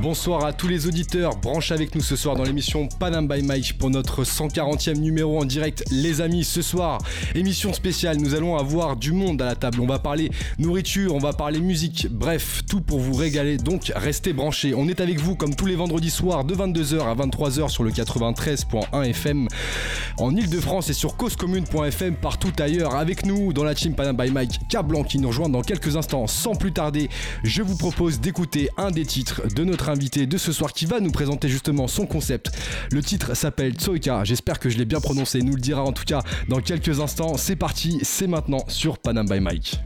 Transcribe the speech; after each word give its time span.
Bonsoir 0.00 0.44
à 0.46 0.52
tous 0.54 0.68
les 0.68 0.86
auditeurs, 0.86 1.36
branche 1.36 1.70
avec 1.70 1.94
nous 1.94 2.00
ce 2.00 2.16
soir 2.16 2.34
dans 2.34 2.44
l'émission 2.44 2.88
Panam 2.98 3.28
by 3.28 3.42
Mike 3.42 3.76
pour 3.78 3.90
notre 3.90 4.24
140e 4.24 4.96
numéro 4.96 5.38
en 5.38 5.44
direct. 5.44 5.84
Les 5.90 6.22
amis, 6.22 6.44
ce 6.44 6.62
soir, 6.62 6.98
émission 7.34 7.74
spéciale, 7.74 8.16
nous 8.16 8.34
allons 8.34 8.56
avoir 8.56 8.96
du 8.96 9.12
monde 9.12 9.42
à 9.42 9.44
la 9.44 9.54
table. 9.54 9.80
On 9.80 9.86
va 9.86 9.98
parler 9.98 10.30
nourriture, 10.58 11.14
on 11.14 11.18
va 11.18 11.34
parler 11.34 11.60
musique, 11.60 12.08
bref, 12.10 12.62
tout 12.68 12.80
pour 12.80 13.00
vous 13.00 13.12
régaler. 13.12 13.58
Donc 13.58 13.92
restez 13.94 14.32
branchés. 14.32 14.74
On 14.74 14.88
est 14.88 15.00
avec 15.00 15.20
vous 15.20 15.36
comme 15.36 15.54
tous 15.54 15.66
les 15.66 15.76
vendredis 15.76 16.10
soirs 16.10 16.44
de 16.44 16.54
22h 16.54 17.02
à 17.02 17.14
23h 17.14 17.68
sur 17.68 17.84
le 17.84 17.90
93.1 17.90 19.04
FM 19.10 19.46
en 20.18 20.34
Ile-de-France 20.34 20.88
et 20.88 20.94
sur 20.94 21.16
causecommune.fm 21.16 22.16
partout 22.16 22.52
ailleurs. 22.58 22.96
Avec 22.96 23.26
nous 23.26 23.52
dans 23.52 23.64
la 23.64 23.74
team 23.74 23.94
Panam 23.94 24.16
by 24.16 24.30
Mike, 24.30 24.58
Cablan 24.70 25.04
qui 25.04 25.18
nous 25.18 25.28
rejoint 25.28 25.50
dans 25.50 25.62
quelques 25.62 25.96
instants. 25.96 26.26
Sans 26.26 26.54
plus 26.54 26.72
tarder, 26.72 27.10
je 27.44 27.62
vous 27.62 27.76
propose 27.76 28.20
d'écouter 28.20 28.70
un 28.78 28.90
des 28.90 29.04
titres 29.04 29.42
de 29.54 29.64
notre 29.64 29.81
invité 29.88 30.26
de 30.26 30.38
ce 30.38 30.52
soir 30.52 30.72
qui 30.72 30.86
va 30.86 31.00
nous 31.00 31.10
présenter 31.10 31.48
justement 31.48 31.88
son 31.88 32.06
concept. 32.06 32.52
Le 32.90 33.02
titre 33.02 33.36
s'appelle 33.36 33.74
Tsoika, 33.74 34.24
j'espère 34.24 34.58
que 34.58 34.70
je 34.70 34.78
l'ai 34.78 34.84
bien 34.84 35.00
prononcé, 35.00 35.40
nous 35.40 35.54
le 35.54 35.60
dira 35.60 35.82
en 35.82 35.92
tout 35.92 36.04
cas 36.04 36.22
dans 36.48 36.60
quelques 36.60 37.00
instants. 37.00 37.36
C'est 37.36 37.56
parti, 37.56 37.98
c'est 38.02 38.26
maintenant 38.26 38.64
sur 38.68 38.98
Panam 38.98 39.26
by 39.28 39.40
Mike. 39.40 39.80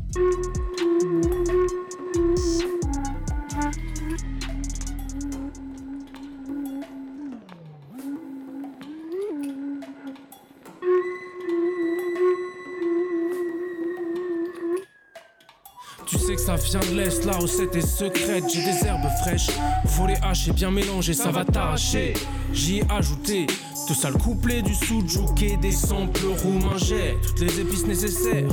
Ça 16.60 16.78
vient 16.78 16.90
de 16.90 16.96
l'Est, 16.96 17.24
la 17.24 17.36
recette 17.36 17.74
est 17.76 17.86
secrète. 17.86 18.44
J'ai 18.52 18.64
des 18.64 18.86
herbes 18.86 19.08
fraîches, 19.22 19.50
faut 19.86 20.06
les 20.06 20.16
hacher, 20.22 20.52
bien 20.52 20.70
mélanger, 20.70 21.14
ça 21.14 21.30
va 21.30 21.44
t'arracher. 21.44 22.14
J'y 22.52 22.78
ai 22.78 22.84
ajouté 22.90 23.46
tout 23.86 23.94
ça 23.94 24.10
le 24.10 24.18
couplet 24.18 24.62
du 24.62 24.74
soudjouk 24.74 25.44
des 25.60 25.70
samples 25.72 26.26
roumains. 26.42 26.76
J'ai 26.78 27.16
toutes 27.24 27.40
les 27.40 27.60
épices 27.60 27.86
nécessaires 27.86 28.48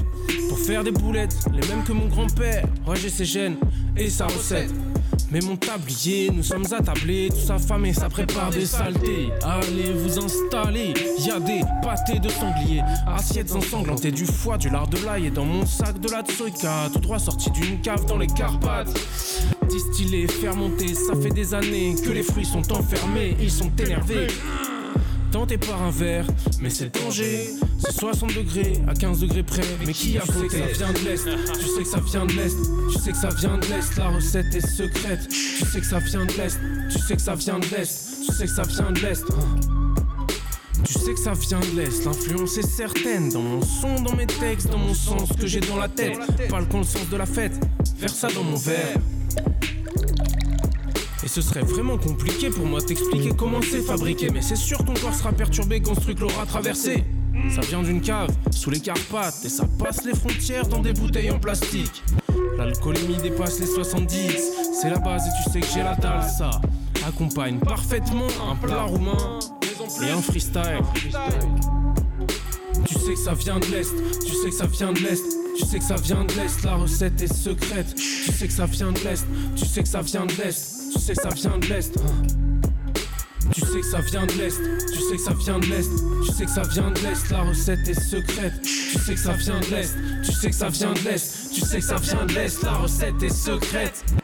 pour 0.49 0.59
faire 0.59 0.83
des 0.83 0.91
boulettes, 0.91 1.35
les 1.51 1.67
mêmes 1.67 1.83
que 1.83 1.93
mon 1.93 2.07
grand-père. 2.07 2.65
Ouais, 2.87 2.95
j'ai 2.95 3.09
ses 3.09 3.25
gènes 3.25 3.57
et 3.97 4.09
sa 4.09 4.27
recette. 4.27 4.71
Mais 5.31 5.39
mon 5.42 5.56
tablier, 5.56 6.30
nous 6.31 6.44
sommes 6.44 6.66
attablés, 6.72 7.30
tout 7.30 7.45
ça 7.45 7.58
femme 7.58 7.86
et 7.86 7.94
ça 7.94 8.09
prépare 8.09 8.50
des 8.52 8.66
saletés. 8.66 9.30
Allez 9.44 9.92
vous 9.94 10.20
installer, 10.20 10.94
y 11.20 11.31
a 11.31 11.39
des 11.39 11.61
pâtés 11.81 12.20
de 12.20 12.30
sanglier, 12.30 12.81
assiettes 13.08 13.52
ensanglantées, 13.52 14.11
du 14.11 14.25
foie, 14.25 14.58
du 14.58 14.70
lard 14.70 14.88
de 14.88 14.97
l'ail. 15.05 15.28
Et 15.28 15.31
dans 15.31 15.45
mon 15.45 15.66
sac 15.66 16.00
de 16.00 16.09
la 16.09 16.22
tsoika, 16.22 16.89
tout 16.94 17.00
droit 17.00 17.20
sorti 17.20 17.50
d'une 17.52 17.81
cave 17.81 18.05
dans 18.05 18.17
les 18.17 18.28
Carpates. 18.28 18.94
Distillé, 19.70 20.28
fermenté, 20.28 20.94
ça 20.94 21.14
fait 21.22 21.31
des 21.31 21.53
années 21.53 21.95
que 22.03 22.11
les 22.11 22.23
fruits 22.23 22.45
sont 22.45 22.72
enfermés, 22.72 23.36
ils 23.39 23.52
sont 23.52 23.72
énervés 23.80 24.27
tenté 25.34 25.58
par 25.58 25.81
un 25.81 25.89
verre, 25.89 26.28
mais 26.62 26.70
c'est 26.70 26.86
le 26.86 26.92
danger. 26.92 27.50
C'est 27.80 27.92
60 27.92 28.36
degrés 28.36 28.80
à 28.88 28.94
15 28.94 29.20
degrés 29.20 29.42
près, 29.42 29.64
mais 29.84 29.92
qui 29.92 30.16
a 30.20 30.22
fauté 30.22 30.48
que 30.48 30.76
ça 30.76 30.86
vient 30.86 30.94
de 30.94 31.00
l'Est? 31.00 31.28
Tu 31.59 31.67
sais 31.70 31.81
que 31.81 31.89
ça 31.89 32.00
vient 32.00 32.26
de 32.28 32.34
l'Est, 32.34 32.58
tu 32.92 33.00
sais 33.00 33.12
que 33.12 33.17
ça 33.17 33.30
vient 33.30 33.58
de 33.58 33.66
l'Est, 33.66 33.98
la 33.98 34.09
recette 34.09 34.54
est 34.54 34.67
secrète. 34.67 35.28
Tu 35.28 35.66
sais 35.66 35.80
que 35.80 35.88
ça 35.88 35.98
vient 35.98 36.26
de 36.26 36.34
l'Est, 36.34 36.59
tu 36.92 37.00
sais 37.00 37.16
que 37.16 37.22
ça 37.22 37.34
vient 37.34 37.58
de 37.58 37.66
l'Est, 37.66 38.00
tu 38.23 38.31
sais 38.31 38.45
que 38.45 38.52
ça 38.52 38.61
vient 38.64 38.92
de 38.92 39.00
l'Est. 39.00 39.26
Tu 40.86 40.94
sais 40.94 41.14
que 41.14 41.20
ça 41.20 41.34
vient 41.34 41.59
de 41.59 41.81
l'Est, 41.81 42.06
l'influence 42.06 42.58
est 42.59 42.70
certaine. 42.70 43.30
Dans 43.30 43.42
mon 43.42 43.61
son, 43.64 44.02
dans 44.04 44.16
mes 44.16 44.28
textes, 44.28 44.70
dans 44.70 44.78
mon 44.78 44.94
sens 44.94 45.30
que 45.39 45.48
j'ai 45.48 45.61
dans 45.61 45.78
la 45.78 45.89
tête. 45.89 46.20
Pas 46.48 46.60
le 46.60 46.83
sens 46.83 47.10
de 47.10 47.17
la 47.17 47.26
fête, 47.26 47.54
vers 47.98 48.14
ça 48.14 48.27
dans 48.27 48.43
mon 48.43 48.55
verre 48.55 48.99
et 51.23 51.28
ce 51.28 51.42
serait 51.42 51.61
vraiment 51.61 51.98
compliqué 51.98 52.50
pour 52.50 52.66
moi 52.66 52.82
t'expliquer 52.82 53.32
comment 53.38 53.61
c'est 53.61 53.82
fabriqué. 53.82 54.30
Mais 54.34 54.42
c'est 54.42 54.56
sûr 54.56 54.84
ton 54.84 54.94
corps 54.94 55.14
sera 55.14 55.32
perturbé 55.32 55.82
quand 55.82 55.95
ce 55.95 56.02
truc 56.02 56.20
l'aura 56.20 56.45
traversé. 56.45 57.04
Ça 57.54 57.61
vient 57.61 57.82
d'une 57.82 58.02
cave, 58.02 58.30
sous 58.52 58.70
les 58.70 58.80
Carpates, 58.80 59.44
et 59.44 59.50
ça 59.50 59.66
passe 59.80 60.06
les 60.06 60.14
frontières 60.14 60.67
dans 60.67 60.80
des 60.80 60.94
bouteilles 60.94 61.32
en 61.32 61.39
plastique. 61.39 62.04
L'alcoolémie 62.58 63.17
dépasse 63.17 63.60
les 63.60 63.66
70, 63.66 64.17
c'est 64.80 64.89
la 64.89 65.00
base 65.00 65.23
et 65.28 65.44
tu 65.44 65.52
sais 65.52 65.60
que 65.60 65.67
j'ai 65.73 65.84
la 65.84 65.95
dalle, 65.95 66.23
ça 66.23 66.52
accompagne 67.06 67.58
parfaitement 67.60 68.28
un 68.50 68.55
plat 68.55 68.84
roumain 68.84 69.40
et 70.02 70.10
un 70.10 70.22
freestyle. 70.22 70.82
Tu 72.88 72.94
sais 72.94 73.14
que 73.14 73.20
ça 73.20 73.34
vient 73.34 73.60
de 73.60 73.66
l'Est, 73.66 73.94
tu 74.26 74.34
sais 74.36 74.50
que 74.50 74.55
ça 74.55 74.67
vient 74.67 74.94
de 74.94 75.00
l'Est. 75.00 75.23
Tu 75.55 75.66
sais 75.66 75.78
que 75.78 75.86
ça 75.86 75.95
vient 75.95 76.23
de 76.23 76.34
l'Est, 76.34 76.64
la 76.64 76.76
recette 76.76 77.22
est 77.22 77.32
secrète. 77.32 77.94
Tu 77.95 78.32
sais 78.32 78.48
que 78.48 78.54
ça 78.54 78.66
vient 78.66 78.92
de 78.92 79.00
l'Est, 79.00 79.26
tu 79.55 79.66
sais 79.66 79.84
que 79.84 79.90
ça 79.90 80.02
vient 80.02 80.26
de 80.26 80.34
l'Est. 80.34 80.83
Tu 80.93 80.99
sais 80.99 81.15
que 81.15 81.21
ça 81.23 81.30
vient 81.30 81.58
de 81.58 81.65
l'Est. 81.65 81.99
Tu 83.52 83.61
sais 83.61 83.80
que 83.80 83.86
ça 83.86 83.99
vient 83.99 84.26
de 84.26 84.31
l'Est, 84.33 84.61
tu 84.93 84.99
sais 84.99 85.15
que 85.15 85.21
ça 85.21 85.33
vient 85.33 85.59
de 85.59 85.65
l'Est, 85.65 85.89
tu 86.26 86.31
sais 86.31 86.45
que 86.45 86.52
ça 86.52 86.61
vient 86.64 86.92
de 86.92 86.99
l'Est, 86.99 87.30
la 87.30 87.42
recette 87.42 87.87
est 87.87 87.99
secrète. 87.99 88.54
Tu 88.61 88.99
sais 88.99 89.14
que 89.14 89.20
ça 89.20 89.33
vient 89.33 89.59
de 89.59 89.65
l'Est, 89.65 89.95
tu 90.23 90.31
sais 90.31 90.49
que 90.49 90.55
ça 90.55 90.70
vient 90.70 90.93
de 90.93 90.99
l'Est, 90.99 91.49
tu 91.54 91.61
sais 91.61 91.80
que 91.80 91.86
ça 91.86 91.95
vient 91.98 92.26
de 92.26 92.33
l'Est, 92.33 92.64
la 92.64 92.73
recette 92.73 93.21
est 93.21 93.30
secrète. 93.30 94.23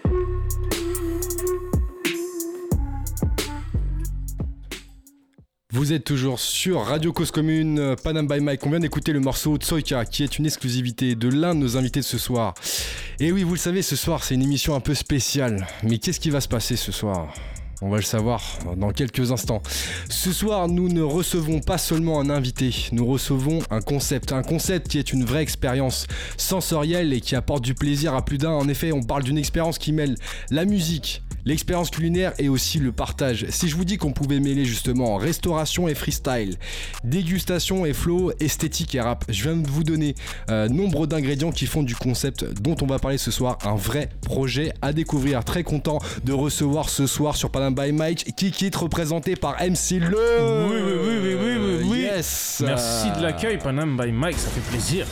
Vous 5.89 5.95
êtes 5.95 6.03
toujours 6.03 6.39
sur 6.39 6.81
Radio 6.81 7.11
Cause 7.11 7.31
Commune, 7.31 7.95
Panam 8.03 8.27
by 8.27 8.41
Mike. 8.41 8.63
On 8.63 8.69
vient 8.69 8.79
d'écouter 8.79 9.11
le 9.11 9.19
morceau 9.19 9.57
Tsoika, 9.57 10.05
qui 10.05 10.23
est 10.23 10.37
une 10.37 10.45
exclusivité 10.45 11.15
de 11.15 11.27
l'un 11.29 11.55
de 11.55 11.61
nos 11.61 11.77
invités 11.77 12.01
de 12.01 12.05
ce 12.05 12.19
soir. 12.19 12.53
Et 13.19 13.31
oui, 13.31 13.41
vous 13.41 13.53
le 13.53 13.59
savez, 13.59 13.81
ce 13.81 13.95
soir, 13.95 14.23
c'est 14.23 14.35
une 14.35 14.43
émission 14.43 14.75
un 14.75 14.81
peu 14.81 14.93
spéciale. 14.93 15.65
Mais 15.81 15.97
qu'est-ce 15.97 16.19
qui 16.19 16.29
va 16.29 16.41
se 16.41 16.47
passer 16.47 16.75
ce 16.75 16.91
soir? 16.91 17.33
On 17.81 17.89
va 17.89 17.95
le 17.97 18.03
savoir 18.03 18.43
dans 18.77 18.91
quelques 18.91 19.31
instants. 19.31 19.63
Ce 20.11 20.31
soir, 20.31 20.67
nous 20.67 20.89
ne 20.89 21.01
recevons 21.01 21.59
pas 21.59 21.79
seulement 21.79 22.19
un 22.19 22.29
invité, 22.29 22.71
nous 22.91 23.07
recevons 23.07 23.57
un 23.71 23.81
concept. 23.81 24.31
Un 24.31 24.43
concept 24.43 24.89
qui 24.89 24.99
est 24.99 25.11
une 25.11 25.25
vraie 25.25 25.41
expérience 25.41 26.05
sensorielle 26.37 27.13
et 27.13 27.19
qui 27.19 27.35
apporte 27.35 27.63
du 27.63 27.73
plaisir 27.73 28.13
à 28.13 28.23
plus 28.23 28.37
d'un. 28.37 28.51
En 28.51 28.67
effet, 28.67 28.91
on 28.91 29.01
parle 29.01 29.23
d'une 29.23 29.39
expérience 29.39 29.79
qui 29.79 29.91
mêle 29.91 30.17
la 30.51 30.65
musique, 30.65 31.23
l'expérience 31.45 31.89
culinaire 31.89 32.33
et 32.37 32.49
aussi 32.49 32.79
le 32.79 32.91
partage. 32.91 33.45
Si 33.49 33.67
je 33.67 33.75
vous 33.75 33.85
dis 33.85 33.97
qu'on 33.97 34.11
pouvait 34.11 34.39
mêler 34.39 34.65
justement 34.65 35.17
restauration 35.17 35.87
et 35.87 35.95
freestyle, 35.95 36.55
dégustation 37.03 37.85
et 37.85 37.93
flow, 37.93 38.31
esthétique 38.39 38.95
et 38.95 39.01
rap, 39.01 39.25
je 39.29 39.43
viens 39.43 39.57
de 39.57 39.67
vous 39.67 39.83
donner 39.83 40.15
euh, 40.49 40.67
nombre 40.67 41.07
d'ingrédients 41.07 41.51
qui 41.51 41.65
font 41.65 41.83
du 41.83 41.95
concept 41.95 42.43
dont 42.61 42.75
on 42.81 42.85
va 42.85 42.99
parler 42.99 43.17
ce 43.17 43.31
soir 43.31 43.57
un 43.63 43.75
vrai 43.75 44.09
projet 44.21 44.73
à 44.81 44.93
découvrir. 44.93 45.43
Très 45.43 45.63
content 45.63 45.99
de 46.23 46.33
recevoir 46.33 46.89
ce 46.89 47.07
soir 47.07 47.35
sur 47.35 47.49
Panama 47.49 47.85
by 47.85 47.91
Mike 47.91 48.35
quitte 48.35 48.75
représenté 48.75 49.35
par 49.35 49.55
MC 49.61 49.99
Le. 49.99 50.17
Oui, 50.69 50.77
oui, 50.81 50.93
oui, 51.03 51.35
oui, 51.39 51.57
oui, 51.57 51.87
oui. 51.89 51.99
Yes. 51.99 52.61
Merci 52.65 53.11
de 53.17 53.21
l'accueil, 53.21 53.57
Panam 53.57 53.97
by 53.97 54.11
Mike, 54.11 54.37
ça 54.37 54.49
fait 54.49 54.69
plaisir. 54.69 55.05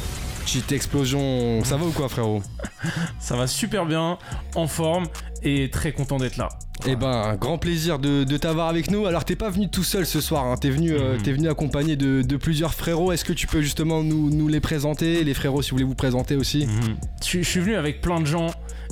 Petite 0.48 0.72
explosion. 0.72 1.62
Ça 1.66 1.76
va 1.76 1.86
ou 1.86 1.92
quoi, 1.92 2.08
frérot 2.08 2.42
Ça 3.20 3.36
va 3.36 3.48
super 3.48 3.86
bien, 3.86 4.18
en 4.56 4.66
forme 4.68 5.08
et 5.44 5.70
très 5.70 5.92
content 5.92 6.16
d'être 6.18 6.38
là. 6.38 6.48
Eh 6.86 6.96
ben, 6.96 7.36
grand 7.36 7.58
plaisir 7.58 8.00
de, 8.00 8.24
de 8.24 8.38
t'avoir 8.38 8.70
avec 8.70 8.90
nous. 8.90 9.06
Alors, 9.08 9.26
t'es 9.26 9.36
pas 9.36 9.50
venu 9.50 9.70
tout 9.70 9.84
seul 9.84 10.06
ce 10.06 10.22
soir, 10.22 10.46
hein. 10.46 10.56
t'es 10.56 10.70
venu, 10.70 10.94
euh, 10.94 11.18
Mhm. 11.18 11.22
t'es 11.24 11.32
venu 11.34 11.50
accompagné 11.50 11.98
de, 11.98 12.22
de 12.22 12.38
plusieurs 12.38 12.74
frérots. 12.74 13.12
Est-ce 13.12 13.26
que 13.26 13.34
tu 13.34 13.46
peux 13.46 13.62
justement 13.62 14.04
nous, 14.04 14.30
nous 14.30 14.48
les 14.48 14.62
présenter 14.62 15.26
Les 15.26 15.34
frérots, 15.34 15.62
si 15.62 15.72
vous 15.72 15.76
voulez 15.76 15.84
vous 15.86 15.96
présenter 15.96 16.38
aussi. 16.38 16.66
Mhm. 16.66 16.96
Je, 17.26 17.40
je 17.40 17.44
suis 17.50 17.60
venu 17.60 17.76
avec 17.76 18.00
plein 18.00 18.22
de 18.22 18.26
gens 18.26 18.48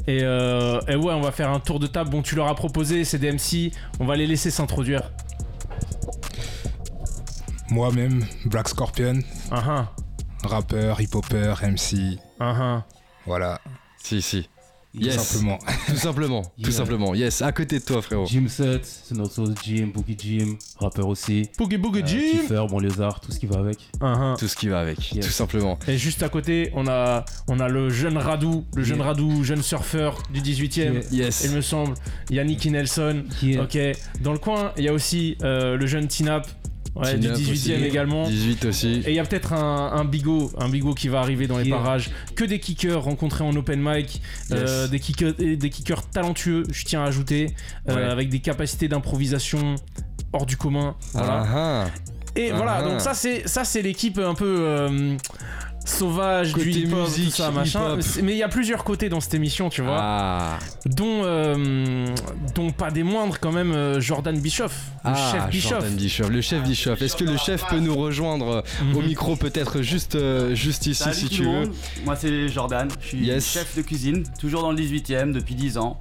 et, 0.07 0.19
euh, 0.23 0.81
et 0.89 0.97
ouais, 0.97 1.13
on 1.13 1.21
va 1.21 1.31
faire 1.31 1.51
un 1.51 1.61
tour 1.61 1.79
de 1.79 1.87
table. 1.87 2.09
Bon, 2.09 2.21
tu 2.21 2.35
leur 2.35 2.47
as 2.49 2.55
proposé, 2.55 3.05
c'est 3.05 3.17
des 3.19 3.31
MC, 3.31 3.71
on 4.01 4.05
va 4.05 4.17
les 4.17 4.27
laisser 4.27 4.51
s'introduire. 4.51 5.09
Moi-même, 7.69 8.25
Black 8.45 8.67
Scorpion, 8.69 9.19
Ah 9.51 9.63
ah, 9.67 9.91
rappeur, 10.45 11.01
hip-hopper, 11.01 11.53
MC, 11.63 12.17
ah. 12.39 12.83
voilà, 13.25 13.59
Si, 14.03 14.21
si. 14.21 14.43
tout 14.43 15.01
Yes. 15.01 15.21
simplement. 15.21 15.57
Tout 15.87 15.95
simplement, 15.97 16.41
tout 16.63 16.71
simplement. 16.71 17.13
Yes, 17.15 17.41
à 17.41 17.51
côté 17.51 17.79
de 17.79 17.83
toi, 17.83 18.01
frérot. 18.01 18.25
Jim 18.27 18.45
Sut, 18.47 18.79
c'est 18.85 19.13
notre 19.15 19.33
sauce 19.33 19.49
Jim, 19.63 19.89
Boogie 19.93 20.15
Jim, 20.17 20.55
rappeur 20.79 21.07
aussi. 21.07 21.49
Boogie 21.57 21.77
Boogie 21.77 22.01
Euh, 22.01 22.05
Jim. 22.07 22.17
Kiefer, 22.31 22.65
bon 22.69 22.79
lézard, 22.79 23.19
tout 23.19 23.31
ce 23.33 23.39
qui 23.39 23.45
va 23.45 23.59
avec. 23.59 23.77
Ah. 23.99 24.35
Tout 24.39 24.47
ce 24.47 24.55
qui 24.55 24.67
va 24.69 24.79
avec, 24.79 25.11
Yes. 25.11 25.25
tout 25.25 25.31
simplement. 25.33 25.77
Et 25.89 25.97
juste 25.97 26.23
à 26.23 26.29
côté, 26.29 26.71
on 26.75 26.87
a, 26.87 27.25
on 27.49 27.59
a 27.59 27.67
le 27.67 27.89
jeune 27.89 28.17
Radou, 28.17 28.63
le 28.75 28.83
jeune 28.83 28.97
Yeah. 28.99 29.05
Radou, 29.07 29.43
jeune 29.43 29.61
surfeur 29.63 30.23
du 30.33 30.39
18ème. 30.41 31.03
Yeah. 31.11 31.25
Yes. 31.25 31.43
Il 31.43 31.51
me 31.51 31.61
semble, 31.61 31.95
Yannick 32.29 32.65
Nelson. 32.65 33.25
Qui 33.39 33.53
est 33.55 33.59
Ok, 33.59 33.77
dans 34.21 34.31
le 34.31 34.39
coin, 34.39 34.71
il 34.77 34.85
y 34.85 34.87
a 34.87 34.93
aussi 34.93 35.37
euh, 35.43 35.75
le 35.75 35.85
jeune 35.87 36.07
Tinap, 36.07 36.47
ouais, 36.95 37.15
du 37.15 37.27
Tinap 37.27 37.37
18ème 37.39 37.51
aussi. 37.51 37.73
également. 37.73 38.27
18 38.27 38.65
aussi. 38.65 38.87
Et 39.05 39.09
il 39.09 39.15
y 39.15 39.19
a 39.19 39.23
peut-être 39.25 39.53
un, 39.53 39.91
un 39.93 40.05
bigot, 40.05 40.51
un 40.57 40.69
bigot 40.69 40.93
qui 40.93 41.07
va 41.07 41.19
arriver 41.19 41.47
dans 41.47 41.57
les 41.57 41.65
Yeah. 41.65 41.77
parages. 41.77 42.09
Que 42.35 42.43
des 42.45 42.59
kickers 42.59 43.03
rencontrés 43.03 43.43
en 43.43 43.55
open 43.55 43.79
mic, 43.81 44.21
euh, 44.51 44.87
des, 44.87 44.99
kickers, 44.99 45.33
et 45.39 45.55
des 45.57 45.69
kickers 45.69 46.07
talentueux, 46.09 46.63
je 46.71 46.83
tiens 46.85 47.03
à 47.03 47.07
ajouter, 47.07 47.53
euh, 47.89 47.95
Ouais. 47.95 48.03
avec 48.03 48.29
des 48.29 48.39
capacités 48.39 48.87
d'improvisation 48.87 49.75
hors 50.33 50.45
du 50.45 50.57
commun. 50.57 50.95
Voilà. 51.13 51.43
Ah, 51.45 51.85
ah. 51.85 51.85
Et 52.37 52.51
voilà, 52.51 52.77
Ah. 52.79 52.83
donc 52.83 52.99
ça 53.01 53.13
c'est 53.13 53.47
ça 53.47 53.63
c'est 53.63 53.81
l'équipe 53.81 54.17
un 54.19 54.33
peu 54.35 54.57
euh, 54.59 55.15
sauvage 55.85 56.53
Côté 56.53 56.65
du 56.71 56.79
hip-hop, 56.79 57.07
musique, 57.07 57.29
tout 57.29 57.35
ça, 57.37 57.51
machin. 57.51 57.95
hip-hop. 57.95 58.05
Mais 58.23 58.33
il 58.33 58.37
y 58.37 58.43
a 58.43 58.49
plusieurs 58.49 58.83
côtés 58.83 59.07
dans 59.09 59.19
cette 59.19 59.33
émission, 59.35 59.69
tu 59.69 59.81
vois, 59.81 59.97
Ah, 59.99 60.59
dont 60.85 61.21
euh, 61.23 62.07
dont 62.55 62.71
pas 62.71 62.91
des 62.91 63.03
moindres 63.03 63.37
quand 63.39 63.51
même 63.51 63.71
euh, 63.71 63.99
Jordan 64.01 64.37
Bischoff, 64.39 64.73
le 65.03 65.11
ah 65.11 65.31
chef 65.31 65.49
Bischoff. 65.49 65.71
Jordan 65.71 65.95
Bischoff, 65.95 66.29
le 66.29 66.41
chef 66.41 66.63
Bischoff. 66.63 67.01
Est-ce 67.01 67.15
que 67.15 67.23
le 67.23 67.37
chef 67.37 67.65
peut 67.69 67.79
nous 67.79 67.95
rejoindre 67.95 68.47
euh, 68.47 68.93
au 68.95 68.99
Mhm. 69.01 69.07
micro 69.07 69.35
peut-être 69.35 69.81
juste, 69.81 70.15
euh, 70.15 70.55
juste 70.55 70.85
ici 70.87 71.03
Salut 71.03 71.15
si 71.15 71.23
tout 71.29 71.29
tu 71.35 71.43
le 71.43 71.49
veux 71.49 71.53
monde. 71.65 71.71
Moi 72.03 72.15
c'est 72.15 72.47
Jordan, 72.49 72.87
je 73.01 73.07
suis 73.07 73.25
Yes. 73.25 73.45
chef 73.47 73.75
de 73.75 73.81
cuisine, 73.81 74.23
toujours 74.39 74.61
dans 74.61 74.71
le 74.71 74.77
18ème 74.77 75.31
depuis 75.33 75.55
10 75.55 75.77
ans. 75.77 75.99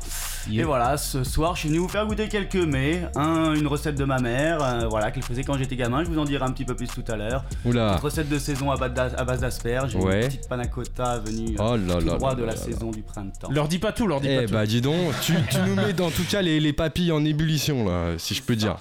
Et 0.52 0.62
voilà, 0.62 0.96
ce 0.98 1.25
soir 1.25 1.54
je 1.54 1.60
suis 1.60 1.69
venu 1.69 1.78
vous 1.78 1.88
faire 1.88 2.06
goûter 2.06 2.28
quelques 2.28 2.54
mets. 2.56 3.02
Un, 3.16 3.54
une 3.54 3.66
recette 3.66 3.94
de 3.96 4.04
ma 4.04 4.19
mère, 4.19 4.58
euh, 4.62 4.87
voilà, 4.88 5.10
qu'elle 5.10 5.22
faisait 5.22 5.42
quand 5.42 5.56
j'étais 5.56 5.76
gamin, 5.76 6.04
je 6.04 6.10
vous 6.10 6.19
en 6.19 6.25
dirai 6.25 6.44
un 6.44 6.50
petit 6.52 6.64
peu 6.66 6.75
plus 6.76 6.87
tout 6.88 7.04
à 7.08 7.16
l'heure. 7.16 7.44
Oula. 7.64 7.92
Une 7.94 7.98
recette 8.00 8.28
de 8.28 8.38
saison 8.38 8.70
à 8.70 8.76
base 8.76 8.92
d'as- 8.92 9.14
à 9.16 9.25
base 9.25 9.40
d'asperges, 9.40 9.74
Ouais. 9.99 10.23
une 10.23 10.26
petite 10.29 10.49
panna 10.49 10.67
cotta 10.67 11.19
venue 11.19 11.56
Oh 11.59 11.76
là 11.76 11.94
tout 11.99 12.06
là 12.06 12.15
droit 12.17 12.31
là 12.31 12.35
de 12.37 12.44
la 12.44 12.53
là. 12.53 12.56
saison 12.56 12.91
du 12.91 13.03
printemps. 13.03 13.50
Leur 13.50 13.69
dis 13.69 13.79
pas 13.79 13.93
tout, 13.93 14.06
leur 14.06 14.21
dis 14.21 14.29
Eh 14.31 14.37
pas 14.37 14.47
tout. 14.47 14.53
bah 14.53 14.67
dis 14.67 14.81
donc, 14.81 15.12
tu, 15.23 15.35
tu 15.50 15.59
nous 15.67 15.75
mets 15.75 15.93
dans 15.93 16.11
tout 16.11 16.25
cas 16.31 16.43
les, 16.43 16.61
les 16.61 16.73
papilles 16.73 17.12
en 17.12 17.25
ébullition 17.25 17.85
là, 17.87 18.15
si 18.19 18.35
je 18.35 18.43
peux 18.43 18.56
dire. 18.56 18.76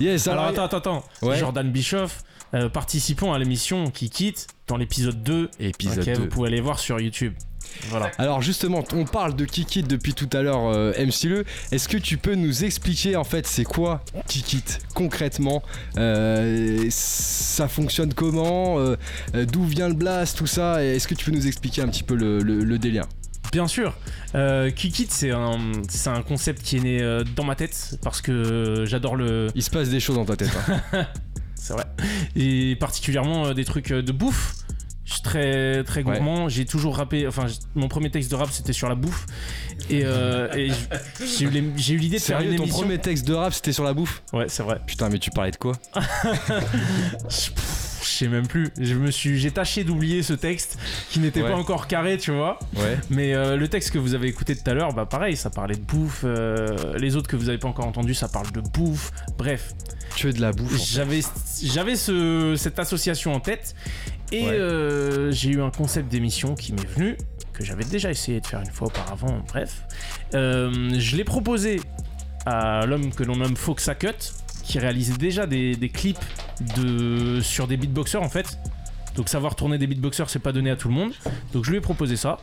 Yes, 0.00 0.26
Alors 0.28 0.44
alors, 0.46 0.52
attends, 0.64 0.76
attends, 0.76 1.00
attends. 1.00 1.26
Ouais. 1.26 1.38
Jordan 1.38 1.70
Bischoff, 1.70 2.22
euh, 2.54 2.68
participant 2.68 3.32
à 3.32 3.38
l'émission 3.38 3.90
qui 3.90 4.08
quitte 4.10 4.46
dans 4.68 4.76
l'épisode 4.76 5.22
2. 5.22 5.50
épisode 5.60 5.98
Ok, 5.98 6.14
2. 6.14 6.20
Vous 6.22 6.26
pouvez 6.28 6.48
aller 6.48 6.60
voir 6.60 6.78
sur 6.78 6.98
YouTube. 7.00 7.34
Voilà. 7.88 8.10
Alors 8.18 8.42
justement, 8.42 8.84
on 8.94 9.04
parle 9.04 9.34
de 9.36 9.44
Kikit 9.44 9.82
depuis 9.82 10.14
tout 10.14 10.28
à 10.32 10.42
l'heure, 10.42 10.66
euh, 10.66 10.92
MC 10.98 11.24
Le. 11.28 11.44
Est-ce 11.72 11.88
que 11.88 11.96
tu 11.96 12.16
peux 12.18 12.34
nous 12.34 12.64
expliquer 12.64 13.16
en 13.16 13.24
fait 13.24 13.46
c'est 13.46 13.64
quoi 13.64 14.04
Kikit 14.28 14.64
concrètement 14.94 15.62
Euh, 15.98 16.86
Ça 16.90 17.68
fonctionne 17.68 18.14
comment 18.14 18.78
Euh, 18.78 18.96
euh, 19.34 19.44
D'où 19.44 19.64
vient 19.64 19.88
le 19.88 19.94
blast 19.94 20.36
Tout 20.38 20.46
ça 20.46 20.82
Et 20.84 20.96
Est-ce 20.96 21.08
que 21.08 21.14
tu 21.14 21.24
peux 21.30 21.36
nous 21.36 21.46
expliquer 21.46 21.82
un 21.82 21.88
petit 21.88 22.02
peu 22.02 22.14
le, 22.14 22.38
le- 22.42 22.64
le 22.64 22.78
délire 22.78 23.04
Bien 23.50 23.66
sûr. 23.68 23.94
Euh, 24.34 24.70
Kikit, 24.70 25.08
c'est 25.10 25.30
un, 25.30 25.58
c'est 25.90 26.08
un 26.08 26.22
concept 26.22 26.62
qui 26.62 26.78
est 26.78 26.80
né 26.80 27.02
euh, 27.02 27.22
dans 27.36 27.44
ma 27.44 27.54
tête 27.54 27.98
parce 28.02 28.22
que 28.22 28.84
j'adore 28.86 29.14
le. 29.16 29.48
Il 29.54 29.62
se 29.62 29.68
passe 29.70 29.90
des 29.90 30.00
choses 30.00 30.16
dans 30.16 30.24
ta 30.24 30.36
tête. 30.36 30.50
hein. 30.92 31.06
C'est 31.54 31.74
vrai. 31.74 31.84
Et 32.34 32.74
particulièrement 32.76 33.46
euh, 33.46 33.54
des 33.54 33.64
trucs 33.64 33.92
euh, 33.92 34.02
de 34.02 34.10
bouffe. 34.10 34.54
Je 35.04 35.14
suis 35.14 35.22
très, 35.22 35.82
très 35.84 36.02
Ouais. 36.04 36.14
gourmand. 36.14 36.48
J'ai 36.48 36.64
toujours 36.64 36.96
rappé. 36.96 37.26
Enfin, 37.26 37.46
mon 37.74 37.88
premier 37.88 38.10
texte 38.10 38.30
de 38.30 38.36
rap, 38.36 38.50
c'était 38.52 38.72
sur 38.72 38.88
la 38.88 38.94
bouffe. 38.94 39.26
Et, 39.90 40.02
euh, 40.04 40.48
et 40.54 40.70
j'ai 41.26 41.46
eu 41.94 41.96
l'idée 41.98 42.18
de 42.18 42.22
faire 42.22 42.40
une 42.40 42.54
ton 42.56 42.62
émission. 42.62 42.82
premier 42.82 42.98
texte 42.98 43.26
de 43.26 43.34
rap 43.34 43.52
c'était 43.52 43.72
sur 43.72 43.82
la 43.84 43.94
bouffe? 43.94 44.22
Ouais, 44.32 44.46
c'est 44.48 44.62
vrai. 44.62 44.80
Putain, 44.86 45.08
mais 45.08 45.18
tu 45.18 45.30
parlais 45.30 45.50
de 45.50 45.56
quoi? 45.56 45.72
Je 47.28 48.06
sais 48.08 48.28
même 48.28 48.46
plus. 48.46 48.68
Je 48.80 48.94
me 48.94 49.10
suis, 49.10 49.38
j'ai 49.38 49.50
tâché 49.50 49.84
d'oublier 49.84 50.22
ce 50.22 50.32
texte 50.32 50.78
qui 51.10 51.18
n'était 51.20 51.42
Ouais. 51.42 51.50
pas 51.50 51.56
encore 51.56 51.86
carré, 51.86 52.18
tu 52.18 52.30
vois. 52.32 52.58
Ouais. 52.76 52.98
Mais 53.10 53.32
euh, 53.34 53.56
le 53.56 53.68
texte 53.68 53.90
que 53.90 53.98
vous 53.98 54.14
avez 54.14 54.28
écouté 54.28 54.54
tout 54.56 54.68
à 54.68 54.74
l'heure, 54.74 54.92
bah 54.92 55.06
pareil, 55.06 55.36
ça 55.36 55.50
parlait 55.50 55.76
de 55.76 55.80
bouffe. 55.82 56.22
euh, 56.24 56.96
les 56.98 57.16
autres 57.16 57.28
que 57.28 57.36
vous 57.36 57.48
avez 57.48 57.58
pas 57.58 57.68
encore 57.68 57.86
entendus, 57.86 58.14
ça 58.14 58.28
parle 58.28 58.50
de 58.52 58.60
bouffe. 58.60 59.12
Bref, 59.38 59.72
Tu 60.16 60.26
veux 60.26 60.32
de 60.32 60.40
la 60.42 60.52
bouffe 60.52 60.76
j'avais, 60.92 61.20
j'avais 61.62 61.96
ce- 61.96 62.54
cette 62.58 62.78
association 62.78 63.32
en 63.34 63.40
tête 63.40 63.74
et 64.32 64.44
Ouais. 64.44 64.50
euh, 64.50 65.30
j'ai 65.30 65.50
eu 65.50 65.62
un 65.62 65.70
concept 65.70 66.08
d'émission 66.10 66.54
qui 66.54 66.72
m'est 66.72 66.86
venu 66.88 67.16
que 67.52 67.64
j'avais 67.64 67.84
déjà 67.84 68.10
essayé 68.10 68.40
de 68.40 68.46
faire 68.46 68.60
une 68.60 68.70
fois 68.70 68.88
auparavant. 68.88 69.42
Bref, 69.48 69.82
Euh, 70.34 70.90
je 70.98 71.16
l'ai 71.16 71.24
proposé 71.24 71.80
à 72.46 72.86
l'homme 72.86 73.12
que 73.12 73.22
l'on 73.22 73.36
nomme 73.36 73.56
Foxa 73.56 73.94
Cut, 73.94 74.08
qui 74.64 74.78
réalisait 74.78 75.16
déjà 75.18 75.46
des, 75.46 75.76
des 75.76 75.88
clips 75.90 76.18
de 76.76 77.40
sur 77.42 77.66
des 77.66 77.76
beatboxers 77.76 78.22
en 78.22 78.28
fait. 78.30 78.58
Donc 79.16 79.28
savoir 79.28 79.54
tourner 79.56 79.76
des 79.78 79.86
beatboxers, 79.86 80.30
c'est 80.30 80.38
pas 80.38 80.52
donné 80.52 80.70
à 80.70 80.76
tout 80.76 80.88
le 80.88 80.94
monde. 80.94 81.12
Donc 81.52 81.64
je 81.64 81.70
lui 81.70 81.76
ai 81.76 81.80
proposé 81.82 82.16
ça. 82.16 82.38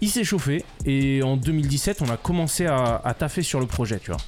Il 0.00 0.10
s'est 0.10 0.24
chauffé 0.24 0.64
et 0.84 1.22
en 1.22 1.36
2017, 1.36 2.02
on 2.02 2.08
a 2.10 2.16
commencé 2.16 2.66
à, 2.66 3.00
à 3.04 3.14
taffer 3.14 3.42
sur 3.42 3.58
le 3.60 3.66
projet, 3.66 3.98
tu 3.98 4.10
vois. 4.12 4.20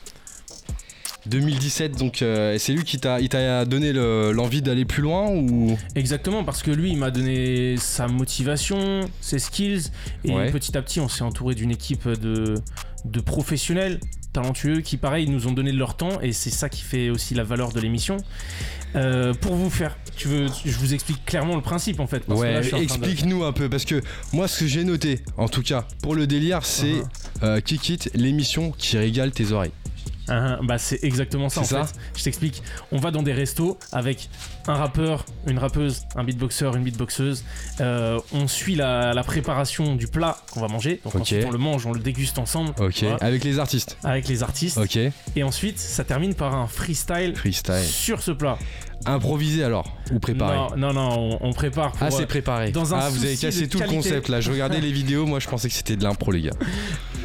2017, 1.28 1.96
donc 1.98 2.22
euh, 2.22 2.56
c'est 2.58 2.72
lui 2.72 2.84
qui 2.84 2.98
t'a 2.98 3.64
donné 3.64 3.92
le- 3.92 4.32
l'envie 4.32 4.62
d'aller 4.62 4.84
plus 4.84 5.02
loin 5.02 5.28
ou? 5.30 5.76
Exactement, 5.94 6.44
parce 6.44 6.62
que 6.62 6.70
lui, 6.70 6.90
il 6.90 6.96
m'a 6.98 7.10
donné 7.10 7.76
sa 7.76 8.08
motivation, 8.08 9.00
ses 9.20 9.38
skills, 9.38 9.82
et 10.24 10.32
Ouais. 10.32 10.50
petit 10.50 10.76
à 10.76 10.82
petit, 10.82 11.00
on 11.00 11.08
s'est 11.08 11.22
entouré 11.24 11.54
d'une 11.54 11.70
équipe 11.70 12.08
de, 12.08 12.54
de 13.04 13.20
professionnels 13.20 14.00
talentueux 14.32 14.80
qui, 14.80 14.96
pareil, 14.98 15.28
nous 15.28 15.46
ont 15.46 15.52
donné 15.52 15.72
de 15.72 15.78
leur 15.78 15.96
temps, 15.96 16.20
et 16.20 16.32
c'est 16.32 16.50
ça 16.50 16.68
qui 16.68 16.82
fait 16.82 17.10
aussi 17.10 17.34
la 17.34 17.44
valeur 17.44 17.72
de 17.72 17.80
l'émission. 17.80 18.18
Euh, 18.96 19.34
pour 19.34 19.54
vous 19.54 19.68
faire, 19.70 19.96
tu 20.16 20.28
veux, 20.28 20.46
je 20.64 20.76
vous 20.78 20.94
explique 20.94 21.24
clairement 21.26 21.56
le 21.56 21.62
principe 21.62 22.00
en 22.00 22.06
fait. 22.06 22.22
Ouais, 22.28 22.60
de- 22.60 22.76
explique-nous 22.82 23.44
un 23.44 23.52
peu 23.52 23.68
parce 23.68 23.84
que 23.84 24.00
moi 24.32 24.48
ce 24.48 24.60
que 24.60 24.66
j'ai 24.66 24.82
noté 24.82 25.20
en 25.36 25.46
tout 25.48 25.60
cas 25.62 25.86
pour 26.02 26.14
le 26.14 26.26
délire 26.26 26.64
c'est 26.64 26.94
Uh-huh. 26.94 27.04
euh, 27.42 27.60
Kikit, 27.60 27.98
l'émission 28.14 28.70
qui 28.76 28.96
régale 28.96 29.30
tes 29.30 29.52
oreilles. 29.52 29.72
Ah, 30.28 30.58
bah 30.62 30.78
c'est 30.78 31.02
exactement 31.02 31.48
ça 31.48 31.60
en 31.60 31.64
ça 31.64 31.84
fait. 31.84 31.94
Je 32.16 32.24
t'explique. 32.24 32.62
On 32.92 32.98
va 32.98 33.10
dans 33.10 33.22
des 33.22 33.32
restos 33.32 33.78
avec 33.92 34.28
un 34.66 34.74
rappeur, 34.74 35.24
une 35.46 35.58
rappeuse, 35.58 36.02
un 36.16 36.24
beatboxer, 36.24 36.70
une 36.76 36.82
beatboxeuse. 36.84 37.44
Euh, 37.80 38.20
on 38.32 38.46
suit 38.48 38.74
la, 38.74 39.14
la 39.14 39.22
préparation 39.22 39.94
du 39.96 40.06
plat 40.08 40.36
qu'on 40.52 40.60
va 40.60 40.68
manger. 40.68 41.00
Donc 41.04 41.14
ensuite 41.16 41.44
on 41.46 41.50
le 41.50 41.58
mange, 41.58 41.86
on 41.86 41.92
le 41.92 42.00
déguste 42.00 42.38
ensemble. 42.38 42.72
Ok, 42.78 43.04
avec 43.20 43.44
les 43.44 43.58
artistes. 43.58 43.96
avec 44.04 44.28
les 44.28 44.42
artistes. 44.42 44.78
Ok, 44.78 44.98
Et 45.36 45.42
ensuite 45.42 45.78
ça 45.78 46.04
termine 46.04 46.34
par 46.34 46.54
un 46.54 46.66
freestyle 46.66 47.34
freestyle. 47.36 47.84
sur 47.84 48.22
ce 48.22 48.30
plat. 48.32 48.58
Improvisé 49.06 49.64
alors 49.64 49.96
ou 50.12 50.18
préparé 50.18 50.56
Non, 50.76 50.92
non, 50.92 50.92
non, 50.92 51.38
on, 51.40 51.48
on 51.48 51.52
prépare. 51.52 51.92
Pour, 51.92 52.02
Ah, 52.02 52.10
c'est 52.10 52.22
euh, 52.22 52.26
préparé. 52.26 52.72
dans 52.72 52.94
un 52.94 52.98
ah, 52.98 53.08
vous 53.10 53.24
avez 53.24 53.36
cassé 53.36 53.68
tout 53.68 53.78
le 53.78 53.86
concept 53.86 54.28
là. 54.28 54.40
Je 54.40 54.50
regardais 54.50 54.80
les 54.80 54.92
vidéos, 54.92 55.24
moi 55.26 55.38
je 55.38 55.48
pensais 55.48 55.68
que 55.68 55.74
c'était 55.74 55.96
de 55.96 56.02
l'impro, 56.04 56.30
les 56.32 56.42
gars. 56.42 56.50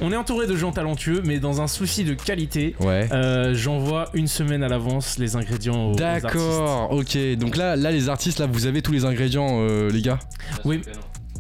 on 0.02 0.12
est 0.12 0.16
entouré 0.16 0.48
de 0.48 0.56
gens 0.56 0.72
talentueux, 0.72 1.22
mais 1.26 1.40
dans 1.40 1.62
un 1.62 1.68
souci 1.68 2.04
de 2.04 2.14
qualité. 2.14 2.76
Ouais. 2.80 3.10
euh, 3.12 3.54
J'envoie 3.56 4.10
une 4.14 4.28
semaine 4.28 4.64
à 4.64 4.68
l'avance 4.70 5.18
les 5.18 5.36
ingrédients 5.36 5.92
aux. 5.92 5.96
D'accord, 5.96 6.92
ok. 6.92 7.18
Donc 7.38 7.58
là, 7.58 7.76
là, 7.76 7.92
les 7.92 8.10
artistes, 8.10 8.40
là, 8.40 8.46
vous 8.46 8.66
avez 8.66 8.82
tous 8.82 8.92
les 8.92 9.06
ingrédients, 9.06 9.60
euh, 9.62 9.90
les 9.90 10.02
gars? 10.02 10.20
Oui. 10.66 10.82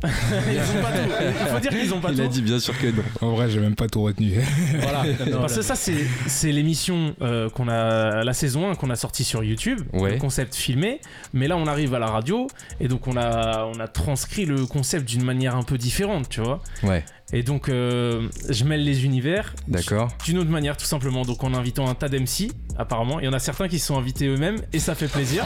Ils 0.04 0.78
ont 0.78 0.82
pas 0.82 0.92
tout. 0.92 1.10
Il 1.42 1.48
faut 1.48 1.60
dire 1.60 1.72
qu'ils 1.72 1.94
ont 1.94 2.00
pas 2.00 2.10
Il 2.12 2.18
tout. 2.18 2.24
a 2.24 2.28
dit 2.28 2.42
bien 2.42 2.60
sûr 2.60 2.78
que 2.78 2.88
non. 2.88 3.04
En 3.22 3.32
vrai, 3.36 3.50
j'ai 3.50 3.60
même 3.60 3.76
pas 3.76 3.88
tout 3.88 4.02
retenu. 4.04 4.34
Voilà. 4.82 5.04
Parce 5.40 5.56
que 5.56 5.62
ça, 5.62 5.76
c'est, 5.76 6.06
c'est 6.28 6.52
l'émission 6.52 7.16
euh, 7.22 7.50
qu'on 7.50 7.68
a, 7.70 8.24
la 8.24 8.34
saison 8.34 8.70
1 8.70 8.76
qu'on 8.76 8.90
a 8.90 8.96
sortie 8.96 9.24
sur 9.24 9.44
YouTube, 9.44 9.82
Ouais. 9.94 10.14
le 10.14 10.18
concept 10.18 10.56
filmé. 10.56 11.00
Mais 11.34 11.48
là, 11.48 11.58
on 11.58 11.68
arrive 11.68 11.94
à 11.94 12.00
la 12.00 12.08
radio 12.08 12.48
et 12.80 12.88
donc 12.88 13.08
on 13.08 13.16
a, 13.18 13.66
on 13.74 13.80
a 13.80 13.88
transcrit 13.88 14.46
le 14.46 14.66
concept 14.66 15.08
d'une 15.08 15.24
manière 15.24 15.56
un 15.56 15.64
peu 15.64 15.78
différente, 15.78 16.28
tu 16.30 16.42
vois. 16.42 16.62
Ouais, 16.84 17.04
Et 17.36 17.42
donc, 17.42 17.68
euh, 17.68 18.30
je 18.48 18.64
mêle 18.64 18.84
les 18.84 19.06
univers 19.06 19.56
d'accord. 19.68 20.10
d'une 20.24 20.38
autre 20.38 20.52
manière, 20.52 20.78
tout 20.78 20.86
simplement. 20.86 21.24
Donc, 21.24 21.44
en 21.44 21.56
invitant 21.56 21.90
un 21.90 21.96
tas 21.96 22.08
d'MC, 22.08 22.52
apparemment. 22.78 23.20
Il 23.20 23.26
y 23.26 23.28
en 23.28 23.34
a 23.34 23.40
certains 23.40 23.68
qui 23.68 23.80
se 23.80 23.88
sont 23.88 23.98
invités 23.98 24.28
eux-mêmes 24.28 24.58
et 24.72 24.78
ça 24.78 24.94
fait 24.94 25.08
plaisir. 25.08 25.44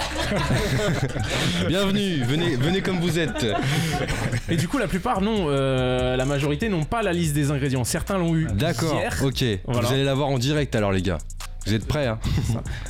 Bienvenue, 1.70 2.24
venez, 2.24 2.58
venez 2.58 2.82
comme 2.82 3.00
vous 3.00 3.18
êtes. 3.20 3.46
Et 4.50 4.58
du 4.58 4.68
coup, 4.68 4.78
la 4.78 4.88
plupart, 4.88 5.22
non, 5.22 5.46
euh, 5.48 6.18
la 6.18 6.26
majorité 6.26 6.68
n'ont 6.68 6.84
pas 6.84 7.04
la 7.04 7.14
liste 7.14 7.34
des 7.34 7.52
ingrédients. 7.52 7.86
Certains 7.86 8.18
l'ont 8.18 8.36
eu 8.36 8.48
D'accord, 8.54 9.02
ok. 9.24 9.44
Voilà. 9.66 9.82
Vous 9.88 9.94
allez 9.94 10.04
la 10.04 10.14
voir 10.14 10.28
en 10.28 10.38
direct 10.40 10.76
alors, 10.76 10.92
les 10.92 11.02
gars. 11.02 11.20
Vous 11.66 11.74
êtes 11.74 11.88
prêts, 11.88 12.08
hein 12.08 12.20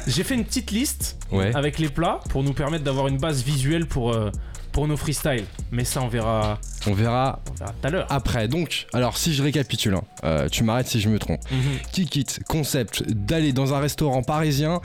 J'ai 0.07 0.23
fait 0.23 0.35
une 0.35 0.43
petite 0.45 0.71
liste 0.71 1.17
Ouais. 1.31 1.51
avec 1.55 1.77
les 1.77 1.89
plats 1.89 2.19
pour 2.29 2.43
nous 2.43 2.53
permettre 2.53 2.83
d'avoir 2.83 3.07
une 3.07 3.17
base 3.17 3.43
visuelle 3.43 3.85
pour, 3.85 4.13
euh, 4.13 4.31
pour 4.77 4.87
nos 4.87 4.95
freestyles. 4.95 5.45
Mais 5.71 5.83
ça, 5.83 6.03
on 6.03 6.07
verra, 6.07 6.59
On 6.85 6.93
verra 6.93 7.39
on 7.49 7.53
verra 7.55 7.71
tout 7.81 7.87
à 7.87 7.89
l'heure. 7.89 8.05
après. 8.11 8.47
Donc, 8.47 8.85
alors, 8.93 9.17
si 9.17 9.33
je 9.33 9.41
récapitule, 9.41 9.95
hein, 9.95 10.03
euh, 10.23 10.47
tu 10.49 10.63
m'arrêtes 10.63 10.85
si 10.87 11.01
je 11.01 11.09
me 11.09 11.17
trompe. 11.17 11.41
Mhm. 11.49 11.79
Kikit, 11.91 12.27
concept 12.47 13.01
d'aller 13.11 13.53
dans 13.53 13.73
un 13.73 13.79
restaurant 13.79 14.21
parisien 14.21 14.79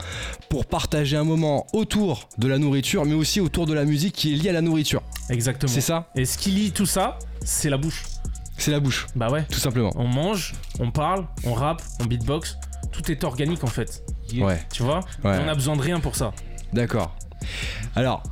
pour 0.49 0.65
partager 0.65 1.15
un 1.15 1.23
moment 1.23 1.67
autour 1.73 2.27
de 2.39 2.47
la 2.47 2.57
nourriture, 2.57 3.05
mais 3.05 3.13
aussi 3.13 3.39
autour 3.39 3.67
de 3.67 3.73
la 3.75 3.85
musique 3.85 4.15
qui 4.15 4.33
est 4.33 4.35
liée 4.35 4.49
à 4.49 4.53
la 4.53 4.61
nourriture. 4.61 5.03
Exactement. 5.29 5.71
C'est 5.71 5.81
ça 5.81 6.09
Et 6.15 6.25
ce 6.25 6.39
qui 6.39 6.49
lie 6.49 6.71
tout 6.71 6.87
ça, 6.87 7.19
c'est 7.45 7.69
la 7.69 7.77
bouche. 7.77 8.01
C'est 8.57 8.71
la 8.71 8.79
bouche, 8.79 9.05
Bah 9.15 9.29
ouais. 9.29 9.43
tout 9.51 9.59
simplement. 9.59 9.91
On 9.95 10.07
mange, 10.07 10.53
on 10.79 10.89
parle, 10.89 11.27
on 11.45 11.53
rappe, 11.53 11.83
on 12.01 12.05
beatbox. 12.05 12.57
Tout 12.91 13.11
est 13.11 13.23
organique 13.23 13.63
en 13.63 13.67
fait. 13.67 14.03
Ouais, 14.39 14.59
Tu 14.73 14.81
vois 14.81 15.01
ouais. 15.23 15.37
On 15.45 15.47
a 15.47 15.53
besoin 15.53 15.75
de 15.75 15.81
rien 15.83 15.99
pour 15.99 16.15
ça. 16.15 16.31
D'accord. 16.73 17.15
Alors, 17.95 18.23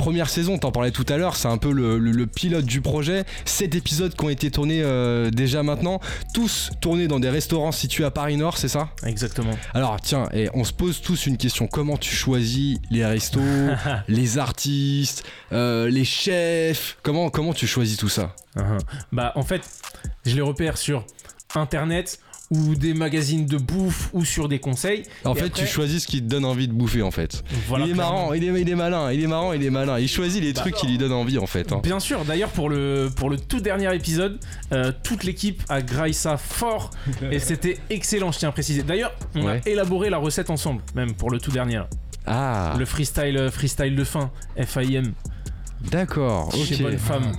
première 0.00 0.30
saison, 0.30 0.56
t'en 0.58 0.72
parlais 0.72 0.90
tout 0.90 1.04
à 1.10 1.18
l'heure, 1.18 1.36
c'est 1.36 1.48
un 1.48 1.58
peu 1.58 1.70
le, 1.72 1.98
le- 1.98 2.10
le 2.10 2.26
pilote 2.26 2.64
du 2.64 2.80
projet. 2.80 3.24
Sept 3.44 3.74
épisodes 3.74 4.14
qui 4.16 4.24
ont 4.24 4.30
été 4.30 4.50
tournés 4.50 4.80
euh, 4.82 5.30
déjà 5.30 5.62
maintenant, 5.62 6.00
tous 6.34 6.70
tournés 6.80 7.06
dans 7.06 7.20
des 7.20 7.28
restaurants 7.28 7.70
situés 7.70 8.04
à 8.04 8.10
Paris 8.10 8.36
Nord, 8.38 8.56
c'est 8.56 8.68
ça? 8.68 8.88
Exactement. 9.04 9.52
Alors 9.74 10.00
tiens, 10.00 10.28
et 10.32 10.48
on 10.54 10.64
se 10.64 10.72
pose 10.72 11.00
tous 11.02 11.26
une 11.26 11.36
question, 11.36 11.66
comment 11.66 11.98
tu 11.98 12.14
choisis 12.14 12.78
les 12.90 13.04
restos, 13.04 13.40
les 14.08 14.38
artistes, 14.38 15.24
euh, 15.52 15.90
les 15.90 16.04
chefs? 16.06 16.96
Comment, 17.02 17.28
comment 17.28 17.52
tu 17.52 17.66
choisis 17.66 17.96
tout 17.98 18.08
ça? 18.08 18.34
Uhum. 18.56 18.78
Bah 19.12 19.32
en 19.36 19.42
fait, 19.42 19.62
je 20.24 20.34
les 20.34 20.40
repère 20.40 20.78
sur 20.78 21.04
internet 21.54 22.20
ou 22.50 22.74
des 22.74 22.94
magazines 22.94 23.46
de 23.46 23.56
bouffe 23.58 24.10
ou 24.12 24.24
sur 24.24 24.48
des 24.48 24.58
conseils. 24.58 25.04
En 25.24 25.34
fait, 25.34 25.46
après- 25.46 25.60
tu 25.62 25.66
choisis 25.68 26.02
ce 26.02 26.06
qui 26.08 26.20
te 26.20 26.26
donne 26.26 26.44
envie 26.44 26.66
de 26.66 26.72
bouffer 26.72 27.02
en 27.02 27.12
fait. 27.12 27.44
Voilà, 27.68 27.84
il 27.84 27.90
est 27.92 27.94
clairement. 27.94 28.12
marrant, 28.12 28.32
il 28.32 28.42
est, 28.42 28.60
il 28.60 28.68
est 28.68 28.74
malin, 28.74 29.12
il 29.12 29.22
est 29.22 29.26
marrant, 29.28 29.52
il 29.52 29.62
est 29.64 29.70
malin. 29.70 29.98
Il 30.00 30.08
choisit 30.08 30.42
les 30.42 30.52
trucs 30.52 30.74
qui 30.74 30.88
lui 30.88 30.98
donnent 30.98 31.12
envie 31.12 31.38
en 31.38 31.46
fait. 31.46 31.72
hein. 31.72 31.80
Bien 31.82 32.00
sûr, 32.00 32.24
d'ailleurs 32.24 32.50
pour 32.50 32.68
le, 32.68 33.08
pour 33.14 33.30
le 33.30 33.38
tout 33.38 33.60
dernier 33.60 33.94
épisode, 33.94 34.40
euh, 34.72 34.90
toute 35.04 35.22
l'équipe 35.22 35.62
a 35.68 35.80
graillé 35.80 36.12
ça 36.12 36.36
fort 36.36 36.90
et 37.30 37.38
c'était 37.38 37.78
excellent, 37.88 38.32
je 38.32 38.38
tiens 38.40 38.48
à 38.48 38.52
préciser. 38.52 38.82
D'ailleurs, 38.82 39.12
on 39.36 39.44
Ouais. 39.44 39.60
a 39.64 39.68
élaboré 39.68 40.10
la 40.10 40.18
recette 40.18 40.50
ensemble, 40.50 40.82
même 40.96 41.14
pour 41.14 41.30
le 41.30 41.38
tout 41.38 41.52
dernier. 41.52 41.82
Ah, 42.26 42.74
Le 42.78 42.84
freestyle, 42.84 43.36
euh, 43.36 43.50
freestyle 43.50 43.94
de 43.94 44.04
fin, 44.04 44.30
FIM, 44.58 45.12
d'accord, 45.90 46.52
chez. 46.54 46.82
Bonne 46.82 46.98
Femme, 46.98 47.32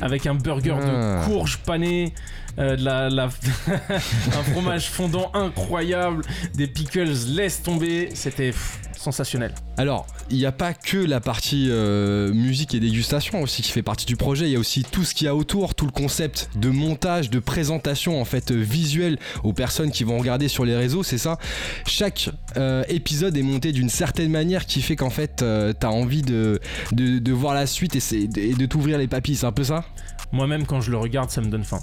avec 0.00 0.26
un 0.26 0.34
burger 0.34 0.76
Ah. 0.80 1.24
de 1.26 1.30
courge 1.30 1.58
panée, 1.58 2.12
euh, 2.58 2.76
de 2.76 2.84
la, 2.84 3.08
la- 3.10 3.28
un 3.68 4.42
fromage 4.52 4.88
fondant 4.90 5.30
incroyable, 5.34 6.24
des 6.54 6.66
pickles 6.66 7.12
laisse 7.28 7.62
tomber, 7.62 8.10
c'était 8.14 8.52
sensationnel. 8.96 9.52
Alors, 9.78 10.06
il 10.30 10.36
n'y 10.36 10.46
a 10.46 10.52
pas 10.52 10.74
que 10.74 10.96
la 10.96 11.18
partie 11.20 11.66
euh, 11.70 12.32
musique 12.32 12.72
et 12.74 12.78
dégustation 12.78 13.42
aussi 13.42 13.60
qui 13.62 13.72
fait 13.72 13.82
partie 13.82 14.06
du 14.06 14.14
projet, 14.16 14.44
il 14.46 14.52
y 14.52 14.56
a 14.56 14.60
aussi 14.60 14.84
tout 14.84 15.02
ce 15.02 15.12
qu'il 15.12 15.24
y 15.24 15.28
a 15.28 15.34
autour, 15.34 15.74
tout 15.74 15.86
le 15.86 15.90
concept 15.90 16.50
de 16.54 16.68
montage, 16.68 17.28
de 17.28 17.40
présentation 17.40 18.20
en 18.20 18.24
fait 18.24 18.52
euh, 18.52 18.54
visuelle 18.54 19.18
aux 19.42 19.52
personnes 19.52 19.90
qui 19.90 20.04
vont 20.04 20.18
regarder 20.18 20.46
sur 20.46 20.64
les 20.64 20.76
réseaux, 20.76 21.02
c'est 21.02 21.18
ça? 21.18 21.38
Chaque 21.84 22.30
euh, 22.56 22.84
épisode 22.88 23.36
est 23.36 23.42
monté 23.42 23.72
d'une 23.72 23.88
certaine 23.88 24.30
manière 24.30 24.66
qui 24.66 24.80
fait 24.82 24.94
qu'en 24.94 25.10
fait 25.10 25.42
euh, 25.42 25.72
t'as 25.72 25.88
envie 25.88 26.22
de, 26.22 26.60
de, 26.92 27.18
de 27.18 27.32
voir 27.32 27.54
la 27.54 27.66
suite 27.66 27.96
et, 27.96 28.28
et 28.36 28.54
de 28.54 28.66
t'ouvrir 28.66 28.98
les 28.98 29.08
papilles, 29.08 29.34
c'est 29.34 29.46
un 29.46 29.52
peu 29.52 29.64
ça? 29.64 29.84
Moi-même, 30.30 30.64
quand 30.64 30.80
je 30.80 30.92
le 30.92 30.96
regarde, 30.96 31.28
ça 31.30 31.40
me 31.40 31.48
donne 31.48 31.64
faim. 31.64 31.80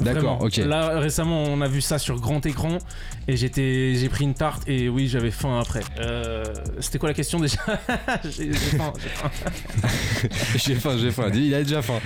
D'accord, 0.00 0.42
ok. 0.42 0.56
Là, 0.56 0.98
récemment, 0.98 1.42
on 1.44 1.60
a 1.60 1.68
vu 1.68 1.80
ça 1.80 1.98
sur 1.98 2.20
grand 2.20 2.44
écran 2.46 2.78
et 3.28 3.36
j'étais, 3.36 3.94
j'ai 3.94 4.08
pris 4.08 4.24
une 4.24 4.34
tarte 4.34 4.68
et 4.68 4.88
oui, 4.88 5.06
j'avais 5.08 5.30
faim 5.30 5.60
après. 5.60 5.80
Euh, 6.00 6.44
c'était 6.80 6.98
quoi 6.98 7.08
la 7.08 7.14
question 7.14 7.38
déjà 7.38 7.58
J'ai 8.24 8.52
faim. 8.52 8.92
j'ai 8.98 9.08
faim. 9.08 9.30
J'ai 10.56 10.74
faim, 10.74 10.96
j'ai 10.98 11.10
faim. 11.10 11.30
Il 11.34 11.54
a 11.54 11.62
déjà 11.62 11.82
faim. 11.82 11.98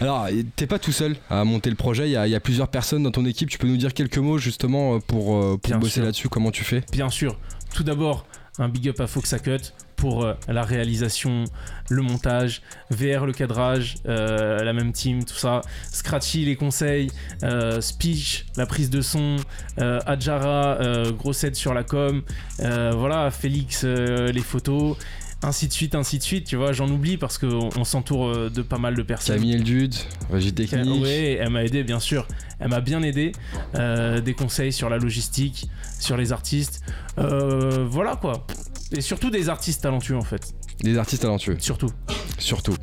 Alors, 0.00 0.28
t'es 0.56 0.66
pas 0.66 0.78
tout 0.78 0.92
seul 0.92 1.16
à 1.28 1.44
monter 1.44 1.70
le 1.70 1.76
projet. 1.76 2.08
Il 2.08 2.12
y, 2.12 2.16
a, 2.16 2.26
il 2.26 2.30
y 2.30 2.34
a 2.34 2.40
plusieurs 2.40 2.68
personnes 2.68 3.02
dans 3.02 3.10
ton 3.10 3.24
équipe. 3.24 3.48
Tu 3.48 3.58
peux 3.58 3.66
nous 3.68 3.76
dire 3.76 3.94
quelques 3.94 4.18
mots 4.18 4.38
justement 4.38 4.96
euh, 4.96 4.98
pour, 4.98 5.36
euh, 5.36 5.56
pour 5.56 5.70
Bien 5.70 5.78
bosser 5.78 6.00
là-dessus. 6.00 6.28
Comment 6.28 6.50
tu 6.50 6.64
fais? 6.64 6.82
Bien 6.92 7.10
sûr. 7.10 7.38
Tout 7.74 7.84
d'abord, 7.84 8.26
un 8.58 8.68
big 8.68 8.88
up 8.88 9.00
à 9.00 9.06
Fox 9.06 9.34
Cut 9.42 9.72
pour 10.00 10.24
euh, 10.24 10.32
la 10.48 10.64
réalisation, 10.64 11.44
le 11.90 12.02
montage, 12.02 12.62
VR 12.90 13.26
le 13.26 13.32
cadrage, 13.32 13.96
euh, 14.06 14.64
la 14.64 14.72
même 14.72 14.92
team, 14.92 15.24
tout 15.24 15.36
ça. 15.36 15.60
Scratchy 15.92 16.46
les 16.46 16.56
conseils, 16.56 17.10
euh, 17.42 17.80
Speech 17.82 18.46
la 18.56 18.66
prise 18.66 18.90
de 18.90 19.02
son, 19.02 19.36
Adjara 19.76 20.78
grosse 21.16 21.44
aide 21.44 21.54
sur 21.54 21.74
la 21.74 21.84
com, 21.84 22.22
voilà 22.58 23.30
Félix 23.30 23.84
les 23.84 24.42
photos. 24.42 24.96
Ainsi 25.42 25.68
de 25.68 25.72
suite, 25.72 25.94
ainsi 25.94 26.18
de 26.18 26.22
suite, 26.22 26.46
tu 26.46 26.56
vois, 26.56 26.72
j'en 26.72 26.90
oublie 26.90 27.16
parce 27.16 27.38
qu'on 27.38 27.70
on 27.74 27.84
s'entoure 27.84 28.50
de 28.50 28.62
pas 28.62 28.76
mal 28.76 28.94
de 28.94 29.02
personnes. 29.02 29.36
Camille 29.36 29.54
Eldud, 29.54 29.94
Régie 30.30 30.52
Technique. 30.52 31.02
Ouais, 31.02 31.38
elle 31.40 31.48
m'a 31.48 31.64
aidé, 31.64 31.82
bien 31.82 31.98
sûr. 31.98 32.26
Elle 32.60 32.68
m'a 32.68 32.80
bien 32.80 33.02
aidé. 33.02 33.32
Euh, 33.74 34.20
des 34.20 34.34
conseils 34.34 34.72
sur 34.72 34.90
la 34.90 34.98
logistique, 34.98 35.68
sur 35.98 36.16
les 36.16 36.32
artistes. 36.32 36.82
Euh, 37.18 37.86
voilà 37.88 38.16
quoi. 38.16 38.46
Et 38.92 39.00
surtout 39.00 39.30
des 39.30 39.48
artistes 39.48 39.82
talentueux 39.82 40.16
en 40.16 40.22
fait. 40.22 40.52
Des 40.82 40.96
artistes 40.98 41.22
talentueux, 41.22 41.56
Surtout. 41.60 41.90
surtout. 42.38 42.74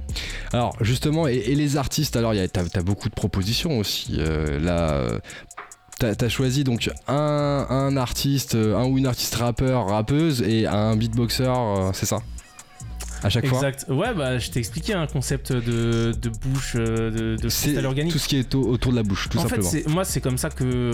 Alors, 0.54 0.76
justement, 0.82 1.28
et, 1.28 1.36
et 1.36 1.56
les 1.56 1.78
artistes, 1.78 2.16
alors, 2.16 2.34
t'as 2.54 2.62
as 2.76 2.84
beaucoup 2.84 3.10
de 3.10 3.14
propositions 3.16 3.78
aussi. 3.80 4.16
euh, 4.20 4.60
là. 4.60 4.92
euh, 4.92 5.20
T'as 6.00 6.14
as 6.22 6.30
choisi 6.30 6.64
donc 6.64 6.92
un, 7.08 7.66
un 7.70 7.98
artiste, 7.98 8.54
euh, 8.54 8.78
un 8.78 8.86
ou 8.86 9.00
une 9.00 9.08
artiste 9.08 9.34
rappeur, 9.34 9.88
rappeuse 9.88 10.44
et 10.44 10.68
un 10.68 10.96
beatboxer, 10.96 11.52
c'est 11.94 12.06
ça? 12.06 12.20
À 13.24 13.30
chaque 13.30 13.48
fois? 13.48 13.58
Exact. 13.68 13.86
Ouais, 13.90 14.14
bah 14.14 14.38
je 14.38 14.52
t'ai 14.52 14.60
expliqué 14.60 14.94
un 14.94 15.08
concept 15.08 15.52
de, 15.52 16.12
de 16.22 16.30
bouche, 16.30 16.76
de, 16.76 17.36
de 17.42 17.86
organique. 17.88 18.14
tout 18.14 18.20
ce 18.20 18.28
qui 18.28 18.38
est 18.38 18.54
au- 18.54 18.68
autour 18.68 18.92
de 18.92 18.98
la 18.98 19.02
bouche, 19.02 19.28
tout 19.28 19.40
en 19.40 19.42
fait, 19.42 19.48
simplement. 19.62 19.70
c'est- 19.72 19.88
moi, 19.88 20.06
c'est 20.06 20.22
comme 20.22 20.38
ça 20.38 20.52
que 20.52 20.92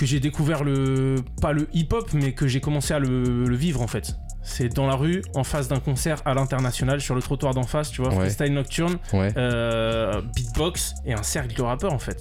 que 0.00 0.06
j'ai 0.06 0.18
découvert 0.18 0.64
le 0.64 1.16
pas 1.42 1.52
le 1.52 1.68
hip-hop, 1.74 2.08
mais 2.14 2.32
que 2.32 2.48
j'ai 2.48 2.62
commencé 2.62 2.94
à 2.94 2.98
le, 2.98 3.44
le 3.44 3.54
vivre 3.54 3.82
en 3.82 3.86
fait. 3.86 4.16
C'est 4.42 4.70
dans 4.70 4.86
la 4.86 4.94
rue, 4.94 5.20
en 5.34 5.44
face 5.44 5.68
d'un 5.68 5.78
concert 5.78 6.22
à 6.24 6.32
l'international, 6.32 7.02
sur 7.02 7.14
le 7.14 7.20
trottoir 7.20 7.52
d'en 7.52 7.64
face, 7.64 7.90
tu 7.90 8.00
vois, 8.00 8.08
Ouais. 8.08 8.16
freestyle 8.20 8.54
nocturne, 8.54 8.96
Ouais. 9.12 9.30
euh, 9.36 10.22
beatbox 10.34 10.94
et 11.04 11.12
un 11.12 11.22
cercle 11.22 11.54
de 11.54 11.60
rappeurs 11.60 11.92
en 11.92 11.98
fait. 11.98 12.18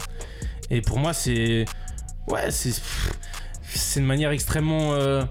Et 0.69 0.81
pour 0.81 0.99
moi, 0.99 1.13
c'est 1.13 1.63
ouais, 2.27 2.51
c'est 2.51 2.73
c'est 3.63 4.01
une 4.01 4.05
manière 4.05 4.31
extrêmement 4.31 4.91
euh, 4.95 5.23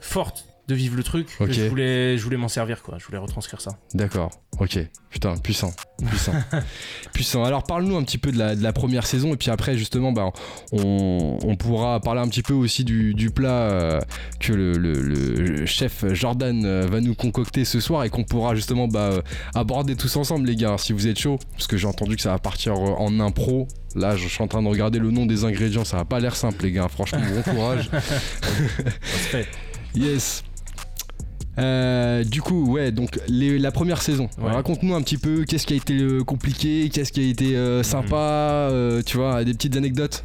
forte 0.00 0.44
de 0.70 0.74
vivre 0.74 0.96
le 0.96 1.02
truc. 1.02 1.28
que. 1.38 1.52
Je 1.52 1.68
voulais 1.68 2.16
je 2.16 2.24
voulais 2.24 2.36
m'en 2.36 2.48
servir 2.48 2.82
quoi. 2.82 2.96
Je 2.98 3.04
voulais 3.06 3.18
retranscrire 3.18 3.60
ça. 3.60 3.72
D'accord, 3.94 4.30
ok. 4.58 4.78
Putain, 5.10 5.36
puissant, 5.38 5.72
puissant. 6.08 6.32
puissant. 7.12 7.44
Alors 7.44 7.64
parle-nous 7.64 7.96
un 7.96 8.04
petit 8.04 8.16
peu 8.18 8.30
de 8.30 8.38
la, 8.38 8.54
de 8.54 8.62
la 8.62 8.72
première 8.72 9.06
saison 9.06 9.34
et 9.34 9.36
puis 9.36 9.50
après 9.50 9.76
justement 9.76 10.12
bah, 10.12 10.30
on, 10.72 11.38
on 11.42 11.56
pourra 11.56 11.98
parler 12.00 12.20
un 12.20 12.28
petit 12.28 12.42
peu 12.42 12.54
aussi 12.54 12.84
du, 12.84 13.12
du 13.14 13.30
plat 13.30 13.50
euh, 13.50 14.00
que 14.38 14.52
le, 14.52 14.72
le- 14.72 15.00
le 15.02 15.66
chef 15.66 16.04
Jordan 16.12 16.64
euh, 16.64 16.86
va 16.88 17.00
nous 17.00 17.14
concocter 17.16 17.64
ce 17.64 17.80
soir 17.80 18.04
et 18.04 18.10
qu'on 18.10 18.22
pourra 18.24 18.54
justement 18.54 18.86
bah, 18.86 19.00
euh, 19.10 19.22
aborder 19.54 19.96
tous 19.96 20.14
ensemble 20.16 20.46
les 20.46 20.54
gars 20.56 20.76
si 20.78 20.92
vous 20.92 21.08
êtes 21.08 21.18
chaud 21.18 21.38
parce 21.52 21.66
que 21.66 21.76
j'ai 21.76 21.88
entendu 21.88 22.14
que 22.14 22.22
ça 22.22 22.30
va 22.30 22.38
partir 22.38 22.78
en 22.78 23.18
impro. 23.18 23.66
Là 23.96 24.14
je 24.16 24.28
suis 24.28 24.42
en 24.42 24.46
train 24.48 24.62
de 24.62 24.68
regarder 24.68 25.00
le 25.00 25.10
nom 25.10 25.26
des 25.26 25.44
ingrédients, 25.44 25.84
ça 25.84 25.96
va 25.96 26.04
pas 26.04 26.20
l'air 26.20 26.36
simple 26.36 26.62
les 26.64 26.70
gars, 26.72 26.86
franchement 26.88 27.20
bon 27.34 27.42
courage. 27.52 27.90
Yes. 29.94 30.44
Euh, 31.60 32.24
du 32.24 32.40
coup, 32.42 32.72
ouais, 32.72 32.90
donc 32.92 33.20
les- 33.28 33.58
la 33.58 33.70
première 33.70 34.00
saison. 34.02 34.28
Ouais. 34.38 34.50
Raconte-nous 34.50 34.94
un 34.94 35.02
petit 35.02 35.18
peu 35.18 35.44
qu'est-ce 35.44 35.66
qui 35.66 35.74
a 35.74 35.76
été 35.76 35.98
euh, 35.98 36.24
compliqué, 36.24 36.88
qu'est-ce 36.88 37.12
qui 37.12 37.20
a 37.20 37.28
été 37.28 37.56
euh, 37.56 37.82
sympa, 37.82 38.68
Mhm. 38.70 38.74
euh, 38.76 39.02
tu 39.04 39.16
vois, 39.18 39.44
des 39.44 39.52
petites 39.52 39.76
anecdotes. 39.76 40.24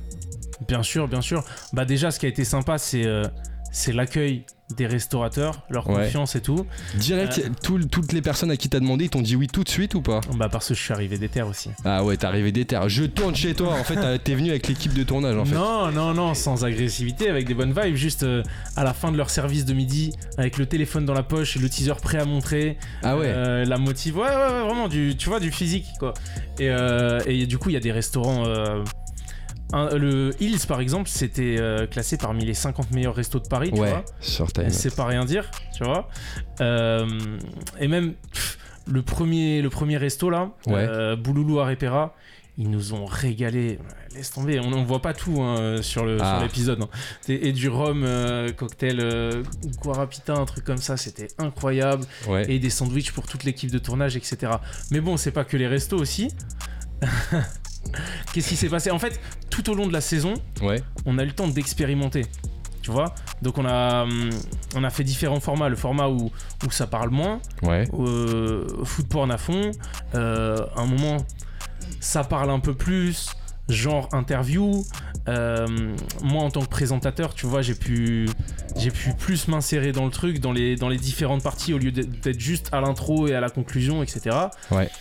Bien 0.67 0.83
sûr, 0.83 1.07
bien 1.07 1.21
sûr. 1.21 1.43
Bah 1.73 1.83
déjà, 1.85 2.11
ce 2.11 2.19
qui 2.19 2.25
a 2.25 2.29
été 2.29 2.45
sympa, 2.45 2.77
c'est 2.77 3.05
c'est 3.73 3.91
l'accueil 3.91 4.45
des 4.75 4.87
restaurateurs, 4.87 5.61
leur 5.69 5.87
Ouais. 5.89 6.05
confiance 6.05 6.35
et 6.35 6.41
tout. 6.41 6.65
Direct, 6.95 7.39
Euh. 7.43 7.49
tout- 7.61 7.85
toutes 7.85 8.13
les 8.13 8.21
personnes 8.21 8.49
à 8.49 8.57
qui 8.57 8.67
t'as 8.67 8.79
demandé, 8.79 9.05
ils 9.05 9.09
t'ont 9.09 9.21
dit 9.21 9.35
oui 9.35 9.47
tout 9.47 9.63
de 9.63 9.69
suite 9.69 9.93
ou 9.93 10.01
pas? 10.01 10.21
Bah 10.35 10.49
parce 10.49 10.69
que 10.69 10.73
je 10.73 10.81
suis 10.81 10.91
arrivé 10.93 11.17
des 11.19 11.29
terres 11.29 11.47
aussi. 11.47 11.69
Ah 11.83 12.03
ouais, 12.03 12.17
t'es 12.17 12.25
arrivé 12.25 12.51
des 12.51 12.65
terres. 12.65 12.89
Je 12.89 13.03
tourne 13.03 13.35
chez 13.35 13.53
toi. 13.53 13.73
En 13.79 13.83
fait, 13.83 14.17
t'es 14.23 14.33
venu 14.33 14.49
avec 14.49 14.67
l'équipe 14.67 14.93
de 14.93 15.03
tournage 15.03 15.37
en 15.37 15.45
fait. 15.45 15.53
Non, 15.53 15.91
non, 15.91 16.13
non, 16.15 16.33
sans 16.33 16.65
agressivité, 16.65 17.29
avec 17.29 17.47
des 17.47 17.53
bonnes 17.53 17.73
vibes. 17.79 17.95
Juste 17.95 18.23
euh, 18.23 18.41
à 18.75 18.83
la 18.83 18.93
fin 18.93 19.11
de 19.11 19.17
leur 19.17 19.29
service 19.29 19.65
de 19.65 19.73
midi, 19.73 20.13
avec 20.37 20.57
le 20.57 20.65
téléphone 20.65 21.05
dans 21.05 21.13
la 21.13 21.23
poche 21.23 21.55
le 21.57 21.69
teaser 21.69 21.93
prêt 22.01 22.17
à 22.17 22.25
montrer. 22.25 22.77
Ah 23.03 23.17
ouais. 23.17 23.27
Euh, 23.27 23.65
la 23.65 23.77
motive, 23.77 24.17
ouais, 24.17 24.23
ouais, 24.23 24.35
ouais, 24.35 24.61
vraiment, 24.65 24.87
du, 24.87 25.15
tu 25.17 25.29
vois, 25.29 25.39
du 25.39 25.51
physique, 25.51 25.85
quoi. 25.99 26.13
Et, 26.59 26.71
et 27.27 27.45
du 27.45 27.57
coup, 27.59 27.69
il 27.69 27.73
y 27.73 27.77
a 27.77 27.81
des 27.81 27.91
restaurants. 27.91 28.45
Un- 29.73 29.89
le 29.97 30.31
Hills, 30.39 30.65
par 30.67 30.79
exemple, 30.79 31.09
c'était 31.09 31.57
euh, 31.59 31.87
classé 31.87 32.17
parmi 32.17 32.45
les 32.45 32.53
50 32.53 32.91
meilleurs 32.91 33.15
restos 33.15 33.39
de 33.39 33.47
Paris, 33.47 33.71
tu 33.73 33.79
ouais, 33.81 33.89
vois. 33.89 34.05
C'est 34.69 34.95
pas 34.95 35.05
rien 35.05 35.25
dire, 35.25 35.49
tu 35.75 35.83
vois. 35.83 36.07
Euh, 36.61 37.07
et 37.79 37.87
même 37.87 38.13
pff, 38.31 38.57
le 38.87 39.01
premier, 39.01 39.61
le 39.61 39.69
premier 39.69 39.97
resto 39.97 40.29
là, 40.29 40.51
Ouais. 40.67 40.73
euh, 40.75 41.15
Bouloulou 41.15 41.59
à 41.59 41.65
Repera, 41.67 42.15
ils 42.57 42.69
nous 42.69 42.93
ont 42.93 43.05
régalé. 43.05 43.79
Laisse 44.15 44.31
tomber, 44.31 44.59
on, 44.61 44.71
on 44.71 44.83
voit 44.85 45.01
pas 45.01 45.13
tout 45.13 45.41
hein, 45.41 45.81
sur 45.81 46.05
Ah. 46.21 46.39
l'épisode. 46.41 46.81
hein. 46.83 46.89
Et, 47.27 47.51
du 47.51 47.67
rhum, 47.67 48.07
cocktail 48.55 49.43
Guarapita, 49.81 50.33
un 50.35 50.45
truc 50.45 50.63
comme 50.63 50.77
ça, 50.77 50.95
c'était 50.95 51.27
incroyable. 51.37 52.05
Ouais. 52.29 52.49
Et 52.49 52.59
des 52.59 52.69
sandwichs 52.69 53.11
pour 53.11 53.25
toute 53.27 53.43
l'équipe 53.43 53.71
de 53.71 53.77
tournage, 53.79 54.15
etc. 54.15 54.53
Mais 54.91 55.01
bon, 55.01 55.17
c'est 55.17 55.31
pas 55.31 55.43
que 55.43 55.57
les 55.57 55.67
restos 55.67 55.97
aussi. 55.97 56.29
Qu'est-ce 58.33 58.49
qui 58.49 58.55
s'est 58.55 58.69
passé? 58.69 58.91
En 58.91 58.99
fait, 58.99 59.19
tout 59.49 59.69
au 59.69 59.73
long 59.75 59.87
de 59.87 59.93
la 59.93 60.01
saison, 60.01 60.33
Ouais. 60.61 60.81
on 61.05 61.17
a 61.17 61.23
eu 61.23 61.27
le 61.27 61.31
temps 61.33 61.47
d'expérimenter. 61.47 62.25
Tu 62.81 62.91
vois? 62.91 63.15
Donc 63.41 63.57
on 63.57 63.65
a, 63.65 64.03
hum, 64.03 64.29
on 64.75 64.83
a 64.83 64.89
fait 64.91 65.03
différents 65.03 65.39
formats. 65.39 65.69
Le 65.69 65.75
format 65.75 66.07
où, 66.07 66.29
où 66.65 66.71
ça 66.71 66.85
parle 66.85 67.09
moins, 67.09 67.39
Ouais. 67.63 67.87
euh, 67.97 68.67
foot 68.83 69.07
porn 69.07 69.31
à 69.31 69.37
fond. 69.39 69.71
Euh, 70.13 70.57
un 70.75 70.85
moment, 70.85 71.17
ça 71.99 72.23
parle 72.23 72.51
un 72.51 72.59
peu 72.59 72.75
plus, 72.75 73.31
genre 73.69 74.09
interview. 74.13 74.83
Euh, 75.27 75.65
moi, 76.21 76.43
en 76.43 76.51
tant 76.51 76.61
que 76.61 76.67
présentateur, 76.69 77.33
tu 77.33 77.47
vois, 77.47 77.63
j'ai 77.63 77.73
pu, 77.73 78.29
j'ai 78.77 78.91
pu 78.91 79.13
plus 79.17 79.47
m'insérer 79.47 79.91
dans 79.91 80.05
le 80.05 80.11
truc, 80.11 80.39
dans 80.39 80.51
les, 80.51 80.75
dans 80.75 80.89
les 80.89 80.97
différentes 80.97 81.41
parties, 81.41 81.73
au 81.73 81.79
lieu 81.79 81.91
d'être 81.91 82.21
d'être 82.21 82.39
juste 82.39 82.69
à 82.71 82.81
l'intro 82.81 83.27
et 83.27 83.33
à 83.33 83.39
la 83.39 83.49
conclusion, 83.49 84.03
etc. 84.03 84.35
Ouais. 84.69 84.91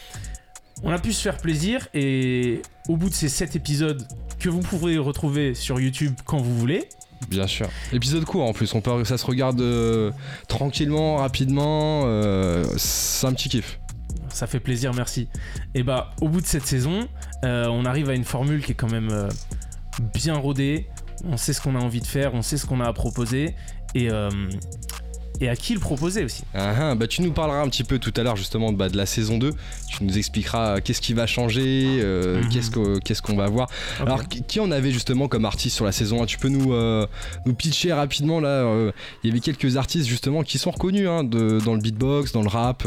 On 0.84 0.92
a 0.92 0.98
pu 0.98 1.12
se 1.12 1.22
faire 1.22 1.38
plaisir 1.38 1.88
et 1.94 2.60
au 2.88 2.96
bout 2.96 3.08
de 3.08 3.14
ces 3.14 3.28
7 3.28 3.56
épisodes 3.56 4.06
que 4.38 4.48
vous 4.48 4.60
pourrez 4.60 4.98
retrouver 4.98 5.54
sur 5.54 5.80
YouTube 5.80 6.14
quand 6.24 6.38
vous 6.38 6.56
voulez, 6.56 6.88
Bien 7.30 7.46
sûr. 7.46 7.68
Épisode 7.92 8.24
court 8.26 8.44
en 8.44 8.52
plus. 8.52 8.74
On 8.74 8.82
peut, 8.82 9.02
ça 9.04 9.16
se 9.16 9.24
regarde 9.24 9.58
euh, 9.62 10.10
tranquillement, 10.46 11.16
rapidement. 11.16 12.02
euh, 12.04 12.64
c'est 12.76 13.26
un 13.26 13.32
petit 13.32 13.48
kiff. 13.48 13.80
Ça 14.28 14.46
fait 14.46 14.60
plaisir, 14.60 14.92
merci. 14.92 15.28
Et 15.74 15.82
bah, 15.84 16.10
au 16.20 16.28
bout 16.28 16.42
de 16.42 16.46
cette 16.46 16.66
saison, 16.66 17.08
euh, 17.44 17.66
on 17.68 17.86
arrive 17.86 18.10
à 18.10 18.14
une 18.14 18.24
formule 18.24 18.62
qui 18.62 18.72
est 18.72 18.74
quand 18.74 18.90
même 18.90 19.28
bien 20.12 20.34
rodé. 20.34 20.86
On 21.24 21.38
sait 21.38 21.54
ce 21.54 21.62
qu'on 21.62 21.76
a 21.76 21.78
envie 21.78 22.00
de 22.00 22.06
faire, 22.06 22.34
on 22.34 22.42
sait 22.42 22.58
ce 22.58 22.66
qu'on 22.66 22.80
a 22.80 22.86
à 22.86 22.92
proposer. 22.92 23.54
Et, 23.94 24.10
euh, 24.10 24.28
et 25.40 25.48
à 25.48 25.56
qui 25.56 25.74
le 25.74 25.80
proposer 25.80 26.24
aussi. 26.24 26.42
Ah, 26.54 26.74
ah, 26.90 26.94
bah, 26.94 27.06
tu 27.06 27.22
nous 27.22 27.32
parleras 27.32 27.60
un 27.62 27.68
petit 27.68 27.84
peu 27.84 27.98
tout 27.98 28.12
à 28.16 28.22
l'heure 28.22 28.36
justement 28.36 28.72
bah, 28.72 28.88
de 28.88 28.96
la 28.96 29.06
saison 29.06 29.38
2. 29.38 29.50
Tu 29.90 30.04
nous 30.04 30.16
expliqueras 30.16 30.80
qu'est-ce 30.80 31.00
qui 31.00 31.12
va 31.14 31.26
changer, 31.26 31.98
euh, 32.00 32.40
Mhm. 32.42 32.48
qu'est-ce 32.50 32.70
que- 32.70 32.98
qu'est-ce 33.00 33.22
qu'on 33.22 33.36
va 33.36 33.46
voir. 33.48 33.68
Alors, 34.00 34.22
qui 34.28 34.60
on 34.60 34.70
avait 34.70 34.92
justement 34.92 35.26
comme 35.28 35.44
artiste 35.44 35.74
sur 35.76 35.84
la 35.84 35.92
saison 35.92 36.22
1 36.22 36.26
Tu 36.26 36.38
peux 36.38 36.48
nous, 36.48 36.72
euh, 36.72 37.06
nous 37.46 37.54
pitcher 37.54 37.92
rapidement 37.92 38.40
là 38.40 38.48
euh, 38.48 38.92
Il 39.22 39.28
y 39.28 39.30
avait 39.30 39.40
quelques 39.40 39.76
artistes 39.76 40.06
justement 40.06 40.42
qui 40.42 40.58
sont 40.58 40.70
reconnus 40.70 41.08
hein, 41.08 41.24
de- 41.24 41.58
dans 41.64 41.74
le 41.74 41.80
beatbox, 41.80 42.32
dans 42.32 42.42
le 42.42 42.48
rap. 42.48 42.84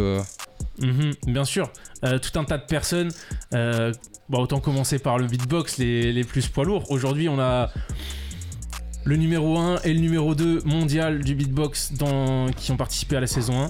Mhm, 0.79 1.13
bien 1.27 1.45
sûr, 1.45 1.69
Euh, 2.03 2.19
tout 2.19 2.37
un 2.39 2.43
tas 2.43 2.59
de 2.59 2.65
personnes. 2.65 3.09
Euh, 3.55 3.91
bah, 4.29 4.37
autant 4.37 4.59
commencer 4.59 4.99
par 4.99 5.17
le 5.17 5.25
beatbox, 5.25 5.79
les, 5.79 6.13
les 6.13 6.23
plus 6.23 6.47
poids 6.47 6.63
lourds. 6.63 6.91
Aujourd'hui, 6.91 7.27
on 7.27 7.39
a 7.39 7.71
le 9.07 9.15
numéro 9.15 9.57
1 9.57 9.79
et 9.85 9.93
le 9.93 9.99
numéro 10.01 10.35
2 10.35 10.63
mondial 10.65 11.23
du 11.23 11.33
beatbox 11.33 11.93
dans, 11.93 12.47
qui 12.51 12.71
ont 12.73 12.77
participé 12.77 13.15
à 13.15 13.21
la 13.21 13.27
saison 13.27 13.61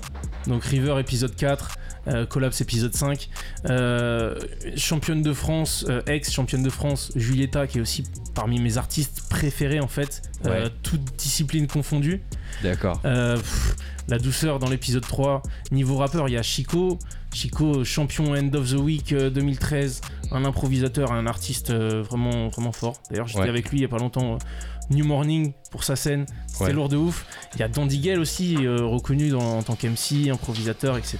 1. 0.46 0.50
Donc 0.50 0.63
River 0.65 0.96
épisode 1.00 1.36
4, 1.36 1.77
euh, 2.08 2.25
Collapse 2.25 2.62
épisode 2.62 2.96
5. 2.96 3.29
Euh, 3.70 4.36
championne 4.75 5.22
de 5.22 5.34
France, 5.34 5.86
euh, 5.89 6.01
ex-championne 6.08 6.63
de 6.63 6.70
France, 6.72 7.12
Julieta, 7.15 7.67
qui 7.67 7.77
est 7.77 7.82
aussi 7.82 8.03
parmi 8.34 8.60
mes 8.60 8.77
artistes 8.79 9.25
préférés 9.29 9.79
en 9.79 9.88
fait, 9.88 10.24
Ouais. 10.44 10.63
toutes 10.82 11.03
disciplines 11.17 11.67
confondues. 11.67 12.22
D'accord. 12.63 13.00
La 13.03 14.20
douceur 14.20 14.58
dans 14.60 14.70
l'épisode 14.70 15.06
3. 15.06 15.44
Niveau 15.72 15.98
rappeur, 15.98 16.29
il 16.29 16.32
y 16.32 16.38
a 16.38 16.41
Chico. 16.44 16.98
Chico, 17.34 17.84
champion 17.84 18.34
End 18.36 18.50
of 18.53 18.70
the 18.72 18.77
Week 18.79 19.12
euh, 19.12 19.29
2013. 19.29 20.00
Un 20.32 20.46
improvisateur, 20.46 21.12
un 21.12 21.27
artiste 21.27 21.72
vraiment, 21.74 22.48
vraiment 22.48 22.72
fort. 22.72 23.01
D'ailleurs, 23.12 23.27
j'étais 23.27 23.41
Ouais. 23.41 23.50
avec 23.50 23.70
lui 23.70 23.79
il 23.79 23.82
y 23.82 23.86
a 23.86 23.89
pas 23.89 23.98
longtemps. 23.98 24.38
New 24.89 25.06
Morning 25.06 25.53
pour 25.72 25.84
sa 25.84 25.96
scène. 25.96 26.25
C'était 26.48 26.65
Ouais. 26.65 26.74
lourd 26.74 26.89
de 26.89 26.98
ouf. 26.98 27.25
Il 27.56 27.60
y 27.60 27.63
a 27.63 27.67
Dandy 27.67 28.00
Gale 28.00 28.20
aussi, 28.20 28.56
euh, 28.65 28.86
reconnu 28.86 29.29
dans- 29.29 29.58
en 29.60 29.63
tant 29.63 29.75
qu'MC, 29.75 30.29
improvisateur, 30.32 30.98
etc. 30.98 31.17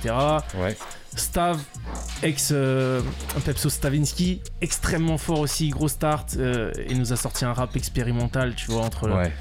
Ouais. 0.58 0.76
Stav, 1.16 1.60
ex 2.24 2.50
euh, 2.52 3.02
Pepso 3.46 3.70
Stavinsky, 3.70 4.42
extrêmement 4.62 5.18
fort 5.18 5.40
aussi, 5.40 5.70
gros 5.70 5.88
start. 5.88 6.36
euh, 6.38 6.72
il 6.90 6.98
nous 7.00 7.12
a 7.14 7.16
sorti 7.16 7.46
un 7.46 7.54
rap 7.54 7.76
expérimental, 7.76 8.56
tu 8.56 8.72
vois, 8.72 8.84
entre 8.84 9.10
Ouais. 9.10 9.32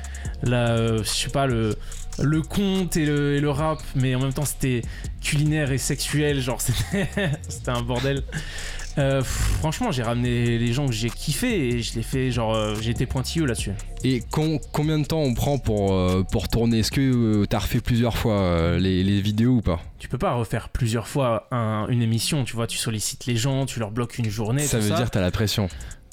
la, 0.42 0.68
euh, 0.70 0.98
je 1.02 1.08
sais 1.08 1.28
pas, 1.30 1.46
le, 1.46 1.76
le 2.18 2.40
conte 2.42 2.96
et 2.96 3.04
le, 3.06 3.34
et 3.36 3.40
le 3.40 3.50
rap, 3.50 3.82
mais 3.94 4.14
en 4.14 4.20
même 4.20 4.32
temps 4.32 4.44
c'était 4.46 4.82
culinaire 5.22 5.70
et 5.72 5.78
sexuel, 5.78 6.40
genre 6.40 6.60
c'était 7.48 7.70
un 7.70 7.82
bordel. 7.82 8.22
Euh, 8.98 9.22
franchement, 9.22 9.92
j'ai 9.92 10.02
ramené 10.02 10.58
les 10.58 10.72
gens 10.72 10.86
que 10.86 10.92
j'ai 10.92 11.10
kiffé 11.10 11.68
et 11.68 11.82
je 11.82 11.94
l'ai 11.94 12.02
fait, 12.02 12.30
genre, 12.30 12.54
euh, 12.54 12.74
j'ai 12.80 12.90
été 12.92 13.04
pointilleux 13.04 13.44
là-dessus. 13.44 13.72
Et 14.04 14.22
con- 14.30 14.58
combien 14.72 14.98
de 14.98 15.04
temps 15.04 15.20
on 15.20 15.34
prend 15.34 15.58
pour, 15.58 15.92
euh, 15.92 16.22
pour 16.30 16.48
tourner? 16.48 16.78
Est-ce 16.78 16.90
que 16.90 17.00
euh, 17.42 17.46
t'as 17.46 17.58
refait 17.58 17.80
plusieurs 17.80 18.16
fois 18.16 18.78
les, 18.78 19.02
les 19.04 19.20
vidéos 19.20 19.56
ou 19.56 19.60
pas? 19.60 19.80
Tu 19.98 20.08
peux 20.08 20.18
pas 20.18 20.32
refaire 20.32 20.70
plusieurs 20.70 21.08
fois 21.08 21.46
un- 21.50 21.86
une 21.88 22.00
émission, 22.02 22.44
tu 22.44 22.56
vois, 22.56 22.66
tu 22.66 22.78
sollicites 22.78 23.26
les 23.26 23.36
gens, 23.36 23.66
tu 23.66 23.80
leur 23.80 23.90
bloques 23.90 24.18
une 24.18 24.30
journée. 24.30 24.62
Ça 24.66 24.78
tout 24.78 24.84
veut 24.84 24.94
dire 24.96 25.10
t'as 25.10 25.20
la 25.20 25.30
pression. 25.30 25.68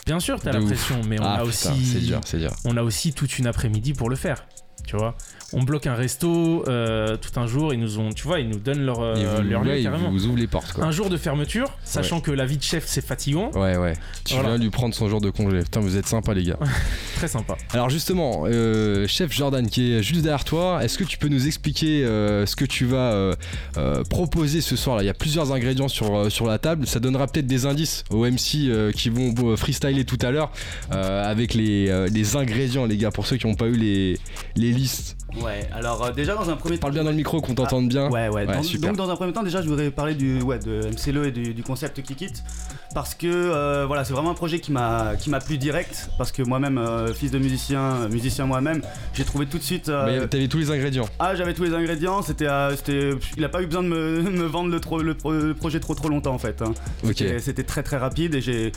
Bien 0.06 0.20
sûr, 0.20 0.40
t'as 0.42 0.52
la 0.52 0.60
ouf. 0.60 0.66
pression, 0.66 1.00
mais 1.08 1.18
on 1.20 1.24
ah 1.24 1.36
a 1.36 1.46
putain, 1.46 1.72
aussi. 1.72 2.00
dur, 2.02 2.20
dur. 2.34 2.52
on 2.66 2.76
a 2.76 2.84
aussi 2.84 3.14
toute 3.14 3.40
une 3.40 3.48
après-midi 3.48 3.94
pour 3.94 4.10
le 4.10 4.18
faire. 4.18 4.46
Tu 4.86 4.98
vois, 4.98 5.16
on 5.54 5.64
bloque 5.64 5.88
un 5.88 5.94
resto 5.96 6.64
euh, 6.68 7.16
tout 7.18 7.40
un 7.40 7.46
jour, 7.48 7.74
ils 7.74 7.80
nous 7.80 8.00
ont, 8.00 8.12
tu 8.12 8.24
vois, 8.24 8.40
ils 8.40 8.50
nous 8.50 8.60
donnent 8.60 8.86
leur, 8.86 9.00
euh, 9.02 9.16
Et 9.16 9.26
vous, 9.26 9.50
leur 9.50 9.64
lieu 9.64 9.70
ouais, 9.72 9.80
ils 9.82 9.84
carrément. 9.84 10.10
vous 10.10 10.26
ouvrent 10.26 10.38
les 10.38 10.48
portes 10.48 10.74
quoi. 10.74 10.84
Un 10.84 10.92
jour 10.92 11.10
de 11.10 11.18
fermeture, 11.18 11.70
sachant 11.84 12.20
que 12.22 12.32
la 12.32 12.46
vie 12.46 12.58
de 12.58 12.64
chef 12.64 12.84
c'est 12.88 13.06
fatigant, 13.06 13.52
Ouais, 13.54 13.78
ouais. 13.78 13.94
Tu 14.26 14.34
Voilà. 14.34 14.50
viens 14.50 14.58
lui 14.58 14.70
prendre 14.70 14.94
son 14.96 15.08
jour 15.10 15.22
de 15.22 15.30
congé. 15.30 15.60
Putain, 15.60 15.80
vous 15.80 15.96
êtes 15.98 16.08
sympa, 16.08 16.34
les 16.34 16.44
gars. 16.44 16.58
très 17.24 17.28
sympa. 17.40 17.56
Alors, 17.72 17.90
justement, 17.90 18.44
euh, 18.48 19.08
chef 19.08 19.32
Jordan, 19.32 19.66
qui 19.70 19.94
est 19.94 20.04
juste 20.04 20.22
derrière 20.24 20.44
toi, 20.44 20.84
est-ce 20.84 20.98
que 20.98 21.06
tu 21.06 21.18
peux 21.18 21.30
nous 21.30 21.48
expliquer 21.48 22.04
euh, 22.04 22.46
ce 22.46 22.56
que 22.58 22.66
tu 22.66 22.84
vas 22.86 22.98
euh, 23.14 23.36
euh, 23.78 24.04
proposer 24.04 24.60
ce 24.60 24.76
soir 24.76 24.98
là 24.98 25.04
Il 25.04 25.06
y 25.06 25.10
a 25.10 25.14
plusieurs 25.14 25.54
ingrédients 25.54 25.88
sur, 25.88 26.30
sur 26.30 26.46
la 26.48 26.58
table. 26.58 26.86
Ça 26.86 27.00
donnera 27.00 27.28
peut-être 27.28 27.48
des 27.48 27.66
indices 27.66 28.04
aux 28.10 28.26
MC 28.26 28.66
euh, 28.68 28.92
qui 28.92 29.10
vont 29.10 29.56
freestyler 29.56 30.04
tout 30.04 30.18
à 30.22 30.32
l'heure 30.32 30.52
euh, 30.92 31.24
avec 31.30 31.54
les, 31.54 31.90
euh, 31.90 32.10
les 32.12 32.36
ingrédients, 32.36 32.86
les 32.86 32.98
gars, 32.98 33.12
pour 33.12 33.26
ceux 33.26 33.38
qui 33.38 33.48
n'ont 33.48 33.56
pas 33.56 33.68
eu 33.68 33.78
les, 33.78 34.18
les 34.58 34.72
listes. 34.72 35.16
Ouais, 35.42 35.68
alors 35.74 36.04
euh, 36.04 36.12
déjà 36.12 36.36
dans 36.36 36.50
un 36.50 36.56
premier 36.58 36.76
temps. 36.76 36.82
Parle 36.82 36.94
bien 36.94 37.04
dans 37.06 37.10
le 37.10 37.16
micro, 37.16 37.42
qu'on 37.42 37.56
t'entende 37.56 37.88
bien. 37.88 38.10
Ouais, 38.10 38.28
ouais. 38.30 38.46
Ouais, 38.46 38.54
Dans- 38.58 38.62
super. 38.64 38.90
donc 38.90 38.98
dans 38.98 39.10
un 39.10 39.16
premier 39.16 39.32
temps, 39.34 39.42
déjà, 39.44 39.62
je 39.64 39.68
voudrais 39.68 39.90
parler 39.90 40.14
du, 40.14 40.42
ouais, 40.42 40.60
de 40.60 40.90
MCLE 40.92 41.28
et 41.28 41.32
du, 41.32 41.54
du 41.54 41.64
concept 41.64 42.02
Kick 42.04 42.22
It. 42.22 42.44
Parce 42.94 43.16
que 43.16 43.26
euh, 43.28 43.86
voilà, 43.88 44.04
c'est 44.06 44.14
vraiment 44.14 44.30
un 44.30 44.36
projet 44.36 44.60
qui 44.60 44.72
m'a 44.72 45.14
qui 45.20 45.32
m'a 45.32 45.40
plu 45.40 45.58
direct. 45.58 46.10
Parce 46.20 46.32
que 46.32 46.44
moi-même, 46.44 46.78
euh, 46.78 47.13
fils 47.14 47.32
de 47.32 47.38
musicien, 47.40 47.82
euh, 47.82 48.10
musicien 48.10 48.46
moi-même, 48.46 48.82
j'ai 49.14 49.24
trouvé 49.24 49.46
tout 49.46 49.58
de 49.58 49.64
suite. 49.64 49.90
euh, 49.90 50.22
Mais 50.22 50.28
t'avais 50.28 50.48
tous 50.48 50.58
les 50.58 50.72
ingrédients. 50.72 51.08
ah, 51.20 51.36
j'avais 51.36 51.54
tous 51.54 51.64
les 51.64 51.74
ingrédients. 51.74 52.22
C'était, 52.22 52.48
euh, 52.48 52.76
c'était, 52.76 53.12
il 53.38 53.44
a 53.44 53.50
pas 53.50 53.62
eu 53.62 53.66
besoin 53.68 53.84
de 53.84 53.88
me, 53.90 54.22
me 54.30 54.44
vendre 54.46 54.70
le, 54.70 54.80
trop- 54.80 55.02
le, 55.02 55.14
pro- 55.16 55.32
le 55.34 55.54
projet 55.54 55.80
trop 55.80 55.96
trop 55.96 56.10
longtemps 56.10 56.34
en 56.34 56.40
fait. 56.40 56.62
hein. 56.62 56.74
C'était- 57.40 57.64
très 57.64 57.84
très 57.84 57.98
rapide 57.98 58.36
et 58.36 58.42
j'ai 58.42 58.72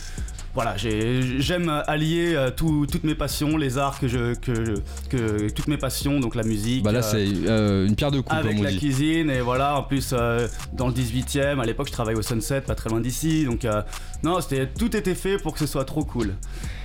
voilà, 0.54 0.74
j'ai- 0.78 1.38
j'aime 1.40 1.68
allier 1.86 2.32
euh, 2.34 2.50
tout- 2.50 2.86
toutes 2.90 3.04
mes 3.04 3.14
passions, 3.14 3.58
les 3.58 3.76
arts 3.76 4.00
que 4.00 4.08
je 4.08 4.34
que, 4.34 4.80
que 5.10 5.50
toutes 5.50 5.66
mes 5.68 5.76
passions, 5.76 6.18
donc 6.18 6.34
la 6.34 6.44
musique. 6.44 6.82
Bah 6.82 6.92
là, 6.92 7.00
euh, 7.00 7.02
c'est 7.02 7.26
euh, 7.48 7.86
une 7.86 7.94
pierre 7.94 8.10
de 8.10 8.20
coups, 8.20 8.34
avec 8.34 8.58
la 8.62 8.70
dit. 8.70 8.78
cuisine 8.78 9.28
et 9.28 9.40
voilà 9.42 9.76
en 9.76 9.82
plus 9.82 10.10
euh, 10.12 10.48
dans 10.72 10.86
le 10.88 10.94
18e 10.94 11.60
à 11.60 11.64
l'époque 11.66 11.88
je 11.88 11.92
travaillais 11.92 12.18
au 12.18 12.22
Sunset 12.22 12.62
pas 12.62 12.74
très 12.74 12.88
loin 12.88 13.00
d'ici 13.00 13.44
donc 13.44 13.64
euh, 13.66 13.82
non 14.22 14.40
c'était 14.40 14.66
tout 14.66 14.96
était 14.96 15.14
fait 15.14 15.36
pour 15.36 15.52
que 15.52 15.58
ce 15.58 15.66
soit 15.66 15.84
trop 15.84 16.04
cool 16.04 16.34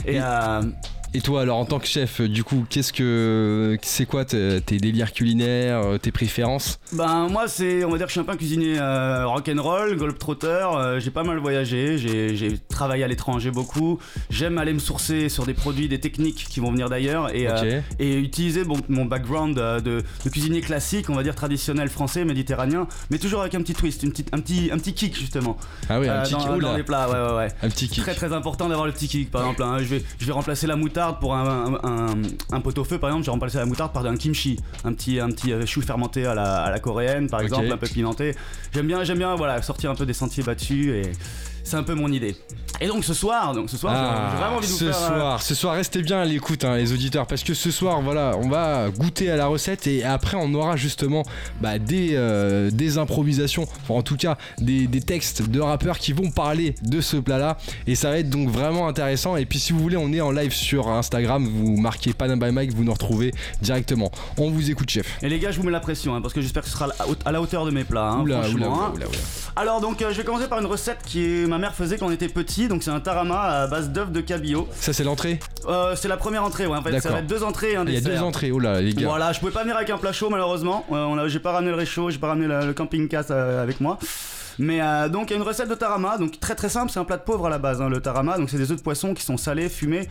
et, 0.06 0.20
Et- 1.14 1.18
euh, 1.18 1.22
toi, 1.22 1.42
alors 1.42 1.58
en 1.58 1.66
tant 1.66 1.80
que 1.80 1.88
chef, 1.88 2.20
du 2.22 2.44
coup, 2.44 2.66
qu'est-ce 2.70 2.92
que 2.94 3.78
c'est 3.84 4.06
quoi 4.06 4.26
tes, 4.26 4.60
tes 4.62 4.78
délires 4.78 5.14
culinaires, 5.14 5.80
euh, 5.82 5.98
tes 5.98 6.12
préférences? 6.12 6.80
Ben 6.94 7.28
moi 7.30 7.48
c'est 7.48 7.84
on 7.86 7.90
va 7.92 7.98
dire 7.98 8.08
que 8.08 8.10
je 8.10 8.14
suis 8.14 8.20
un 8.20 8.24
peu 8.24 8.32
un 8.32 8.38
cuisinier 8.38 8.78
euh, 8.80 9.26
rock'n'roll 9.28 9.96
globetrotter 9.98 10.48
euh, 10.48 11.00
j'ai 11.00 11.10
pas 11.12 11.24
mal 11.24 11.38
voyagé 11.38 11.98
j'ai 11.98 12.58
travaillé 12.70 13.04
à 13.04 13.08
l'étranger 13.08 13.50
beaucoup 13.52 14.00
j'aime 14.30 14.58
aller 14.58 14.74
me 14.74 14.80
sourcer 14.80 15.30
sur 15.30 15.46
des 15.46 15.54
produits 15.54 15.88
des 15.88 16.00
techniques 16.00 16.48
qui 16.50 16.60
vont 16.60 16.72
venir 16.72 16.90
d'ailleurs 16.90 17.34
et 17.34 17.48
euh, 17.48 17.80
et 18.00 18.18
utiliser 18.18 18.64
bon, 18.64 18.78
mon 18.90 19.06
background 19.06 19.58
euh, 19.58 19.80
de, 19.80 20.04
de 20.26 20.30
cuisinier 20.30 20.62
classique, 20.62 21.10
on 21.10 21.16
va 21.16 21.24
dire 21.24 21.36
traditionnel 21.36 21.90
français, 21.90 22.26
méditerranéen, 22.26 22.88
mais 23.10 23.18
toujours 23.20 23.42
avec 23.42 23.56
un 23.56 23.62
petit 23.62 23.74
twist, 23.74 24.04
une 24.04 24.12
petite, 24.12 24.30
un, 24.34 24.40
petit, 24.40 24.70
un 24.72 24.78
petit 24.78 24.94
kick 24.94 25.18
justement 25.18 25.58
Ah 25.90 26.00
oui, 26.00 26.08
un 26.08 26.14
euh, 26.14 26.24
petit 26.24 26.34
dans, 26.34 26.40
kick. 26.54 26.62
dans 26.62 26.76
les 26.78 26.84
plats. 26.84 27.10
Ouais, 27.10 27.32
ouais, 27.32 27.38
ouais. 27.38 27.48
un 27.64 27.70
petit 27.70 27.88
kick. 27.88 28.04
Très 28.04 28.16
très 28.16 28.34
important 28.34 28.68
d'avoir 28.70 28.86
le 28.88 28.92
petit 28.94 29.08
kick 29.08 29.32
par 29.32 29.42
exemple. 29.44 29.64
hein. 29.64 29.78
Je, 29.80 29.86
vais, 29.86 30.04
je 30.20 30.26
vais 30.26 30.32
remplacer 30.34 30.68
la 30.68 30.76
moutarde 30.76 31.01
pour 31.20 31.36
un, 31.36 31.74
un, 31.74 31.80
un- 31.84 32.22
un 32.52 32.62
pot-au-feu 32.62 32.98
par 32.98 33.10
exemple, 33.10 33.24
je 33.24 33.28
vais 33.28 33.32
remplacer 33.34 33.58
la 33.58 33.66
moutarde 33.66 33.92
par 33.94 34.06
un 34.06 34.16
kimchi, 34.18 34.60
un 34.84 34.94
petit, 34.94 35.20
un 35.20 35.30
petit 35.30 35.52
euh, 35.52 35.66
chou 35.66 35.82
fermenté 35.82 36.26
à 36.26 36.34
la, 36.34 36.64
à 36.64 36.70
la 36.72 36.80
coréenne 36.80 37.28
par 37.30 37.42
exemple, 37.42 37.66
un 37.74 37.78
peu 37.78 37.88
pimenté. 37.88 38.36
J'aime 38.74 38.88
bien, 38.88 39.04
j'aime 39.04 39.18
bien 39.18 39.36
voilà, 39.36 39.62
sortir 39.62 39.92
un 39.92 39.96
peu 39.96 40.06
des 40.06 40.14
sentiers 40.14 40.44
battus 40.44 40.88
et 40.94 41.12
c'est 41.64 41.76
un 41.78 41.84
peu 41.84 41.94
mon 41.94 42.12
idée. 42.12 42.36
Et 42.80 42.88
donc 42.88 43.04
ce 43.06 43.14
soir, 43.14 43.54
donc 43.54 43.70
ce 43.70 43.78
soir, 43.78 43.94
j'ai- 43.94 44.32
j'ai 44.32 44.42
vraiment 44.42 44.58
envie 44.58 44.66
de 44.68 44.72
vous 44.72 44.78
ce 44.80 44.86
faire. 44.86 44.96
euh, 45.04 45.08
soir, 45.20 45.42
ce 45.42 45.54
soir, 45.56 45.76
restez 45.76 46.02
bien 46.02 46.22
à 46.22 46.26
l'écoute, 46.26 46.64
hein, 46.66 46.78
les 46.78 46.92
auditeurs, 46.94 47.28
parce 47.28 47.44
que 47.44 47.54
ce 47.54 47.70
soir, 47.70 48.02
voilà, 48.02 48.34
on 48.42 48.50
va 48.50 48.90
goûter 48.90 49.30
à 49.30 49.36
la 49.36 49.46
recette 49.46 49.86
et 49.86 50.04
après, 50.04 50.38
on 50.40 50.52
aura 50.56 50.76
justement 50.78 51.24
bah, 51.62 51.78
des, 51.78 52.12
euh, 52.16 52.72
des 52.72 52.98
improvisations, 52.98 53.64
enfin, 53.84 53.94
en 53.94 54.02
tout 54.02 54.18
cas, 54.18 54.38
des, 54.58 54.88
des 54.88 55.02
textes 55.02 55.44
de 55.48 55.60
rappeurs 55.60 56.00
qui 56.00 56.12
vont 56.14 56.32
parler 56.32 56.74
de 56.82 57.02
ce 57.02 57.18
plat-là, 57.18 57.58
et 57.86 57.94
ça 57.96 58.10
va 58.10 58.18
être 58.18 58.30
donc 58.32 58.50
vraiment 58.50 58.88
intéressant. 58.88 59.36
Et 59.38 59.46
puis, 59.46 59.60
si 59.60 59.74
vous 59.74 59.80
voulez, 59.80 59.98
on 59.98 60.12
est 60.12 60.22
en 60.22 60.32
live 60.32 60.54
sur 60.54 60.88
Instagram, 60.90 61.48
vous 61.48 61.78
marquez 61.78 62.14
Panam 62.14 62.40
by 62.40 62.52
Mike, 62.52 62.74
vous 62.74 62.84
nous 62.84 62.94
retrouvez 62.94 63.32
directement. 63.62 64.12
On 64.38 64.50
vous 64.50 64.72
écoute, 64.72 64.90
chef. 64.90 65.18
Et 65.22 65.30
les 65.30 65.38
gars, 65.38 65.52
je 65.52 65.58
vous 65.60 65.66
mets 65.66 65.72
la 65.72 65.80
pression 65.82 66.16
hein, 66.16 66.22
parce 66.22 66.34
que 66.34 66.42
j'espère 66.42 66.64
que 66.64 66.70
ce 66.70 66.74
sera 66.74 66.88
à 67.26 67.32
la 67.32 67.42
hauteur 67.42 67.66
de 67.66 67.72
mes 67.72 67.84
plats. 67.84 68.10
hein, 68.12 68.22
Oula, 68.22 68.42
franchement, 68.42 68.68
oula, 68.78 68.90
oula, 68.96 69.08
oula. 69.08 69.18
Alors 69.56 69.82
donc, 69.82 70.02
euh, 70.02 70.12
je 70.12 70.18
vais 70.18 70.24
commencer 70.24 70.48
par 70.48 70.60
une 70.60 70.66
recette 70.66 71.00
qui 71.06 71.24
est, 71.24 71.48
ma 71.52 71.58
mère 71.60 71.76
faisait 71.76 71.98
quand 71.98 72.08
on 72.08 72.12
était 72.12 72.28
petit. 72.28 72.68
Donc 72.68 72.82
c'est 72.84 72.90
un 72.92 73.00
tarama 73.00 73.40
à 73.40 73.68
base 73.68 73.90
d'œufs 73.90 74.10
de 74.12 74.22
cabillaud. 74.22 74.68
Ça, 74.80 74.94
c'est 74.94 75.04
l'entrée 75.04 75.40
Euh, 75.68 75.96
c'est 75.96 76.08
la 76.08 76.18
première 76.18 76.44
entrée, 76.44 76.66
ouais. 76.66 76.78
En 76.78 76.82
fait, 76.82 77.00
ça 77.00 77.10
va 77.10 77.20
être 77.20 77.28
deux 77.28 77.44
entrées 77.44 77.76
un 77.76 77.86
Il 77.86 77.94
y 77.94 77.98
a 77.98 78.02
deux 78.02 78.18
entrées, 78.22 78.52
oh 78.52 78.60
là, 78.60 78.82
les 78.82 78.94
gars. 78.94 79.08
Voilà, 79.08 79.32
je 79.34 79.40
pouvais 79.40 79.52
pas 79.52 79.62
venir 79.62 79.76
avec 79.76 79.90
un 79.90 79.98
plat 79.98 80.12
chaud 80.14 80.30
malheureusement. 80.30 80.86
Euh, 80.92 81.28
j'ai 81.28 81.40
pas 81.40 81.52
ramené 81.52 81.70
le 81.72 81.78
réchaud, 81.78 82.10
j'ai 82.10 82.18
pas 82.18 82.28
ramené 82.30 82.48
la- 82.48 82.66
le 82.66 82.74
camping-casse 82.74 83.28
euh, 83.32 83.62
avec 83.62 83.80
moi. 83.82 84.00
Mais 84.60 84.82
euh, 84.82 85.08
donc 85.10 85.30
il 85.30 85.34
y 85.34 85.34
a 85.36 85.38
une 85.38 85.48
recette 85.48 85.70
de 85.70 85.76
tarama, 85.76 86.18
donc 86.18 86.40
très 86.40 86.56
très 86.56 86.70
simple, 86.70 86.92
c'est 86.92 87.00
un 87.00 87.06
plat 87.06 87.18
de 87.18 87.24
pauvre 87.24 87.48
à 87.48 87.50
la 87.50 87.58
base, 87.58 87.82
hein, 87.82 87.90
le 87.90 88.02
tarama. 88.02 88.38
Donc 88.38 88.50
c'est 88.50 88.58
des 88.58 88.70
œufs 88.72 88.78
de 88.78 88.82
poisson 88.84 89.14
qui 89.14 89.24
sont 89.24 89.38
salés, 89.38 89.70
fumés, 89.70 90.08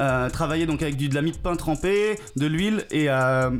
euh, 0.00 0.28
travaillés 0.30 0.66
donc 0.66 0.82
avec 0.82 0.96
du, 0.96 1.08
de 1.08 1.14
la 1.14 1.22
mie 1.22 1.32
de 1.32 1.36
pain 1.38 1.54
trempée, 1.56 2.18
de 2.36 2.46
l'huile 2.46 2.84
et 2.90 3.08
euh, 3.08 3.50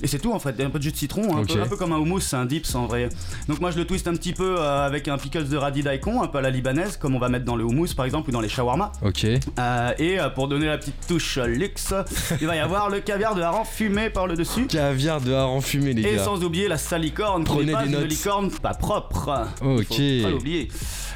Et 0.00 0.06
c'est 0.06 0.18
tout 0.18 0.32
en 0.32 0.38
fait, 0.38 0.60
un 0.60 0.70
peu 0.70 0.78
de 0.78 0.84
jus 0.84 0.92
de 0.92 0.96
citron, 0.96 1.36
un, 1.36 1.44
peu, 1.44 1.60
un 1.60 1.66
peu 1.66 1.76
comme 1.76 1.92
un 1.92 1.98
houmous, 1.98 2.20
c'est 2.20 2.36
un 2.36 2.44
dips 2.44 2.74
en 2.74 2.86
vrai. 2.86 3.08
Donc 3.48 3.60
moi 3.60 3.70
je 3.70 3.78
le 3.78 3.84
twist 3.84 4.06
un 4.06 4.14
petit 4.14 4.32
peu 4.32 4.56
euh, 4.58 4.86
avec 4.86 5.08
un 5.08 5.18
pickles 5.18 5.48
de 5.48 5.56
radis 5.56 5.82
daikon, 5.82 6.22
un 6.22 6.28
peu 6.28 6.38
à 6.38 6.40
la 6.40 6.50
libanaise, 6.50 6.96
comme 6.96 7.16
on 7.16 7.18
va 7.18 7.28
mettre 7.28 7.44
dans 7.44 7.56
le 7.56 7.64
houmous 7.64 7.94
par 7.96 8.04
exemple 8.04 8.30
ou 8.30 8.32
dans 8.32 8.40
les 8.40 8.48
shawarma. 8.48 8.92
Ok. 9.02 9.24
Euh, 9.24 9.92
et 9.98 10.20
euh, 10.20 10.28
pour 10.30 10.46
donner 10.46 10.66
la 10.66 10.78
petite 10.78 11.06
touche 11.08 11.38
luxe, 11.38 11.94
il 12.40 12.46
va 12.46 12.56
y 12.56 12.60
avoir 12.60 12.90
le 12.90 13.00
caviar 13.00 13.34
de 13.34 13.42
hareng 13.42 13.64
fumé 13.64 14.10
par 14.10 14.26
le 14.26 14.36
dessus. 14.36 14.66
Caviar 14.66 15.20
de 15.20 15.32
hareng 15.32 15.60
fumé, 15.60 15.94
les 15.94 16.02
Et 16.02 16.16
gars. 16.16 16.24
sans 16.24 16.44
oublier 16.44 16.68
la 16.68 16.78
salicorne, 16.78 17.44
qui 17.44 17.52
Prenez 17.52 17.72
pas 17.72 17.84
des 17.84 17.92
une 17.92 18.04
licorne 18.04 18.50
pas 18.50 18.74
propre. 18.74 19.48
Ok. 19.62 19.86
Faut 19.88 20.22
pas 20.22 20.30
l'oublier. 20.30 20.68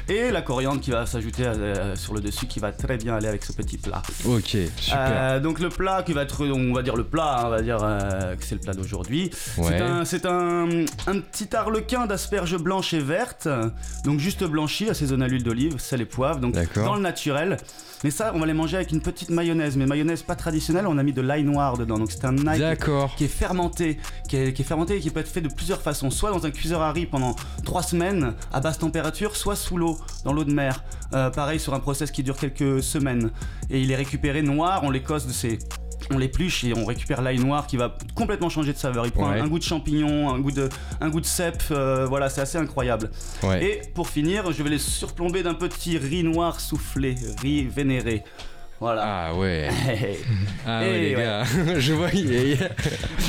Et 0.09 0.31
la 0.31 0.41
coriandre 0.41 0.81
qui 0.81 0.91
va 0.91 1.05
s'ajouter 1.05 1.49
sur 1.95 2.13
le 2.13 2.19
dessus, 2.19 2.45
qui 2.45 2.59
va 2.59 2.73
très 2.73 2.97
bien 2.97 3.15
aller 3.15 3.27
avec 3.27 3.45
ce 3.45 3.53
petit 3.53 3.77
plat. 3.77 4.01
Ok, 4.25 4.57
super. 4.75 5.39
Donc 5.41 5.59
le 5.59 5.69
plat 5.69 6.03
qui 6.03 6.11
va 6.11 6.23
être, 6.23 6.45
on 6.45 6.73
va 6.73 6.81
dire 6.81 6.97
le 6.97 7.05
plat, 7.05 7.37
hein, 7.39 7.43
on 7.45 7.49
va 7.49 7.61
dire 7.61 7.77
que 7.77 8.43
c'est 8.43 8.55
le 8.55 8.61
plat 8.61 8.72
d'aujourd'hui. 8.75 9.29
Ouais. 9.57 9.65
C'est 9.67 9.81
un, 9.81 10.05
c'est 10.05 10.25
un, 10.25 10.67
un 11.07 11.19
petit 11.19 11.55
arlequin 11.55 12.05
d'asperges 12.05 12.57
blanches 12.57 12.93
et 12.93 12.99
vertes, 12.99 13.47
donc 14.03 14.19
juste 14.19 14.43
blanchi, 14.43 14.89
assaisonné 14.89 15.25
à 15.25 15.27
l'huile 15.27 15.43
d'olive, 15.43 15.79
sel 15.79 16.01
et 16.01 16.05
poivre, 16.05 16.39
donc 16.39 16.55
dans 16.75 16.95
le 16.95 17.01
naturel. 17.01 17.57
Mais 18.03 18.11
ça, 18.11 18.33
on 18.35 18.39
va 18.39 18.45
les 18.45 18.53
manger 18.53 18.75
avec 18.75 18.91
une 18.91 18.99
petite 18.99 19.29
mayonnaise, 19.29 19.77
mais 19.77 19.85
mayonnaise 19.85 20.23
pas 20.23 20.35
traditionnelle, 20.35 20.87
on 20.87 20.97
a 20.97 21.03
mis 21.03 21.13
de 21.13 21.21
l'ail 21.21 21.43
noir 21.43 21.77
dedans, 21.77 21.97
donc 21.97 22.11
c'est 22.11 22.25
un 22.25 22.35
ail 22.47 22.77
qui 23.15 23.23
est 23.23 23.27
fermenté, 23.29 23.97
qui 24.27 24.35
est, 24.35 24.53
qui 24.53 24.61
est 24.61 24.65
fermenté 24.65 24.97
et 24.97 24.99
qui 24.99 25.09
peut 25.09 25.21
être 25.21 25.31
fait 25.31 25.41
de 25.41 25.47
plusieurs 25.47 25.81
façons, 25.81 26.09
soit 26.09 26.31
dans 26.31 26.45
un 26.45 26.51
cuiseur 26.51 26.81
à 26.81 26.91
riz 26.91 27.05
pendant 27.05 27.35
3 27.63 27.81
semaines 27.83 28.33
à 28.51 28.59
basse 28.59 28.79
température, 28.79 29.37
soit 29.37 29.55
sous 29.55 29.77
l'eau, 29.77 29.97
dans 30.25 30.33
l'eau 30.33 30.43
de 30.43 30.53
mer. 30.53 30.83
Euh, 31.13 31.29
pareil 31.29 31.59
sur 31.59 31.73
un 31.73 31.79
process 31.79 32.11
qui 32.11 32.23
dure 32.23 32.35
quelques 32.35 32.83
semaines. 32.83 33.31
Et 33.69 33.79
il 33.79 33.91
est 33.91 33.95
récupéré 33.95 34.41
noir, 34.41 34.81
on 34.83 34.91
l'écosse 34.91 35.25
de 35.27 35.31
ses... 35.31 35.59
On 36.11 36.17
l'épluche 36.17 36.63
et 36.63 36.73
on 36.75 36.85
récupère 36.85 37.21
l'ail 37.21 37.39
noir 37.39 37.67
qui 37.67 37.77
va 37.77 37.97
complètement 38.15 38.49
changer 38.49 38.73
de 38.73 38.77
saveur. 38.77 39.05
Il 39.05 39.11
prend 39.11 39.29
Ouais. 39.31 39.39
un, 39.39 39.47
goût 39.47 39.59
de 39.59 39.63
champignon, 39.63 40.29
un 40.33 40.39
goût 40.39 40.51
de, 40.51 40.69
un 41.01 41.09
goût 41.09 41.21
de 41.21 41.25
cèpe, 41.25 41.63
euh, 41.71 42.05
voilà, 42.05 42.29
c'est 42.29 42.41
assez 42.41 42.57
incroyable. 42.57 43.09
Ouais. 43.43 43.63
Et 43.63 43.81
pour 43.93 44.09
finir, 44.09 44.51
je 44.51 44.63
vais 44.63 44.69
les 44.69 44.79
surplomber 44.79 45.43
d'un 45.43 45.53
petit 45.53 45.97
riz 45.97 46.23
noir 46.23 46.59
soufflé, 46.59 47.15
riz 47.41 47.63
vénéré. 47.65 48.23
Voilà. 48.79 49.27
Ah 49.29 49.35
ouais. 49.35 49.69
Ah 50.65 50.79
ouais, 50.79 50.89
Et 50.97 51.01
les 51.09 51.15
ouais. 51.17 51.23
gars. 51.23 51.43
Je 51.77 51.91
vois, 51.93 52.07
il 52.13 52.51
y 52.51 52.53
a, 52.53 52.69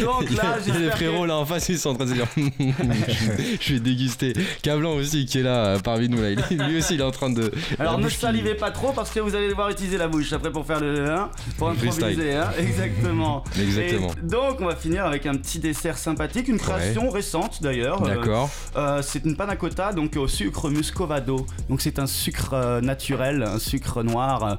Donc 0.05 0.31
là, 0.31 0.57
il 0.65 0.69
y 0.69 0.71
a 0.71 0.75
j'espère 0.79 0.97
frérots 0.97 1.23
que... 1.23 1.27
là 1.29 1.37
en 1.37 1.45
face, 1.45 1.69
ils 1.69 1.79
sont 1.81 1.91
en 1.91 1.95
train 1.95 2.05
de 2.05 2.11
se 2.11 2.15
dire 2.15 2.27
Je 3.61 3.75
vais 3.75 3.81
déguster. 3.81 4.33
Cablan 4.63 4.93
aussi 4.93 5.27
qui 5.27 5.41
est 5.41 5.43
là 5.43 5.65
euh, 5.67 5.79
parmi 5.81 6.09
nous 6.09 6.23
là. 6.23 6.31
Lui 6.69 6.79
aussi 6.79 6.95
il 6.95 7.01
est 7.01 7.05
en 7.05 7.11
train 7.11 7.31
de. 7.31 7.51
Alors 7.79 7.99
ne 7.99 8.09
qui- 8.09 8.15
salivez 8.17 8.55
pas 8.55 8.71
trop 8.71 8.93
parce 8.93 9.11
que 9.11 9.19
vous 9.21 9.35
allez 9.35 9.49
devoir 9.49 9.69
utiliser 9.71 9.99
la 9.99 10.07
bouche 10.09 10.33
après 10.33 10.51
pour 10.53 10.65
faire 10.65 10.79
le 10.81 11.11
hein, 11.11 11.29
pour 11.59 11.69
improviser 11.71 12.35
hein, 12.35 12.51
exactement. 12.59 13.43
Exactement. 13.61 14.11
Et 14.13 14.27
donc 14.27 14.61
on 14.61 14.67
va 14.67 14.77
finir 14.77 15.05
avec 15.05 15.27
un 15.27 15.35
petit 15.35 15.59
dessert 15.59 15.99
sympathique, 15.99 16.47
une 16.49 16.59
création 16.59 17.11
récente 17.11 17.63
d'ailleurs. 17.63 18.03
Euh, 18.05 18.15
D'accord. 18.15 18.51
euh, 18.77 19.03
c'est 19.03 19.25
une 19.25 19.37
panna 19.37 19.57
cotta 19.57 19.93
donc 19.93 20.17
au 20.17 20.29
sucre 20.29 20.71
muscovado. 20.71 21.47
Donc 21.69 21.81
c'est 21.81 21.99
un 21.99 22.07
sucre 22.07 22.51
euh, 22.53 22.81
naturel, 22.81 23.43
un 23.43 23.59
sucre 23.59 24.03
noir. 24.05 24.45
euh, 24.45 24.55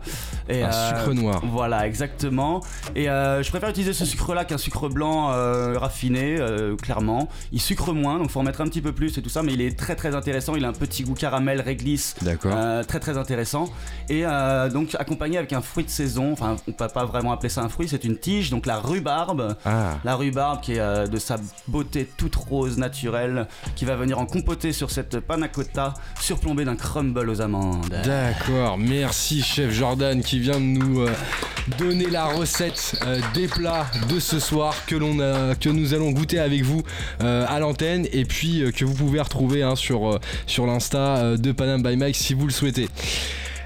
Et, 0.53 0.63
sucre 0.89 1.13
noir. 1.13 1.41
Voilà 1.43 1.87
exactement. 1.87 2.61
Et 2.95 3.09
euh, 3.09 3.43
je 3.43 3.49
préfère 3.49 3.69
utiliser 3.69 3.93
ce 3.93 4.05
sucre 4.05 4.33
là 4.33 4.45
qu'un 4.45 4.57
sucre 4.57 4.89
blanc 4.89 5.31
euh, 5.31 5.77
raffiné 5.77 6.37
euh, 6.39 6.75
clairement. 6.75 7.29
Il 7.51 7.61
sucre 7.61 7.93
moins 7.93 8.17
donc 8.19 8.29
faut 8.29 8.39
en 8.39 8.43
mettre 8.43 8.61
un 8.61 8.65
petit 8.67 8.81
peu 8.81 8.91
plus 8.91 9.17
et 9.17 9.21
tout 9.21 9.29
ça 9.29 9.43
mais 9.43 9.53
il 9.53 9.61
est 9.61 9.77
très 9.77 9.95
très 9.95 10.15
intéressant. 10.15 10.55
Il 10.55 10.65
a 10.65 10.69
un 10.69 10.73
petit 10.73 11.03
goût 11.03 11.13
caramel 11.13 11.61
réglisse 11.61 12.15
D'accord. 12.21 12.53
euh, 12.55 12.83
très 12.83 12.99
très 12.99 13.17
intéressant. 13.17 13.65
Et 14.09 14.25
euh, 14.25 14.69
donc 14.69 14.95
accompagné 14.99 15.37
avec 15.37 15.53
un 15.53 15.61
fruit 15.61 15.83
de 15.83 15.89
saison, 15.89 16.31
enfin 16.33 16.55
on 16.67 16.71
peut 16.71 16.87
pas 16.87 17.05
vraiment 17.05 17.31
appeler 17.31 17.49
ça 17.49 17.61
un 17.61 17.69
fruit, 17.69 17.87
c'est 17.87 18.03
une 18.03 18.17
tige, 18.17 18.49
donc 18.49 18.65
la 18.65 18.77
rhubarbe. 18.79 19.55
Ah. 19.65 19.97
La 20.03 20.15
rhubarbe 20.15 20.61
qui 20.61 20.73
est 20.73 20.79
euh, 20.79 21.07
de 21.07 21.17
sa 21.17 21.37
beauté 21.67 22.07
toute 22.17 22.35
rose 22.35 22.77
naturelle, 22.77 23.47
qui 23.75 23.85
va 23.85 23.95
venir 23.95 24.19
en 24.19 24.25
compoter 24.25 24.71
sur 24.71 24.91
cette 24.91 25.19
panna 25.19 25.47
cotta 25.47 25.93
surplombée 26.19 26.65
d'un 26.65 26.75
crumble 26.75 27.29
aux 27.29 27.41
amandes. 27.41 27.95
D'accord, 28.03 28.77
merci 28.77 29.41
chef 29.41 29.71
Jordan 29.71 30.21
qui 30.21 30.39
vient 30.39 30.59
de 30.59 30.64
nous 30.73 31.01
euh, 31.01 31.11
donner 31.77 32.07
la 32.09 32.25
recette 32.25 32.99
euh, 33.05 33.19
des 33.33 33.47
plats 33.47 33.87
de 34.09 34.19
ce 34.19 34.39
soir 34.39 34.85
que, 34.85 34.95
l'on 34.95 35.19
a, 35.19 35.55
que 35.55 35.69
nous 35.69 35.93
allons 35.93 36.11
goûter 36.11 36.39
avec 36.39 36.63
vous 36.63 36.83
euh, 37.21 37.45
à 37.47 37.59
l'antenne 37.59 38.07
et 38.11 38.25
puis 38.25 38.63
que 38.75 38.85
vous 38.85 38.93
pouvez 38.93 39.21
retrouver 39.21 39.63
hein, 39.63 39.75
sur, 39.75 40.19
sur 40.45 40.65
l'insta 40.65 41.37
de 41.37 41.51
Panam 41.51 41.81
by 41.81 41.95
Mike 41.95 42.15
si 42.15 42.33
vous 42.33 42.45
le 42.45 42.51
souhaitez. 42.51 42.87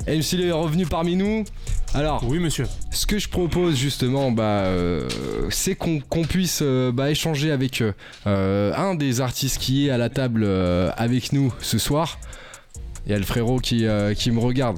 MC 0.08 0.38
Le 0.38 0.48
est 0.48 0.52
revenu 0.52 0.86
parmi 0.86 1.16
nous. 1.16 1.44
Alors, 1.94 2.24
Oui, 2.28 2.40
monsieur. 2.40 2.66
ce 2.92 3.06
que 3.06 3.18
je 3.18 3.28
propose 3.28 3.76
justement, 3.76 4.32
bah, 4.32 4.44
euh, 4.44 5.08
c'est 5.50 5.76
qu'on 5.76 6.00
qu'on 6.00 6.24
puisse 6.24 6.60
euh, 6.62 6.92
bah, 6.92 7.10
échanger 7.10 7.52
avec 7.52 7.82
euh, 7.82 8.74
un 8.76 8.96
des 8.96 9.22
artistes 9.22 9.58
qui 9.60 9.88
est 9.88 9.90
à 9.90 9.98
la 9.98 10.10
table 10.10 10.48
avec 10.98 11.34
nous 11.34 11.52
ce 11.62 11.78
soir. 11.78 12.20
Il 13.06 13.12
y 13.12 13.16
a 13.16 13.18
le 13.18 13.26
frérot 13.26 13.60
qui, 13.60 13.86
euh, 13.86 14.14
qui 14.14 14.32
me 14.32 14.40
regarde. 14.40 14.78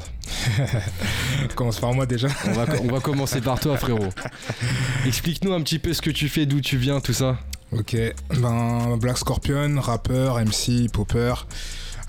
Commence 1.56 1.80
par 1.80 1.94
moi 1.94 2.06
déjà. 2.06 2.28
On 2.48 2.52
va, 2.54 2.66
on 2.84 2.88
va 2.88 3.00
commencer 3.00 3.42
par 3.42 3.60
toi, 3.60 3.78
frérot. 3.78 4.10
Explique-nous 5.06 5.54
un 5.54 5.62
petit 5.62 5.80
peu 5.80 5.94
ce 5.94 6.02
que 6.02 6.12
tu 6.12 6.30
fais, 6.30 6.46
d'où 6.46 6.62
tu 6.62 6.78
viens, 6.78 7.00
tout 7.00 7.14
ça. 7.14 7.38
Ok, 7.72 7.96
ben 8.42 8.98
Black 8.98 9.18
Scorpion, 9.18 9.80
rappeur, 9.80 10.38
MC, 10.40 10.90
popper. 10.92 11.34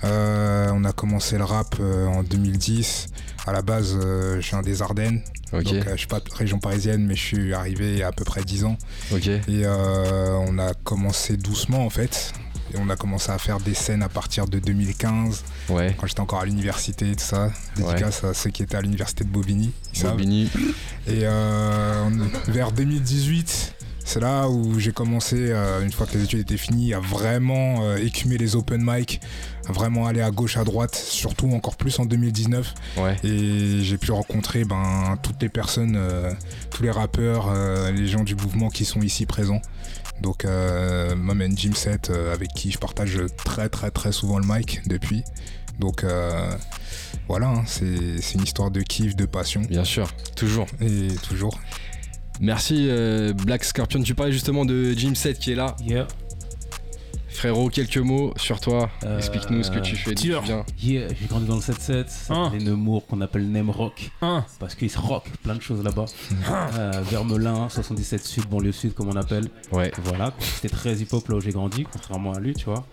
Euh, 0.03 0.69
on 0.73 0.83
a 0.83 0.91
commencé 0.91 1.37
le 1.37 1.45
rap 1.45 1.75
euh, 1.79 2.07
en 2.07 2.23
2010. 2.23 3.07
À 3.45 3.53
la 3.53 3.61
base, 3.61 3.97
euh, 4.01 4.41
je 4.41 4.49
viens 4.49 4.61
des 4.61 4.81
Ardennes. 4.81 5.21
Ok, 5.53 5.63
Donc, 5.63 5.89
je 5.91 5.95
suis 5.95 6.07
pas 6.07 6.19
de 6.19 6.29
région 6.33 6.59
parisienne, 6.59 7.05
mais 7.05 7.15
je 7.15 7.21
suis 7.21 7.53
arrivé 7.53 7.93
il 7.93 7.99
y 7.99 8.03
a 8.03 8.07
à 8.07 8.11
peu 8.11 8.25
près 8.25 8.43
10 8.43 8.65
ans. 8.65 8.77
ok. 9.13 9.27
Et 9.27 9.65
on 9.67 10.57
a 10.59 10.73
commencé 10.83 11.37
doucement 11.37 11.85
en 11.85 11.89
fait. 11.89 12.33
Et 12.73 12.77
on 12.79 12.89
a 12.89 12.95
commencé 12.95 13.31
à 13.31 13.37
faire 13.37 13.59
des 13.59 13.73
scènes 13.73 14.03
à 14.03 14.09
partir 14.09 14.47
de 14.47 14.59
2015, 14.59 15.43
Ouais. 15.69 15.95
quand 15.99 16.07
j'étais 16.07 16.21
encore 16.21 16.39
à 16.41 16.45
l'université 16.45 17.09
et 17.11 17.15
tout 17.15 17.23
ça. 17.23 17.51
Dédicace 17.75 18.23
à 18.23 18.33
ceux 18.33 18.49
qui 18.49 18.63
étaient 18.63 18.75
à 18.77 18.81
l'université 18.81 19.23
de 19.23 19.29
Bobigny. 19.29 19.71
Et 21.07 21.21
euh, 21.23 22.09
vers 22.47 22.71
2018, 22.71 23.75
c'est 24.05 24.19
là 24.19 24.49
où 24.49 24.79
j'ai 24.79 24.91
commencé, 24.91 25.35
euh, 25.39 25.81
une 25.83 25.91
fois 25.91 26.05
que 26.05 26.17
les 26.17 26.23
études 26.25 26.39
étaient 26.39 26.57
finies, 26.57 26.93
à 26.93 26.99
vraiment 26.99 27.83
euh, 27.83 27.97
écumer 27.97 28.37
les 28.37 28.55
open 28.55 28.81
mic, 28.83 29.21
à 29.67 29.71
vraiment 29.71 30.07
aller 30.07 30.21
à 30.21 30.29
gauche, 30.31 30.57
à 30.57 30.63
droite, 30.63 30.95
surtout 30.95 31.49
encore 31.53 31.77
plus 31.77 31.99
en 31.99 32.05
2019. 32.05 32.73
Ouais. 32.97 33.17
Et 33.23 33.81
j'ai 33.81 33.97
pu 33.97 34.11
rencontrer 34.11 34.65
ben, 34.65 35.17
toutes 35.21 35.41
les 35.41 35.49
personnes, 35.49 35.95
euh, 35.95 36.31
tous 36.69 36.83
les 36.83 36.91
rappeurs, 36.91 37.53
les 37.91 38.07
gens 38.07 38.23
du 38.23 38.35
mouvement 38.35 38.69
qui 38.69 38.83
sont 38.85 39.01
ici 39.01 39.25
présents. 39.25 39.61
Donc, 40.23 40.45
euh, 40.45 41.15
Maman 41.15 41.49
Jim 41.55 41.73
Set, 41.73 42.09
euh, 42.09 42.33
avec 42.33 42.49
qui 42.55 42.71
je 42.71 42.77
partage 42.79 43.19
très 43.43 43.67
très 43.69 43.91
très 43.91 44.11
souvent 44.13 44.39
le 44.39 44.45
mic 44.47 44.81
depuis. 44.87 45.23
Donc, 45.79 46.03
euh, 46.03 46.49
voilà, 47.27 47.49
hein, 47.49 47.63
c'est 47.67 48.21
c'est 48.21 48.35
une 48.35 48.43
histoire 48.43 48.71
de 48.71 48.81
kiff, 48.81 49.15
de 49.17 49.25
passion, 49.25 49.61
Bien 49.61 49.83
sûr, 49.83 50.09
toujours. 50.35 50.67
et 50.81 51.09
toujours. 51.27 51.59
Merci, 52.39 52.87
euh, 52.89 53.33
Black 53.33 53.63
Scorpion. 53.65 54.01
Tu 54.01 54.15
parlais 54.15 54.31
justement 54.31 54.65
de 54.65 54.93
Jim 54.93 55.13
Set 55.13 55.37
qui 55.39 55.51
est 55.51 55.55
là. 55.55 55.75
Yeah, 55.81 56.07
Frérot, 57.33 57.69
quelques 57.69 57.97
mots 57.97 58.33
sur 58.37 58.59
toi. 58.61 58.89
Euh, 59.03 59.17
Explique-nous 59.17 59.63
ce 59.63 59.71
que 59.71 59.79
tu 59.79 59.95
fais, 59.95 60.13
Tiller. 60.15 60.39
viens. 60.43 60.63
yeah, 60.81 61.07
j'ai 61.09 61.25
grandi 61.27 61.45
dans 61.45 61.55
le 61.55 61.61
7-7, 61.61 62.07
ça 62.07 62.33
Hein. 62.33 62.45
s'appelait 62.51 62.63
Nemours 62.63 63.05
qu'on 63.07 63.19
appelle 63.21 63.49
Nem 63.49 63.69
Rock, 63.69 64.11
Un. 64.21 64.45
parce 64.59 64.75
qu'il 64.75 64.89
se 64.89 64.97
rock 64.99 65.25
plein 65.43 65.55
de 65.55 65.61
choses 65.61 65.83
là-bas. 65.83 66.05
Euh, 66.77 66.91
Vermelin, 67.09 67.67
77 67.69 68.23
Sud, 68.23 68.45
banlieue 68.47 68.71
Sud 68.71 68.93
comme 68.93 69.09
on 69.09 69.15
appelle. 69.15 69.49
Ouais, 69.71 69.91
Voilà, 70.03 70.31
c'était 70.39 70.69
très 70.73 70.95
hip-hop 70.95 71.27
là 71.27 71.35
où 71.35 71.41
j'ai 71.41 71.51
grandi, 71.51 71.85
contrairement 71.91 72.33
à 72.33 72.39
lui, 72.39 72.53
tu 72.53 72.65
vois. 72.65 72.85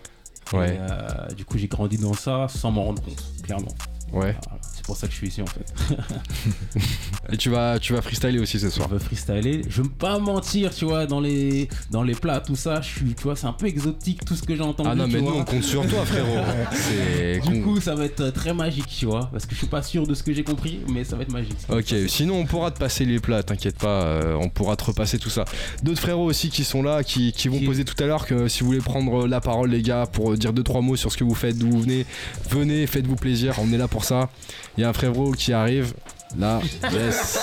Et, 0.53 0.57
ouais, 0.57 0.77
euh, 0.79 1.27
du 1.35 1.45
coup, 1.45 1.57
j'ai 1.57 1.67
grandi 1.67 1.97
dans 1.97 2.13
ça 2.13 2.47
sans 2.49 2.71
m'en 2.71 2.83
rendre 2.83 3.01
compte, 3.01 3.23
clairement. 3.43 3.73
Ouais. 4.13 4.35
Voilà, 4.43 4.59
C'est 4.73 4.85
pour 4.85 4.97
ça 4.97 5.07
que 5.07 5.13
je 5.13 5.17
suis 5.17 5.27
ici 5.27 5.41
en 5.41 5.45
fait. 5.45 5.65
Et 7.31 7.37
tu 7.37 7.49
vas, 7.49 7.79
tu 7.79 7.93
vas 7.93 8.01
freestyler 8.01 8.39
aussi 8.39 8.59
ce 8.59 8.65
Je 8.65 8.71
soir. 8.71 8.89
veux 8.89 8.99
freestyler. 8.99 9.61
Je 9.69 9.81
veux 9.81 9.89
pas 9.89 10.19
mentir, 10.19 10.73
tu 10.73 10.85
vois, 10.85 11.05
dans 11.05 11.19
les, 11.21 11.69
dans 11.91 12.03
les 12.03 12.15
plats, 12.15 12.41
tout 12.41 12.55
ça, 12.55 12.81
je 12.81 12.87
suis, 12.89 13.13
tu 13.15 13.23
vois, 13.23 13.35
c'est 13.35 13.47
un 13.47 13.53
peu 13.53 13.67
exotique 13.67 14.25
tout 14.25 14.35
ce 14.35 14.43
que 14.43 14.55
j'ai 14.55 14.61
entendu. 14.61 14.89
Ah 14.91 14.95
non, 14.95 15.07
mais 15.07 15.21
nous 15.21 15.31
on 15.35 15.45
compte 15.45 15.63
sur 15.63 15.85
toi, 15.87 16.05
frérot. 16.05 16.27
C'est. 16.73 17.39
Du 17.41 17.61
con- 17.61 17.61
coup, 17.75 17.79
ça 17.81 17.95
va 17.95 18.05
être 18.05 18.29
très 18.31 18.53
magique, 18.53 18.87
tu 18.87 19.05
vois, 19.05 19.29
parce 19.31 19.45
que 19.45 19.53
je 19.53 19.59
suis 19.59 19.67
pas 19.67 19.81
sûr 19.83 20.05
de 20.07 20.13
ce 20.13 20.23
que 20.23 20.33
j'ai 20.33 20.43
compris, 20.43 20.79
mais 20.91 21.03
ça 21.03 21.15
va 21.15 21.23
être 21.23 21.31
magique. 21.31 21.57
Ok, 21.69 21.93
sinon 22.07 22.35
on 22.39 22.45
pourra 22.45 22.71
te 22.71 22.79
passer 22.79 23.05
les 23.05 23.19
plats, 23.19 23.43
t'inquiète 23.43 23.77
pas, 23.77 24.03
euh, 24.03 24.35
on 24.39 24.49
pourra 24.49 24.75
te 24.75 24.83
repasser 24.83 25.19
tout 25.19 25.29
ça. 25.29 25.45
D'autres 25.83 26.01
frérots 26.01 26.25
aussi 26.25 26.49
qui 26.49 26.63
sont 26.63 26.83
là, 26.83 27.03
qui, 27.03 27.31
qui 27.31 27.47
vont 27.47 27.59
Qui- 27.59 27.65
poser 27.65 27.85
tout 27.85 28.01
à 28.03 28.07
l'heure 28.07 28.25
que 28.25 28.47
si 28.47 28.61
vous 28.61 28.67
voulez 28.67 28.79
prendre 28.79 29.27
la 29.27 29.39
parole 29.41 29.69
les 29.69 29.81
gars 29.81 30.05
pour 30.05 30.35
dire 30.37 30.53
deux 30.53 30.63
trois 30.63 30.81
mots 30.81 30.95
sur 30.95 31.11
ce 31.11 31.17
que 31.17 31.23
vous 31.23 31.35
faites, 31.35 31.57
d'où 31.57 31.69
vous 31.69 31.81
venez, 31.81 32.05
venez, 32.49 32.87
faites-vous 32.87 33.15
plaisir, 33.15 33.55
on 33.59 33.71
est 33.71 33.77
là 33.77 33.87
pour 33.87 34.00
ça. 34.03 34.29
Il 34.77 34.81
y 34.81 34.83
a 34.83 34.89
un 34.89 34.93
frérot 34.93 35.31
qui 35.31 35.53
arrive, 35.53 35.93
là, 36.37 36.59
yes, 36.91 37.39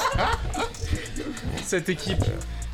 Cette 1.64 1.88
équipe, 1.88 2.24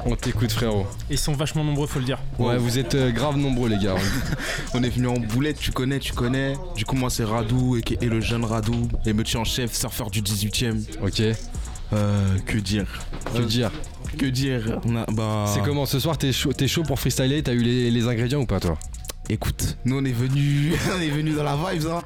on 0.07 0.15
t'écoute 0.17 0.53
frérot. 0.53 0.87
ils 1.11 1.19
sont 1.19 1.33
vachement 1.33 1.65
nombreux, 1.65 1.87
faut 1.87 1.99
le 1.99 2.05
dire. 2.05 2.19
Ouais, 2.39 2.57
vous 2.59 2.79
êtes 2.79 2.95
euh, 2.95 3.11
grave 3.11 3.37
nombreux 3.37 3.69
les 3.69 3.79
gars. 3.79 3.97
On 4.75 4.83
est 4.83 4.89
venu 4.91 5.09
en 5.09 5.15
boulette, 5.15 5.59
tu 5.59 5.71
connais, 5.73 5.99
tu 5.99 6.13
connais. 6.13 6.55
Du 6.77 6.85
coup, 6.85 6.95
moi, 6.97 7.11
c'est 7.11 7.25
Radou 7.25 7.77
et, 7.77 7.83
et 8.01 8.07
le 8.07 8.21
jeune 8.21 8.45
Radou, 8.45 8.89
émeutier 9.07 9.39
en 9.39 9.45
chef, 9.45 9.73
surfeur 9.73 10.11
du 10.11 10.21
18 10.21 10.63
e 10.65 10.75
Ok, 11.03 11.23
Euh, 11.93 12.39
que 12.47 12.59
dire 12.59 12.87
Que 13.35 13.43
dire 13.43 13.71
Que 14.19 14.27
dire 14.27 14.81
On 14.85 14.97
a- 14.97 15.07
bah, 15.11 15.45
C'est 15.53 15.63
comment 15.63 15.87
ce 15.87 15.99
soir 16.01 16.19
T'es 16.19 16.33
chaud, 16.33 16.53
t'es 16.53 16.67
chaud 16.69 16.83
pour 16.83 16.99
freestyler? 16.99 17.43
T'as 17.43 17.53
eu 17.53 17.63
les, 17.63 17.91
les 17.91 18.07
ingrédients 18.09 18.41
ou 18.41 18.47
pas 18.47 18.59
toi? 18.61 18.77
Écoute, 19.31 19.79
nous 19.87 19.97
on 19.99 20.05
est 20.05 20.13
venu, 20.13 20.73
on 20.97 21.01
est 21.01 21.09
venu 21.09 21.33
dans 21.33 21.45
la 21.45 21.57
vibe, 21.57 21.87
hein. 21.87 22.03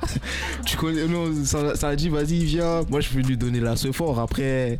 Tu 0.65 0.77
connais, 0.77 1.07
non, 1.07 1.33
ça, 1.45 1.75
ça 1.75 1.89
a 1.89 1.97
dit 1.97 2.09
vas-y 2.09 2.45
viens. 2.45 2.83
Moi 2.89 3.01
je 3.01 3.09
suis 3.09 3.23
venu 3.23 3.37
donner 3.37 3.61
la 3.61 3.75
fort. 3.77 4.21
Après, 4.21 4.79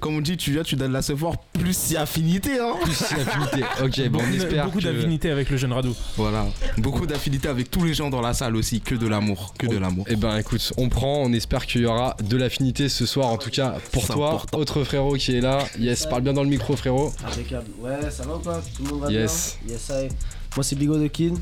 comme 0.00 0.16
on 0.16 0.20
dit, 0.20 0.36
tu 0.36 0.52
viens, 0.52 0.62
tu 0.62 0.76
donnes 0.76 0.92
la 0.92 1.00
fort. 1.00 1.36
Plus 1.54 1.74
si 1.74 1.96
affinité, 1.96 2.58
hein. 2.60 2.74
Plus 2.82 2.92
si 2.94 3.14
affinité. 3.14 3.64
Ok, 3.82 4.08
bon, 4.10 4.18
on 4.18 4.22
Beaucoup, 4.22 4.34
espère 4.36 4.64
beaucoup 4.66 4.78
que- 4.80 4.84
d'affinité 4.84 5.30
avec 5.30 5.48
le 5.48 5.56
jeune 5.56 5.72
Radou. 5.72 5.94
Voilà, 6.18 6.44
beaucoup 6.76 7.06
d'affinité 7.06 7.48
avec 7.48 7.70
tous 7.70 7.82
les 7.84 7.94
gens 7.94 8.10
dans 8.10 8.20
la 8.20 8.34
salle 8.34 8.54
aussi. 8.54 8.82
Que 8.82 8.94
de 8.94 9.08
l'amour, 9.08 9.54
que 9.58 9.66
de 9.66 9.78
l'amour. 9.78 10.04
Eh 10.10 10.16
ben 10.16 10.36
écoute, 10.36 10.74
on 10.76 10.90
prend, 10.90 11.22
on 11.22 11.32
espère 11.32 11.64
qu'il 11.64 11.80
y 11.80 11.86
aura 11.86 12.16
de 12.22 12.36
l'affinité 12.36 12.90
ce 12.90 13.06
soir 13.06 13.28
en 13.28 13.38
tout 13.38 13.48
cas 13.48 13.76
pour 13.92 14.06
toi, 14.06 14.28
important. 14.28 14.58
autre 14.58 14.84
frérot 14.84 15.14
qui 15.14 15.36
est 15.36 15.40
là. 15.40 15.64
Yes, 15.78 16.04
parle 16.04 16.20
bien 16.20 16.34
dans 16.34 16.42
le 16.42 16.50
micro 16.50 16.76
frérot. 16.76 17.14
Impeccable. 17.26 17.68
Ouais, 17.80 18.10
ça 18.10 18.24
va 18.26 18.36
ou 18.36 18.40
pas? 18.40 18.60
Tout 18.76 18.84
le 18.84 18.90
monde 18.90 19.00
va 19.04 19.10
Yes. 19.10 19.56
bien? 19.64 19.72
Yes, 19.74 19.88
I. 19.88 20.08
Moi, 20.54 20.64
c'est 20.64 20.76
Bigo 20.76 20.98
de 20.98 21.06
Kid. 21.06 21.38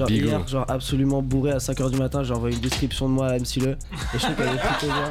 Genre, 0.00 0.08
Bigo. 0.08 0.28
hier, 0.28 0.48
genre, 0.48 0.64
absolument 0.68 1.20
bourré 1.22 1.52
à 1.52 1.58
5h 1.58 1.90
du 1.90 1.98
matin, 1.98 2.22
j'ai 2.24 2.32
envoyé 2.34 2.54
une 2.56 2.62
description 2.62 3.08
de 3.08 3.12
moi 3.14 3.28
à 3.28 3.38
MC 3.38 3.56
Le. 3.56 3.68
Et 3.70 3.76
je 4.14 4.18
trouve 4.18 4.34
qu'elle 4.36 4.48
est 4.48 4.58
plutôt 4.58 4.86
bien. 4.86 5.10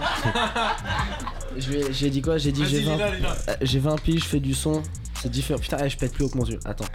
J'ai 1.92 2.10
dit 2.10 2.22
quoi? 2.22 2.38
J'ai 2.38 2.52
dit 2.52 2.64
j'ai 2.66 2.80
20, 2.82 2.92
euh, 3.00 3.54
j'ai 3.62 3.80
20 3.80 3.96
piges, 4.02 4.22
je 4.24 4.26
fais 4.26 4.40
du 4.40 4.54
son. 4.54 4.82
C'est 5.22 5.30
différent. 5.30 5.60
Putain, 5.60 5.78
eh, 5.84 5.90
je 5.90 5.98
pète 5.98 6.14
plus 6.14 6.24
haut 6.26 6.30
que 6.30 6.38
mon 6.38 6.46
yeux. 6.46 6.60
Attends. 6.64 6.86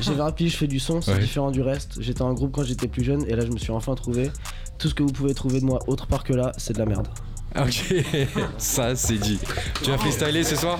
J'ai 0.00 0.14
20 0.14 0.30
piges, 0.32 0.52
je 0.52 0.56
fais 0.58 0.66
du 0.68 0.78
son, 0.78 1.00
c'est 1.00 1.12
Ouais. 1.14 1.18
différent 1.18 1.50
du 1.50 1.60
reste. 1.62 2.00
J'étais 2.00 2.22
en 2.22 2.32
groupe 2.32 2.52
quand 2.54 2.62
j'étais 2.62 2.86
plus 2.88 3.02
jeune 3.02 3.24
et 3.28 3.34
là, 3.34 3.44
je 3.44 3.50
me 3.50 3.58
suis 3.58 3.72
enfin 3.72 3.94
trouvé. 3.94 4.30
Tout 4.78 4.88
ce 4.88 4.94
que 4.94 5.02
vous 5.02 5.10
pouvez 5.12 5.34
trouver 5.34 5.60
de 5.60 5.64
moi 5.64 5.80
autre 5.88 6.06
part 6.06 6.22
que 6.24 6.32
là, 6.34 6.52
c'est 6.58 6.72
de 6.74 6.78
la 6.78 6.86
merde. 6.86 7.08
Ok, 7.56 7.94
ça 8.58 8.94
c'est 8.94 9.18
dit. 9.18 9.38
Tu 9.82 9.90
vas 9.90 9.98
freestyler 9.98 10.44
ce 10.44 10.56
soir? 10.56 10.78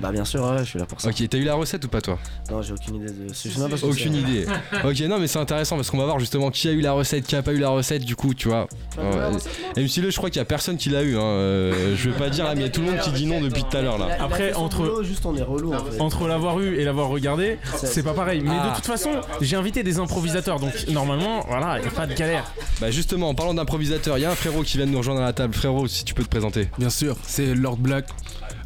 Bah, 0.00 0.10
bien 0.10 0.24
sûr, 0.24 0.42
ouais, 0.44 0.58
je 0.58 0.64
suis 0.64 0.78
là 0.78 0.86
pour 0.86 1.00
ça. 1.00 1.08
Ok, 1.08 1.22
t'as 1.28 1.38
eu 1.38 1.44
la 1.44 1.54
recette 1.54 1.84
ou 1.84 1.88
pas 1.88 2.00
toi? 2.00 2.18
Non, 2.50 2.62
j'ai 2.62 2.72
aucune 2.72 2.96
idée 2.96 3.06
de 3.10 3.32
ce 3.32 3.48
que 3.48 3.86
Aucune 3.86 4.14
idée. 4.16 4.46
Ok, 4.84 5.00
non 5.00 5.18
mais 5.18 5.26
c'est 5.26 5.38
intéressant 5.38 5.76
parce 5.76 5.90
qu'on 5.90 5.98
va 5.98 6.04
voir 6.04 6.18
justement 6.18 6.50
qui 6.50 6.68
a 6.68 6.72
eu 6.72 6.80
la 6.80 6.92
recette, 6.92 7.26
qui 7.26 7.36
a 7.36 7.42
pas 7.42 7.52
eu 7.52 7.58
la 7.58 7.68
recette 7.70 8.04
du 8.04 8.16
coup, 8.16 8.34
tu 8.34 8.48
vois. 8.48 8.66
Ouais. 8.98 9.82
MC 9.82 9.96
Le, 9.98 10.10
je 10.10 10.16
crois 10.16 10.30
qu'il 10.30 10.38
y 10.38 10.42
a 10.42 10.44
personne 10.44 10.76
qui 10.76 10.90
l'a 10.90 11.02
eu. 11.02 11.16
Hein. 11.16 11.20
euh, 11.22 11.94
je 11.96 12.10
veux 12.10 12.16
pas 12.16 12.28
dire 12.30 12.44
là, 12.44 12.54
mais 12.54 12.62
il 12.62 12.64
y 12.64 12.66
a 12.66 12.70
tout 12.70 12.80
le 12.80 12.90
monde 12.90 13.00
qui 13.00 13.10
dit 13.12 13.26
non 13.26 13.40
depuis 13.40 13.62
tout 13.64 13.76
à 13.76 13.82
l'heure 13.82 13.98
là. 13.98 14.08
Après, 14.20 14.52
entre- 14.54 14.78
boulot, 14.78 15.02
juste 15.04 15.24
on 15.26 15.36
est 15.36 15.42
relou 15.42 15.72
en 15.72 15.84
fait. 15.84 16.00
Entre 16.00 16.26
l'avoir 16.26 16.60
eu 16.60 16.76
et 16.76 16.84
l'avoir 16.84 17.08
regardé, 17.08 17.58
c'est 17.76 18.02
pas 18.02 18.14
pareil. 18.14 18.40
Mais 18.44 18.50
Ah. 18.52 18.70
de 18.70 18.76
toute 18.76 18.86
façon, 18.86 19.10
j'ai 19.40 19.56
invité 19.56 19.82
des 19.82 19.98
improvisateurs, 19.98 20.58
donc 20.60 20.72
normalement, 20.88 21.44
voilà, 21.48 21.78
y 21.80 21.86
a 21.86 21.90
pas 21.90 22.06
de 22.06 22.14
galère. 22.14 22.44
Bah 22.80 22.90
justement, 22.90 23.28
en 23.28 23.34
parlant 23.34 23.54
d'improvisateur, 23.54 24.18
il 24.18 24.22
y 24.22 24.24
a 24.24 24.30
un 24.30 24.34
frérot 24.34 24.62
qui 24.62 24.76
vient 24.76 24.86
de 24.86 24.90
nous 24.90 24.98
rejoindre 24.98 25.20
à 25.20 25.24
la 25.24 25.32
table. 25.32 25.54
Frérot, 25.54 25.86
si 25.86 26.04
tu 26.04 26.14
peux 26.14 26.24
te 26.24 26.28
présenter. 26.28 26.68
Bien 26.78 26.90
sûr, 26.90 27.16
c'est 27.26 27.54
Lord 27.54 27.76
Black. 27.76 28.06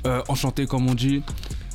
Euh, 0.06 0.22
enchanté 0.28 0.66
comme 0.66 0.88
on 0.88 0.94
dit. 0.94 1.22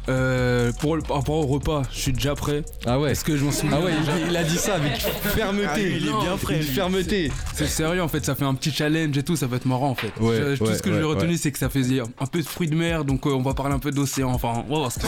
Euh, 0.10 0.74
pour 0.82 0.98
le, 0.98 1.02
par 1.02 1.16
rapport 1.20 1.36
au 1.38 1.48
repas, 1.48 1.84
je 1.90 1.98
suis 1.98 2.12
déjà 2.12 2.36
prêt. 2.36 2.64
Ah 2.86 3.00
ouais. 3.00 3.14
Est-ce 3.14 3.24
que 3.24 3.38
je 3.38 3.46
m'en 3.46 3.52
souviens 3.54 3.78
Ah 3.80 3.86
ouais, 3.86 3.94
il, 4.26 4.32
il 4.32 4.36
a 4.36 4.44
dit 4.44 4.58
ça 4.58 4.76
avec 4.76 4.98
fermeté. 4.98 5.66
Ah, 5.70 5.78
lui, 5.78 5.86
il 5.96 6.08
est 6.08 6.12
bien 6.12 6.36
lui. 6.58 6.62
fermeté. 6.64 7.32
C'est 7.54 7.68
sérieux 7.68 8.02
en 8.04 8.10
fait, 8.10 8.26
ça 8.26 8.36
fait 8.36 8.44
un 8.44 8.54
petit 8.54 8.72
challenge 8.72 9.18
et 9.18 9.24
tout, 9.24 9.38
ça 9.38 9.48
va 9.48 9.56
être 9.56 9.66
marrant 9.66 9.92
en 9.92 9.96
fait. 9.96 10.12
Ouais, 10.20 10.36
Je- 10.38 10.56
tout 10.58 10.66
ouais, 10.66 10.76
ce 10.76 10.82
que 10.84 10.90
ouais, 10.90 10.98
j'ai 10.98 11.04
retenu, 11.04 11.32
ouais. 11.32 11.38
c'est 11.38 11.54
que 11.54 11.58
ça 11.58 11.70
faisait 11.70 12.02
un 12.02 12.26
peu 12.30 12.40
de 12.42 12.46
fruits 12.46 12.68
de 12.68 12.76
mer, 12.76 13.06
donc 13.06 13.26
euh, 13.26 13.30
on 13.30 13.42
va 13.42 13.54
parler 13.54 13.76
un 13.76 13.80
peu 13.80 13.92
d'océan. 13.92 14.34
Enfin, 14.34 14.66
on 14.68 14.74
va 14.74 14.78
voir 14.80 14.92
ce 14.92 15.00
que 15.00 15.06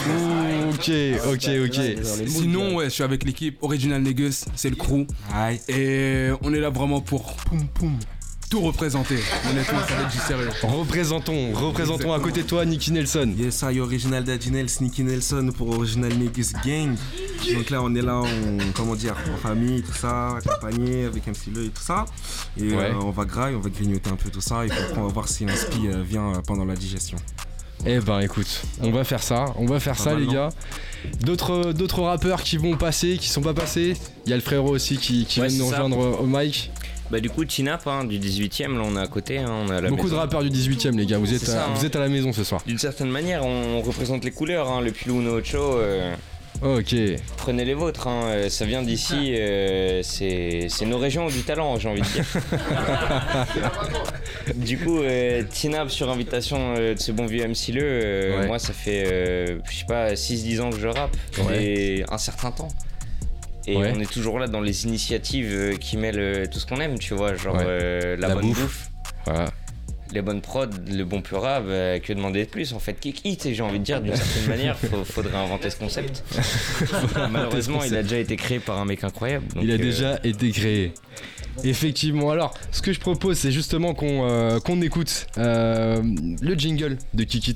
Ok, 0.69 1.19
ok, 1.33 1.49
ok. 1.65 2.27
Sinon, 2.29 2.75
ouais, 2.75 2.85
je 2.85 2.89
suis 2.91 3.03
avec 3.03 3.25
l'équipe 3.25 3.57
Original 3.63 4.01
Negus, 4.01 4.45
c'est 4.55 4.69
le 4.69 4.77
crew. 4.77 5.05
Et 5.67 6.29
on 6.41 6.53
est 6.53 6.59
là 6.59 6.69
vraiment 6.69 7.01
pour 7.01 7.33
poum, 7.35 7.67
poum, 7.73 7.97
tout 8.49 8.61
représenter. 8.61 9.17
Honnêtement, 9.49 9.79
ça 9.87 9.95
va 9.95 10.01
être 10.03 10.11
du 10.11 10.17
sérieux. 10.19 10.49
Représentons, 10.63 11.53
représentons 11.53 12.13
à 12.13 12.19
côté 12.19 12.43
de 12.43 12.47
toi 12.47 12.63
Nicky 12.65 12.91
Nelson. 12.91 13.33
Yes, 13.37 13.63
I 13.69 13.79
original 13.79 14.23
d'Adinel, 14.23 14.69
Sneaky 14.69 15.03
Nelson 15.03 15.49
pour 15.57 15.69
Original 15.75 16.13
Negus 16.17 16.53
Gang. 16.65 16.95
Donc 17.53 17.69
là, 17.69 17.81
on 17.81 17.93
est 17.95 18.01
là, 18.01 18.17
en, 18.17 18.27
comment 18.75 18.95
dire, 18.95 19.15
en 19.33 19.37
famille, 19.37 19.81
tout 19.81 19.93
ça, 19.93 20.37
accompagné 20.37 21.05
avec 21.05 21.25
MC 21.27 21.47
Le 21.53 21.65
et 21.65 21.69
tout 21.69 21.81
ça. 21.81 22.05
Et 22.57 22.63
Ouais. 22.69 22.91
euh, 22.91 22.93
on 23.01 23.11
va 23.11 23.25
grailler, 23.25 23.55
on 23.55 23.61
va 23.61 23.69
grignoter 23.69 24.09
un 24.09 24.15
peu 24.15 24.29
tout 24.29 24.41
ça. 24.41 24.65
Et 24.65 24.69
puis 24.69 24.77
après, 24.79 24.99
on 25.01 25.07
va 25.07 25.13
voir 25.13 25.27
si 25.27 25.45
un 25.45 25.55
spi 25.55 25.87
euh, 25.87 26.03
vient 26.03 26.29
euh, 26.33 26.41
pendant 26.45 26.65
la 26.65 26.75
digestion. 26.75 27.17
Eh 27.85 27.99
ben 27.99 28.19
écoute, 28.21 28.61
on 28.81 28.89
va 28.91 29.03
faire 29.03 29.21
ça, 29.21 29.45
on 29.57 29.65
va 29.65 29.79
faire 29.79 29.97
Pas 29.97 30.03
ça 30.03 30.13
mal, 30.13 30.23
les 30.23 30.33
gars. 30.33 30.49
D'autres 31.21 31.71
d'autres 31.73 32.01
rappeurs 32.01 32.41
qui 32.41 32.57
vont 32.57 32.77
passer, 32.77 33.17
qui 33.17 33.27
sont 33.27 33.41
pas 33.41 33.53
passés. 33.53 33.95
Il 34.25 34.29
y 34.29 34.33
a 34.33 34.37
le 34.37 34.41
frérot 34.41 34.69
aussi 34.73 34.97
qui, 34.97 35.25
qui 35.25 35.41
Ouais, 35.41 35.47
vient 35.49 35.57
de 35.57 35.63
nous 35.63 35.69
ça. 35.69 35.83
rejoindre 35.83 36.21
au 36.21 36.25
mic. 36.25 36.71
Bah 37.11 37.19
du 37.19 37.29
coup 37.29 37.45
Tinap 37.45 37.85
hein, 37.87 38.03
du 38.03 38.17
18ème 38.19 38.77
là 38.77 38.83
on 38.85 38.97
est 38.97 39.01
à 39.01 39.07
côté, 39.07 39.37
hein, 39.37 39.51
on 39.65 39.71
est 39.71 39.75
à 39.77 39.81
la 39.81 39.89
Beaucoup 39.89 40.09
de 40.09 40.15
rappeurs 40.15 40.43
du 40.43 40.49
18ème 40.49 40.97
les 40.97 41.05
gars, 41.05 41.17
vous 41.19 41.33
êtes, 41.33 41.41
ça, 41.45 41.63
à, 41.63 41.67
hein. 41.67 41.73
vous 41.75 41.85
êtes 41.85 41.95
à 41.95 41.99
la 41.99 42.09
maison 42.09 42.33
ce 42.33 42.43
soir. 42.43 42.61
D'une 42.65 42.79
certaine 42.79 43.09
manière 43.09 43.45
on 43.45 43.81
représente 43.81 44.23
les 44.25 44.31
couleurs, 44.31 44.69
hein, 44.71 44.81
le 44.81 44.91
Pilou 44.91 45.21
No 45.21 45.37
Ocho, 45.37 45.57
euh, 45.77 46.13
Ok, 46.63 46.95
prenez 47.35 47.65
les 47.65 47.73
vôtres, 47.73 48.07
hein, 48.07 48.21
euh, 48.27 48.49
ça 48.49 48.65
vient 48.65 48.81
d'ici, 48.81 49.35
euh, 49.37 50.01
c'est 50.03 50.69
nos 50.85 50.97
régions 50.97 51.27
du 51.27 51.43
talent 51.43 51.77
j'ai 51.77 51.89
envie 51.89 52.01
de 52.01 52.07
dire. 52.07 52.25
du 54.55 54.77
coup 54.79 54.99
euh, 54.99 55.43
Tinap 55.49 55.89
sur 55.91 56.09
invitation 56.09 56.75
euh, 56.77 56.95
de 56.95 56.99
ce 56.99 57.11
bon 57.11 57.25
vieux 57.25 57.45
MC 57.47 57.69
Le, 57.73 57.81
euh, 57.83 58.39
Ouais. 58.39 58.47
moi 58.47 58.59
ça 58.59 58.73
fait 58.73 59.03
euh, 59.05 59.57
je 59.69 59.75
sais 59.77 59.85
pas 59.85 60.13
6-10 60.13 60.61
ans 60.61 60.69
que 60.71 60.79
je 60.79 60.87
rappe 60.87 61.15
et 61.53 62.03
un 62.09 62.17
certain 62.17 62.51
temps. 62.51 62.69
Et 63.67 63.75
Ouais. 63.77 63.93
on 63.95 63.99
est 63.99 64.11
toujours 64.11 64.37
là 64.39 64.47
dans 64.47 64.61
les 64.61 64.85
initiatives 64.85 65.49
euh, 65.51 65.75
qui 65.75 65.97
mêlent 65.97 66.19
euh, 66.19 66.45
tout 66.45 66.59
ce 66.59 66.65
qu'on 66.67 66.79
aime, 66.79 66.99
tu 66.99 67.13
vois, 67.15 67.35
genre 67.35 67.55
Ouais. 67.55 67.63
euh, 67.65 68.15
la, 68.17 68.27
La 68.29 68.35
bonne 68.35 68.45
bouffe. 68.47 68.61
bouffe. 68.61 68.89
voilà. 69.25 69.45
les 70.13 70.21
bonnes 70.21 70.39
prods, 70.41 70.67
le 70.87 71.03
bon 71.03 71.21
pura, 71.21 71.59
bah, 71.61 71.99
que 71.99 72.13
demander 72.13 72.45
de 72.45 72.49
plus 72.49 72.71
en 72.73 72.79
fait 72.79 72.93
Kick 72.99 73.21
Hit, 73.25 73.45
et 73.47 73.53
j'ai 73.55 73.63
envie 73.63 73.79
de 73.79 73.83
dire 73.83 73.99
d'une 74.01 74.15
certaine 74.15 74.47
manière, 74.47 74.77
faut- 74.77 75.03
faudrait 75.03 75.35
inventer 75.35 75.69
ce 75.71 75.77
concept. 75.77 76.23
Malheureusement, 77.31 77.83
il 77.83 77.95
a 77.95 78.03
déjà 78.03 78.19
été 78.19 78.35
créé 78.35 78.59
par 78.59 78.77
un 78.79 78.85
mec 78.85 79.03
incroyable. 79.03 79.45
donc, 79.53 79.63
Il 79.63 79.71
a 79.71 79.73
euh, 79.73 79.77
déjà 79.77 80.19
été 80.23 80.51
créé. 80.51 80.93
Effectivement, 81.63 82.29
alors 82.31 82.53
ce 82.71 82.81
que 82.81 82.93
je 82.93 82.99
propose 82.99 83.37
c'est 83.39 83.51
justement 83.51 83.93
qu'on 83.93 84.27
euh, 84.29 84.59
écoute 84.83 85.27
euh, 85.37 86.01
le 86.41 86.53
jingle 86.55 86.97
de 87.13 87.23
Kikit. 87.23 87.55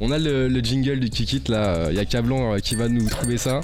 On 0.00 0.10
a 0.12 0.18
le, 0.18 0.46
le 0.48 0.60
jingle 0.60 1.00
de 1.00 1.06
Kikit 1.08 1.42
là, 1.48 1.88
il 1.90 1.96
y 1.96 2.00
a 2.00 2.04
Cablan 2.04 2.56
qui 2.60 2.76
va 2.76 2.88
nous 2.88 3.08
trouver 3.08 3.38
ça. 3.38 3.60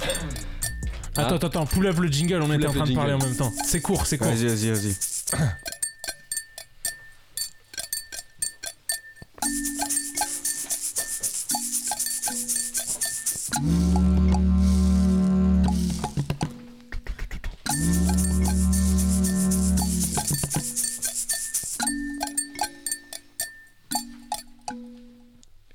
Ah. 1.17 1.21
Attends, 1.21 1.35
attends, 1.35 1.47
attends, 1.47 1.65
pull 1.65 1.87
up 1.87 1.97
le 1.97 2.07
jingle, 2.07 2.41
on 2.41 2.51
était 2.51 2.67
en 2.67 2.73
train 2.73 2.85
de 2.85 2.93
parler 2.93 3.13
en 3.13 3.19
même 3.19 3.35
temps. 3.35 3.51
C'est 3.65 3.81
court, 3.81 4.05
c'est 4.05 4.17
court. 4.17 4.27
Vas-y, 4.27 4.47
vas-y, 4.47 4.71
vas-y. 4.71 4.95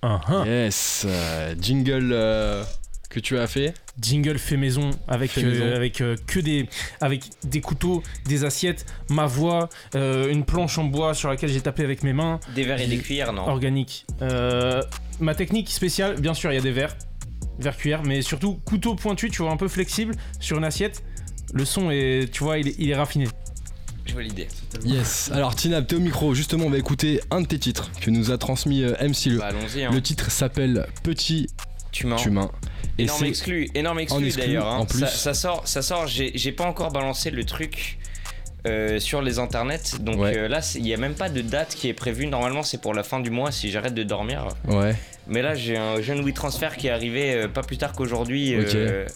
Ah, 0.02 0.20
ah. 0.28 0.44
Yes, 0.46 1.04
euh, 1.06 1.54
jingle 1.60 2.10
euh, 2.12 2.64
que 3.08 3.20
tu 3.20 3.38
as 3.38 3.46
fait. 3.46 3.74
Jingle 4.00 4.38
fait 4.38 4.56
maison 4.56 4.90
avec, 5.08 5.30
Fait 5.32 5.42
euh, 5.44 5.50
maison. 5.50 5.76
avec 5.76 6.00
euh, 6.00 6.16
que 6.26 6.40
des 6.40 6.68
avec 7.00 7.24
des 7.44 7.60
couteaux, 7.60 8.02
des 8.26 8.44
assiettes, 8.44 8.86
ma 9.10 9.26
voix, 9.26 9.68
euh, 9.94 10.30
une 10.30 10.44
planche 10.44 10.78
en 10.78 10.84
bois 10.84 11.14
sur 11.14 11.28
laquelle 11.28 11.50
j'ai 11.50 11.60
tapé 11.60 11.84
avec 11.84 12.02
mes 12.02 12.12
mains, 12.12 12.40
Des 12.54 12.64
verres 12.64 12.80
et 12.80 12.86
des 12.86 12.98
cuillères, 12.98 13.32
non 13.32 13.46
organique. 13.48 14.06
Euh, 14.22 14.82
ma 15.18 15.34
technique 15.34 15.70
spéciale, 15.70 16.20
bien 16.20 16.34
sûr, 16.34 16.50
il 16.52 16.54
y 16.54 16.58
a 16.58 16.62
des 16.62 16.72
verres, 16.72 16.96
verres 17.58 17.76
cuillères, 17.76 18.02
mais 18.02 18.22
surtout 18.22 18.58
couteau 18.64 18.94
pointu, 18.94 19.30
tu 19.30 19.42
vois, 19.42 19.50
un 19.50 19.56
peu 19.56 19.68
flexible 19.68 20.14
sur 20.38 20.58
une 20.58 20.64
assiette. 20.64 21.02
Le 21.52 21.64
son 21.64 21.90
est, 21.90 22.30
tu 22.32 22.44
vois, 22.44 22.58
il 22.58 22.68
est, 22.68 22.74
il 22.78 22.90
est 22.90 22.94
raffiné. 22.96 23.26
Je 24.06 24.12
vois 24.14 24.22
l'idée. 24.22 24.48
Yes. 24.84 25.30
Alors 25.32 25.54
Tinab, 25.54 25.86
t'es 25.86 25.94
au 25.96 26.00
micro. 26.00 26.34
Justement, 26.34 26.64
on 26.66 26.70
va 26.70 26.78
écouter 26.78 27.20
un 27.30 27.42
de 27.42 27.46
tes 27.46 27.58
titres 27.58 27.90
que 28.00 28.10
nous 28.10 28.30
a 28.30 28.38
transmis 28.38 28.82
MC 28.82 29.26
Le. 29.26 29.38
Bah, 29.38 29.46
allons-y. 29.46 29.84
Hein. 29.84 29.90
Le 29.92 30.00
titre 30.02 30.30
s'appelle 30.30 30.86
Petit 31.02 31.48
Tu 31.92 32.06
m'as. 32.06 32.16
Énorme 33.02 33.24
exclu, 33.24 33.68
énorme 33.74 34.00
exclu 34.00 34.30
d'ailleurs. 34.30 34.66
hein. 34.66 34.78
en 34.78 34.86
plus. 34.86 35.00
Ça, 35.00 35.06
ça 35.08 35.34
sort, 35.34 35.62
ça 35.66 35.82
sort. 35.82 36.06
J'ai 36.06 36.52
pas 36.52 36.64
encore 36.64 36.90
balancé 36.92 37.30
le 37.30 37.44
truc 37.44 37.98
euh, 38.66 38.98
sur 38.98 39.22
les 39.22 39.38
internets, 39.38 39.98
donc 40.00 40.18
Ouais. 40.20 40.36
euh, 40.36 40.48
là 40.48 40.60
il 40.74 40.86
y 40.86 40.92
a 40.94 40.96
même 40.96 41.14
pas 41.14 41.28
de 41.28 41.40
date 41.40 41.74
qui 41.74 41.88
est 41.88 41.94
prévue. 41.94 42.26
Normalement 42.26 42.62
c'est 42.62 42.80
pour 42.80 42.94
la 42.94 43.02
fin 43.02 43.20
du 43.20 43.30
mois 43.30 43.50
si 43.52 43.70
j'arrête 43.70 43.94
de 43.94 44.02
dormir. 44.02 44.48
ouais. 44.68 44.94
Mais 45.28 45.42
là 45.42 45.54
j'ai 45.54 45.76
un 45.76 46.00
jeune 46.00 46.24
Wii 46.24 46.34
transfert 46.34 46.76
qui 46.76 46.88
est 46.88 46.90
arrivé 46.90 47.34
euh, 47.34 47.46
pas 47.48 47.62
plus 47.62 47.76
tard 47.76 47.92
qu'aujourd'hui 47.92 48.54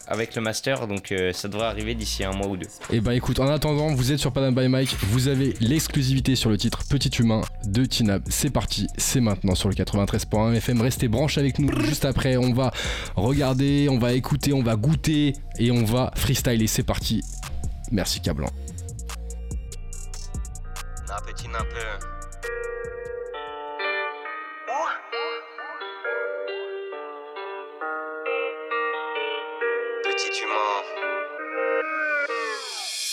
avec 0.06 0.34
le 0.36 0.42
master, 0.42 0.86
donc 0.86 1.12
ça 1.32 1.48
devrait 1.48 1.66
arriver 1.66 1.94
d'ici 1.94 2.22
un 2.22 2.32
mois 2.32 2.46
ou 2.46 2.56
deux. 2.56 2.68
Et 2.92 3.00
ben 3.00 3.12
écoute, 3.12 3.40
en 3.40 3.48
attendant, 3.48 3.92
vous 3.94 4.12
êtes 4.12 4.18
sur 4.20 4.30
Panam 4.32 4.54
by 4.54 4.68
Mike, 4.68 4.94
vous 5.08 5.26
avez 5.28 5.54
l'exclusivité 5.60 6.36
sur 6.36 6.50
le 6.50 6.56
titre 6.56 6.84
Petit 6.88 7.08
Humain 7.20 7.40
de 7.66 7.84
Tinab. 7.84 8.22
C'est 8.28 8.50
parti, 8.50 8.86
c'est 8.96 9.20
maintenant 9.20 9.54
sur 9.56 9.68
le 9.68 9.74
93.1 9.74 10.54
FM. 10.54 10.82
Restez 10.82 11.08
branches 11.08 11.36
avec 11.38 11.58
nous. 11.58 11.70
Juste 11.84 12.04
après, 12.04 12.36
on 12.36 12.52
va 12.52 12.70
regarder, 13.16 13.88
on 13.90 13.98
va 13.98 14.12
écouter, 14.12 14.52
on 14.52 14.62
va 14.62 14.76
goûter 14.76 15.32
et 15.58 15.70
on 15.72 15.84
va 15.84 16.12
freestyler. 16.14 16.66
C'est 16.68 16.82
parti. 16.84 17.22
Merci 17.90 18.20
Cablan. 18.20 18.48
Petit 30.02 30.42
humain. 30.42 30.82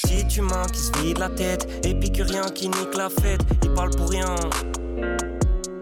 Petit 0.02 0.40
humain 0.40 0.66
qui 0.74 0.80
se 0.80 0.92
vide 1.04 1.20
la 1.20 1.30
tête, 1.30 1.68
épicurien 1.86 2.50
qui 2.50 2.70
nique 2.70 2.96
la 2.98 3.10
fête, 3.10 3.42
il 3.62 3.74
parle 3.76 3.92
pour 3.92 4.10
rien. 4.10 4.34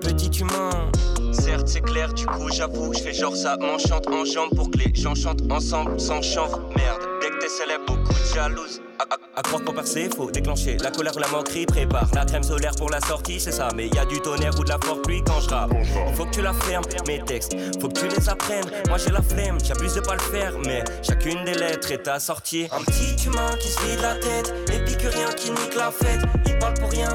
Petit 0.01 0.41
humain. 0.41 0.91
Certes, 1.31 1.67
c'est 1.67 1.81
clair, 1.81 2.13
du 2.13 2.25
coup, 2.25 2.49
j'avoue, 2.51 2.93
je 2.93 2.99
fais 2.99 3.13
genre 3.13 3.35
ça 3.35 3.55
m'enchante 3.57 4.07
en 4.07 4.25
jambes 4.25 4.55
pour 4.55 4.69
que 4.71 4.77
les 4.79 4.93
gens 4.93 5.15
chantent 5.15 5.49
ensemble 5.51 5.99
sans 5.99 6.21
chanvre. 6.21 6.59
Merde, 6.75 7.01
dès 7.21 7.29
que 7.29 7.39
t'es 7.39 7.49
célèbre, 7.49 7.85
beaucoup 7.87 8.13
de 8.13 8.35
jalouses. 8.35 8.81
À, 8.99 9.03
à- 9.03 9.39
à 9.39 9.41
croire 9.41 9.63
pour 9.63 9.73
percer, 9.73 10.09
faut 10.15 10.29
déclencher 10.29 10.75
la 10.81 10.91
colère 10.91 11.15
ou 11.15 11.19
la 11.19 11.27
moquerie. 11.29 11.65
Prépare 11.65 12.07
la 12.13 12.25
crème 12.25 12.43
solaire 12.43 12.73
pour 12.77 12.89
la 12.89 12.99
sortie, 13.01 13.39
c'est 13.39 13.51
ça. 13.53 13.69
Mais 13.75 13.87
y 13.87 13.97
a 13.97 14.05
du 14.05 14.19
tonnerre 14.19 14.57
ou 14.59 14.63
de 14.63 14.69
la 14.69 14.77
forte 14.83 15.03
pluie 15.05 15.23
quand 15.25 15.39
je 15.39 15.49
rappe. 15.49 15.71
Faut 16.15 16.25
que 16.25 16.31
tu 16.31 16.41
la 16.41 16.51
fermes, 16.53 16.83
mes 17.07 17.23
textes, 17.23 17.55
faut 17.79 17.87
que 17.87 17.99
tu 17.99 18.07
les 18.09 18.27
apprennes. 18.27 18.69
Moi 18.89 18.97
j'ai 18.97 19.11
la 19.11 19.21
flemme, 19.21 19.57
j'abuse 19.63 19.95
de 19.95 20.01
pas 20.01 20.15
le 20.15 20.19
faire, 20.19 20.53
mais 20.65 20.83
chacune 21.01 21.43
des 21.45 21.53
lettres 21.53 21.91
est 21.91 22.07
assortie. 22.09 22.67
Un 22.71 22.83
petit 22.83 23.25
humain 23.25 23.51
qui 23.61 23.69
se 23.69 23.79
vide 23.81 24.01
la 24.01 24.15
tête, 24.15 24.53
épicurien 24.73 25.29
qui 25.37 25.51
nique 25.51 25.75
la 25.77 25.91
fête. 25.91 26.21
Il 26.45 26.59
parle 26.59 26.73
pour 26.73 26.89
rien, 26.91 27.07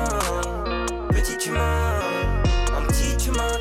petit 1.11 1.49
humain. 1.51 2.01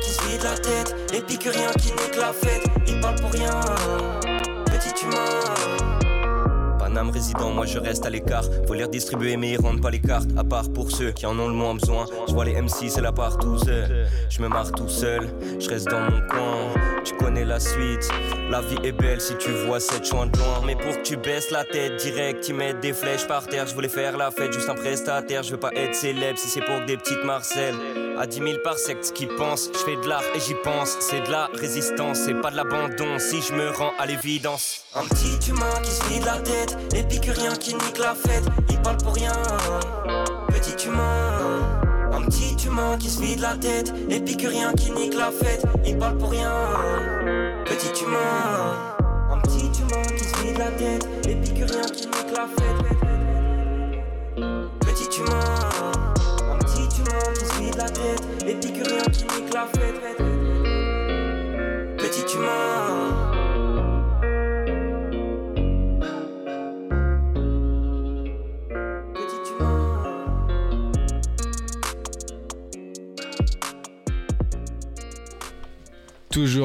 Qui 0.02 0.10
se 0.10 0.22
vide 0.28 0.42
la 0.42 0.56
tête, 0.56 0.94
épicurien 1.12 1.70
qui 1.78 1.92
nique 1.92 2.16
la 2.18 2.32
fête. 2.32 2.64
Il 2.86 3.00
parle 3.00 3.16
pour 3.16 3.30
rien, 3.32 3.60
petit 4.66 5.04
humain. 5.04 6.04
Paname 6.78 7.10
résident, 7.10 7.50
moi 7.50 7.66
je 7.66 7.78
reste 7.78 8.04
à 8.04 8.10
l'écart. 8.10 8.44
Faut 8.66 8.74
les 8.74 8.84
redistribuer, 8.84 9.36
mais 9.36 9.52
ils 9.52 9.60
rendent 9.60 9.80
pas 9.80 9.90
les 9.90 10.00
cartes. 10.00 10.28
À 10.36 10.44
part 10.44 10.70
pour 10.72 10.90
ceux 10.90 11.12
qui 11.12 11.26
en 11.26 11.38
ont 11.38 11.48
le 11.48 11.54
moins 11.54 11.74
besoin. 11.74 12.06
Je 12.28 12.34
vois 12.34 12.44
les 12.44 12.60
MC, 12.60 12.88
c'est 12.88 13.00
la 13.00 13.12
part 13.12 13.38
tout 13.38 13.58
seul. 13.58 14.06
Je 14.28 14.42
me 14.42 14.48
marre 14.48 14.70
tout 14.72 14.88
seul, 14.88 15.28
je 15.58 15.68
reste 15.68 15.88
dans 15.88 16.00
mon 16.00 16.20
coin. 16.28 16.74
Tu 17.04 17.14
connais 17.16 17.44
la 17.44 17.60
suite. 17.60 18.08
La 18.50 18.60
vie 18.60 18.78
est 18.82 18.92
belle 18.92 19.20
si 19.20 19.36
tu 19.36 19.50
vois 19.66 19.80
cette 19.80 20.06
chouin 20.06 20.26
de 20.26 20.38
loin. 20.38 20.62
Mais 20.66 20.74
pour 20.74 20.96
que 20.96 21.02
tu 21.02 21.16
baisses 21.16 21.50
la 21.50 21.64
tête 21.64 21.96
direct, 21.96 22.48
ils 22.48 22.54
mettent 22.54 22.80
des 22.80 22.92
flèches 22.92 23.26
par 23.26 23.46
terre. 23.46 23.66
Je 23.66 23.74
voulais 23.74 23.88
faire 23.88 24.16
la 24.16 24.30
fête, 24.30 24.52
juste 24.52 24.68
un 24.68 24.74
prestataire. 24.74 25.42
Je 25.42 25.52
veux 25.52 25.60
pas 25.60 25.72
être 25.74 25.94
célèbre 25.94 26.38
si 26.38 26.48
c'est 26.48 26.60
pour 26.60 26.80
que 26.80 26.86
des 26.86 26.96
petites 26.96 27.24
Marcel. 27.24 27.74
À 28.16 28.26
10 28.26 28.38
000 28.38 28.50
par 28.62 28.78
secte, 28.78 29.12
qui 29.12 29.26
pense, 29.26 29.70
je 29.72 29.78
fais 29.78 29.96
de 29.96 30.08
l'art 30.08 30.22
et 30.34 30.40
j'y 30.40 30.54
pense. 30.54 30.96
C'est 31.00 31.20
de 31.20 31.30
la 31.30 31.48
résistance, 31.52 32.18
c'est 32.18 32.34
pas 32.34 32.50
de 32.50 32.56
l'abandon. 32.56 33.18
Si 33.18 33.42
je 33.42 33.52
me 33.52 33.70
rends 33.70 33.92
à 33.98 34.06
l'évidence. 34.06 34.84
Un 34.94 35.02
petit 35.02 35.50
humain 35.50 35.74
qui 35.82 35.90
se 35.90 36.04
vide 36.04 36.24
la 36.24 36.38
tête, 36.38 36.76
épicurien 36.94 37.54
qui 37.56 37.74
nique 37.74 37.98
la 37.98 38.14
fête. 38.14 38.44
Il 38.70 38.80
parle 38.82 38.98
pour 38.98 39.14
rien, 39.14 39.32
petit 40.48 40.86
humain. 40.86 41.80
Un 42.12 42.22
petit 42.26 42.56
humain 42.66 42.96
qui 42.98 43.10
se 43.10 43.20
vide 43.20 43.40
la 43.40 43.56
tête, 43.56 43.92
épicurien 44.08 44.72
qui 44.74 44.92
nique 44.92 45.14
la 45.14 45.32
fête. 45.32 45.64
Il 45.84 45.98
parle 45.98 46.16
pour 46.16 46.30
rien, 46.30 46.52
petit 47.64 48.04
humain. 48.04 48.96
Un 49.32 49.38
petit 49.38 49.70
humain 49.80 50.02
qui 50.16 50.24
se 50.24 50.36
vide 50.42 50.58
la 50.58 50.70
tête, 50.70 51.08
épicurien 51.26 51.82
qui 51.82 52.06
nique 52.06 52.36
la 52.36 52.46
fête. 52.46 53.23
La 59.64 59.78
fête. 59.78 60.18
Petit 61.98 62.36
humain. 62.36 63.04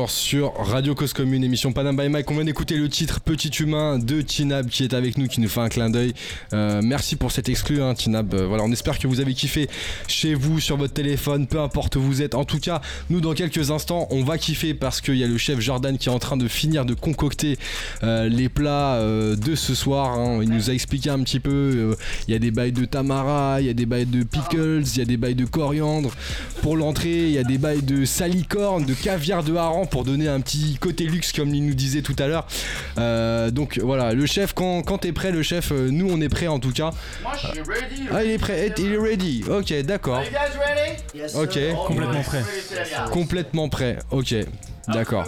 Sur 0.07 0.53
Radio 0.55 0.95
Cause 0.95 1.13
Commune, 1.13 1.43
émission 1.43 1.71
Panam 1.73 1.95
by 1.97 2.09
Mike. 2.09 2.29
On 2.29 2.35
vient 2.35 2.43
d'écouter 2.43 2.75
le 2.77 2.87
titre 2.89 3.19
Petit 3.19 3.49
Humain 3.49 3.97
de 3.99 4.21
Tinab 4.21 4.67
qui 4.69 4.83
est 4.83 4.93
avec 4.93 5.17
nous, 5.17 5.27
qui 5.27 5.41
nous 5.41 5.49
fait 5.49 5.59
un 5.59 5.69
clin 5.69 5.89
d'œil. 5.89 6.13
Euh, 6.53 6.81
merci 6.83 7.15
pour 7.15 7.31
cet 7.31 7.49
exclu, 7.49 7.81
hein, 7.81 7.93
Tinab. 7.95 8.33
Euh, 8.33 8.45
voilà, 8.45 8.63
on 8.63 8.71
espère 8.71 8.99
que 8.99 9.07
vous 9.07 9.19
avez 9.19 9.33
kiffé 9.33 9.67
chez 10.07 10.35
vous, 10.35 10.59
sur 10.59 10.77
votre 10.77 10.93
téléphone, 10.93 11.47
peu 11.47 11.59
importe 11.59 11.95
où 11.95 12.01
vous 12.01 12.21
êtes. 12.21 12.35
En 12.35 12.45
tout 12.45 12.59
cas, 12.59 12.81
nous, 13.09 13.19
dans 13.19 13.33
quelques 13.33 13.71
instants, 13.71 14.07
on 14.11 14.23
va 14.23 14.37
kiffer 14.37 14.73
parce 14.73 15.01
qu'il 15.01 15.17
y 15.17 15.23
a 15.23 15.27
le 15.27 15.37
chef 15.37 15.59
Jordan 15.59 15.97
qui 15.97 16.09
est 16.09 16.11
en 16.11 16.19
train 16.19 16.37
de 16.37 16.47
finir 16.47 16.85
de 16.85 16.93
concocter 16.93 17.57
euh, 18.03 18.29
les 18.29 18.47
plats 18.47 18.99
de 19.01 19.55
ce 19.55 19.73
soir. 19.75 20.17
hein. 20.17 20.39
Il 20.41 20.49
nous 20.49 20.69
a 20.69 20.73
expliqué 20.73 21.09
un 21.09 21.19
petit 21.23 21.39
peu. 21.39 21.95
Il 22.27 22.31
y 22.31 22.35
a 22.35 22.39
des 22.39 22.51
bails 22.51 22.71
de 22.71 22.85
tamara, 22.85 23.59
il 23.59 23.67
y 23.67 23.69
a 23.69 23.73
des 23.73 23.85
bails 23.85 24.05
de 24.05 24.23
pickles, 24.23 24.83
il 24.85 24.97
y 24.97 25.01
a 25.01 25.05
des 25.05 25.17
bails 25.17 25.35
de 25.35 25.45
coriandre. 25.45 26.11
Pour 26.61 26.77
l'entrée, 26.77 27.25
il 27.25 27.31
y 27.31 27.37
a 27.37 27.43
des 27.43 27.57
bails 27.57 27.81
de 27.81 28.05
salicorne, 28.05 28.85
de 28.85 28.93
caviar 28.93 29.43
de 29.43 29.55
hareng 29.55 29.87
pour 29.89 30.03
donner 30.03 30.27
un 30.27 30.39
petit 30.41 30.77
côté 30.79 31.03
luxe 31.05 31.31
comme 31.33 31.53
il 31.53 31.65
nous 31.65 31.73
disait 31.73 32.01
tout 32.01 32.15
à 32.19 32.27
l'heure. 32.27 32.47
Euh, 32.97 33.51
donc 33.51 33.79
voilà, 33.79 34.13
le 34.13 34.25
chef, 34.25 34.53
quand, 34.53 34.81
quand 34.83 34.99
t'es 34.99 35.11
prêt, 35.11 35.31
le 35.31 35.43
chef, 35.43 35.71
euh, 35.71 35.89
nous 35.91 36.09
on 36.09 36.21
est 36.21 36.29
prêt 36.29 36.47
en 36.47 36.59
tout 36.59 36.71
cas. 36.71 36.91
Moi 37.23 37.31
je 37.35 37.47
suis 37.47 37.59
ready. 37.61 38.03
Ah, 38.13 38.23
il 38.23 38.31
est 38.31 38.37
prêt, 38.37 38.73
il 38.77 38.93
est 38.93 38.97
ready. 38.97 39.43
Ok, 39.49 39.73
d'accord. 39.83 40.21
Ok, 41.35 41.59
Complètement 41.87 42.21
prêt. 42.23 42.43
complètement 43.11 43.69
prêt. 43.69 43.99
Ok, 44.11 44.35
d'accord. 44.87 45.25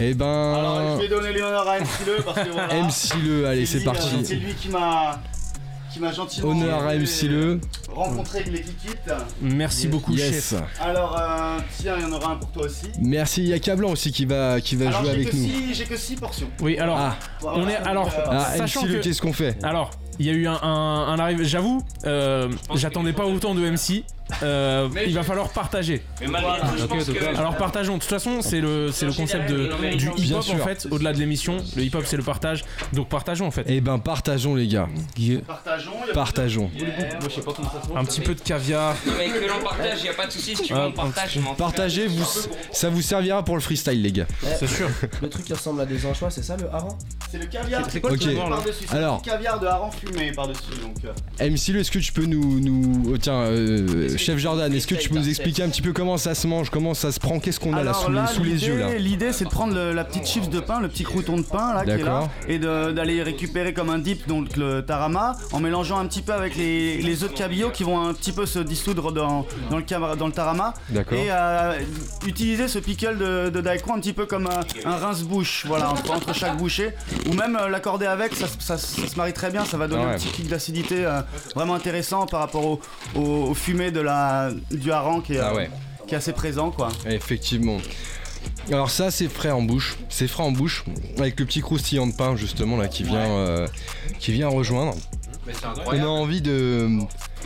Eh 0.00 0.12
Alors 0.12 0.76
ben, 0.78 0.96
je 0.96 1.02
vais 1.02 1.08
donner 1.08 1.32
les 1.32 1.42
honneurs 1.42 1.68
à 1.68 1.78
MC 1.80 1.88
Le 2.06 2.22
parce 2.22 2.38
que 2.46 2.50
voilà. 2.52 2.68
MC 2.82 3.14
Le, 3.24 3.46
allez, 3.48 3.66
c'est 3.66 3.78
lui, 3.78 3.84
parti. 3.84 4.06
euh, 4.14 4.20
C'est 4.22 4.34
lui 4.36 4.54
qui 4.54 4.68
m'a 4.68 5.20
qui 5.92 6.00
m'a 6.00 6.12
gentiment 6.12 6.48
Honneur 6.48 6.86
à 6.86 6.94
MC 6.94 7.28
Le. 7.28 7.60
rencontrer 7.94 8.40
avec 8.40 8.52
les 8.52 8.60
Kikites. 8.62 9.10
Merci 9.40 9.88
beaucoup, 9.88 10.12
Yes. 10.14 10.50
chef. 10.50 10.54
Alors 10.80 11.16
euh, 11.18 11.58
tiens, 11.80 11.94
il 11.98 12.02
y 12.02 12.06
en 12.06 12.12
aura 12.12 12.32
un 12.32 12.36
pour 12.36 12.50
toi 12.50 12.64
aussi. 12.66 12.86
Merci, 13.00 13.42
il 13.42 13.48
y 13.48 13.52
a 13.54 13.58
Cablan 13.58 13.90
aussi 13.90 14.12
qui 14.12 14.24
va, 14.26 14.60
qui 14.60 14.76
va 14.76 14.88
Alors 14.88 15.02
jouer 15.02 15.10
avec 15.10 15.32
nous. 15.32 15.48
j'ai 15.72 15.84
que 15.84 15.96
6 15.96 16.16
portions. 16.16 16.48
Oui, 16.60 16.78
alors, 16.78 16.98
Ah, 16.98 17.16
on 17.42 17.68
est. 17.68 17.76
Alors, 17.76 18.10
ah 18.26 18.56
sachant 18.56 18.82
MC 18.82 18.88
Le, 18.88 18.98
que. 18.98 19.02
qu'est-ce 19.04 19.20
qu'on 19.22 19.32
fait? 19.32 19.56
Alors, 19.64 19.90
il 20.18 20.26
y 20.26 20.30
a 20.30 20.32
eu 20.32 20.46
un, 20.46 20.58
un, 20.62 21.08
un 21.08 21.18
arrive. 21.18 21.42
J'avoue, 21.44 21.82
euh, 22.04 22.50
j'attendais 22.74 23.12
pas 23.12 23.24
autant 23.26 23.54
de 23.54 23.60
MC. 23.68 24.04
Euh, 24.42 24.88
il 25.06 25.14
va 25.14 25.22
falloir 25.22 25.48
partager. 25.50 26.02
Mais 26.20 26.26
malgré 26.26 26.60
tout, 26.60 26.66
je 26.78 26.84
pense 26.84 27.04
que. 27.04 27.36
Alors 27.36 27.56
partageons. 27.56 27.94
De 27.94 28.00
toute 28.00 28.10
façon, 28.10 28.42
c'est 28.42 28.60
le 28.60 28.90
c'est 28.92 29.06
le 29.06 29.12
concept 29.12 29.50
de, 29.50 29.70
du 29.96 30.06
Bien 30.10 30.14
hip-hop 30.16 30.42
sûr. 30.42 30.54
en 30.54 30.58
fait. 30.66 30.86
Au-delà 30.90 31.12
de 31.12 31.18
l'émission, 31.18 31.56
le 31.76 31.82
hip-hop 31.82 32.04
c'est 32.06 32.16
le 32.16 32.22
partage. 32.22 32.64
Donc 32.92 33.08
partageons 33.08 33.46
en 33.46 33.50
fait. 33.50 33.64
Eh 33.66 33.80
ben, 33.80 33.98
partageons 33.98 34.54
les 34.54 34.66
gars. 34.68 34.88
Partageons. 36.14 36.70
Un 37.94 38.04
petit 38.04 38.20
peu 38.20 38.34
de 38.34 38.40
caviar. 38.40 38.94
Non, 39.06 39.12
mais 39.18 39.28
que 39.28 39.46
l'on 39.48 39.62
partage, 39.62 40.02
y 40.02 40.08
a 40.08 40.12
pas 40.14 40.26
de 40.26 40.32
soucis. 40.32 40.56
Si 40.56 40.62
tu 40.62 40.72
veux, 40.74 40.80
on 40.80 40.92
partage. 40.92 41.38
Partagez, 41.56 42.06
vous, 42.06 42.24
ça 42.72 42.90
vous 42.90 43.02
servira 43.02 43.44
pour 43.44 43.54
le 43.56 43.60
freestyle, 43.60 44.00
les 44.02 44.12
gars. 44.12 44.26
C'est 44.58 44.66
sûr. 44.68 44.88
Le 45.22 45.28
truc 45.28 45.44
qui 45.44 45.52
ressemble 45.54 45.80
à 45.80 45.86
des 45.86 46.04
anchois, 46.06 46.30
c'est 46.30 46.42
ça 46.44 46.56
le 46.56 46.66
hareng 46.72 46.96
C'est 47.30 47.38
le 47.38 47.46
caviar. 47.46 47.82
C'est 47.90 48.00
quoi 48.00 48.10
le 48.10 48.16
caviar, 48.18 48.48
là 48.50 48.56
par-dessus 48.56 48.84
C'est 48.88 48.96
Alors. 48.96 49.22
caviar 49.22 49.58
de 49.60 49.66
hareng 49.66 49.90
fumé 49.92 50.32
par-dessus. 50.32 50.60
Donc 50.82 50.96
euh, 51.04 51.50
MC 51.50 51.68
Le, 51.72 51.80
est-ce 51.80 51.90
que 51.90 51.98
tu 51.98 52.12
peux 52.12 52.24
nous. 52.24 52.60
nous... 52.60 53.12
oh, 53.14 53.18
tiens, 53.18 53.40
euh, 53.42 54.16
chef 54.18 54.38
Jordan, 54.38 54.72
est-ce 54.72 54.86
que 54.86 54.94
tu 54.94 55.08
peux 55.08 55.18
nous 55.18 55.28
expliquer 55.28 55.62
un 55.62 55.68
petit 55.68 55.82
peu 55.82 55.92
comment 55.92 56.16
ça 56.16 56.34
se 56.34 56.46
mange, 56.46 56.70
comment 56.70 56.94
ça 56.94 57.12
se 57.12 57.20
prend, 57.20 57.38
qu'est-ce 57.40 57.60
qu'on 57.60 57.72
a 57.74 57.82
là 57.82 57.94
sous, 57.94 58.10
les- 58.10 58.26
sous 58.26 58.42
les 58.44 58.50
l'idée- 58.50 58.66
yeux 58.66 58.78
là 58.78 58.94
L'idée 58.98 59.32
c'est 59.32 59.44
de 59.44 59.50
prendre 59.50 59.74
le- 59.74 59.92
la 59.92 60.04
petite 60.04 60.26
chips 60.26 60.48
de 60.50 60.60
pain, 60.60 60.80
le 60.80 60.88
petit 60.88 61.04
crouton 61.04 61.36
de 61.36 61.42
pain 61.42 61.72
là 61.74 61.84
qui 61.84 61.90
est 61.90 62.04
là, 62.04 62.28
et 62.48 62.58
d'aller 62.58 63.22
récupérer 63.22 63.72
comme 63.72 63.90
un 63.90 63.98
dip 63.98 64.26
donc 64.28 64.56
le 64.56 64.82
tarama 64.82 65.36
en 65.52 65.60
mélangeant 65.60 65.98
un 65.98 66.06
petit 66.06 66.22
peu 66.22 66.32
avec 66.32 66.56
les, 66.56 66.98
les 67.00 67.22
œufs 67.24 67.30
de 67.32 67.36
cabillaud 67.36 67.70
qui 67.70 67.84
vont 67.84 68.00
un 68.00 68.12
petit 68.14 68.32
peu 68.32 68.46
se 68.46 68.58
dissoudre 68.58 69.12
dans, 69.12 69.46
dans, 69.70 69.76
le, 69.76 69.82
cam- 69.82 70.16
dans 70.16 70.26
le 70.26 70.32
tarama. 70.32 70.74
Et 71.12 71.28
euh, 71.30 71.78
utiliser 72.26 72.68
ce 72.68 72.78
pickle 72.78 73.18
de, 73.18 73.50
de 73.50 73.60
daikon 73.60 73.94
un 73.94 74.00
petit 74.00 74.12
peu 74.12 74.26
comme 74.26 74.46
un, 74.46 74.60
un 74.88 74.96
rince-bouche, 74.96 75.64
voilà, 75.66 75.90
entre, 75.90 76.10
entre 76.10 76.34
chaque 76.34 76.56
bouchée. 76.56 76.90
Ou 77.28 77.34
même 77.34 77.56
euh, 77.60 77.68
l'accorder 77.68 78.06
avec, 78.06 78.34
ça, 78.34 78.46
ça- 78.58 78.78
ça 78.78 79.06
se 79.06 79.16
marie 79.16 79.32
très 79.32 79.50
bien, 79.50 79.64
ça 79.64 79.76
va 79.76 79.86
donner 79.88 80.02
Ah 80.04 80.08
ouais. 80.08 80.14
un 80.14 80.18
petit 80.18 80.28
kick 80.28 80.48
d'acidité 80.48 81.04
euh, 81.04 81.20
vraiment 81.54 81.74
intéressant 81.74 82.26
par 82.26 82.40
rapport 82.40 82.64
au, 82.64 82.80
au, 83.14 83.20
au 83.50 83.54
fumé 83.54 83.90
de 83.90 84.00
la, 84.00 84.07
du 84.70 84.90
hareng 84.92 85.20
qui 85.22 85.34
est, 85.34 85.38
Ah 85.38 85.50
euh, 85.52 85.56
ouais. 85.56 85.70
qui 86.06 86.14
est 86.14 86.18
assez 86.18 86.32
présent 86.32 86.70
quoi. 86.70 86.88
Effectivement. 87.06 87.78
Alors 88.70 88.90
ça 88.90 89.10
c'est 89.10 89.28
frais 89.28 89.50
en 89.50 89.62
bouche, 89.62 89.96
c'est 90.08 90.28
frais 90.28 90.42
en 90.44 90.52
bouche 90.52 90.84
avec 91.18 91.38
le 91.40 91.46
petit 91.46 91.60
croustillant 91.60 92.06
de 92.06 92.12
pain 92.14 92.36
justement 92.36 92.76
là 92.76 92.86
qui 92.88 93.02
vient 93.02 93.26
euh, 93.30 93.66
qui 94.18 94.32
vient 94.32 94.48
rejoindre. 94.48 94.94
On 95.86 95.92
a 95.98 96.06
envie 96.06 96.42
de 96.42 96.88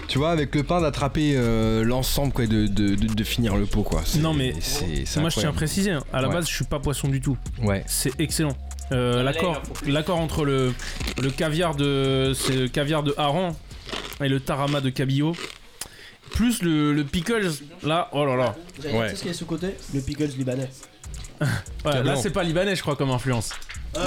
tu 0.08 0.18
vois 0.18 0.32
avec 0.32 0.54
le 0.54 0.64
pain 0.64 0.80
d'attraper 0.80 1.34
euh, 1.36 1.84
l'ensemble 1.84 2.32
quoi 2.32 2.46
de, 2.46 2.66
de, 2.66 2.96
de- 2.96 3.14
de 3.14 3.24
finir 3.24 3.56
le 3.56 3.66
pot 3.66 3.82
quoi. 3.84 4.02
C'est- 4.04 4.18
Non, 4.18 4.34
mais 4.34 4.52
c'est 4.60 5.04
c'est 5.06 5.20
Moi 5.20 5.30
je 5.30 5.38
tiens 5.38 5.50
à 5.50 5.52
préciser, 5.52 5.92
hein, 5.92 6.02
à 6.12 6.20
la 6.20 6.28
Ouais. 6.28 6.34
base 6.34 6.48
je 6.48 6.54
suis 6.54 6.64
pas 6.64 6.80
poisson 6.80 7.06
du 7.08 7.20
tout. 7.20 7.36
Ouais. 7.62 7.84
C'est 7.86 8.18
excellent. 8.20 8.56
Euh, 8.90 9.22
l'accord, 9.22 9.62
l'accord 9.86 10.18
entre 10.18 10.44
le, 10.44 10.74
le 11.22 11.30
caviar 11.30 11.76
de 11.76 12.32
c'est 12.34 12.54
le 12.56 12.68
caviar 12.68 13.02
de 13.04 13.14
hareng 13.16 13.54
et 14.22 14.28
le 14.28 14.40
tarama 14.40 14.80
de 14.80 14.90
cabillaud, 14.90 15.34
plus 16.32 16.62
le, 16.62 16.92
le 16.92 17.04
pickles, 17.04 17.50
là, 17.82 18.08
oh 18.12 18.24
là 18.24 18.36
là. 18.36 18.56
Vous 18.78 18.86
avez 18.86 18.98
Ouais. 18.98 19.10
dit 19.10 19.16
ce 19.16 19.20
qu'il 19.22 19.28
y 19.28 19.34
a 19.34 19.36
sous 19.36 19.46
côté 19.46 19.74
Le 19.94 20.00
pickles 20.00 20.24
libanais. 20.36 20.68
Ouais, 21.84 22.02
là 22.02 22.16
c'est 22.16 22.30
pas 22.30 22.42
libanais 22.42 22.76
je 22.76 22.82
crois 22.82 22.96
comme 22.96 23.10
influence. 23.10 23.50
Euh, 23.94 24.00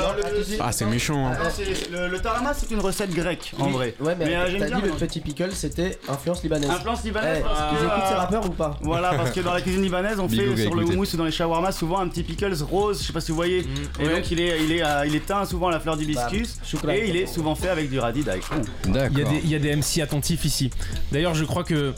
Ah, 0.59 0.71
c'est 0.71 0.85
méchant. 0.85 1.27
hein. 1.27 1.37
Ah, 1.39 1.47
Le, 1.91 2.07
le 2.09 2.19
tarama, 2.19 2.55
c'est 2.55 2.71
une 2.71 2.79
recette 2.79 3.11
grecque 3.11 3.53
en 3.59 3.67
Oui. 3.67 3.71
vrai. 3.73 3.95
Ouais, 3.99 4.15
mais, 4.17 4.35
euh, 4.35 4.49
j'aime 4.49 4.59
t'as 4.61 4.65
bien. 4.67 4.79
dit 4.79 4.85
le 4.87 4.91
petit 4.93 5.19
pickle, 5.19 5.51
c'était 5.51 5.99
influence 6.07 6.41
libanaise. 6.41 6.71
Influence 6.71 7.03
libanaise 7.03 7.37
Eh, 7.41 7.43
parce 7.43 7.59
que, 7.59 7.75
Ils 7.75 7.85
écoutent 7.85 8.07
ces 8.07 8.13
euh, 8.13 8.17
rappeurs 8.17 8.45
ou 8.47 8.49
pas 8.49 8.79
Voilà, 8.81 9.13
parce 9.13 9.29
que 9.29 9.41
dans 9.41 9.53
la 9.53 9.61
cuisine 9.61 9.83
libanaise, 9.83 10.19
on 10.19 10.27
fait 10.27 10.57
sur 10.57 10.73
le 10.73 10.85
houmous 10.85 11.13
ou 11.13 11.17
dans 11.17 11.25
les 11.25 11.31
shawarmas 11.31 11.71
souvent 11.71 11.99
un 11.99 12.07
petit 12.07 12.23
pickles 12.23 12.55
rose, 12.63 12.99
je 13.01 13.05
sais 13.07 13.13
pas 13.13 13.21
si 13.21 13.29
vous 13.29 13.35
voyez. 13.35 13.61
Mm. 13.61 14.01
Et 14.01 14.07
ouais. 14.07 14.15
donc 14.15 14.31
il 14.31 14.39
est, 14.41 14.63
il, 14.63 14.71
est, 14.71 14.83
euh, 14.83 15.05
il 15.05 15.15
est 15.15 15.25
teint 15.25 15.45
souvent 15.45 15.67
à 15.67 15.71
la 15.73 15.79
fleur 15.79 15.97
d'hibiscus. 15.97 16.55
Bah, 16.83 16.95
et 16.97 17.07
il 17.07 17.15
est 17.17 17.27
souvent 17.27 17.53
fait 17.53 17.69
avec 17.69 17.87
du 17.91 17.99
radis. 17.99 18.21
Il 18.21 18.25
y, 18.25 18.29
a 18.31 18.91
D'accord. 18.91 19.31
des, 19.31 19.39
il 19.43 19.49
y 19.51 19.55
a 19.55 19.59
des 19.59 19.75
MC 19.75 20.01
attentifs 20.01 20.45
ici. 20.45 20.71
D'ailleurs, 21.11 21.35
je 21.35 21.45
crois 21.45 21.63
que 21.63 21.93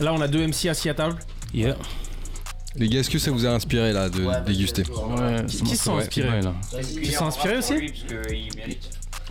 là, 0.00 0.12
on 0.12 0.20
a 0.20 0.26
deux 0.26 0.44
MC 0.44 0.66
assis 0.68 0.88
à 0.88 0.94
table. 0.94 1.14
Yeah. 1.54 1.76
Les 2.76 2.88
gars, 2.88 3.00
est-ce 3.00 3.10
que 3.10 3.18
ça 3.18 3.30
vous 3.30 3.44
a 3.46 3.50
inspiré 3.50 3.92
là 3.92 4.08
de 4.08 4.26
déguster 4.46 4.82
Ouais, 4.82 5.44
Qui, 5.46 5.56
ça 5.58 5.64
qui 5.64 5.70
m'a 5.70 5.76
se 5.76 5.84
sont 5.84 5.96
fait- 5.96 6.02
inspirés 6.02 6.28
ouais, 6.30 6.42
là. 6.42 6.54
Qui 7.02 7.06
se 7.06 7.18
sont 7.18 7.26
inspirés 7.26 7.56
aussi 7.58 7.74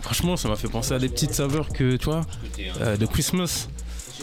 Franchement, 0.00 0.36
ça 0.36 0.48
m'a 0.48 0.56
fait 0.56 0.68
penser 0.68 0.94
à 0.94 0.98
des 0.98 1.08
petites 1.08 1.34
saveurs 1.34 1.68
que, 1.68 1.96
tu 1.96 2.04
vois, 2.06 2.22
euh, 2.80 2.96
de 2.96 3.06
Christmas. 3.06 3.68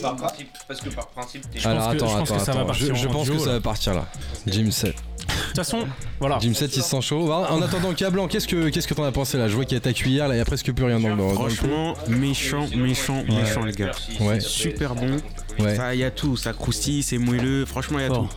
Par 0.02 0.16
principe, 0.16 0.48
parce 0.68 0.80
que 0.80 0.90
par 0.90 1.08
principe, 1.10 1.44
t'es. 1.52 1.66
Alors 1.68 1.84
pense 1.84 1.92
que- 1.94 2.00
je 2.00 2.04
pense 2.06 2.14
attends, 2.14 2.24
que 2.24 2.28
ça 2.46 2.52
va 2.54 2.60
attends. 2.60 2.68
partir 2.68 2.96
Je, 2.96 3.02
je 3.02 3.08
en 3.08 3.12
pense 3.12 3.26
duo, 3.26 3.34
que 3.34 3.40
ça 3.42 3.46
là. 3.48 3.52
va 3.54 3.60
partir 3.60 3.94
là. 3.94 4.06
Jim 4.48 4.72
7. 4.72 4.96
De 4.96 4.96
toute 5.48 5.56
façon, 5.58 5.88
voilà. 6.22 6.38
Jim 6.40 6.54
7 6.54 6.76
il 6.78 6.82
se 6.82 6.90
sent 6.90 7.02
chaud. 7.02 7.26
Voilà, 7.26 7.52
En 7.52 7.62
attendant, 7.62 7.94
Cablan, 7.94 8.28
qu'est-ce 8.30 8.48
que 8.48 8.70
qu'est-ce 8.70 8.88
que 8.88 8.94
t'en 8.94 9.04
as 9.04 9.12
pensé 9.12 9.38
là? 9.38 9.50
Je 9.50 9.56
vois 9.56 9.66
qu'il 9.66 9.74
y 9.74 9.78
a 9.78 9.82
ta 9.82 9.92
cuillère 9.92 10.30
là, 10.30 10.36
il 10.36 10.38
y 10.38 10.42
a 10.42 10.46
presque 10.46 10.72
plus 10.72 10.86
rien 10.86 11.00
dans 11.02 11.16
le. 11.16 11.34
Franchement, 11.34 11.96
méchant, 12.08 12.66
méchant, 12.78 13.24
méchant, 13.28 13.66
les 13.66 13.74
gars. 13.74 13.92
Ouais. 14.22 14.40
Super 14.40 14.96
bon. 14.96 15.18
Ouais. 15.60 15.76
Ça, 15.76 15.94
y 15.96 16.04
a 16.06 16.12
tout. 16.12 16.38
Ça 16.38 16.54
croustille, 16.54 17.04
c'est 17.04 17.18
moelleux. 17.18 17.66
Franchement, 17.66 18.00
y 18.00 18.04
a 18.06 18.10
tout. 18.10 18.30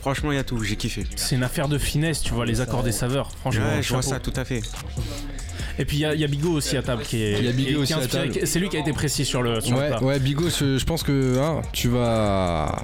Franchement, 0.00 0.32
y 0.32 0.38
a 0.38 0.44
tout. 0.44 0.62
J'ai 0.62 0.76
kiffé. 0.76 1.04
C'est 1.16 1.36
une 1.36 1.42
affaire 1.44 1.68
de 1.68 1.78
finesse, 1.78 2.20
tu 2.22 2.32
vois, 2.34 2.46
les 2.46 2.60
accords 2.60 2.82
des 2.82 2.92
saveurs. 2.92 3.30
Franchement, 3.40 3.64
Ouais, 3.76 3.82
je 3.82 3.92
vois 3.92 4.02
ça, 4.02 4.18
tout 4.20 4.32
à 4.36 4.44
fait. 4.44 4.62
Et 5.78 5.84
puis 5.86 5.96
il 5.96 6.00
y, 6.00 6.04
a- 6.04 6.14
il 6.14 6.20
y 6.20 6.24
a 6.24 6.26
Bigot 6.26 6.50
aussi 6.52 6.76
à 6.76 6.82
table 6.82 7.02
qui 7.02 7.22
est. 7.22 7.38
Il 7.38 7.44
y 7.46 7.48
a 7.48 7.52
Bigot 7.52 7.82
qui 7.84 7.92
est-. 7.94 8.46
C'est 8.46 8.58
lui 8.60 8.68
qui 8.68 8.76
a 8.76 8.80
été 8.80 8.92
précis 8.92 9.24
sur 9.24 9.42
le. 9.42 9.60
Sur 9.60 9.74
le 9.76 9.80
Ouais, 9.82 9.88
plat. 9.88 10.02
ouais, 10.02 10.18
Bigo, 10.20 10.44
je, 10.50 10.76
je 10.76 10.84
pense 10.84 11.02
que 11.02 11.38
hein, 11.40 11.62
tu 11.72 11.88
vas. 11.88 12.82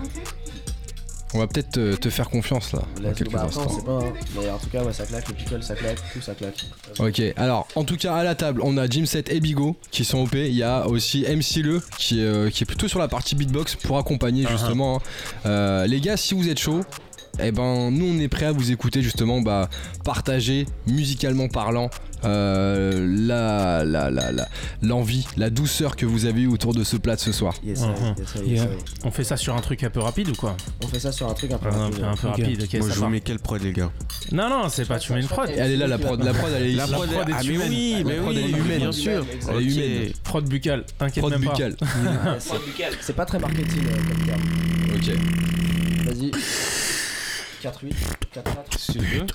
On 1.34 1.38
va 1.38 1.46
peut-être 1.46 1.72
te, 1.72 1.94
te 1.96 2.08
faire 2.10 2.30
confiance 2.30 2.72
là, 2.72 2.80
dans 3.02 3.12
quelques 3.12 3.30
bah, 3.32 3.42
instants. 3.44 3.66
pas, 3.84 3.92
hein. 3.92 4.12
mais 4.34 4.48
en 4.50 4.58
tout 4.58 4.70
cas, 4.70 4.82
ouais, 4.82 4.92
ça 4.94 5.04
claque, 5.04 5.28
le 5.28 5.34
pickle, 5.34 5.62
ça 5.62 5.74
claque, 5.74 5.98
tout 6.12 6.20
ça 6.22 6.34
claque. 6.34 6.64
Ok, 6.98 7.20
alors 7.36 7.68
en 7.74 7.84
tout 7.84 7.96
cas 7.96 8.14
à 8.14 8.24
la 8.24 8.34
table, 8.34 8.60
on 8.64 8.76
a 8.78 8.88
Jim 8.88 9.04
7 9.04 9.30
et 9.30 9.40
Bigo 9.40 9.76
qui 9.90 10.04
sont 10.06 10.20
OP. 10.22 10.34
Il 10.34 10.54
y 10.54 10.62
a 10.62 10.86
aussi 10.88 11.22
MC 11.28 11.62
Le 11.62 11.82
qui 11.98 12.20
est, 12.20 12.24
euh, 12.24 12.48
qui 12.50 12.62
est 12.64 12.66
plutôt 12.66 12.88
sur 12.88 12.98
la 12.98 13.08
partie 13.08 13.34
beatbox 13.34 13.76
pour 13.76 13.98
accompagner 13.98 14.44
Uh-huh. 14.44 14.50
justement. 14.52 14.96
hein. 14.96 15.00
Euh, 15.46 15.86
les 15.86 16.00
gars, 16.00 16.16
si 16.16 16.32
vous 16.34 16.48
êtes 16.48 16.58
chaud, 16.58 16.80
eh 17.40 17.52
ben 17.52 17.90
nous 17.90 18.06
on 18.06 18.18
est 18.20 18.28
prêt 18.28 18.46
à 18.46 18.52
vous 18.52 18.70
écouter 18.72 19.02
justement, 19.02 19.40
bah, 19.40 19.68
partager 20.04 20.66
musicalement 20.86 21.48
parlant 21.48 21.90
euh, 22.24 23.06
la, 23.16 23.84
la, 23.84 24.10
la, 24.10 24.32
la- 24.32 24.48
l'envie, 24.82 25.24
la 25.36 25.50
douceur 25.50 25.94
que 25.94 26.04
vous 26.04 26.24
avez 26.26 26.40
eu 26.42 26.46
autour 26.48 26.74
de 26.74 26.82
ce 26.82 26.96
plat 26.96 27.14
de 27.14 27.20
ce 27.20 27.30
soir. 27.30 27.54
Yes, 27.64 27.80
Mhm. 27.82 27.88
yes, 28.18 28.28
yes, 28.44 28.58
Yeah. 28.58 28.66
On 29.04 29.10
fait 29.12 29.22
ça 29.22 29.36
sur 29.36 29.54
un 29.54 29.60
truc 29.60 29.84
un 29.84 29.90
peu 29.90 30.00
rapide 30.00 30.30
ou 30.30 30.34
quoi 30.34 30.56
On 30.82 30.88
fait 30.88 30.98
ça 30.98 31.12
sur 31.12 31.28
un 31.28 31.34
truc 31.34 31.52
un 31.52 31.58
peu 31.58 31.68
Un 31.68 31.72
peu, 31.72 31.78
rapide. 31.78 32.04
un 32.04 32.16
peu 32.16 32.28
Ok. 32.28 32.36
rapide, 32.38 32.62
ok, 32.64 32.74
Moi, 32.80 32.88
ça 32.88 32.94
je 32.94 32.98
vous 33.00 33.08
mets 33.08 33.20
quelle 33.20 33.38
prod, 33.38 33.62
les 33.62 33.72
gars 33.72 33.90
Non, 34.32 34.48
non, 34.50 34.68
c'est 34.68 34.84
pas 34.86 34.98
tu 34.98 35.12
mets 35.12 35.20
une 35.20 35.28
prod. 35.28 35.48
Elle 35.48 35.72
est 35.72 35.76
là, 35.76 35.86
la 35.86 35.98
prod, 35.98 36.20
la 36.22 36.34
prod 36.34 36.50
elle 36.56 36.62
est 36.64 36.72
La 36.72 36.84
ici. 36.84 36.92
prod, 36.92 37.08
prod 37.08 37.28
est 37.28 37.32
ah, 37.32 37.40
mais 37.44 37.54
humaine. 37.54 37.68
oui, 37.70 37.94
La 37.98 38.04
mais 38.04 38.16
prod, 38.16 38.34
oui, 38.36 38.42
elle 38.44 38.50
est 38.50 38.58
humaine. 38.58 38.78
bien 38.80 38.92
sûr. 38.92 39.26
Elle 39.50 39.56
est 39.56 39.64
humaine. 39.64 40.12
Prod 40.24 40.44
buccale, 40.48 40.84
t'inquiète 40.98 41.22
Prod 41.22 41.32
même 41.32 41.44
pas. 41.44 41.52
buccale. 41.52 41.76
C'est- 42.40 42.54
C'est 43.00 43.12
pas 43.16 43.24
très 43.26 43.38
marketing 43.38 43.82
euh, 43.86 43.96
comme 44.08 44.26
terme. 44.26 44.42
Ok. 44.94 46.04
Vas-y. 46.04 46.30
4, 47.60 47.84
8, 47.84 47.96
4, 48.32 48.44
4. 48.44 48.78
Si 48.78 48.92
tu 48.92 48.98
veux. 48.98 49.26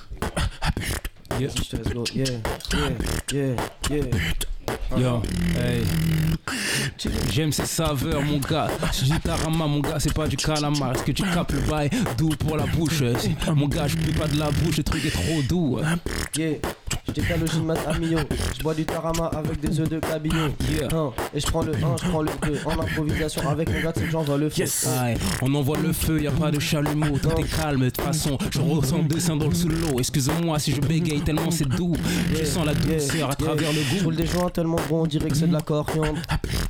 Je 1.38 1.46
te 1.46 1.76
laisse 1.76 1.92
go. 1.92 2.04
Yeah, 2.14 2.24
yeah, 2.72 2.90
yeah, 3.32 3.56
yeah. 3.90 4.04
Yo, 4.96 5.22
hey. 5.56 5.82
J'aime 7.32 7.52
ces 7.52 7.66
saveurs, 7.66 8.22
mon 8.22 8.38
gars. 8.38 8.68
Je 8.92 9.04
dis 9.04 9.20
tarama, 9.20 9.66
mon 9.66 9.80
gars, 9.80 9.96
c'est 9.98 10.12
pas 10.12 10.26
du 10.28 10.36
calamar. 10.36 10.92
Est-ce 10.94 11.02
que 11.02 11.12
tu 11.12 11.22
capes 11.22 11.52
le 11.52 11.60
bail 11.60 11.90
doux 12.16 12.30
pour 12.38 12.56
la 12.56 12.66
bouche? 12.66 13.02
Mon 13.54 13.68
gars, 13.68 13.86
je 13.88 13.96
pas 14.18 14.28
de 14.28 14.38
la 14.38 14.50
bouche, 14.50 14.76
le 14.76 14.84
truc 14.84 15.04
est 15.04 15.10
trop 15.10 15.42
doux. 15.48 15.78
Yeah. 16.36 16.58
Décale 17.14 17.40
le 17.40 17.60
mat 17.62 17.78
à 17.86 17.98
Mio. 17.98 18.18
Je 18.56 18.62
bois 18.62 18.74
du 18.74 18.84
tarama 18.84 19.26
avec 19.26 19.60
des 19.60 19.78
œufs 19.78 19.88
de 19.88 20.00
cabillaud. 20.00 20.48
Yeah. 20.70 20.88
Un, 20.96 21.12
et 21.34 21.40
je 21.40 21.46
prends 21.46 21.62
le 21.62 21.72
1, 21.72 21.76
je 22.02 22.08
prends 22.08 22.22
le 22.22 22.30
2. 22.42 22.60
En 22.64 22.80
improvisation 22.80 23.48
avec 23.48 23.68
mon 23.70 23.80
gars, 23.80 23.92
c'est 23.94 24.04
que 24.04 24.10
j'envoie 24.10 24.38
le 24.38 24.48
feu. 24.48 24.62
Yes. 24.62 24.88
On 25.42 25.54
envoie 25.54 25.78
le 25.78 25.92
feu, 25.92 26.22
y 26.22 26.26
a 26.26 26.30
pas 26.30 26.50
de 26.50 26.58
chalumeau, 26.58 27.18
tout 27.18 27.30
est 27.38 27.56
calme. 27.56 27.82
De 27.82 27.90
toute 27.90 28.04
façon, 28.04 28.38
je 28.50 28.60
ressens 28.60 29.36
dans 29.36 29.48
le 29.48 29.54
sous 29.54 29.68
l'eau. 29.68 29.98
Excuse-moi 29.98 30.58
si 30.58 30.72
je 30.72 30.80
bégaye 30.80 31.20
tellement 31.20 31.50
c'est 31.50 31.68
doux. 31.68 31.94
Je 32.36 32.44
sens 32.44 32.64
la 32.66 32.74
douceur 32.74 33.30
à 33.30 33.34
travers 33.34 33.72
le 33.72 33.80
Je 33.80 33.96
goût. 33.98 34.04
roule 34.04 34.16
des 34.16 34.26
joints 34.26 34.50
tellement 34.54 34.78
bon, 34.88 35.02
on 35.02 35.06
dirait 35.06 35.28
que 35.28 35.36
c'est 35.36 35.48
de 35.48 35.52
la 35.52 35.60
coriandre. 35.60 36.20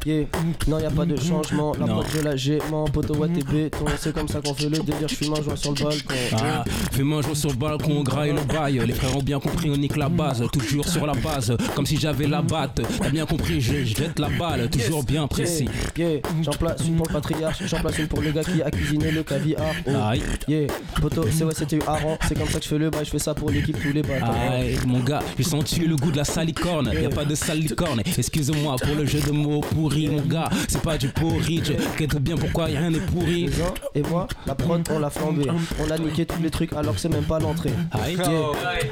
Yeah. 0.06 0.24
Non, 0.68 0.78
y 0.78 0.84
a 0.84 0.90
pas 0.90 1.04
de 1.04 1.16
changement. 1.16 1.72
La 1.78 1.86
Non. 1.86 1.96
pote, 1.96 2.06
je 2.36 2.52
la 2.52 2.64
mon 2.70 2.84
poteau, 2.86 3.14
ouais, 3.16 3.28
t'es 3.28 3.42
béton. 3.42 3.84
C'est 3.98 4.12
comme 4.12 4.28
ça 4.28 4.40
qu'on 4.40 4.54
fait 4.54 4.68
le 4.68 4.78
délire. 4.78 5.08
Je 5.08 5.14
fume 5.14 5.34
un 5.38 5.42
joint 5.42 5.56
sur 5.56 5.72
le 5.72 5.84
balcon. 5.84 6.14
Ah, 6.32 6.64
fais-moi 6.92 7.22
jouer 7.22 7.34
sur 7.34 7.50
le 7.50 7.56
balcon, 7.56 8.02
graille 8.02 8.32
le 8.32 8.42
bail. 8.42 8.82
Les 8.86 8.92
frères 8.94 9.16
ont 9.16 9.22
bien 9.22 9.38
compris, 9.38 9.70
on 9.70 9.76
nique 9.76 9.96
la 9.96 10.08
base. 10.08 10.42
Toujours 10.52 10.88
sur 10.88 11.06
la 11.06 11.14
base, 11.14 11.56
comme 11.74 11.86
si 11.86 11.98
j'avais 11.98 12.26
la 12.26 12.42
batte. 12.42 12.80
T'as 13.00 13.10
bien 13.10 13.26
compris, 13.26 13.60
je 13.60 13.84
je 13.84 13.96
jette 13.96 14.18
la 14.18 14.28
balle, 14.30 14.70
toujours 14.70 15.04
bien 15.04 15.26
précis. 15.26 15.68
Yeah, 15.96 16.10
yeah. 16.10 16.20
J'en 16.42 16.52
place 16.52 16.80
une 16.86 16.96
pour 16.96 17.06
le 17.06 17.12
patriarche, 17.12 17.62
j'en 17.66 17.80
place 17.80 17.98
une 17.98 18.08
pour 18.08 18.22
le 18.22 18.32
gars 18.32 18.44
qui 18.44 18.62
a 18.62 18.70
cuisiné 18.70 19.10
le 19.10 19.22
caviar. 19.22 19.60
Oh. 19.86 19.90
Aïe. 20.08 20.22
Yeah, 20.48 20.68
poto, 21.00 21.24
c'est 21.30 21.44
ouais, 21.44 21.54
c'était 21.54 21.80
Aran. 21.86 22.16
C'est 22.26 22.38
comme 22.38 22.48
ça 22.48 22.58
que 22.58 22.64
je 22.64 22.68
fais 22.70 22.78
le 22.78 22.90
bail, 22.90 23.04
je 23.04 23.10
fais 23.10 23.18
ça 23.18 23.34
pour 23.34 23.50
l'équipe 23.50 23.76
tous 23.80 23.92
les 23.92 24.02
bâtons. 24.02 24.32
Aïe, 24.50 24.78
mon 24.86 25.00
gars, 25.00 25.20
j'ai 25.36 25.44
senti 25.44 25.80
le 25.80 25.96
goût 25.96 26.10
de 26.10 26.16
la 26.16 26.24
salicorne. 26.24 26.90
Y 26.92 27.04
a 27.04 27.10
pas 27.10 27.24
de 27.24 27.34
salicorne. 27.34 27.73
Excuse-moi 28.18 28.76
pour 28.76 28.94
le 28.94 29.04
jeu 29.04 29.20
de 29.20 29.32
mots 29.32 29.60
pourri, 29.60 30.08
mon 30.08 30.22
gars. 30.22 30.48
C'est 30.68 30.82
pas 30.82 30.96
du 30.96 31.08
porridge. 31.08 31.72
Qu'être 31.96 32.20
bien 32.20 32.36
pourquoi 32.36 32.66
rien 32.66 32.90
n'est 32.90 33.00
pourri? 33.00 33.48
Les 33.94 34.00
et 34.00 34.02
moi, 34.02 34.28
la 34.46 34.54
prod, 34.54 34.86
on 34.90 34.98
l'a 34.98 35.10
flambé. 35.10 35.46
On 35.80 35.90
a 35.90 35.98
niqué 35.98 36.26
tous 36.26 36.40
les 36.42 36.50
trucs 36.50 36.72
alors 36.72 36.94
que 36.94 37.00
c'est 37.00 37.08
même 37.08 37.24
pas 37.24 37.38
l'entrée. 37.38 37.72
Aïe. 37.92 38.16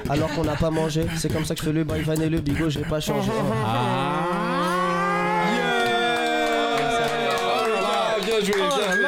Alors 0.08 0.32
qu'on 0.34 0.44
n'a 0.44 0.56
pas 0.56 0.70
mangé, 0.70 1.06
c'est 1.16 1.32
comme 1.32 1.44
ça 1.44 1.54
que 1.54 1.60
je 1.60 1.66
fais 1.66 1.72
le 1.72 1.84
bail, 1.84 2.02
van 2.02 2.14
et 2.14 2.28
le 2.28 2.40
bigot, 2.40 2.70
j'ai 2.70 2.80
pas 2.80 3.00
changé. 3.00 3.30
bien 8.24 8.40
joué, 8.40 8.54
bien 8.54 8.94
joué. 8.96 9.06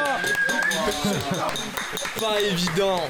Pas 2.20 2.40
évident. 2.40 3.00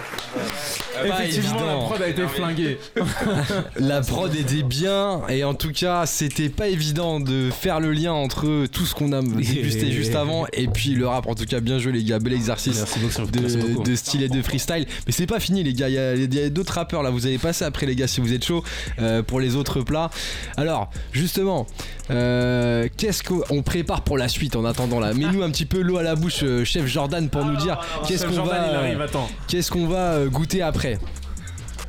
Pas 0.95 1.05
Effectivement, 1.05 1.55
la 1.55 1.73
évident. 1.73 1.87
prod 1.87 2.03
a 2.03 2.09
été 2.09 2.27
flinguée. 2.29 2.79
La 3.77 4.01
prod 4.01 4.35
était 4.35 4.63
bien 4.63 5.23
et 5.29 5.45
en 5.45 5.55
tout 5.55 5.73
cas 5.73 6.07
c'était 6.07 6.49
pas 6.49 6.69
évident 6.69 7.21
de 7.21 7.51
faire 7.51 7.81
le 7.81 7.93
lien 7.93 8.13
entre 8.13 8.67
tout 8.67 8.87
ce 8.87 8.95
qu'on 8.95 9.13
a 9.13 9.21
dégusté 9.21 9.91
juste 9.93 10.15
avant 10.15 10.47
et 10.53 10.69
puis 10.69 10.91
le 10.91 11.07
rap. 11.07 11.27
En 11.27 11.35
tout 11.35 11.45
cas 11.45 11.61
bien 11.61 11.79
joué 11.79 11.93
les 11.93 12.05
gars. 12.05 12.19
Bel 12.19 12.33
exercice 12.33 12.77
Merci 12.77 12.99
beaucoup, 13.01 13.41
merci 13.41 13.57
de, 13.57 13.83
de 13.83 13.97
style 13.97 14.23
et 14.23 14.29
de 14.29 14.43
freestyle. 14.43 14.87
Mais 15.07 15.13
c'est 15.13 15.27
pas 15.27 15.41
fini 15.41 15.63
les 15.63 15.75
gars. 15.75 15.89
Il 15.89 16.35
y 16.35 16.41
a, 16.41 16.49
d'autres 16.49 16.75
rappeurs 16.75 17.03
là. 17.03 17.11
Vous 17.11 17.27
allez 17.27 17.39
passer 17.39 17.65
après 17.65 17.87
les 17.87 17.97
gars 17.97 18.07
si 18.07 18.21
vous 18.21 18.33
êtes 18.33 18.45
chaud 18.45 18.65
euh, 19.01 19.23
pour 19.23 19.41
les 19.41 19.57
autres 19.57 19.83
plats. 19.83 20.11
Alors 20.57 20.91
justement 21.13 21.67
euh, 22.11 22.89
qu'est-ce 22.97 23.23
qu'on 23.23 23.63
prépare 23.63 24.03
pour 24.03 24.19
la 24.19 24.29
suite 24.29 24.57
en 24.57 24.65
attendant 24.65 25.01
là? 25.01 25.13
Mets-nous 25.15 25.43
un 25.43 25.51
petit 25.51 25.67
peu 25.67 25.81
l'eau 25.81 25.97
à 25.99 26.03
la 26.03 26.15
bouche 26.15 26.41
euh, 26.43 26.65
chef 26.65 26.87
Jordan 26.87 27.29
pour 27.29 27.45
nous 27.45 27.57
dire 27.57 27.81
qu'est-ce 28.07 28.25
Chef 28.27 28.37
qu'on 28.37 28.45
va 28.45 28.94
arrive, 28.97 29.09
attends. 29.09 29.29
qu'est-ce 29.49 29.71
qu'on 29.71 29.87
va 29.87 30.13
euh, 30.15 30.29
goûter 30.29 30.63
après 30.63 30.99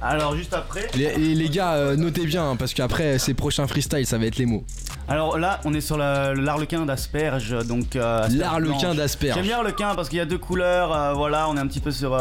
Alors 0.01 0.35
juste 0.35 0.53
après. 0.53 0.87
les, 0.95 1.15
les- 1.15 1.35
les 1.35 1.49
gars, 1.49 1.73
euh, 1.73 1.95
notez 1.95 2.25
bien, 2.25 2.51
hein, 2.51 2.55
parce 2.55 2.73
qu'après 2.73 3.17
ces 3.19 3.33
prochains 3.33 3.67
freestyles, 3.67 4.05
ça 4.05 4.17
va 4.17 4.25
être 4.25 4.37
les 4.37 4.45
mots. 4.45 4.63
Alors 5.07 5.37
là, 5.37 5.59
on 5.65 5.73
est 5.73 5.81
sur 5.81 5.97
la- 5.97 6.33
l'arlequin 6.33 6.85
d'asperge, 6.85 7.55
donc. 7.67 7.95
euh, 7.95 8.27
L'arlequin 8.31 8.93
d'asperge. 8.95 9.35
J'aime 9.35 9.45
bien 9.45 9.55
l'arlequin 9.57 9.93
parce 9.95 10.09
qu'il 10.09 10.17
y 10.17 10.21
a 10.21 10.25
deux 10.25 10.37
couleurs. 10.39 10.93
euh, 10.93 11.13
voilà, 11.13 11.47
on 11.49 11.55
est 11.57 11.59
un 11.59 11.67
petit 11.67 11.79
peu 11.79 11.91
sur. 11.91 12.17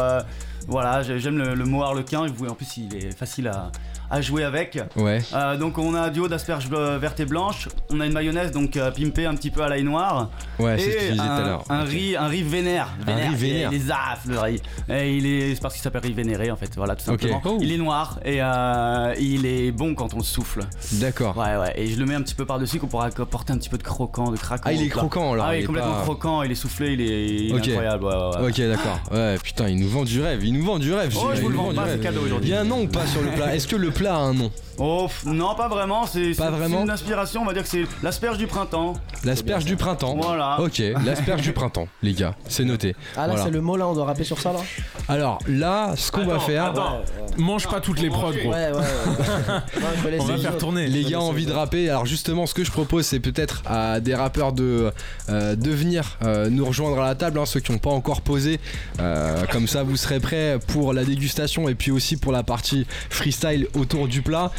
voilà, 0.67 1.03
j'ai- 1.03 1.19
j'aime 1.19 1.37
le, 1.37 1.53
le 1.55 1.65
mot 1.65 1.83
arlequin. 1.83 2.25
vous- 2.27 2.47
En 2.47 2.53
plus, 2.55 2.77
il 2.77 2.95
est 2.95 3.11
facile 3.17 3.47
à, 3.47 3.71
à 4.09 4.21
jouer 4.21 4.43
avec. 4.43 4.79
Ouais. 4.95 5.21
Euh, 5.33 5.57
donc 5.57 5.77
on 5.77 5.93
a 5.95 6.01
un 6.01 6.09
duo 6.09 6.27
d'asperges 6.27 6.67
vertes 6.69 7.19
et 7.19 7.25
blanches. 7.25 7.67
On 7.91 7.99
a 7.99 8.05
une 8.05 8.13
mayonnaise 8.13 8.51
donc 8.51 8.77
euh, 8.77 8.91
pimpée 8.91 9.25
un 9.25 9.35
petit 9.35 9.51
peu 9.51 9.61
à 9.61 9.69
l'ail 9.69 9.83
noir. 9.83 10.29
Ouais, 10.59 10.77
c'est 10.77 10.91
ce 10.91 10.95
que 10.95 11.01
je 11.03 11.11
disais 11.11 11.23
tout 11.23 11.31
à 11.31 11.41
l'heure. 11.41 11.63
Un 11.69 11.83
Ok. 11.83 11.89
riz, 11.89 12.15
un 12.15 12.27
riz 12.27 12.43
vénère. 12.43 12.89
Un 13.07 13.15
riz 13.15 13.35
vénère. 13.35 13.69
Il 13.71 13.75
est 13.77 13.85
zaf 13.87 14.21
le 14.27 14.39
riz. 14.39 14.61
Et 14.89 15.15
il 15.17 15.25
est, 15.25 15.55
c'est 15.55 15.61
parce 15.61 15.73
qu'il 15.73 15.83
s'appelle 15.83 16.01
riz 16.03 16.13
vénéré 16.13 16.51
en 16.51 16.55
fait. 16.55 16.71
Voilà 16.75 16.95
tout 16.95 17.05
simplement. 17.05 17.41
Oh. 17.45 17.57
Il 17.61 17.71
est 17.71 17.77
noir 17.77 18.19
et 18.25 18.37
euh, 18.41 19.13
il 19.19 19.45
est 19.45 19.71
bon 19.71 19.95
quand 19.95 20.13
on 20.13 20.17
le 20.17 20.23
souffle. 20.23 20.61
D'accord. 20.93 21.37
Ouais 21.37 21.57
ouais. 21.57 21.73
Et 21.75 21.87
je 21.87 21.99
le 21.99 22.05
mets 22.05 22.15
un 22.15 22.21
petit 22.21 22.35
peu 22.35 22.45
par 22.45 22.59
dessus 22.59 22.79
qu'on 22.79 22.87
pourra 22.87 23.07
apporter 23.07 23.53
un 23.53 23.57
petit 23.57 23.69
peu 23.69 23.77
de 23.77 23.83
croquant, 23.83 24.31
de 24.31 24.37
craquant. 24.37 24.63
Ah, 24.65 24.73
il 24.73 24.81
est 24.83 24.89
croquant, 24.89 25.33
alors, 25.33 25.45
Ah, 25.47 25.55
il 25.55 25.59
il 25.59 25.63
est 25.63 25.67
complètement 25.67 25.93
pas- 25.95 26.01
croquant. 26.01 26.43
Il 26.43 26.51
est 26.51 26.55
soufflé. 26.55 26.93
Il 26.93 27.01
est, 27.01 27.25
il 27.25 27.51
est 27.51 27.53
Ok. 27.53 27.67
incroyable. 27.67 28.03
Ouais, 28.05 28.13
ouais, 28.13 28.37
ouais. 28.41 28.49
Ok, 28.49 28.61
d'accord. 28.61 28.99
Ouais, 29.11 29.37
putain, 29.41 29.67
il 29.69 29.79
nous 29.79 29.89
vend 29.89 30.03
du 30.03 30.21
rêve. 30.21 30.43
Il 30.43 30.53
nous 30.53 30.63
vend 30.65 30.79
du 30.79 30.93
rêve. 30.93 31.13
Oh, 31.19 31.29
je 31.33 31.41
vous 31.41 31.49
le 31.49 31.55
vends 31.57 31.73
pas, 31.73 31.87
c'est 31.89 31.99
cadeau 31.99 32.21
aujourd'hui. 32.25 32.49
Il 32.49 32.53
y 32.53 32.55
a 32.55 32.61
un 32.61 32.65
nom 32.65 32.83
ou 32.83 32.87
pas 32.87 33.05
sur 33.07 33.21
le 33.21 33.29
plat? 33.31 33.53
Est-ce 33.55 33.67
que 33.67 33.75
le 33.75 33.91
plat 33.95 34.11
a 34.11 34.29
un 34.29 34.33
nom 34.33 34.64
Oh 34.77 35.07
pff, 35.07 35.25
non, 35.25 35.55
pas 35.55 35.67
vraiment. 35.67 36.05
C'est 36.05 36.33
Pas 36.35 36.49
vraiment 36.51 36.81
une 36.83 36.89
inspiration. 36.89 37.41
On 37.41 37.45
va 37.45 37.53
dire 37.53 37.63
que 37.63 37.69
c'est 37.69 37.85
l'asperge 38.03 38.37
du 38.37 38.47
printemps. 38.47 38.93
L'asperge 39.23 39.65
du 39.65 39.75
printemps. 39.75 40.15
Voilà. 40.19 40.59
Ok, 40.59 40.81
l'asperge 41.05 41.41
du 41.41 41.53
printemps, 41.53 41.87
les 42.01 42.13
gars, 42.13 42.35
c'est 42.47 42.65
noté. 42.65 42.95
Ah 43.15 43.21
là, 43.21 43.27
Voilà. 43.27 43.43
c'est 43.43 43.51
le 43.51 43.61
mot 43.61 43.77
là, 43.77 43.87
on 43.87 43.93
doit 43.93 44.05
rapper 44.05 44.23
sur 44.23 44.39
ça 44.39 44.51
là 44.53 44.59
Alors 45.07 45.39
là, 45.47 45.93
ce 45.95 46.11
qu'on 46.11 46.25
va 46.25 46.39
faire. 46.39 46.65
Attends, 46.65 47.01
mange 47.37 47.67
pas 47.67 47.79
toutes 47.79 48.01
les 48.01 48.09
prods, 48.09 48.31
gros. 48.33 48.51
Ouais, 48.51 48.71
ouais. 48.71 48.73
ouais. 48.73 50.17
On 50.19 50.23
va 50.25 50.37
faire 50.37 50.57
tourner. 50.57 50.87
Les 50.87 51.03
gars 51.03 51.19
ont 51.19 51.29
envie 51.29 51.45
de 51.45 51.51
rapper. 51.51 51.89
Alors 51.89 52.05
justement, 52.05 52.45
ce 52.45 52.53
que 52.53 52.63
je 52.63 52.71
propose, 52.71 53.05
c'est 53.05 53.19
peut-être 53.19 53.61
à 53.65 53.99
des 53.99 54.15
rappeurs 54.15 54.53
de, 54.53 54.91
euh, 55.29 55.55
de 55.55 55.71
venir 55.71 56.17
euh, 56.23 56.49
nous 56.49 56.65
rejoindre 56.65 56.99
à 57.01 57.05
la 57.05 57.15
table, 57.15 57.39
hein, 57.39 57.45
ceux 57.45 57.59
qui 57.59 57.71
n'ont 57.71 57.77
pas 57.77 57.89
encore 57.89 58.21
posé. 58.21 58.59
Euh, 58.99 59.43
comme 59.51 59.67
ça, 59.67 59.83
vous 59.83 59.95
serez 59.97 60.19
prêts 60.19 60.57
pour 60.67 60.93
la 60.93 61.03
dégustation 61.03 61.69
et 61.69 61.75
puis 61.75 61.91
aussi 61.91 62.17
pour 62.17 62.31
la 62.31 62.43
partie 62.43 62.85
freestyle 63.09 63.67
autour 63.73 64.07
du 64.07 64.21
plat. 64.21 64.51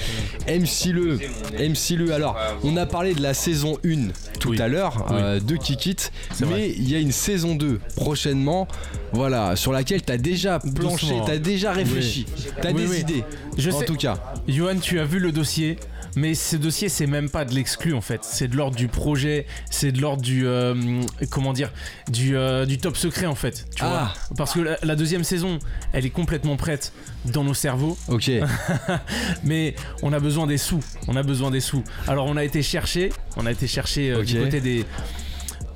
MC 0.49 0.93
Le, 0.93 1.19
MC 1.59 1.91
Le. 1.97 2.13
Alors, 2.13 2.37
on 2.63 2.77
a 2.77 2.87
parlé 2.87 3.15
de 3.15 3.23
la 3.23 3.35
saison 3.35 3.77
1 3.85 4.09
tout 4.41 4.51
Oui. 4.51 4.61
à 4.61 4.69
l'heure 4.69 5.07
euh, 5.13 5.41
de 5.41 5.57
Kikit, 5.57 5.97
mais 6.49 6.71
il 6.77 6.89
y 6.91 6.95
a 6.95 6.99
une 6.99 7.13
saison 7.13 7.55
2 7.55 7.81
prochainement. 7.97 8.69
Voilà, 9.13 9.57
sur 9.57 9.73
laquelle 9.73 10.03
tu 10.03 10.13
as 10.13 10.19
déjà 10.19 10.59
planché, 10.59 11.07
Doucement. 11.07 11.25
tu 11.25 11.31
as 11.31 11.39
déjà 11.39 11.73
réfléchi, 11.73 12.27
tu 12.61 12.67
as 12.67 12.71
Oui, 12.73 12.87
des 12.87 13.01
idées. 13.01 13.25
Je 13.57 13.71
en 13.71 13.79
sais. 13.81 13.85
tout 13.87 13.97
cas. 13.97 14.19
Johan, 14.49 14.77
tu 14.81 14.99
as 15.01 15.05
vu 15.05 15.19
le 15.19 15.33
dossier, 15.33 15.79
mais 16.17 16.35
ce 16.35 16.57
dossier, 16.57 16.89
c'est 16.89 17.07
même 17.07 17.31
pas 17.31 17.45
de 17.45 17.55
l'exclu 17.55 17.95
en 17.95 18.01
fait. 18.01 18.21
C'est 18.25 18.49
de 18.49 18.57
l'ordre 18.57 18.77
du 18.77 18.89
projet, 18.89 19.47
c'est 19.71 19.93
de 19.93 20.01
l'ordre 20.01 20.23
du. 20.23 20.47
euh, 20.47 20.75
comment 21.31 21.53
dire 21.53 21.71
du, 22.11 22.37
euh, 22.37 22.67
du 22.67 22.79
top 22.79 22.97
secret 22.97 23.27
en 23.27 23.35
fait. 23.35 23.67
Tu 23.77 23.83
Ah. 23.85 24.13
vois 24.29 24.37
Parce 24.37 24.55
que 24.55 24.61
la, 24.61 24.79
la 24.83 24.97
deuxième 24.97 25.23
saison, 25.25 25.59
elle 25.93 26.05
est 26.07 26.11
complètement 26.11 26.57
prête 26.57 26.93
dans 27.27 27.45
nos 27.45 27.55
cerveaux. 27.55 27.97
Ok. 28.09 28.31
mais 29.45 29.75
on 30.03 30.13
a 30.13 30.19
besoin 30.21 30.47
des 30.47 30.59
sous. 30.59 30.83
On 31.09 31.17
a 31.17 31.23
besoin 31.23 31.51
des 31.51 31.61
sous. 31.61 31.85
Alors 32.09 32.27
on 32.27 32.37
a 32.37 32.45
été 32.45 32.63
chercher, 32.63 33.13
on 33.37 33.47
a 33.47 33.53
été 33.53 33.67
chercher 33.67 34.11
euh, 34.11 34.25
du 34.25 34.39
côté 34.39 34.61
des. 34.61 34.85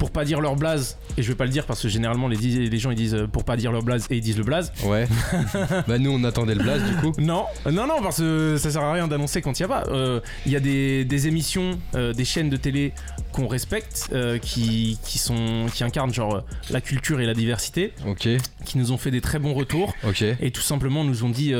Pour 0.00 0.10
pas 0.10 0.24
dire 0.24 0.40
leur 0.40 0.56
blaze, 0.56 0.96
et 1.18 1.22
je 1.22 1.28
vais 1.28 1.34
pas 1.34 1.44
le 1.44 1.50
dire 1.50 1.66
parce 1.66 1.82
que 1.82 1.88
généralement 1.88 2.26
les, 2.26 2.78
gens 2.78 2.90
ils 2.90 2.96
disent 2.96 3.14
euh, 3.14 3.26
pour 3.26 3.44
pas 3.44 3.58
dire 3.58 3.70
leur 3.70 3.82
blaze 3.82 4.06
et 4.08 4.16
ils 4.16 4.22
disent 4.22 4.38
le 4.38 4.44
blaze. 4.44 4.72
Ouais. 4.84 5.06
bah 5.88 5.98
nous 5.98 6.10
on 6.10 6.24
attendait 6.24 6.54
le 6.54 6.62
blast 6.62 6.86
du 6.86 6.94
coup. 6.96 7.12
Non, 7.20 7.44
non, 7.70 7.86
non, 7.86 8.00
parce 8.02 8.16
que 8.16 8.56
ça 8.58 8.70
sert 8.70 8.80
à 8.82 8.94
rien 8.94 9.08
d'annoncer 9.08 9.42
quand 9.42 9.58
il 9.58 9.62
y 9.62 9.66
a 9.66 9.68
pas. 9.68 9.84
Euh, 9.88 10.20
Il 10.46 10.52
y 10.52 10.56
a 10.56 10.60
des, 10.60 11.04
des 11.04 11.28
émissions, 11.28 11.78
euh, 11.94 12.14
des 12.14 12.24
chaînes 12.24 12.48
de 12.48 12.56
télé 12.56 12.94
qu'on 13.32 13.46
respecte, 13.46 14.08
euh, 14.14 14.38
qui, 14.38 14.98
qui, 15.04 15.18
sont, 15.18 15.66
qui 15.74 15.84
incarnent 15.84 16.14
genre 16.14 16.44
la 16.70 16.80
culture 16.80 17.20
et 17.20 17.26
la 17.26 17.34
diversité, 17.34 17.92
Ok. 18.08 18.26
qui 18.64 18.78
nous 18.78 18.92
ont 18.92 18.98
fait 18.98 19.10
des 19.10 19.20
très 19.20 19.38
bons 19.38 19.52
retours 19.52 19.92
Ok. 20.08 20.22
et 20.22 20.50
tout 20.50 20.62
simplement 20.62 21.04
nous 21.04 21.24
ont 21.24 21.30
dit 21.30 21.52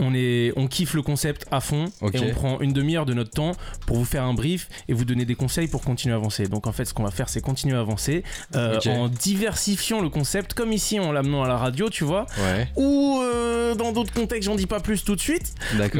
on, 0.00 0.12
est, 0.14 0.52
on 0.56 0.66
kiffe 0.66 0.94
le 0.94 1.02
concept 1.02 1.46
à 1.50 1.60
fond 1.60 1.84
et 2.12 2.18
on 2.18 2.30
prend 2.34 2.60
une 2.60 2.72
demi-heure 2.72 3.06
de 3.06 3.14
notre 3.14 3.30
temps 3.30 3.52
pour 3.86 3.96
vous 3.98 4.04
faire 4.04 4.24
un 4.24 4.34
brief 4.34 4.68
et 4.88 4.92
vous 4.92 5.04
donner 5.04 5.24
des 5.24 5.34
conseils 5.34 5.68
pour 5.68 5.82
continuer 5.82 6.14
à 6.14 6.16
avancer. 6.16 6.46
Donc 6.48 6.66
en 6.66 6.72
fait, 6.72 6.84
ce 6.86 6.94
qu'on 6.94 7.04
va 7.04 7.10
faire, 7.10 7.28
c'est 7.28 7.40
continuer 7.40 7.76
à 7.76 7.80
avancer 7.80 8.24
euh, 8.56 8.78
en 8.86 9.08
diversifiant 9.08 10.00
le 10.00 10.08
concept, 10.08 10.54
comme 10.54 10.72
ici 10.72 10.98
en 10.98 11.12
l'amenant 11.12 11.42
à 11.44 11.48
la 11.48 11.56
radio, 11.56 11.88
tu 11.88 12.04
vois, 12.04 12.26
Ouais. 12.38 12.68
ou 12.76 13.20
euh, 13.22 13.74
dans 13.74 13.92
d'autres 13.92 14.12
contextes, 14.12 14.48
j'en 14.48 14.56
dis 14.56 14.66
pas 14.66 14.80
plus 14.80 15.04
tout 15.04 15.14
de 15.16 15.20
suite. 15.20 15.54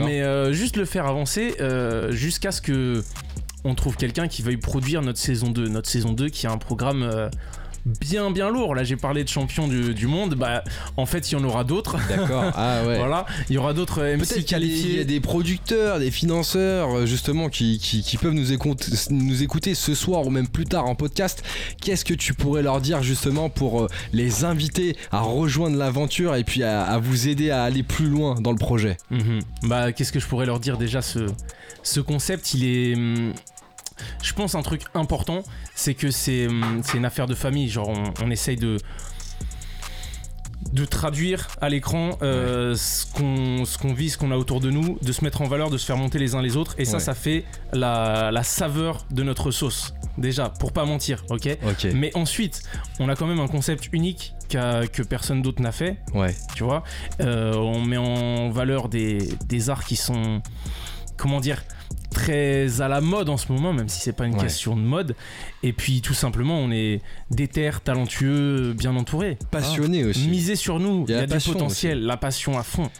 Mais 0.06 0.22
euh, 0.22 0.52
juste 0.52 0.76
le 0.76 0.84
faire 0.84 1.06
avancer 1.06 1.54
jusqu'à 2.10 2.52
ce 2.52 2.60
que 2.62 3.02
on 3.62 3.74
trouve 3.74 3.96
quelqu'un 3.96 4.26
qui 4.26 4.40
veuille 4.40 4.56
produire 4.56 5.02
notre 5.02 5.18
saison 5.18 5.50
2. 5.50 5.68
Notre 5.68 5.88
saison 5.88 6.12
2 6.12 6.30
qui 6.30 6.46
a 6.46 6.50
un 6.50 6.56
programme 6.58 7.30
bien 7.86 8.30
bien 8.30 8.50
lourd. 8.50 8.74
Là 8.74 8.84
j'ai 8.84 8.96
parlé 8.96 9.24
de 9.24 9.28
champion 9.28 9.68
du, 9.68 9.94
du 9.94 10.06
monde, 10.06 10.34
bah 10.34 10.62
en 10.96 11.06
fait 11.06 11.30
il 11.30 11.34
y 11.34 11.36
en 11.36 11.44
aura 11.44 11.64
d'autres. 11.64 11.96
D'accord. 12.08 12.44
Ah 12.54 12.82
ouais. 12.86 12.98
voilà, 12.98 13.26
il 13.48 13.54
y 13.54 13.58
aura 13.58 13.72
d'autres 13.72 14.02
MC 14.02 14.08
y 14.08 14.12
a 14.12 14.18
des- 14.18 14.34
il 14.34 14.40
y, 14.40 14.44
a 14.44 14.44
qualifiés. 14.44 15.04
des 15.04 15.20
producteurs, 15.20 15.98
des 15.98 16.10
financeurs, 16.10 16.94
euh, 16.94 17.06
justement, 17.06 17.48
qui, 17.48 17.78
qui- 17.78 18.02
qui 18.02 18.16
peuvent 18.16 18.32
nous 18.34 18.52
écouter, 18.52 18.86
nous 19.10 19.42
écouter 19.42 19.74
ce 19.74 19.94
soir 19.94 20.26
ou 20.26 20.30
même 20.30 20.48
plus 20.48 20.64
tard 20.64 20.86
en 20.86 20.94
podcast. 20.94 21.42
Qu'est-ce 21.80 22.04
que 22.04 22.14
tu 22.14 22.34
pourrais 22.34 22.62
leur 22.62 22.80
dire 22.80 23.02
justement 23.02 23.48
pour 23.48 23.82
euh, 23.82 23.86
les 24.12 24.44
inviter 24.44 24.96
à 25.12 25.20
rejoindre 25.20 25.76
l'aventure 25.76 26.34
et 26.36 26.44
puis 26.44 26.62
à, 26.62 26.82
à 26.84 26.98
vous 26.98 27.28
aider 27.28 27.50
à 27.50 27.62
aller 27.64 27.82
plus 27.82 28.08
loin 28.08 28.40
dans 28.40 28.52
le 28.52 28.58
projet? 28.58 28.96
Mhm. 29.10 29.40
Bah 29.64 29.92
qu'est-ce 29.92 30.12
que 30.12 30.20
je 30.20 30.26
pourrais 30.26 30.46
leur 30.46 30.60
dire 30.60 30.76
déjà 30.76 31.02
ce, 31.02 31.26
ce 31.82 32.00
concept 32.00 32.54
il 32.54 32.64
est... 32.64 32.94
Je 34.22 34.32
pense 34.32 34.54
un 34.54 34.62
truc 34.62 34.82
important, 34.94 35.42
c'est 35.74 35.94
que 35.94 36.10
c'est 36.10 36.46
hum, 36.48 36.82
une 36.94 37.04
affaire 37.04 37.26
de 37.26 37.34
famille. 37.34 37.68
Genre 37.68 37.88
on, 37.88 38.04
on 38.24 38.30
essaye 38.30 38.56
de 38.56 38.78
de 40.72 40.84
traduire 40.84 41.48
à 41.60 41.68
l'écran 41.70 42.10
euh, 42.22 42.76
ce 42.76 43.06
qu'on 43.06 43.64
ce 43.64 43.78
qu'on 43.78 43.94
vit, 43.94 44.10
ce 44.10 44.18
qu'on 44.18 44.30
a 44.30 44.36
autour 44.36 44.60
de 44.60 44.70
nous, 44.70 44.98
de 45.02 45.10
se 45.10 45.24
mettre 45.24 45.40
en 45.40 45.48
valeur, 45.48 45.70
de 45.70 45.78
se 45.78 45.86
faire 45.86 45.96
monter 45.96 46.18
les 46.18 46.34
uns 46.34 46.42
les 46.42 46.56
autres. 46.56 46.74
Et 46.78 46.84
ça, 46.84 46.98
Ouais. 46.98 47.02
ça 47.02 47.14
fait 47.14 47.44
la, 47.72 48.30
la 48.30 48.42
saveur 48.42 49.04
de 49.10 49.22
notre 49.22 49.50
sauce. 49.50 49.94
Déjà, 50.18 50.50
pour 50.50 50.72
pas 50.72 50.84
mentir, 50.84 51.24
ok? 51.30 51.56
Ok. 51.66 51.86
Mais 51.94 52.10
ensuite, 52.14 52.62
on 52.98 53.08
a 53.08 53.16
quand 53.16 53.26
même 53.26 53.40
un 53.40 53.48
concept 53.48 53.88
unique 53.92 54.34
que 54.50 55.02
personne 55.02 55.40
d'autre 55.42 55.62
n'a 55.62 55.72
fait 55.72 55.96
Ouais. 56.14 56.34
tu 56.54 56.62
vois? 56.62 56.82
Euh, 57.20 57.54
on 57.54 57.80
met 57.80 57.96
en 57.96 58.50
valeur 58.50 58.88
des, 58.88 59.18
des 59.46 59.70
arts 59.70 59.84
qui 59.84 59.96
sont, 59.96 60.42
comment 61.16 61.40
dire, 61.40 61.62
très 62.10 62.80
à 62.80 62.88
la 62.88 63.00
mode 63.00 63.28
en 63.28 63.36
ce 63.36 63.52
moment, 63.52 63.72
même 63.72 63.88
si 63.88 64.00
c'est 64.00 64.12
pas 64.12 64.26
une 64.26 64.34
Ouais. 64.34 64.40
question 64.42 64.76
de 64.76 64.80
mode. 64.82 65.14
Et 65.62 65.72
puis 65.72 66.00
tout 66.00 66.14
simplement, 66.14 66.58
on 66.58 66.70
est 66.70 67.00
déter, 67.30 67.70
talentueux, 67.84 68.72
bien 68.74 68.94
entouré. 68.96 69.38
Passionné 69.50 70.04
aussi. 70.04 70.28
Misez 70.28 70.56
sur 70.56 70.78
nous, 70.80 71.04
Il 71.08 71.12
y 71.12 71.14
a 71.14 71.16
y 71.16 71.18
a, 71.18 71.20
la 71.22 71.26
du 71.26 71.32
passion 71.34 71.52
potentiel, 71.52 72.02
la 72.04 72.16
passion 72.16 72.58
à 72.58 72.62
fond. 72.62 72.90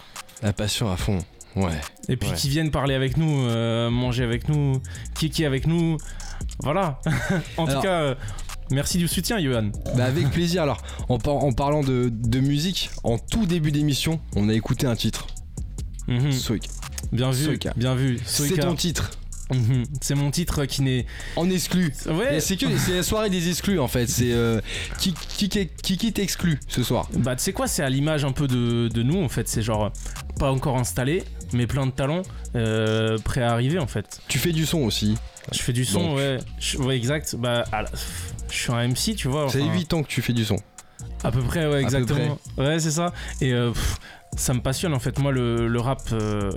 La 0.43 0.53
passion 0.53 0.91
à 0.91 0.97
fond. 0.97 1.19
Ouais. 1.57 1.73
Et 2.09 2.17
puis 2.17 2.29
Ouais. 2.31 2.35
qui 2.37 2.49
viennent 2.49 2.71
parler 2.71 2.95
avec 2.95 3.17
nous, 3.17 3.43
euh, 3.45 3.91
manger 3.91 4.23
avec 4.25 4.49
nous, 4.49 4.81
kiki 5.15 5.45
avec 5.45 5.67
nous. 5.67 5.97
Voilà. 6.63 7.01
en 7.59 7.67
Alors- 7.67 7.81
tout 7.83 7.87
cas, 7.87 8.01
euh, 8.03 8.15
merci 8.71 8.99
du 8.99 9.09
soutien, 9.09 9.41
Johan. 9.41 9.71
Bah 9.97 10.05
avec 10.05 10.31
plaisir. 10.31 10.63
Alors, 10.63 10.81
en, 11.09 11.19
par- 11.19 11.35
en 11.45 11.53
parlant 11.53 11.83
de, 11.83 12.09
de 12.13 12.41
musique, 12.41 12.91
en 13.03 13.19
tout 13.19 13.47
début 13.47 13.73
d'émission, 13.73 14.21
on 14.37 14.49
a 14.49 14.55
écouté 14.55 14.87
un 14.87 14.95
titre. 14.97 15.27
Soik. 16.31 16.63
Bien 17.13 17.31
vu, 17.31 17.45
Soika. 17.45 17.73
bien 17.77 17.95
vu. 17.95 18.19
C'est 18.25 18.57
ton 18.59 18.75
titre. 18.75 19.11
Mhm. 19.53 19.85
C'est 20.01 20.15
mon 20.15 20.31
titre 20.31 20.65
qui 20.65 20.83
n'est. 20.83 21.07
En 21.35 21.51
exclu. 21.51 21.93
Ouais. 22.09 22.39
C'est 22.39 22.57
que 22.57 22.67
c'est 22.79 22.95
la 22.95 23.03
soirée 23.03 23.31
des 23.31 23.49
exclus 23.49 23.81
en 23.81 23.89
fait. 23.89 24.07
C'est 24.07 24.33
euh, 24.33 24.61
qui, 24.99 25.13
qui, 25.13 25.49
qui, 25.49 26.13
t'exclut 26.13 26.61
ce 26.69 26.85
soir? 26.85 27.09
Bah 27.17 27.35
tu 27.35 27.43
sais 27.43 27.53
quoi, 27.53 27.67
c'est 27.67 27.83
à 27.83 27.91
l'image 27.91 28.25
un 28.25 28.31
peu 28.31 28.47
de, 28.47 28.87
de 28.87 29.03
nous 29.03 29.21
en 29.21 29.29
fait, 29.29 29.49
c'est 29.49 29.63
genre 29.63 29.91
pas 30.39 30.53
encore 30.53 30.79
installé, 30.79 31.25
mais 31.53 31.67
plein 31.67 31.87
de 31.87 31.91
talents 31.91 32.23
euh, 32.55 33.19
prêts 33.19 33.43
à 33.43 33.51
arriver 33.51 33.81
en 33.81 33.89
fait. 33.89 34.21
Tu 34.29 34.39
fais 34.39 34.53
du 34.53 34.67
son 34.67 34.83
aussi. 34.83 35.17
Je 35.51 35.59
fais 35.59 35.73
du 35.73 35.85
son, 35.85 36.11
Donc. 36.11 36.17
ouais, 36.19 36.39
Je- 36.61 36.79
ouais 36.79 36.97
exact, 36.97 37.35
bah 37.37 37.65
la- 37.73 37.85
je 38.51 38.57
suis 38.57 38.71
un 38.73 38.87
MC 38.87 39.17
tu 39.17 39.27
vois. 39.27 39.49
Ça 39.49 39.59
fait 39.59 39.65
enfin, 39.65 39.75
8 39.75 39.95
ans 39.95 40.03
que 40.05 40.09
tu 40.09 40.23
fais 40.23 40.33
du 40.33 40.45
son. 40.45 40.59
À 41.25 41.33
peu 41.33 41.41
près, 41.43 41.67
ouais, 41.67 41.83
exactement. 41.83 42.39
Ouais, 42.57 42.79
c'est 42.79 42.91
ça. 42.93 43.13
Et 43.41 43.53
euh, 43.53 43.73
pff, 43.73 43.97
ça 44.37 44.55
me 44.55 44.61
passionne 44.61 44.95
en 44.95 44.99
fait. 45.01 45.19
Moi, 45.19 45.33
le, 45.33 45.67
le 45.69 45.81
rap 45.81 46.01
euh, 46.13 46.51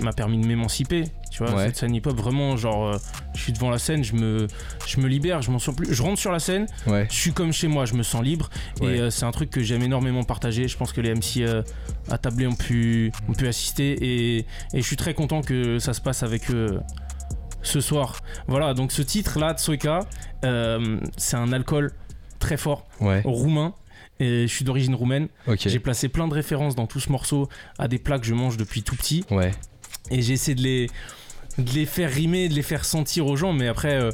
m'a 0.00 0.12
permis 0.12 0.38
de 0.40 0.46
m'émanciper. 0.46 1.04
Tu 1.30 1.44
vois, 1.44 1.54
Ouais. 1.54 1.66
cette 1.66 1.76
scène 1.76 1.94
hip-hop, 1.94 2.16
vraiment, 2.16 2.56
genre, 2.56 2.88
euh, 2.94 2.98
je 3.34 3.40
suis 3.42 3.52
devant 3.52 3.68
la 3.70 3.78
scène, 3.78 4.02
je 4.02 4.14
me, 4.14 4.46
je 4.86 4.98
me 4.98 5.06
libère, 5.06 5.42
je 5.42 5.50
m'en 5.50 5.58
sens 5.58 5.76
plus. 5.76 5.92
Je 5.94 6.02
rentre 6.02 6.18
sur 6.18 6.32
la 6.32 6.38
scène, 6.40 6.66
Ouais. 6.86 7.06
je 7.10 7.14
suis 7.14 7.32
comme 7.32 7.52
chez 7.52 7.68
moi, 7.68 7.84
je 7.84 7.94
me 7.94 8.02
sens 8.02 8.22
libre. 8.22 8.48
Ouais. 8.80 8.96
Et 8.96 9.00
euh, 9.00 9.10
c'est 9.10 9.24
un 9.26 9.30
truc 9.30 9.50
que 9.50 9.60
j'aime 9.62 9.82
énormément 9.82 10.24
partager. 10.24 10.66
Je 10.68 10.76
pense 10.76 10.92
que 10.92 11.00
les 11.02 11.14
MC 11.14 11.44
à 12.10 12.18
tabler 12.18 12.46
ont 12.46 12.54
pu, 12.54 13.12
ont 13.28 13.34
pu 13.34 13.46
assister. 13.46 13.92
Et, 14.00 14.38
et 14.38 14.46
je 14.80 14.82
suis 14.82 14.96
très 14.96 15.12
content 15.14 15.42
que 15.42 15.78
ça 15.78 15.92
se 15.92 16.00
passe 16.00 16.22
avec 16.22 16.50
eux 16.50 16.80
ce 17.62 17.80
soir. 17.80 18.16
Voilà, 18.46 18.72
donc 18.74 18.90
ce 18.90 19.02
titre-là, 19.02 19.54
Tsoika, 19.54 20.00
c'est 20.42 21.36
un 21.36 21.52
alcool 21.52 21.92
très 22.38 22.56
fort, 22.56 22.86
roumain. 23.24 23.74
Et 24.20 24.46
je 24.46 24.52
suis 24.52 24.64
d'origine 24.64 24.94
roumaine. 24.94 25.28
J'ai 25.56 25.78
placé 25.78 26.08
plein 26.08 26.28
de 26.28 26.34
références 26.34 26.74
dans 26.74 26.86
tout 26.86 27.00
ce 27.00 27.10
morceau 27.10 27.48
à 27.78 27.88
des 27.88 27.98
plats 27.98 28.18
que 28.18 28.26
je 28.26 28.34
mange 28.34 28.56
depuis 28.56 28.82
tout 28.82 28.96
petit. 28.96 29.24
Ouais. 29.30 29.52
Et 30.10 30.22
j'ai 30.22 30.32
essayé 30.32 30.54
de 30.54 30.62
les, 30.62 30.86
de 31.58 31.72
les 31.72 31.86
faire 31.86 32.10
rimer, 32.10 32.48
de 32.48 32.54
les 32.54 32.62
faire 32.62 32.84
sentir 32.84 33.26
aux 33.26 33.36
gens, 33.36 33.52
mais 33.52 33.68
après, 33.68 33.94
euh, 33.94 34.10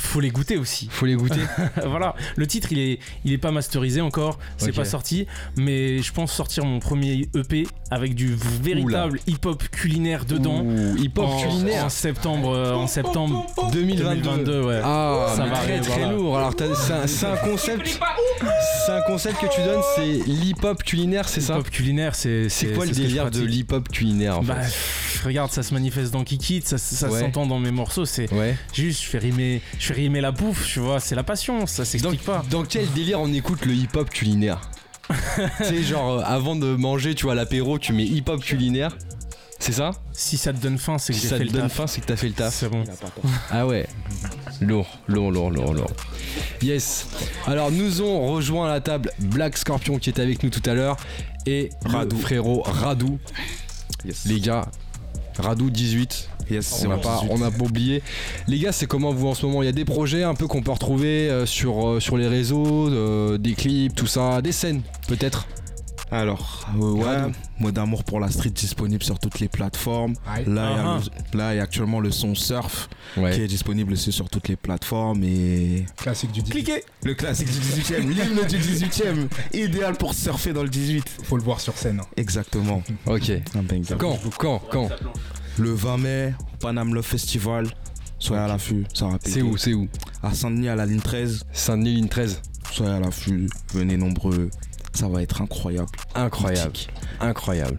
faut 0.00 0.20
les 0.20 0.30
goûter 0.30 0.56
aussi. 0.56 0.88
Faut 0.90 1.06
les 1.06 1.14
goûter. 1.14 1.40
voilà, 1.86 2.14
le 2.36 2.46
titre 2.46 2.68
il 2.72 2.78
est, 2.78 2.98
il 3.24 3.32
est 3.32 3.38
pas 3.38 3.50
masterisé 3.50 4.00
encore, 4.00 4.38
c'est 4.56 4.70
Ok. 4.70 4.76
pas 4.76 4.84
sorti, 4.84 5.26
mais 5.56 6.00
je 6.02 6.12
pense 6.12 6.32
sortir 6.32 6.64
mon 6.64 6.78
premier 6.78 7.28
EP 7.34 7.66
avec 7.90 8.14
du 8.14 8.36
véritable 8.62 9.18
hip-hop 9.26 9.62
culinaire 9.70 10.24
dedans. 10.24 10.64
Hip-hop 10.98 11.28
culinaire. 11.42 11.84
En 11.86 11.88
septembre, 11.88 12.50
euh, 12.54 12.74
en 12.74 12.86
septembre 12.86 13.46
2022. 13.72 14.04
2022, 14.22 14.62
ouais. 14.62 14.80
Ah, 14.84 15.32
Ça 15.36 15.44
va 15.44 15.50
très 15.50 15.58
arriver, 15.72 15.80
très 15.80 15.98
voilà. 15.98 16.12
lourd. 16.12 16.36
Alors 16.38 16.54
t'as- 16.54 16.74
c'est 16.74 16.92
un, 16.92 17.06
c'est 17.06 17.26
un 17.26 17.36
concept. 17.36 17.98
C'est 18.86 18.92
un 18.92 19.02
concept 19.02 19.40
que 19.40 19.46
tu 19.54 19.60
donnes, 19.62 19.82
c'est 19.96 20.26
l'hip-hop 20.30 20.82
culinaire, 20.82 21.28
c'est 21.28 21.40
ça 21.40 21.54
Hip-hop 21.54 21.70
culinaire, 21.70 22.14
c'est 22.14 22.48
C'est 22.48 22.68
quoi 22.68 22.86
le 22.86 22.92
délire 22.92 23.30
de 23.30 23.42
l'hip-hop 23.42 23.88
culinaire 23.88 24.38
en 24.38 24.42
Bah, 24.42 24.54
fait 24.62 24.66
pff, 24.68 25.22
regarde, 25.24 25.50
ça 25.50 25.62
se 25.62 25.74
manifeste 25.74 26.12
dans 26.12 26.22
Kikit, 26.24 26.62
ça, 26.64 26.78
ça 26.78 27.08
Ouais. 27.10 27.20
s'entend 27.20 27.46
dans 27.46 27.58
mes 27.58 27.70
morceaux. 27.70 28.04
C'est 28.04 28.32
Ouais. 28.32 28.56
juste, 28.72 29.02
je 29.02 29.08
fais 29.08 29.18
rimer, 29.18 29.60
je 29.78 29.87
fais 29.88 30.00
rimer 30.00 30.20
la 30.20 30.32
bouffe, 30.32 30.66
tu 30.66 30.80
vois. 30.80 31.00
C'est 31.00 31.14
la 31.14 31.22
passion, 31.22 31.66
ça 31.66 31.84
s'explique 31.84 32.22
pas. 32.24 32.44
Dans 32.50 32.64
quel 32.64 32.90
délire 32.92 33.20
on 33.20 33.32
écoute 33.32 33.64
le 33.66 33.74
hip-hop 33.74 34.08
culinaire 34.10 34.60
Tu 35.58 35.64
sais, 35.64 35.82
genre 35.82 36.18
euh, 36.18 36.22
avant 36.24 36.54
de 36.56 36.74
manger, 36.76 37.14
tu 37.14 37.24
vois, 37.24 37.34
l'apéro, 37.34 37.78
tu 37.78 37.92
mets 37.92 38.04
hip-hop 38.04 38.42
culinaire. 38.42 38.96
C'est 39.60 39.72
ça? 39.72 39.90
Si 40.12 40.36
ça 40.36 40.52
te 40.52 40.58
donne 40.58 40.78
faim, 40.78 40.98
c'est 40.98 41.12
que 41.12 41.18
Si 41.18 41.24
j'ai 41.24 41.30
ça 41.30 41.36
fait 41.38 41.44
te 41.44 41.48
le 41.48 41.52
donne 41.54 41.62
taf. 41.68 41.72
faim, 41.72 41.86
c'est 41.88 42.00
que 42.00 42.06
t'as 42.06 42.14
fait 42.16 42.28
le 42.28 42.32
taf. 42.34 42.54
C'est 42.54 42.68
bon. 42.68 42.84
Ah 43.50 43.66
ouais. 43.66 43.88
Lourd, 44.60 44.86
lourd, 45.08 45.32
lourd, 45.32 45.50
lourd, 45.50 45.74
lourd. 45.74 45.90
Yes. 46.62 47.06
Alors 47.46 47.70
nous 47.72 48.00
ont 48.02 48.28
rejoint 48.32 48.66
à 48.68 48.70
la 48.70 48.80
table 48.80 49.10
Black 49.18 49.56
Scorpion 49.56 49.98
qui 49.98 50.10
était 50.10 50.22
avec 50.22 50.42
nous 50.44 50.50
tout 50.50 50.62
à 50.68 50.74
l'heure 50.74 50.96
et 51.46 51.70
Radou. 51.84 52.16
frérot 52.18 52.62
Radou. 52.62 53.18
Les 54.26 54.38
gars, 54.40 54.66
Radou 55.38 55.70
18. 55.70 56.28
Yes, 56.50 56.82
on 56.84 56.88
n'a 56.88 56.96
pas, 56.98 57.22
on 57.28 57.38
oublié. 57.64 58.02
Les 58.46 58.58
gars, 58.58 58.72
c'est 58.72 58.86
comment 58.86 59.12
vous 59.12 59.26
en 59.28 59.34
ce 59.34 59.44
moment? 59.46 59.62
Il 59.62 59.66
y 59.66 59.68
a 59.68 59.72
des 59.72 59.84
projets 59.84 60.22
un 60.22 60.34
peu 60.34 60.46
qu'on 60.46 60.62
peut 60.62 60.70
retrouver 60.72 61.28
euh, 61.30 61.46
sur, 61.46 61.86
euh, 61.88 62.00
sur 62.00 62.16
les 62.16 62.28
réseaux, 62.28 62.88
euh, 62.88 63.38
des 63.38 63.54
clips, 63.54 63.94
tout 63.94 64.06
ça, 64.06 64.40
des 64.42 64.52
scènes 64.52 64.82
peut-être? 65.08 65.46
Alors, 66.10 66.66
euh, 66.80 66.92
ouais, 66.92 67.30
mot 67.60 67.70
d'amour 67.70 68.02
pour 68.02 68.18
la 68.18 68.30
street 68.30 68.48
disponible 68.48 69.02
sur 69.02 69.18
toutes 69.18 69.40
les 69.40 69.48
plateformes. 69.48 70.14
Là, 70.26 70.40
il 70.40 70.54
y 70.54 70.58
a 70.58 70.82
Ah 70.86 71.00
le- 71.34 71.38
là, 71.38 71.52
il 71.52 71.56
y 71.58 71.60
a 71.60 71.62
actuellement 71.62 72.00
le 72.00 72.10
son 72.10 72.34
Surf 72.34 72.88
Ouais. 73.18 73.32
qui 73.34 73.42
est 73.42 73.46
disponible 73.46 73.92
aussi 73.92 74.10
sur 74.10 74.30
toutes 74.30 74.48
les 74.48 74.56
plateformes 74.56 75.22
et. 75.22 75.84
Classique 75.98 76.32
du 76.32 76.40
18. 76.40 76.50
Cliquez 76.64 76.82
Le 77.04 77.12
classique 77.14 77.50
du 77.50 77.58
18ème, 77.58 78.08
l'hymne 78.08 78.46
du 78.48 78.56
18ème, 78.56 79.28
idéal 79.52 79.96
pour 79.96 80.14
surfer 80.14 80.54
dans 80.54 80.62
le 80.62 80.70
18. 80.70 81.04
Faut 81.24 81.36
le 81.36 81.42
voir 81.42 81.60
sur 81.60 81.76
scène. 81.76 82.00
hein. 82.00 82.06
Exactement. 82.16 82.82
Ok. 83.04 83.30
Quand 83.98 84.18
Quand 84.38 84.62
Quand? 84.70 84.88
Le 85.58 85.72
20 85.72 85.96
mai, 85.98 86.34
Panam 86.60 86.94
Love 86.94 87.04
Festival. 87.04 87.66
Soyez 88.18 88.42
à 88.42 88.48
l'affût, 88.48 88.84
ça 88.94 89.06
va 89.06 89.18
péter. 89.18 89.30
C'est 89.30 89.42
où 89.42 89.56
C'est 89.56 89.74
où 89.74 89.88
À 90.22 90.32
Saint-Denis, 90.34 90.68
à 90.68 90.74
la 90.76 90.86
ligne 90.86 91.00
13. 91.00 91.44
Saint-Denis, 91.52 91.94
ligne 91.94 92.08
13. 92.08 92.40
Soyez 92.72 92.92
à 92.92 93.00
l'affût, 93.00 93.48
venez 93.72 93.96
nombreux. 93.96 94.50
Ça 94.94 95.08
va 95.08 95.22
être 95.22 95.40
incroyable. 95.42 95.88
Incroyable. 96.14 96.72
Mythique. 96.72 96.90
Incroyable. 97.20 97.78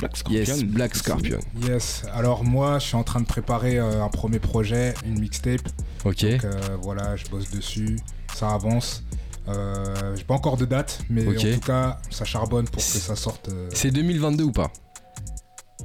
Black 0.00 0.16
Scorpion. 0.16 0.38
Yes, 0.40 0.64
Black 0.64 0.96
Scorpion. 0.96 1.38
Yes, 1.62 2.02
alors 2.12 2.42
moi 2.42 2.80
je 2.80 2.86
suis 2.86 2.96
en 2.96 3.04
train 3.04 3.20
de 3.20 3.26
préparer 3.26 3.78
euh, 3.78 4.02
un 4.02 4.08
premier 4.08 4.40
projet, 4.40 4.94
une 5.06 5.20
mixtape. 5.20 5.60
Ok. 6.04 6.24
Donc 6.24 6.44
euh, 6.44 6.76
voilà, 6.82 7.14
je 7.14 7.24
bosse 7.26 7.50
dessus, 7.50 7.98
ça 8.34 8.50
avance. 8.52 9.04
Euh, 9.48 10.16
J'ai 10.16 10.24
pas 10.24 10.34
encore 10.34 10.56
de 10.56 10.64
date, 10.64 11.00
mais 11.08 11.24
en 11.26 11.32
tout 11.32 11.60
cas 11.60 11.98
ça 12.10 12.24
charbonne 12.24 12.64
pour 12.66 12.76
que 12.82 12.82
ça 12.82 13.14
sorte. 13.14 13.48
euh, 13.50 13.68
C'est 13.72 13.92
2022 13.92 14.42
ou 14.44 14.52
pas? 14.52 14.72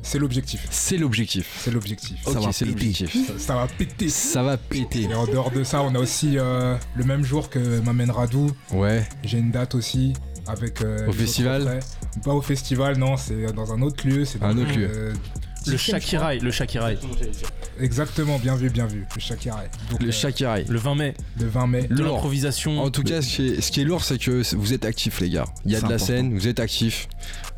C'est 0.04 0.20
l'objectif. 0.20 0.68
C'est 0.70 0.98
l'objectif. 0.98 1.48
C'est 1.64 1.72
l'objectif. 1.72 2.18
Ok, 2.28 2.48
c'est 2.52 2.66
l'objectif. 2.66 3.28
Ça, 3.28 3.34
ça 3.40 3.56
va 3.56 3.68
péter. 3.68 4.10
Ça 4.10 4.44
va 4.44 4.58
péter. 4.58 5.02
Et 5.04 5.14
en 5.14 5.26
dehors 5.26 5.52
de 5.52 5.64
ça, 5.64 5.82
on 5.82 5.94
a 5.96 6.00
aussi 6.00 6.38
euh, 6.38 6.76
le 6.96 7.04
même 7.04 7.24
jour 7.26 7.50
que 7.50 7.80
M'amène 7.82 8.12
Radou. 8.12 8.52
Ouais. 8.72 9.08
J'ai 9.24 9.40
une 9.40 9.52
date 9.52 9.76
aussi 9.76 10.14
avec. 10.46 10.82
euh, 10.82 11.08
Au 11.08 11.12
festival. 11.14 11.80
Pas 12.24 12.34
au 12.34 12.42
festival, 12.42 12.98
non, 12.98 13.18
c'est 13.18 13.52
dans 13.54 13.74
un 13.74 13.82
autre 13.82 14.08
lieu. 14.08 14.24
C'est 14.24 14.42
Un 14.44 14.58
autre 14.58 14.72
lieu. 14.78 14.88
euh, 14.90 15.14
Le 15.66 15.74
10e, 15.74 15.78
je 15.78 15.88
crois. 15.88 16.00
Shakirai, 16.00 16.40
le 16.40 16.52
Shakirai. 16.52 16.98
Exactement, 17.80 18.40
bien 18.40 18.56
vu, 18.56 18.70
bien 18.70 18.86
vu. 18.86 19.06
Le 19.16 19.20
Shakirai. 19.22 19.68
Donc, 19.92 20.02
Le 20.02 20.10
euh, 20.10 20.12
Shakirai. 20.12 20.66
Le 20.70 20.78
20 20.80 20.96
mai. 20.96 21.14
Le 21.40 21.48
20 21.48 21.68
mai. 21.68 21.88
L'improvisation. 21.90 22.80
En 22.82 22.90
tout 22.92 23.04
cas, 23.04 23.22
ce 23.22 23.36
qui 23.36 23.48
est, 23.50 23.62
ce 23.62 23.72
qui 23.72 23.82
est 23.82 23.84
lourd, 23.84 24.04
c'est 24.04 24.18
que 24.20 24.44
vous 24.56 24.74
êtes 24.74 24.86
actifs, 24.86 25.20
les 25.22 25.30
gars. 25.30 25.46
Il 25.66 25.72
y 25.72 25.76
a 25.76 25.80
C'est 25.80 25.86
de 25.88 25.92
la 25.92 26.00
scène, 26.00 26.34
vous 26.34 26.48
êtes 26.48 26.60
actifs. 26.60 27.08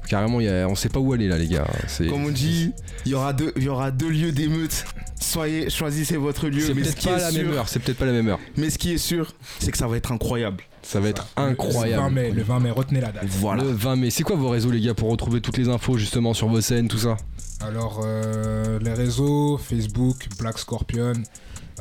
Carrément, 0.10 0.40
il 0.42 0.48
y 0.48 0.50
a- 0.50 0.68
on 0.68 0.74
sait 0.76 0.90
pas 0.90 1.00
où 1.00 1.14
aller 1.14 1.28
là, 1.28 1.38
les 1.38 1.48
gars. 1.48 1.68
C'est 1.88 2.08
Comme 2.08 2.26
on 2.26 2.32
dit, 2.32 2.72
il 3.06 3.12
y 3.12 3.16
aura 3.16 3.32
deux, 3.32 3.54
il 3.56 3.64
y 3.64 3.70
aura 3.70 3.92
deux 3.92 4.10
lieux 4.10 4.32
d'émeute. 4.32 4.84
Soyez, 5.22 5.70
choisissez 5.70 6.18
votre 6.18 6.48
lieu. 6.48 6.62
c'est 6.62 6.74
peut-être 6.74 7.04
pas 7.04 7.18
la 7.18 7.30
sûr- 7.32 7.44
même 7.44 7.54
heure. 7.54 7.70
C'est 7.70 7.80
peut-être 7.80 7.98
pas 8.00 8.06
la 8.06 8.12
même 8.14 8.28
heure. 8.28 8.40
Mais 8.58 8.70
ce 8.72 8.78
qui 8.80 8.92
est 8.94 8.98
sûr, 8.98 9.34
c'est 9.60 9.72
que 9.72 9.78
ça 9.78 9.88
va 9.88 9.98
être 9.98 10.12
incroyable. 10.12 10.64
Ça 10.82 11.00
va 11.00 11.10
être 11.10 11.28
Le 11.38 11.44
20 11.44 11.50
incroyable. 11.52 12.14
mai, 12.16 12.32
le 12.32 12.42
20 12.42 12.60
mai, 12.60 12.72
retenez 12.72 13.02
la 13.02 13.12
date. 13.12 13.26
Voilà. 13.28 13.64
Le 13.64 13.70
20 13.72 13.96
mai. 13.98 14.10
C'est 14.10 14.24
quoi 14.24 14.36
vos 14.36 14.50
réseaux, 14.50 14.72
les 14.72 14.82
gars, 14.82 14.94
pour 14.96 15.12
retrouver 15.12 15.42
toutes 15.42 15.58
les 15.58 15.70
infos 15.70 15.98
justement 15.98 16.34
sur 16.34 16.48
vos 16.48 16.62
scènes, 16.62 16.88
tout 16.88 16.98
ça 16.98 17.18
Alors, 17.62 18.02
euh, 18.04 18.80
les 18.82 18.94
réseaux, 18.94 19.58
Facebook, 19.58 20.28
Black 20.40 20.58
Scorpion, 20.58 21.14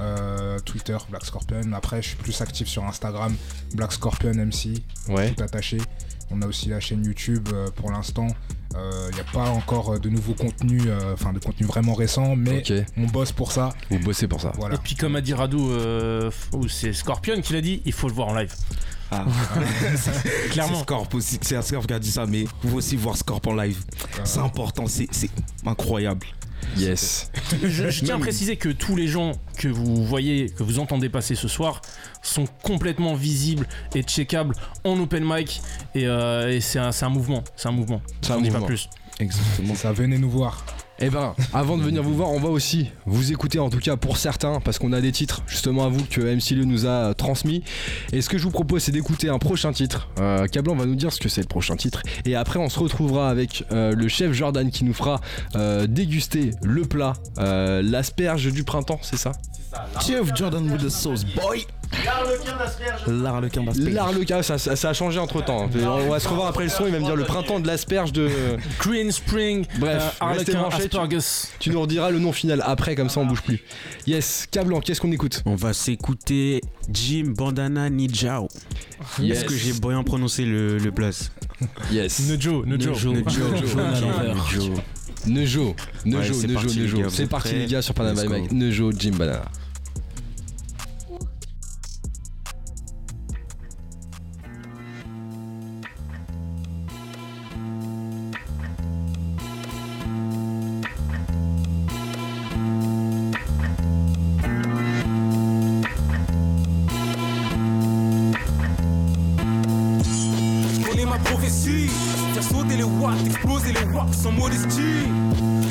euh, 0.01 0.59
Twitter, 0.61 0.97
Black 1.09 1.25
Scorpion. 1.25 1.61
Après, 1.73 2.03
je 2.03 2.09
suis 2.09 2.17
plus 2.17 2.41
actif 2.43 2.69
sur 2.69 2.85
Instagram, 2.85 3.35
Black 3.75 3.93
Scorpion 3.93 4.33
MC, 4.35 4.75
Ouais. 5.09 5.31
tout 5.33 5.43
attaché. 5.43 5.79
On 6.31 6.43
a 6.43 6.47
aussi 6.47 6.69
la 6.69 6.81
chaîne 6.81 7.05
YouTube 7.05 7.49
euh, 7.53 7.69
pour 7.75 7.91
l'instant. 7.91 8.29
Il 9.11 9.15
n'y 9.15 9.21
a 9.21 9.25
pas 9.33 9.51
encore 9.51 9.95
euh, 9.95 9.99
de 9.99 10.09
nouveaux 10.09 10.35
contenus, 10.35 10.85
euh, 10.87 11.15
enfin 11.15 11.33
de 11.33 11.39
contenus 11.39 11.69
vraiment 11.69 11.95
récents, 11.95 12.37
mais 12.37 12.63
on 12.97 13.07
bosse 13.07 13.33
pour 13.33 13.53
ça. 13.53 13.71
Vous 13.91 13.99
bossez 13.99 14.29
pour 14.29 14.41
ça. 14.41 14.53
Voilà. 14.57 14.77
Et 14.77 14.79
puis 14.79 14.95
comme 14.95 15.17
a 15.17 15.21
dit 15.21 15.35
Radou, 15.35 15.71
euh, 15.71 16.31
ou 16.53 16.69
c'est 16.69 16.93
Scorpion 16.93 17.41
qui 17.41 17.55
l'a 17.55 17.61
dit, 17.61 17.83
il 17.85 17.93
faut 17.93 18.09
le 18.09 18.15
voir 18.15 18.29
en 18.29 18.35
live. 18.35 18.55
Ah. 19.11 19.25
Clairement. 20.51 20.77
C'est 20.77 20.83
Scorp 20.83 21.15
aussi, 21.15 21.39
c'est 21.41 21.61
Scorp 21.63 21.87
qui 21.87 21.95
a 21.95 21.99
dit 21.99 22.11
ça, 22.11 22.27
mais 22.27 22.45
vous 22.63 22.77
aussi 22.77 22.97
voir 22.97 23.17
Scorp 23.17 23.47
en 23.47 23.55
live. 23.55 23.83
C'est 24.25 24.41
important, 24.41 24.87
c'est 24.87 25.09
incroyable. 25.67 26.27
Yes. 26.77 27.31
Je, 27.63 27.91
je 27.91 28.05
tiens 28.05 28.17
à 28.17 28.19
préciser 28.19 28.57
que 28.57 28.69
tous 28.69 28.95
les 28.95 29.09
gens 29.09 29.33
que 29.57 29.69
vous 29.69 30.05
voyez, 30.05 30.51
que 30.51 30.63
vous 30.63 30.79
entendez 30.79 31.09
passer 31.09 31.35
ce 31.35 31.49
soir, 31.49 31.83
sont 32.23 32.47
complètement 32.63 33.15
visibles 33.15 33.67
et 33.95 34.03
checkables 34.03 34.55
en 34.85 34.99
open 35.01 35.25
mic. 35.25 35.61
Et, 35.95 36.07
euh, 36.07 36.53
et 36.53 36.61
c'est 36.61 36.79
un, 36.79 37.09
mouvement. 37.09 37.43
C'est 37.57 37.69
un 37.69 37.73
mouvement. 37.73 38.03
C'est 38.23 38.33
un 38.33 38.41
dis 38.41 38.49
pas 38.49 38.55
mouvement. 38.55 38.67
plus. 38.67 38.89
Exactement. 39.19 39.75
Ça, 39.75 39.93
venez 39.93 40.19
nous 40.19 40.31
voir. 40.31 40.65
Eh 41.01 41.11
ben, 41.11 41.35
avant 41.53 41.77
de 41.77 41.83
venir 41.85 42.03
vous 42.03 42.15
voir, 42.15 42.31
on 42.31 42.41
va 42.41 42.49
aussi 42.49 42.91
vous 43.07 43.31
écouter 43.31 43.61
en 43.61 43.71
tout 43.71 43.79
cas 43.79 43.97
pour 43.97 44.17
certains, 44.17 44.59
parce 44.59 44.81
qu'on 44.81 44.93
a 44.93 45.01
des 45.01 45.13
titres 45.13 45.43
justement 45.47 45.85
à 45.85 45.89
vous 45.89 46.05
que 46.05 46.21
MC 46.21 46.57
Le 46.57 46.65
nous 46.65 46.87
a 46.87 46.89
euh, 46.89 47.15
transmis. 47.15 47.63
Et 48.13 48.21
ce 48.21 48.29
que 48.29 48.37
je 48.37 48.43
vous 48.43 48.51
propose, 48.51 48.83
c'est 48.83 48.91
d'écouter 48.91 49.29
un 49.29 49.39
prochain 49.39 49.73
titre. 49.73 50.09
Euh, 50.19 50.49
Cablan 50.49 50.75
va 50.75 50.87
nous 50.87 50.97
dire 50.97 51.13
ce 51.13 51.21
que 51.21 51.29
c'est 51.29 51.41
le 51.41 51.47
prochain 51.47 51.77
titre. 51.77 52.03
Et 52.25 52.35
après, 52.35 52.59
on 52.59 52.69
se 52.69 52.81
retrouvera 52.81 53.31
avec 53.31 53.65
euh, 53.71 53.95
le 53.95 54.09
chef 54.09 54.33
Jordan 54.33 54.73
qui 54.73 54.83
nous 54.83 54.93
fera 54.93 55.21
euh, 55.55 55.87
déguster 55.87 56.51
le 56.65 56.83
plat, 56.83 57.13
l'asperge 57.37 58.53
du 58.53 58.65
printemps, 58.65 58.99
c'est 59.03 59.19
ça? 59.19 59.33
Chef 60.05 60.35
Jordan 60.35 60.71
with 60.71 60.83
the 60.83 60.89
sauce, 60.89 61.25
boy. 61.25 61.67
L'arlequin 62.05 62.57
d'asperge. 62.59 63.01
L'arlequin 63.07 63.63
d'asperge. 63.63 63.93
L'arlequin, 63.95 64.43
ça, 64.43 64.59
ça, 64.59 64.77
ça 64.77 64.91
a 64.91 64.93
changé 64.93 65.19
entre 65.19 65.43
temps. 65.45 65.69
On 65.75 66.09
va 66.09 66.21
se 66.21 66.29
revoir 66.29 66.49
après 66.49 66.65
le 66.65 66.71
son, 66.71 66.87
il 66.87 66.93
va 66.93 66.99
me 67.01 67.05
dire 67.05 67.17
le 67.17 67.25
printemps 67.25 67.61
de 67.61 67.67
l'asperge 67.67 68.13
de. 68.13 68.29
Green 68.79 69.11
Spring, 69.11 69.65
Bref, 69.79 70.17
euh, 70.21 70.25
Harlequin, 70.25 70.61
branchés, 70.61 70.89
tu-. 70.89 70.99
Tu 71.59 71.71
nous 71.71 71.81
rediras 71.81 72.11
le 72.11 72.19
nom 72.19 72.33
final 72.33 72.63
après, 72.67 72.95
comme 72.95 73.09
ça 73.09 73.21
on 73.21 73.27
bouge 73.27 73.43
plus. 73.43 73.63
Yes, 74.07 74.47
Cablan, 74.51 74.81
qu'est-ce 74.81 75.01
qu'on 75.01 75.13
écoute? 75.13 75.43
On 75.47 75.55
va 75.57 75.73
s'écouter 75.73 76.61
Jim 76.93 77.33
Bandana 77.37 77.89
Nijao. 77.91 78.49
Yes. 79.19 79.39
Est-ce 79.39 79.45
que 79.47 79.55
j'ai 79.55 79.73
bien 79.73 80.03
prononcé 80.03 80.45
le, 80.45 80.79
le 80.79 80.91
blaze 80.91 81.31
Yes. 81.91 82.21
Nejo, 82.29 82.65
Nejo. 82.67 82.91
Nejo. 82.93 83.13
Nejo, 83.13 83.25
Nejo. 83.75 84.75
Nejo, 85.27 85.75
Nejo, 86.05 86.99
Ouais, 86.99 87.05
c'est 87.11 87.27
parti, 87.27 87.55
les 87.55 87.67
gars, 87.67 87.83
sur 87.83 87.95
Panama. 87.95 88.23
Nejo, 88.51 88.93
Jim 88.93 89.13
Banana. 89.17 89.45
Ma 111.25 111.31
prophétie, 111.31 111.89
faire 112.35 112.43
sauter 112.43 112.77
les 112.77 112.85
watts, 112.85 113.27
exploser 113.27 113.73
les 113.73 113.95
watts 113.95 114.15
sans 114.15 114.33
modestie. 114.33 115.07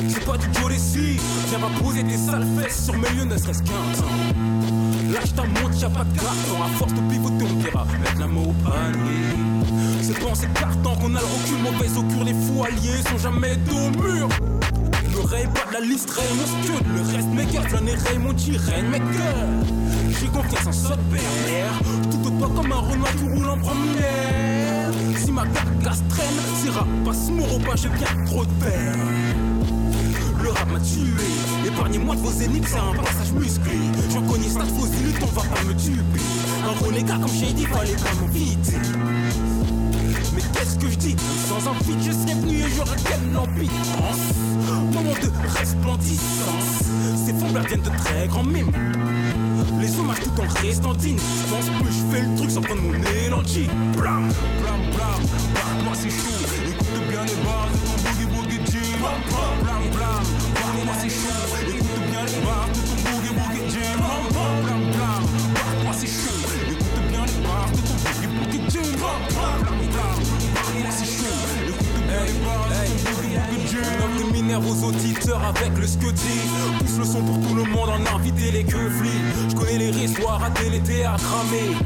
C'est 0.08 0.24
pas 0.24 0.36
du 0.36 0.46
Joe 0.52 0.74
ici, 0.74 1.16
viens 1.48 1.58
pas 1.58 1.70
poser 1.82 2.02
tes 2.04 2.16
sales 2.16 2.46
fesses 2.58 2.84
sur 2.84 2.96
mes 2.96 3.08
lieux, 3.10 3.24
ne 3.24 3.36
serait-ce 3.36 3.62
qu'un 3.62 3.72
temps. 3.96 5.12
Lâche 5.12 5.34
ta 5.34 5.44
montre, 5.44 5.80
y'a 5.80 5.90
pas 5.90 6.04
de 6.04 6.18
carton, 6.18 6.62
à 6.64 6.68
force 6.78 6.92
de 6.92 7.00
pivoter, 7.10 7.44
on 7.50 7.54
dira 7.62 7.84
mettre 7.84 8.18
la 8.18 8.26
main 8.26 8.40
au 8.40 8.54
panier. 8.64 9.28
C'est 10.02 10.20
dans 10.20 10.34
ces 10.34 10.48
cartons 10.48 10.96
qu'on 10.96 11.14
a 11.14 11.20
le 11.20 11.26
recul, 11.26 11.58
mauvaise 11.62 11.98
augure, 11.98 12.24
les 12.24 12.34
fous 12.34 12.64
alliés 12.64 13.02
sont 13.08 13.18
jamais 13.18 13.56
dos 13.56 13.76
au 13.76 14.02
mur. 14.02 14.28
Le 15.12 15.20
ray 15.20 15.46
pas 15.46 15.68
de 15.68 15.74
la 15.74 15.80
liste, 15.80 16.10
ray 16.10 16.26
mon 16.34 16.94
le 16.94 17.00
reste 17.00 17.28
mes 17.28 17.44
gars, 17.46 17.62
j'en 17.70 17.86
ai 17.86 17.94
ray 17.94 18.18
mon 18.18 18.34
tirène, 18.34 18.88
mes 18.88 18.98
cœurs. 18.98 20.18
J'ai 20.20 20.26
confiance 20.26 20.66
en 20.66 20.72
ce 20.72 20.94
père, 21.10 21.72
tout 22.10 22.30
pas 22.30 22.48
comme 22.48 22.72
un 22.72 22.76
renard 22.76 23.16
qui 23.16 23.24
roule 23.24 23.50
en 23.50 23.58
première. 23.58 24.47
Ma 25.38 25.46
carcasse 25.46 26.02
traîne, 26.08 26.26
c'est 26.60 26.70
rap, 26.70 26.88
passe 27.04 27.30
mon 27.30 27.44
repas, 27.44 27.76
j'ai 27.76 27.88
bien 27.90 28.24
trop 28.26 28.44
de 28.44 28.50
peine. 28.54 28.98
Le 30.42 30.48
rap 30.48 30.68
m'a 30.72 30.80
tué, 30.80 31.12
épargnez-moi 31.64 32.16
de 32.16 32.20
vos 32.22 32.42
énigmes, 32.42 32.66
c'est 32.66 32.76
un 32.76 32.92
passage 33.00 33.32
musclé. 33.32 33.78
J'en 34.12 34.22
connais 34.22 34.48
ça, 34.48 34.64
faux 34.64 34.86
élites, 34.86 35.22
on 35.22 35.26
va 35.26 35.42
pas 35.42 35.62
me 35.62 35.74
tuer. 35.74 36.02
Un 36.66 36.84
renégat 36.84 37.18
comme 37.18 37.28
Shady, 37.28 37.66
fallait 37.66 37.92
pas 37.92 38.14
m'inviter. 38.20 38.78
Mais 40.34 40.42
qu'est-ce 40.54 40.76
que 40.76 40.90
je 40.90 40.96
dis? 40.96 41.16
Sans 41.48 41.70
un 41.70 41.74
feat, 41.84 41.98
je 42.04 42.10
serais 42.10 42.34
venu 42.40 42.56
et 42.56 42.70
j'aurais 42.76 42.98
quelle 43.08 43.32
l'empitance 43.32 44.34
Moment 44.92 45.14
de 45.22 45.56
resplendissance 45.56 46.82
Ces 47.24 47.32
fondeurs 47.34 47.62
viennent 47.62 47.82
de 47.82 47.90
très 47.90 48.26
grands 48.26 48.42
mimes 48.42 48.72
Les 49.80 49.98
hommages 49.98 50.20
tout 50.20 50.40
en 50.40 50.62
restant 50.62 50.94
digne 50.94 51.18
Je 51.18 51.50
pense 51.50 51.66
plus 51.80 51.92
je 51.92 52.16
fais 52.16 52.22
le 52.22 52.36
truc 52.36 52.50
sans 52.50 52.60
prendre 52.62 52.82
mon 52.82 52.94
élanchi 52.94 53.68
Blam, 53.96 54.28
blam, 54.60 54.80
blam. 54.94 55.22
Bah, 55.54 55.60
Moi 55.84 55.92
c'est 55.94 56.10
chaud. 56.10 56.44
Écoute 56.66 57.08
bien 57.08 57.24
les 57.24 57.36
bases 57.44 57.72
de 57.72 57.78
ton 57.86 57.96
boogie 58.02 58.26
boogie 58.26 58.72
jam 58.72 58.98
Blam, 58.98 59.62
blam, 59.62 59.90
blam. 59.92 60.24
Bah, 60.54 60.60
Moi 60.84 60.94
c'est 61.00 61.10
chaud 61.10 61.77
avec 74.58 75.78
le 75.78 75.86
scuddy. 75.86 76.22
Pousse 76.78 76.98
le 76.98 77.04
son 77.04 77.22
pour 77.22 77.38
tout 77.40 77.54
le 77.54 77.64
monde, 77.64 77.88
en 77.88 78.16
invité 78.16 78.50
les 78.50 78.64
queuflis. 78.64 79.10
Je 79.48 79.54
connais 79.54 79.78
les 79.78 79.90
risques, 79.90 80.20
à 80.20 80.70
les 80.70 80.80
théâtres 80.80 81.24
cramés. 81.24 81.76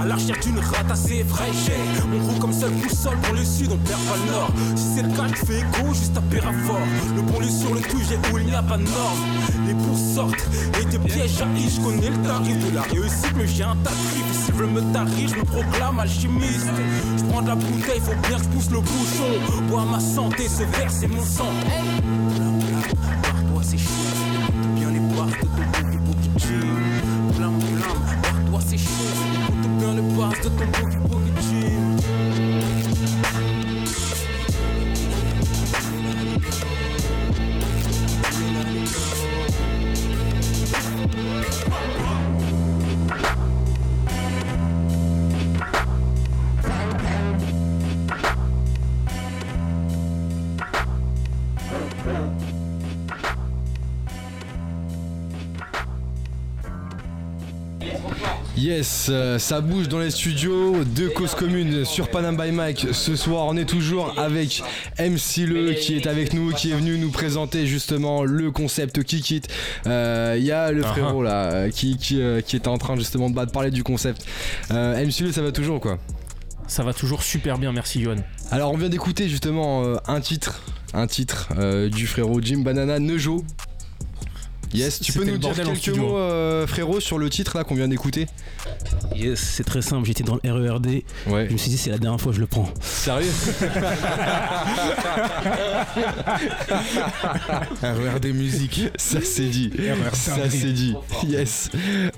À 0.00 0.04
la 0.04 0.14
recherche 0.14 0.40
d'une 0.40 0.58
rate 0.58 0.90
assez 0.90 1.24
fraîche. 1.24 1.70
On 2.04 2.26
roule 2.26 2.38
comme 2.38 2.52
seul 2.52 2.70
boussole 2.70 3.16
pour 3.22 3.34
le 3.34 3.44
sud, 3.44 3.70
on 3.72 3.78
perd 3.78 4.00
pas 4.00 4.16
le 4.24 4.32
nord. 4.32 4.50
Si 4.74 4.84
c'est 4.96 5.02
le 5.02 5.08
cas, 5.10 5.28
tu 5.28 5.46
fais 5.46 5.58
écho 5.58 5.94
juste 5.94 6.16
à 6.16 6.20
Pérafort. 6.22 6.86
Le 7.14 7.22
bon 7.22 7.40
lieu 7.40 7.48
sur 7.48 7.74
le 7.74 7.80
QG 7.80 8.18
où 8.32 8.38
il 8.38 8.46
n'y 8.46 8.54
a 8.54 8.62
pas 8.62 8.76
de 8.76 8.82
normes. 8.82 9.18
Les 9.66 9.74
bourses 9.74 10.14
sortent 10.14 10.46
et 10.80 10.84
des 10.84 10.98
pièges 10.98 11.38
jaillissent. 11.38 11.76
Je 11.76 11.80
connais 11.80 12.10
le 12.10 12.18
tarif 12.22 12.58
de 12.70 12.74
la 12.74 12.82
réussite, 12.82 13.34
mais 13.36 13.46
j'ai 13.46 13.64
un 13.64 13.76
tas 13.76 13.90
de 13.90 14.45
S'ils 14.56 14.64
veulent 14.64 14.82
me 14.82 14.92
tarir, 14.92 15.28
je 15.28 15.34
me 15.34 15.44
proclame 15.44 15.98
alchimiste. 15.98 16.70
Je 17.18 17.24
prends 17.24 17.42
de 17.42 17.48
la 17.48 17.56
bouteille, 17.56 18.00
faut 18.00 18.14
bien 18.26 18.38
que 18.38 18.44
je 18.44 18.48
pousse 18.48 18.70
le 18.70 18.80
bouchon. 18.80 19.62
Bois 19.68 19.84
ma 19.84 20.00
santé, 20.00 20.48
ce 20.48 20.62
verre 20.62 20.90
c'est 20.90 21.08
mon 21.08 21.22
sang. 21.22 21.52
Yes, 58.86 59.08
euh, 59.10 59.36
ça 59.40 59.60
bouge 59.60 59.88
dans 59.88 59.98
les 59.98 60.12
studios 60.12 60.84
de 60.84 61.08
Cause 61.08 61.34
Commune 61.34 61.84
sur 61.84 62.08
Panam 62.08 62.36
by 62.36 62.52
Mike. 62.52 62.86
Ce 62.92 63.16
soir, 63.16 63.46
on 63.46 63.56
est 63.56 63.64
toujours 63.64 64.16
avec 64.16 64.62
MC 65.00 65.38
Le 65.38 65.72
qui 65.72 65.96
est 65.96 66.06
avec 66.06 66.32
nous, 66.32 66.52
qui 66.52 66.70
est 66.70 66.74
venu 66.74 66.96
nous 66.96 67.10
présenter 67.10 67.66
justement 67.66 68.22
le 68.22 68.52
concept 68.52 69.02
Kikit. 69.02 69.42
Il 69.86 69.90
y 69.90 70.52
a 70.52 70.70
le 70.70 70.82
Ah 70.84 70.88
frérot 70.88 71.24
là 71.24 71.46
euh, 71.46 71.70
qui, 71.70 71.96
qui, 71.96 72.20
euh, 72.22 72.40
qui 72.40 72.54
est 72.54 72.68
en 72.68 72.78
train 72.78 72.94
justement 72.94 73.28
de 73.28 73.34
bah, 73.34 73.44
de 73.44 73.50
parler 73.50 73.72
du 73.72 73.82
concept. 73.82 74.24
Euh, 74.70 75.04
MC 75.04 75.22
Le, 75.22 75.32
ça 75.32 75.42
va 75.42 75.50
toujours 75.50 75.80
quoi? 75.80 75.98
Ça 76.68 76.84
va 76.84 76.92
toujours 76.92 77.24
super 77.24 77.58
bien, 77.58 77.72
merci 77.72 77.98
Yohan. 78.00 78.18
Alors, 78.52 78.72
on 78.72 78.76
vient 78.76 78.88
d'écouter 78.88 79.28
justement 79.28 79.82
euh, 79.82 79.96
un 80.06 80.20
titre, 80.20 80.62
un 80.94 81.08
titre 81.08 81.48
euh, 81.58 81.88
du 81.88 82.06
frérot 82.06 82.40
Jim 82.40 82.60
Banana 82.60 83.00
Nejo. 83.00 83.44
Yes, 84.72 85.00
tu 85.00 85.12
peux 85.12 85.24
nous 85.24 85.38
dire 85.38 85.54
quelques 85.54 85.88
mots, 85.96 86.16
euh, 86.16 86.66
frérot, 86.66 87.00
sur 87.00 87.18
le 87.18 87.30
titre 87.30 87.56
là 87.56 87.64
qu'on 87.64 87.74
vient 87.74 87.88
d'écouter 87.88 88.26
Yes, 89.14 89.38
c'est 89.40 89.64
très 89.64 89.82
simple. 89.82 90.06
J'étais 90.06 90.24
dans 90.24 90.38
le 90.42 90.52
RERD. 90.52 90.86
Ouais. 91.26 91.46
Je 91.48 91.52
me 91.52 91.56
suis 91.56 91.70
dit, 91.70 91.78
c'est 91.78 91.90
la 91.90 91.98
dernière 91.98 92.20
fois 92.20 92.32
que 92.32 92.36
je 92.36 92.40
le 92.40 92.46
prends. 92.46 92.68
Sérieux 92.80 93.30
RERD 97.82 98.26
musique. 98.34 98.90
Ça 98.96 99.20
c'est 99.22 99.46
dit. 99.46 99.70
RERD. 99.78 100.14
Ça 100.14 100.50
c'est 100.50 100.72
dit. 100.72 100.94
Yes. 101.26 101.70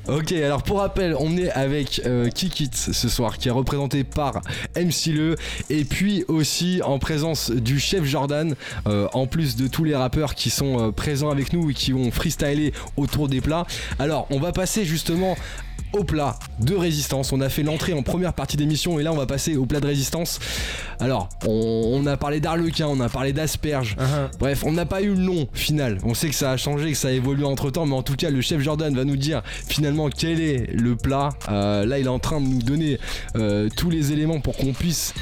Ok, 0.08 0.32
alors 0.32 0.62
pour 0.62 0.78
rappel, 0.78 1.14
on 1.18 1.36
est 1.36 1.50
avec 1.50 2.00
euh, 2.06 2.28
Kikit 2.30 2.70
ce 2.72 3.08
soir, 3.08 3.38
qui 3.38 3.48
est 3.48 3.52
représenté 3.52 4.04
par 4.04 4.40
MC 4.76 5.12
Le, 5.12 5.36
et 5.70 5.84
puis 5.84 6.24
aussi 6.28 6.80
en 6.84 6.98
présence 6.98 7.50
du 7.50 7.78
chef 7.78 8.04
Jordan, 8.04 8.54
euh, 8.86 9.08
en 9.12 9.26
plus 9.26 9.56
de 9.56 9.68
tous 9.68 9.84
les 9.84 9.94
rappeurs 9.94 10.34
qui 10.34 10.50
sont 10.50 10.88
euh, 10.88 10.90
présents 10.90 11.30
avec 11.30 11.52
nous 11.52 11.70
et 11.70 11.74
qui 11.74 11.92
vont 11.92 12.10
freestyler 12.38 12.72
autour 12.96 13.28
des 13.28 13.40
plats. 13.40 13.66
Alors, 13.98 14.26
on 14.30 14.38
va 14.38 14.52
passer 14.52 14.84
justement 14.84 15.36
au 15.94 16.04
plat 16.04 16.38
de 16.60 16.74
résistance. 16.74 17.32
On 17.32 17.40
a 17.40 17.48
fait 17.48 17.62
l'entrée 17.62 17.94
en 17.94 18.02
première 18.02 18.34
partie 18.34 18.58
d'émission 18.58 18.98
et 19.00 19.02
là 19.02 19.10
on 19.10 19.16
va 19.16 19.24
passer 19.24 19.56
au 19.56 19.64
plat 19.64 19.80
de 19.80 19.86
résistance. 19.86 20.38
Alors, 21.00 21.30
on, 21.46 21.92
on 21.94 22.06
a 22.06 22.18
parlé 22.18 22.40
d'arlequin, 22.40 22.86
on 22.88 23.00
a 23.00 23.08
parlé 23.08 23.32
d'asperges. 23.32 23.96
Bref, 24.38 24.64
on 24.66 24.72
n'a 24.72 24.84
pas 24.84 25.00
eu 25.00 25.14
le 25.14 25.20
nom 25.22 25.48
final. 25.54 25.98
On 26.04 26.12
sait 26.12 26.28
que 26.28 26.34
ça 26.34 26.50
a 26.50 26.56
changé, 26.58 26.92
que 26.92 26.98
ça 26.98 27.08
a 27.08 27.12
évolué 27.12 27.44
entre 27.44 27.70
temps, 27.70 27.86
mais 27.86 27.94
en 27.94 28.02
tout 28.02 28.16
cas, 28.16 28.28
le 28.28 28.42
chef 28.42 28.60
Jordan 28.60 28.94
va 28.94 29.04
nous 29.04 29.16
dire 29.16 29.42
finalement 29.46 30.10
quel 30.10 30.40
est 30.40 30.70
le 30.74 30.94
plat. 30.94 31.30
Euh, 31.48 31.86
là, 31.86 31.98
il 31.98 32.04
est 32.04 32.10
en 32.10 32.18
train 32.18 32.40
de 32.40 32.46
nous 32.46 32.62
donner 32.62 32.98
euh, 33.36 33.70
tous 33.74 33.88
les 33.88 34.12
éléments 34.12 34.40
pour 34.40 34.56
qu'on 34.56 34.74
puisse 34.74 35.14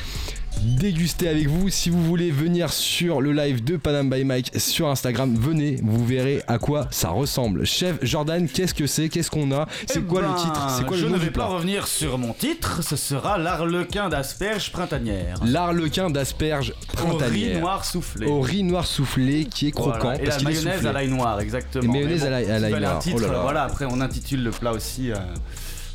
déguster 0.63 1.29
avec 1.29 1.49
vous. 1.49 1.69
Si 1.69 1.91
vous 1.91 2.03
voulez 2.05 2.31
venir 2.31 2.73
sur 2.73 3.21
le 3.21 3.33
live 3.33 3.63
de 3.65 3.77
Panam 3.77 4.11
by 4.11 4.25
Mike 4.25 4.53
sur 4.59 4.89
Instagram, 4.89 5.35
venez, 5.39 5.79
vous 5.83 6.05
verrez 6.05 6.43
à 6.47 6.59
quoi 6.59 6.89
ça 6.91 7.11
ressemble. 7.11 7.65
Chef 7.67 7.97
Jordan, 8.03 8.49
qu'est-ce 8.49 8.75
que 8.75 8.87
c'est? 8.87 9.09
Qu'est-ce 9.09 9.31
qu'on 9.31 9.53
a? 9.53 9.67
C'est 9.87 10.01
Eh 10.01 10.03
quoi 10.03 10.23
ben, 10.23 10.29
le 10.33 10.35
titre? 10.37 10.67
C'est 10.77 10.87
quoi 10.87 10.97
Je 10.97 11.07
le 11.07 11.13
ne 11.13 11.17
vais 11.19 11.31
pas 11.31 11.47
revenir 11.47 11.87
sur 11.87 12.19
mon 12.19 12.33
titre, 12.33 12.83
ce 12.83 12.97
sera 12.97 13.39
l'arlequin 13.39 14.09
d'asperges 14.09 14.73
printanières. 14.73 15.39
L'arlequin 15.45 16.11
d'asperges 16.11 16.73
Au 17.03 17.03
riz 17.03 17.17
printanière. 17.19 17.61
noir 17.61 17.85
soufflé. 17.85 18.27
Au 18.27 18.41
riz 18.41 18.63
noir 18.63 18.87
soufflé 18.87 19.45
qui 19.45 19.69
est 19.69 19.73
croquant 19.73 19.99
Voilà. 20.01 20.21
Et 20.23 20.25
parce 20.25 20.43
la 20.43 20.51
est 20.51 20.55
mayonnaise 20.55 20.87
à 20.87 20.93
l'ail 20.93 21.09
noir, 21.09 21.41
exactement. 21.41 21.85
Et 21.85 21.89
mayonnaise 21.99 22.25
à 22.25 22.31
l'ail- 22.31 22.81
noir. 22.81 22.99
titre, 22.99 23.17
Oh 23.19 23.21
là 23.27 23.33
là. 23.33 23.43
Voilà, 23.43 23.63
après 23.65 23.85
on 23.89 24.01
intitule 24.01 24.43
le 24.43 24.51
plat 24.51 24.73
aussi. 24.73 25.11
euh, 25.11 25.17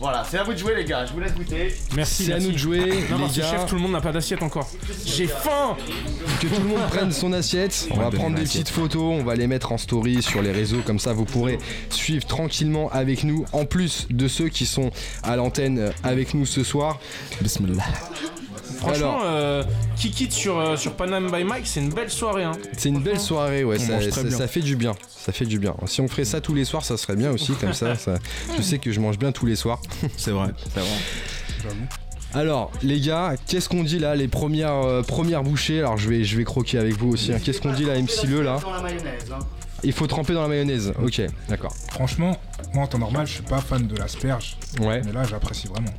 Voilà, 0.01 0.23
c'est 0.27 0.39
à 0.39 0.43
vous 0.43 0.53
de 0.53 0.57
jouer 0.57 0.73
les 0.75 0.83
gars, 0.83 1.05
je 1.05 1.13
vous 1.13 1.19
laisse 1.19 1.35
goûter. 1.35 1.75
Merci. 1.95 2.25
C'est 2.25 2.33
à 2.33 2.39
nous 2.39 2.51
de 2.51 2.57
jouer, 2.57 2.79
Non, 3.11 3.19
les 3.19 3.37
gars. 3.39 3.51
chef, 3.51 3.67
tout 3.67 3.75
le 3.75 3.81
monde 3.81 3.91
n'a 3.91 4.01
pas 4.01 4.11
d'assiette 4.11 4.41
encore. 4.41 4.67
J'ai 5.05 5.27
faim 5.27 5.77
Que 6.41 6.47
tout 6.47 6.59
le 6.59 6.67
monde 6.69 6.81
prenne 6.89 7.11
son 7.11 7.31
assiette. 7.33 7.87
On 7.91 7.97
va 7.97 8.09
va 8.09 8.09
prendre 8.17 8.35
des 8.35 8.41
petites 8.41 8.69
photos, 8.69 9.03
on 9.19 9.23
va 9.23 9.35
les 9.35 9.45
mettre 9.45 9.71
en 9.71 9.77
story 9.77 10.23
sur 10.23 10.41
les 10.41 10.51
réseaux, 10.51 10.81
comme 10.83 10.97
ça 10.97 11.13
vous 11.13 11.25
pourrez 11.25 11.59
suivre 11.91 12.25
tranquillement 12.25 12.89
avec 12.89 13.23
nous. 13.23 13.45
En 13.53 13.65
plus 13.65 14.07
de 14.09 14.27
ceux 14.27 14.49
qui 14.49 14.65
sont 14.65 14.89
à 15.21 15.35
l'antenne 15.35 15.77
euh, 15.77 15.91
avec 16.03 16.33
nous 16.33 16.47
ce 16.47 16.63
soir. 16.63 16.99
Bismillah. 17.39 17.83
Franchement, 18.81 19.19
Alors. 19.21 19.23
euh, 19.25 19.63
Kikit 19.95 20.31
sur, 20.31 20.59
euh, 20.59 20.75
sur 20.75 20.93
Panam 20.93 21.31
by 21.31 21.43
Mike, 21.43 21.65
c'est 21.67 21.79
une 21.79 21.93
belle 21.93 22.09
soirée. 22.09 22.43
Hein. 22.43 22.53
C'est 22.77 22.89
une 22.89 22.99
belle 23.01 23.19
soirée, 23.19 23.63
ouais, 23.63 23.77
ça, 23.79 23.99
ça- 24.01 24.47
fait 24.47 24.59
du 24.61 24.75
bien. 24.75 24.93
Ça 25.07 25.31
fait 25.31 25.45
du 25.45 25.59
bien. 25.59 25.75
Si 25.85 26.01
on 26.01 26.07
ferait 26.07 26.25
ça 26.25 26.41
tous 26.41 26.53
les 26.55 26.65
soirs, 26.65 26.83
ça 26.83 26.97
serait 26.97 27.15
bien 27.15 27.31
aussi, 27.31 27.53
comme 27.53 27.73
ça. 27.73 27.95
ça- 27.95 28.15
je 28.57 28.61
sais 28.61 28.79
que 28.79 28.91
je 28.91 28.99
mange 28.99 29.17
bien 29.19 29.31
tous 29.31 29.45
les 29.45 29.55
soirs. 29.55 29.79
C'est 30.17 30.31
vrai, 30.31 30.47
c'est 30.73 30.79
vrai. 30.79 31.69
Alors, 32.33 32.71
les 32.81 32.99
gars, 33.01 33.35
qu'est-ce 33.47 33.67
qu'on 33.67 33.83
dit 33.83 33.99
là 33.99 34.15
Les 34.15 34.27
premières, 34.29 34.73
euh, 34.73 35.01
premières 35.03 35.43
bouchées? 35.43 35.79
Alors, 35.79 35.97
je 35.97 36.09
vais, 36.09 36.23
je 36.23 36.37
vais 36.37 36.43
croquer 36.45 36.77
avec 36.77 36.95
vous 36.97 37.09
aussi. 37.09 37.33
hein. 37.33 37.39
Qu'est-ce 37.43 37.59
qu'on 37.61 37.73
dit 37.73 37.83
là, 37.85 37.95
MC 38.01 38.25
Le 38.27 38.41
là? 38.41 38.57
Dans 38.61 38.71
la 38.73 38.81
mayonnaise. 38.81 39.25
Il 39.83 39.91
faut 39.93 40.07
tremper 40.07 40.33
dans 40.33 40.43
la 40.43 40.47
mayonnaise. 40.47 40.93
Ok, 41.03 41.21
d'accord. 41.49 41.73
Franchement, 41.89 42.37
moi 42.73 42.83
en 42.83 42.87
temps 42.87 42.99
normal, 42.99 43.27
je 43.27 43.33
suis 43.33 43.43
pas 43.43 43.59
fan 43.59 43.85
de 43.85 43.95
l'asperge. 43.97 44.55
Ouais. 44.79 45.01
Mais 45.05 45.11
là, 45.11 45.23
j'apprécie 45.23 45.67
vraiment. 45.67 45.89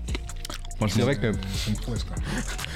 C'est 0.89 1.01
vrai 1.03 1.17
que. 1.17 1.33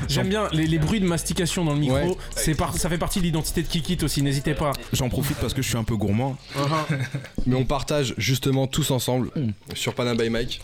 J'aime 0.08 0.28
bien 0.28 0.48
les, 0.52 0.66
les 0.66 0.78
bruits 0.78 1.00
de 1.00 1.06
mastication 1.06 1.64
dans 1.64 1.74
le 1.74 1.80
micro. 1.80 1.96
Ouais. 1.96 2.16
C'est 2.36 2.54
par- 2.54 2.76
ça 2.76 2.88
fait 2.88 2.98
partie 2.98 3.18
de 3.20 3.24
l'identité 3.24 3.62
de 3.62 3.68
Kikit 3.68 3.98
aussi, 4.04 4.22
n'hésitez 4.22 4.54
pas. 4.54 4.72
J'en 4.92 5.08
profite 5.08 5.36
parce 5.38 5.54
que 5.54 5.62
je 5.62 5.68
suis 5.68 5.78
un 5.78 5.84
peu 5.84 5.96
gourmand. 5.96 6.36
Mais 7.46 7.56
on 7.56 7.64
partage 7.64 8.14
justement 8.18 8.66
tous 8.66 8.90
ensemble 8.90 9.30
sur 9.74 9.94
Panam 9.94 10.16
by 10.16 10.30
Mike 10.30 10.62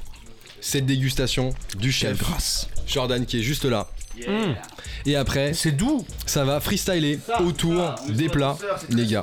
cette 0.61 0.87
dégustation 0.87 1.53
du 1.79 1.91
chef 1.91 2.19
grâce. 2.19 2.69
Jordan 2.87 3.27
qui 3.27 3.41
est 3.41 3.43
juste 3.43 3.65
là. 3.65 3.89
Mm. 4.17 4.55
Et 5.07 5.17
après, 5.17 5.53
C'est 5.55 5.73
doux. 5.73 6.05
ça 6.27 6.45
va 6.45 6.61
freestyler 6.61 7.19
autour 7.45 7.95
des 8.09 8.29
plats, 8.29 8.57
les 8.91 9.07
gars. 9.07 9.23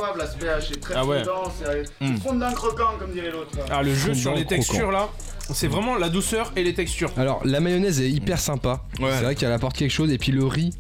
C'est 0.61 0.79
très 0.81 0.93
Ah 0.97 1.05
ouais. 1.05 1.23
fondant, 1.23 1.51
c'est 1.99 2.17
fondant 2.23 2.53
croquant 2.53 2.97
comme 2.99 3.11
dirait 3.11 3.31
l'autre. 3.31 3.51
Ah, 3.69 3.81
le 3.83 3.93
jeu 3.93 4.13
sur 4.13 4.31
les 4.33 4.45
croquant. 4.45 4.55
textures 4.61 4.91
là, 4.91 5.09
c'est 5.53 5.67
vraiment 5.67 5.95
la 5.95 6.09
douceur 6.09 6.51
et 6.55 6.63
les 6.63 6.73
textures. 6.73 7.11
Alors, 7.17 7.41
la 7.45 7.59
mayonnaise 7.59 8.01
est 8.01 8.09
hyper 8.09 8.39
sympa. 8.39 8.83
Ouais. 8.99 9.09
C'est 9.17 9.23
vrai 9.23 9.35
qu'elle 9.35 9.51
apporte 9.51 9.77
quelque 9.77 9.91
chose. 9.91 10.11
Et 10.11 10.17
puis 10.17 10.31
le 10.31 10.45
riz, 10.45 10.71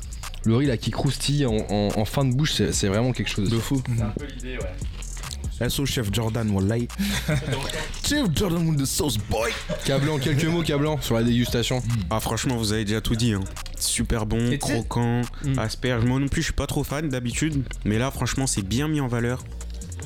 le 0.45 0.55
riz 0.55 0.65
là 0.65 0.77
qui 0.77 0.91
croustille 0.91 1.45
en, 1.45 1.55
en- 1.69 1.89
en 1.95 2.05
fin 2.05 2.25
de 2.25 2.33
bouche, 2.33 2.53
c'est 2.53 2.73
c'est 2.73 2.87
vraiment 2.87 3.11
quelque 3.13 3.29
chose. 3.29 3.49
De 3.49 3.57
fou. 3.59 3.81
C'est 3.95 4.03
un 4.03 4.07
peu 4.09 4.25
l'idée, 4.25 4.57
ouais. 4.57 5.69
SO 5.69 5.85
Chef 5.85 6.07
Jordan, 6.13 6.49
wallahi. 6.51 6.87
Chef 8.07 8.27
Jordan 8.33 8.65
with 8.69 8.79
the 8.79 8.85
sauce 8.85 9.17
boy. 9.29 9.51
Cablan, 9.85 10.17
quelques 10.17 10.45
mots, 10.45 10.63
Cablan, 10.63 10.99
sur 11.01 11.15
la 11.15 11.23
dégustation. 11.23 11.81
Ah 12.09 12.19
franchement 12.19 12.55
vous 12.57 12.71
avez 12.73 12.85
déjà 12.85 13.01
tout 13.01 13.15
dit 13.15 13.33
hein. 13.33 13.41
Super 13.79 14.25
bon, 14.25 14.57
croquant, 14.57 15.21
Mm. 15.43 15.59
asperge. 15.59 16.05
Moi 16.05 16.19
non 16.19 16.27
plus 16.27 16.41
je 16.41 16.45
suis 16.47 16.53
pas 16.53 16.67
trop 16.67 16.83
fan 16.83 17.09
d'habitude, 17.09 17.63
mais 17.85 17.97
là 17.97 18.11
franchement 18.11 18.45
c'est 18.47 18.61
bien 18.67 18.87
mis 18.87 19.01
en 19.01 19.07
valeur. 19.07 19.43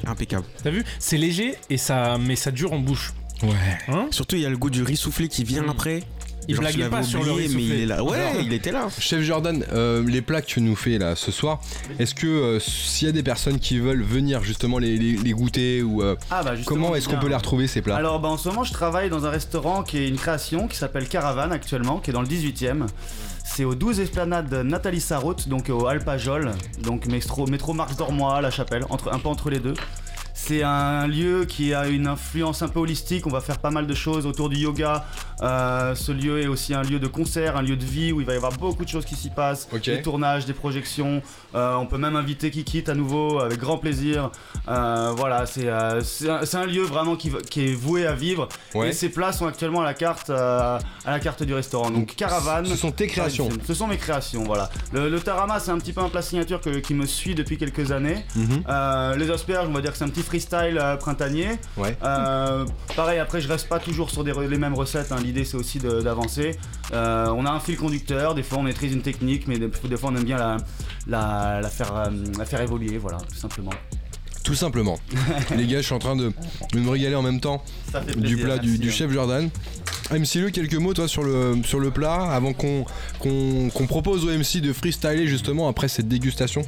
Impeccable. 0.05 0.45
T'as 0.63 0.69
vu? 0.71 0.83
C'est 0.99 1.17
léger 1.17 1.55
et 1.69 1.77
ça, 1.77 2.17
mais 2.19 2.35
ça 2.35 2.51
dure 2.51 2.73
en 2.73 2.79
bouche. 2.79 3.13
Ouais. 3.41 3.49
Hein? 3.87 4.07
Surtout 4.11 4.35
il 4.35 4.41
y 4.41 4.45
a 4.45 4.49
le 4.49 4.57
goût 4.57 4.69
du 4.69 4.83
riz 4.83 4.97
soufflé 4.97 5.27
qui 5.27 5.43
vient 5.43 5.63
Mm. 5.63 5.69
après. 5.69 6.03
Il 6.49 6.55
Genre, 6.55 6.63
blaguait 6.63 6.89
pas 6.89 7.03
sur 7.03 7.23
le 7.23 7.31
oublié, 7.31 7.47
riz 7.47 7.55
mais 7.55 7.63
il 7.63 7.71
est 7.83 7.85
là. 7.85 8.03
Ouais, 8.03 8.17
Alors- 8.19 8.41
il 8.41 8.51
était 8.51 8.73
là. 8.73 8.89
Chef 8.99 9.21
Jordan, 9.21 9.63
euh, 9.71 10.03
les 10.05 10.21
plats 10.21 10.41
que 10.41 10.47
tu 10.47 10.59
nous 10.59 10.75
fais 10.75 10.97
là 10.97 11.15
ce 11.15 11.31
soir, 11.31 11.61
est-ce 11.99 12.13
que 12.13 12.27
euh, 12.27 12.59
s'il 12.59 13.05
y 13.07 13.09
a 13.09 13.13
des 13.13 13.23
personnes 13.23 13.59
qui 13.59 13.79
veulent 13.79 14.03
venir 14.03 14.43
justement 14.43 14.77
les, 14.77 14.97
les- 14.97 15.15
les 15.15 15.31
goûter 15.31 15.81
ou 15.83 16.01
euh, 16.03 16.17
Ah 16.31 16.43
bah 16.43 16.51
comment 16.65 16.95
est-ce 16.95 17.07
qu'on 17.07 17.17
peut 17.17 17.29
les 17.29 17.35
retrouver 17.35 17.67
ces 17.67 17.81
plats? 17.81 17.95
Alors 17.95 18.19
bah 18.19 18.27
en 18.27 18.37
ce 18.37 18.49
moment 18.49 18.65
je 18.65 18.73
travaille 18.73 19.09
dans 19.09 19.25
un 19.25 19.29
restaurant 19.29 19.83
qui 19.83 19.99
est 19.99 20.09
une 20.09 20.17
création 20.17 20.67
qui 20.67 20.75
s'appelle 20.75 21.07
Caravane 21.07 21.53
actuellement, 21.53 21.99
qui 21.99 22.09
est 22.09 22.13
dans 22.13 22.21
le 22.21 22.27
18ème. 22.27 22.87
C'est 23.55 23.65
au 23.65 23.75
12 23.75 23.99
Esplanade 23.99 24.51
Nathalie 24.51 24.99
Sarraute, 24.99 25.47
donc 25.47 25.69
au 25.69 25.85
Alpajol, 25.85 26.53
donc 26.81 27.05
métro, 27.05 27.45
métro 27.45 27.73
Marx 27.73 27.95
d'Ormois, 27.95 28.41
La 28.41 28.49
Chapelle, 28.49 28.83
entre, 28.89 29.13
un 29.13 29.19
peu 29.19 29.27
entre 29.27 29.51
les 29.51 29.59
deux. 29.59 29.75
C'est 30.33 30.63
un 30.63 31.07
lieu 31.07 31.45
qui 31.45 31.73
a 31.73 31.87
une 31.87 32.07
influence 32.07 32.61
un 32.61 32.67
peu 32.67 32.79
holistique. 32.79 33.27
On 33.27 33.29
va 33.29 33.41
faire 33.41 33.59
pas 33.59 33.71
mal 33.71 33.87
de 33.87 33.93
choses 33.93 34.25
autour 34.25 34.49
du 34.49 34.57
yoga. 34.57 35.05
Euh, 35.41 35.95
ce 35.95 36.11
lieu 36.11 36.41
est 36.41 36.47
aussi 36.47 36.73
un 36.73 36.83
lieu 36.83 36.99
de 36.99 37.07
concert, 37.07 37.57
un 37.57 37.61
lieu 37.61 37.75
de 37.75 37.85
vie 37.85 38.11
où 38.11 38.21
il 38.21 38.25
va 38.25 38.33
y 38.33 38.37
avoir 38.37 38.53
beaucoup 38.53 38.83
de 38.83 38.89
choses 38.89 39.05
qui 39.05 39.15
s'y 39.15 39.29
passent. 39.29 39.67
Des 39.85 40.01
tournages, 40.01 40.45
des 40.45 40.53
projections. 40.53 41.21
Euh, 41.55 41.75
on 41.75 41.85
peut 41.85 41.97
même 41.97 42.15
inviter 42.15 42.49
Kikit 42.51 42.83
à 42.87 42.95
nouveau 42.95 43.39
avec 43.39 43.59
grand 43.59 43.77
plaisir. 43.77 44.31
Euh, 44.67 45.13
voilà, 45.15 45.45
c'est 45.45 45.69
un, 45.69 46.65
lieu 46.65 46.83
vraiment 46.83 47.15
qui, 47.15 47.29
est 47.57 47.73
voué 47.73 48.07
à 48.07 48.13
vivre. 48.13 48.47
Ouais. 48.73 48.89
Et 48.89 48.93
ces 48.93 49.09
plats 49.09 49.33
sont 49.33 49.45
actuellement 49.45 49.81
à 49.81 49.85
la 49.85 49.93
carte, 49.93 50.29
à 50.29 50.79
la 51.05 51.19
carte 51.19 51.43
du 51.43 51.53
restaurant. 51.53 51.91
Donc 51.91 52.15
caravane. 52.15 52.65
ce 52.65 52.75
sont 52.75 52.91
tes 52.91 53.07
créations. 53.07 53.49
Ce 53.65 53.73
sont 53.73 53.87
mes 53.87 53.97
créations, 53.97 54.43
voilà. 54.43 54.69
Le, 54.91 55.09
le 55.09 55.19
tarama, 55.19 55.59
c'est 55.59 55.71
un 55.71 55.77
petit 55.77 55.93
peu 55.93 56.01
un 56.01 56.09
plat 56.09 56.21
signature 56.21 56.61
que- 56.61 56.79
qui 56.79 56.93
me 56.93 57.05
suit 57.05 57.35
depuis 57.35 57.57
quelques 57.57 57.91
années. 57.91 58.25
Mhm. 58.35 58.63
Euh, 58.67 59.15
les 59.15 59.29
asperges, 59.29 59.67
on 59.67 59.73
va 59.73 59.81
dire 59.81 59.91
que 59.91 59.97
c'est 59.97 60.03
un 60.03 60.09
petit 60.09 60.22
freestyle 60.23 60.77
euh, 60.81 60.95
printanier. 60.97 61.49
Ouais. 61.77 61.95
Euh, 62.03 62.65
pareil, 62.95 63.19
après, 63.19 63.41
je 63.41 63.47
reste 63.47 63.67
pas 63.69 63.79
toujours 63.79 64.09
sur 64.09 64.23
des 64.23 64.33
les 64.49 64.57
mêmes 64.57 64.73
recettes. 64.73 65.11
hein. 65.11 65.17
L'idée, 65.23 65.45
c'est 65.45 65.57
aussi 65.57 65.79
d'avancer. 65.79 66.57
Euh, 66.93 67.27
on 67.35 67.45
a 67.45 67.51
un 67.51 67.59
fil 67.59 67.77
conducteur. 67.77 68.33
Des 68.35 68.43
fois, 68.43 68.57
on 68.57 68.63
maîtrise 68.63 68.93
une 68.93 69.01
technique, 69.01 69.47
mais 69.47 69.59
des, 69.59 69.67
des 69.67 69.97
fois, 69.97 70.09
on 70.11 70.15
aime 70.15 70.23
bien 70.23 70.37
la, 70.37 70.57
la, 71.07 71.59
la 71.61 71.69
faire, 71.69 72.09
la 72.37 72.45
faire 72.45 72.61
évoluer, 72.61 72.97
voilà, 72.97 73.17
tout 73.17 73.35
simplement. 73.37 73.71
Tout 74.43 74.55
simplement. 74.55 74.99
les 75.55 75.67
gars, 75.67 75.77
je 75.77 75.83
suis 75.85 75.93
en 75.95 75.99
train 75.99 76.15
de, 76.17 76.33
de 76.73 76.79
me 76.79 76.89
régaler 76.89 77.15
en 77.15 77.21
même 77.21 77.39
temps 77.39 77.63
Ça 77.91 78.01
fait 78.01 78.19
du 78.19 78.35
plat 78.37 78.57
du 78.57 78.75
hein. 78.75 78.91
chef 78.91 79.09
Jordan. 79.11 79.49
MC 80.11 80.35
Le, 80.35 80.49
quelques 80.49 80.75
mots 80.75 80.93
toi 80.93 81.07
sur 81.07 81.23
le, 81.23 81.57
sur 81.63 81.79
le 81.79 81.91
plat 81.91 82.31
avant 82.31 82.53
qu'on 82.53 82.85
propose 83.87 84.25
au 84.25 84.29
MC 84.37 84.57
de 84.61 84.73
freestyler 84.73 85.27
justement 85.27 85.67
après 85.69 85.87
cette 85.87 86.07
dégustation. 86.07 86.63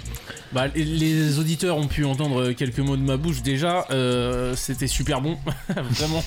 Bah, 0.53 0.67
les- 0.75 1.37
auditeurs 1.39 1.77
ont 1.77 1.87
pu 1.87 2.05
entendre 2.05 2.51
quelques 2.53 2.79
mots 2.79 2.95
de 2.97 3.01
ma 3.01 3.17
bouche 3.17 3.41
déjà. 3.41 3.85
euh, 3.91 4.55
C'était 4.55 4.87
super 4.87 5.21
bon, 5.21 5.37
vraiment. 5.91 6.23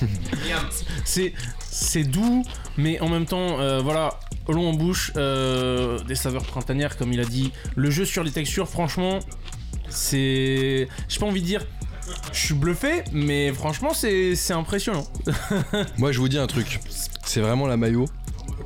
C'est 1.05 1.33
c'est 1.71 2.03
doux, 2.03 2.43
mais 2.77 2.99
en 2.99 3.09
même 3.09 3.25
temps, 3.25 3.59
euh, 3.59 3.79
voilà, 3.81 4.19
long 4.47 4.69
en 4.69 4.73
bouche, 4.73 5.11
euh, 5.17 5.99
des 6.03 6.15
saveurs 6.15 6.43
printanières 6.43 6.97
comme 6.97 7.11
il 7.13 7.19
a 7.19 7.25
dit. 7.25 7.51
Le 7.75 7.89
jeu 7.89 8.05
sur 8.05 8.23
les 8.23 8.31
textures, 8.31 8.67
franchement, 8.67 9.19
c'est, 9.89 10.87
j'ai 11.07 11.19
pas 11.19 11.25
envie 11.25 11.41
de 11.41 11.45
dire, 11.47 11.65
je 12.33 12.37
suis 12.39 12.53
bluffé, 12.53 13.03
mais 13.11 13.51
franchement, 13.53 13.93
c'est 13.93 14.35
impressionnant. 14.51 15.05
Moi, 15.97 16.11
je 16.11 16.19
vous 16.19 16.29
dis 16.29 16.37
un 16.37 16.47
truc. 16.47 16.79
C'est 17.25 17.41
vraiment 17.41 17.67
la 17.67 17.77
maillot 17.77 18.05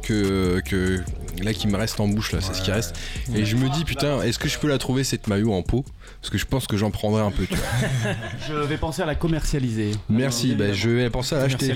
que, 0.02 0.62
que 0.66 1.02
là 1.42 1.54
qui 1.54 1.68
me 1.68 1.78
reste 1.78 2.00
en 2.00 2.08
bouche 2.08 2.32
là, 2.34 2.40
c'est 2.42 2.54
ce 2.54 2.62
qui 2.62 2.72
reste. 2.72 2.96
Et 3.36 3.46
je 3.46 3.56
me 3.56 3.70
dis 3.70 3.84
putain, 3.86 4.22
est-ce 4.22 4.40
que 4.40 4.48
je 4.50 4.58
peux 4.60 4.68
la 4.68 4.78
trouver 4.78 5.04
cette 5.04 5.28
maillot 5.28 5.54
en 5.54 5.64
pot 5.64 5.84
Parce 6.22 6.30
que 6.30 6.38
je 6.38 6.46
pense 6.46 6.68
que 6.68 6.78
j'en 6.78 6.92
prendrai 6.92 7.22
un 7.22 7.32
peu. 7.32 7.46
Tu 7.46 7.56
vois. 7.56 8.12
Je 8.48 8.54
vais 8.54 8.78
penser 8.78 9.02
à 9.02 9.06
la 9.06 9.16
commercialiser. 9.16 9.92
Merci. 10.10 10.56
Bah, 10.56 10.74
je 10.74 10.90
vais 10.90 11.10
penser 11.10 11.36
à 11.36 11.40
l'acheter. 11.40 11.74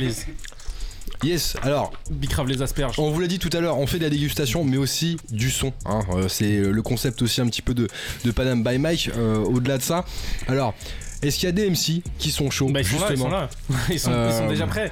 Yes, 1.23 1.55
alors. 1.63 1.93
Bicrave 2.11 2.47
les 2.47 2.61
asperges. 2.61 2.99
On 2.99 3.09
vous 3.09 3.19
l'a 3.19 3.27
dit 3.27 3.39
tout 3.39 3.49
à 3.53 3.59
l'heure, 3.59 3.79
on 3.79 3.87
fait 3.87 3.97
de 3.97 4.03
la 4.03 4.09
dégustation, 4.11 4.63
mais 4.63 4.77
aussi 4.77 5.17
du 5.31 5.49
son. 5.49 5.73
hein. 5.85 6.01
Euh, 6.13 6.27
c'est 6.27 6.57
le 6.59 6.81
concept 6.83 7.21
aussi 7.23 7.41
un 7.41 7.47
petit 7.47 7.63
peu 7.63 7.73
de, 7.73 7.87
de 8.23 8.31
Panam 8.31 8.63
by 8.63 8.77
Mike. 8.77 9.09
euh, 9.17 9.37
Au-delà 9.37 9.79
de 9.79 9.83
ça, 9.83 10.05
alors, 10.47 10.75
est-ce 11.21 11.37
qu'il 11.39 11.47
y 11.47 11.49
a 11.49 11.51
des 11.51 11.69
MC 11.69 12.01
qui 12.17 12.31
sont 12.31 12.49
chauds 12.49 12.69
Bah, 12.69 12.81
ils 12.81 12.85
sont 12.85 12.99
là, 12.99 13.07
ils 13.11 13.17
sont 13.17 13.29
là. 13.29 13.49
Ils 13.89 13.99
sont- 13.99 14.27
ils 14.29 14.33
sont 14.33 14.47
déjà 14.47 14.67
prêts. 14.67 14.91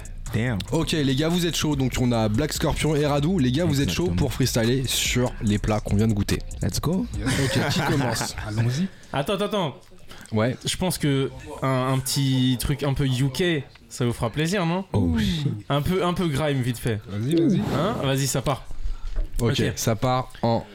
Ok, 0.74 0.92
les 0.92 1.16
gars, 1.16 1.30
vous 1.30 1.46
êtes 1.46 1.56
chauds. 1.56 1.76
Donc, 1.78 1.94
on 2.02 2.12
a 2.12 2.28
Black 2.28 2.52
Scorpion 2.52 2.94
et 2.96 3.06
Radou. 3.06 3.40
Les 3.40 3.52
gars, 3.54 3.64
vous 3.64 3.80
êtes 3.82 3.92
chauds 3.92 4.10
pour 4.10 4.34
freestyler 4.34 4.84
sur 4.86 5.32
les 5.42 5.58
plats 5.60 5.80
qu'on 5.80 5.96
vient 5.96 6.08
de 6.10 6.14
goûter. 6.14 6.40
Let's 6.62 6.82
go. 6.82 7.06
Ok, 7.24 7.70
qui 7.72 7.80
commence 7.92 8.36
Allons-y. 8.46 8.88
Attends, 9.14 9.36
attends, 9.36 9.46
attends. 9.46 9.76
Ouais. 10.34 10.58
Je 10.66 10.76
pense 10.76 10.98
que 10.98 11.32
un, 11.62 11.94
un 11.94 12.00
petit 12.00 12.58
truc 12.60 12.84
un 12.84 12.94
peu 12.94 13.06
UK, 13.06 13.64
ça 13.88 14.06
vous 14.06 14.12
fera 14.12 14.30
plaisir, 14.30 14.66
non 14.66 14.84
Oh 14.92 15.16
shit. 15.18 15.48
Un 15.70 15.82
peu, 15.82 16.04
un 16.04 16.14
peu 16.14 16.28
grime, 16.28 16.62
vite 16.62 16.80
fait. 16.80 17.00
Vas-y, 17.08 17.36
vas-y. 17.36 17.60
Hein 17.74 17.96
Vas-y, 18.04 18.28
ça 18.28 18.42
part. 18.42 18.66
Ok, 19.40 19.52
Ok. 19.52 19.72
ça 19.78 19.96
part 19.96 20.34
en 20.42 20.66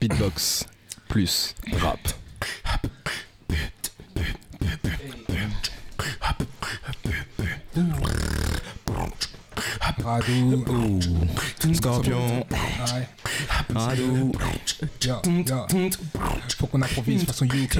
beatbox 0.00 0.66
plus 1.08 1.54
rap. 1.80 2.00
Radou. 10.06 11.00
Scorpion. 11.74 12.46
Ouais. 12.52 13.08
Faut 16.58 16.66
qu'on 16.66 16.82
improvise 16.82 17.24
façon 17.24 17.46
UK. 17.46 17.78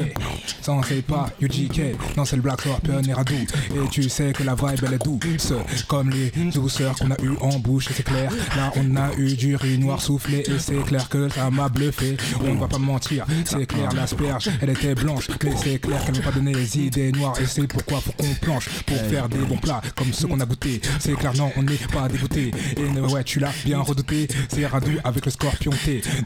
Ça 0.63 0.73
on 0.73 0.83
sait 0.83 1.03
pas, 1.03 1.31
UGK. 1.41 2.17
Non, 2.17 2.25
c'est 2.25 2.37
le 2.37 2.43
Black 2.43 2.61
et 2.67 3.13
Radou. 3.13 3.35
Et 3.35 3.89
tu 3.91 4.09
sais 4.09 4.33
que 4.33 4.43
la 4.43 4.55
vibe 4.55 4.85
elle 4.87 4.95
est 4.95 5.05
douce. 5.05 5.53
Comme 5.89 6.11
les 6.11 6.31
douceurs 6.51 6.97
qu'on 6.97 7.11
a 7.11 7.21
eu 7.23 7.37
en 7.41 7.59
bouche, 7.59 7.89
c'est 7.95 8.03
clair. 8.03 8.31
Là 8.57 8.73
on 8.77 8.97
a 8.97 9.13
eu 9.17 9.35
du 9.35 9.57
riz 9.57 9.79
noir 9.79 10.01
soufflé. 10.01 10.45
Et 10.49 10.59
c'est 10.59 10.83
clair 10.85 11.09
que 11.09 11.29
ça 11.29 11.51
m'a 11.51 11.69
bluffé. 11.69 12.17
On 12.45 12.55
va 12.55 12.69
pas 12.69 12.79
mentir, 12.79 13.27
c'est 13.45 13.67
clair, 13.67 13.93
l'asperge 13.93 14.51
elle 14.61 14.71
était 14.71 14.95
blanche. 14.95 15.29
Mais 15.43 15.55
c'est 15.57 15.79
clair 15.79 16.05
qu'elle 16.05 16.17
m'a 16.17 16.23
pas 16.23 16.33
donné 16.33 16.53
les 16.55 16.79
idées 16.79 17.13
noires. 17.13 17.39
Et 17.41 17.47
c'est 17.47 17.67
pourquoi 17.67 18.01
faut 18.01 18.13
qu'on 18.13 18.35
planche 18.35 18.69
pour 18.87 18.99
faire 18.99 19.29
des 19.29 19.39
bons 19.39 19.59
plats 19.59 19.81
comme 19.95 20.13
ceux 20.13 20.29
qu'on 20.29 20.41
a 20.41 20.47
goûté. 20.47 20.81
C'est 21.01 21.15
clair, 21.15 21.35
non, 21.35 21.51
on 21.57 21.63
n'est 21.63 21.77
pas 21.93 22.09
dégoûté. 22.09 22.51
Et 22.77 23.01
ouais, 23.01 23.25
tu 23.25 23.41
l'as 23.41 23.53
bien 23.65 23.81
redouté. 23.81 24.29
C'est 24.49 24.67
Radou 24.67 24.93
avec 25.05 25.25
le 25.25 25.31
scorpion 25.31 25.46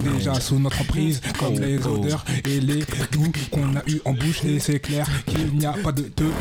Déjà 0.00 0.34
sous 0.40 0.58
notre 0.58 0.80
emprise, 0.80 1.20
comme 1.38 1.54
les 1.54 1.78
odeurs 1.86 2.24
et 2.44 2.60
les 2.60 2.80
goûts 3.12 3.32
qu'on 3.50 3.76
a 3.76 3.82
eu 3.86 4.00
en 4.04 4.12
bouche. 4.12 4.44
Et 4.44 4.58
c'est 4.58 4.80
clair 4.80 5.06
qu'il 5.26 5.54
n'y 5.56 5.66
a 5.66 5.72
pas 5.72 5.92
de 5.92 6.10
deux. 6.16 6.32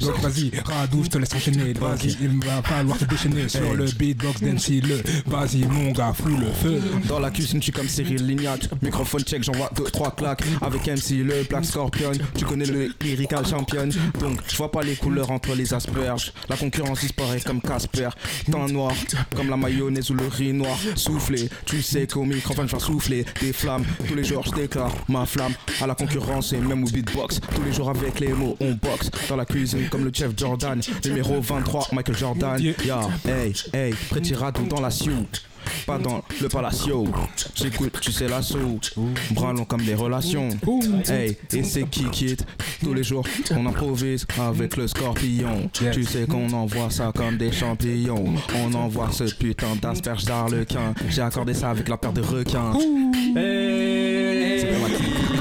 Donc 0.00 0.18
vas-y, 0.20 0.50
Radou, 0.64 1.04
je 1.04 1.10
te 1.10 1.18
laisse 1.18 1.34
enchaîner. 1.34 1.72
Vas-y, 1.74 2.16
il 2.20 2.38
va 2.44 2.62
falloir 2.62 2.98
te 2.98 3.04
déchaîner 3.04 3.48
sur 3.48 3.74
le 3.74 3.86
beatbox 3.86 4.42
Dancy 4.42 4.80
le. 4.80 5.02
Vas-y, 5.26 5.64
mon 5.64 5.92
gars, 5.92 6.12
fous 6.12 6.36
le 6.36 6.46
feu. 6.52 6.80
Dans 7.08 7.20
la 7.20 7.30
cuisine, 7.30 7.60
tu 7.60 7.72
comme 7.72 7.88
Cyril 7.88 8.26
Lignac. 8.26 8.68
Microphone 8.82 9.22
check, 9.22 9.42
j'envoie 9.42 9.70
2-3 9.74 10.14
claques. 10.14 10.44
Avec 10.62 10.86
MC, 10.86 11.24
le 11.24 11.44
Black 11.48 11.64
Scorpion. 11.64 12.12
Tu 12.36 12.44
connais 12.44 12.66
le 12.66 12.92
lyrical 13.00 13.46
champion. 13.46 13.88
Donc, 14.20 14.40
je 14.48 14.56
vois 14.56 14.70
pas 14.70 14.82
les 14.82 14.96
couleurs 14.96 15.30
entre 15.30 15.54
les 15.54 15.74
asperges. 15.74 16.32
La 16.48 16.56
concurrence 16.56 17.00
disparaît 17.00 17.40
comme 17.40 17.60
Casper. 17.60 18.10
Teint 18.50 18.68
noir, 18.68 18.92
comme 19.34 19.50
la 19.50 19.56
mayonnaise 19.56 20.10
ou 20.10 20.14
le 20.14 20.26
riz 20.26 20.52
noir. 20.52 20.78
Soufflé, 20.94 21.48
tu 21.64 21.82
sais 21.82 22.05
qu'au 22.06 22.24
microphone, 22.24 22.68
je 22.68 22.76
vais 22.76 22.82
souffler 22.82 23.24
des 23.40 23.52
flammes. 23.52 23.84
Tous 24.06 24.14
les 24.14 24.24
jours, 24.24 24.44
je 24.44 24.52
déclare 24.52 24.92
ma 25.08 25.26
flamme 25.26 25.54
à 25.80 25.86
la 25.86 25.94
concurrence 25.94 26.52
et 26.52 26.58
même 26.58 26.84
au 26.84 26.88
beatbox. 26.88 27.40
Tous 27.54 27.62
les 27.62 27.72
jours, 27.72 27.90
avec 27.90 28.20
les 28.20 28.32
mots, 28.32 28.56
on 28.60 28.72
boxe. 28.72 29.10
Dans 29.28 29.36
la 29.36 29.44
cuisine, 29.44 29.88
comme 29.90 30.04
le 30.04 30.10
chef 30.12 30.32
Jordan. 30.36 30.80
Numéro 31.04 31.40
23, 31.40 31.88
Michael 31.92 32.16
Jordan. 32.16 32.60
Ya, 32.84 33.00
hey, 33.26 33.52
hey, 33.72 33.94
Radou 34.34 34.66
dans 34.66 34.80
la 34.80 34.90
suite 34.90 35.42
pas 35.86 35.98
dans 35.98 36.22
le 36.40 36.48
palacio. 36.48 37.06
J'écoute, 37.54 37.98
tu 38.00 38.12
sais 38.12 38.28
l'assaut. 38.28 38.78
Branlons 39.30 39.64
comme 39.64 39.82
des 39.82 39.94
relations. 39.94 40.48
Hey, 41.08 41.36
et 41.52 41.62
c'est 41.62 41.84
qui 41.84 42.04
quitte 42.10 42.44
Tous 42.82 42.94
les 42.94 43.04
jours, 43.04 43.24
on 43.50 43.66
improvise 43.66 44.26
avec 44.40 44.76
le 44.76 44.86
scorpion? 44.86 45.70
Tu 45.72 46.04
sais 46.04 46.26
qu'on 46.26 46.50
envoie 46.52 46.90
ça 46.90 47.12
comme 47.14 47.36
des 47.36 47.52
champignons. 47.52 48.34
On 48.54 48.74
envoie 48.74 49.10
ce 49.12 49.24
putain 49.24 49.76
d'asperge 49.80 50.24
d'arlequin. 50.24 50.94
J'ai 51.08 51.22
accordé 51.22 51.54
ça 51.54 51.70
avec 51.70 51.88
la 51.88 51.96
paire 51.96 52.12
de 52.12 52.22
requins. 52.22 52.72
C'est 54.58 55.35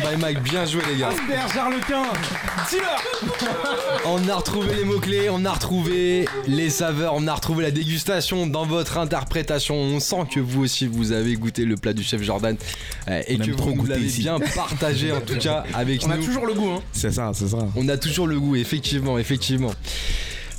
by 0.00 0.16
Mike. 0.20 0.42
Bien 0.42 0.64
joué, 0.64 0.82
les 0.92 0.98
gars. 0.98 1.10
On 4.06 4.28
a 4.28 4.34
retrouvé 4.36 4.74
les 4.74 4.84
mots-clés, 4.84 5.30
on 5.30 5.44
a 5.44 5.52
retrouvé 5.52 6.26
les 6.46 6.70
saveurs, 6.70 7.14
on 7.16 7.26
a 7.26 7.34
retrouvé 7.34 7.64
la 7.64 7.70
dégustation 7.70 8.46
dans 8.46 8.66
votre 8.66 8.98
interprétation. 8.98 9.74
On 9.76 10.00
sent 10.00 10.26
que 10.32 10.40
vous 10.40 10.64
aussi 10.64 10.86
vous 10.86 11.12
avez 11.12 11.34
goûté 11.36 11.64
le 11.64 11.76
plat 11.76 11.92
du 11.92 12.02
chef 12.02 12.22
Jordan 12.22 12.56
euh, 13.08 13.22
et 13.26 13.36
On 13.36 13.44
que 13.44 13.78
vous 13.78 13.86
l'avez 13.86 14.06
bien 14.06 14.38
partagé 14.54 15.12
en 15.12 15.20
tout 15.20 15.38
cas 15.38 15.64
avec 15.74 16.02
On 16.04 16.08
nous. 16.08 16.14
a 16.14 16.16
toujours 16.18 16.46
le 16.46 16.54
goût, 16.54 16.70
hein. 16.70 16.82
C'est 16.92 17.12
ça, 17.12 17.32
c'est 17.34 17.48
ça. 17.48 17.58
On 17.76 17.88
a 17.88 17.96
toujours 17.96 18.26
le 18.26 18.38
goût, 18.38 18.56
effectivement, 18.56 19.18
effectivement. 19.18 19.72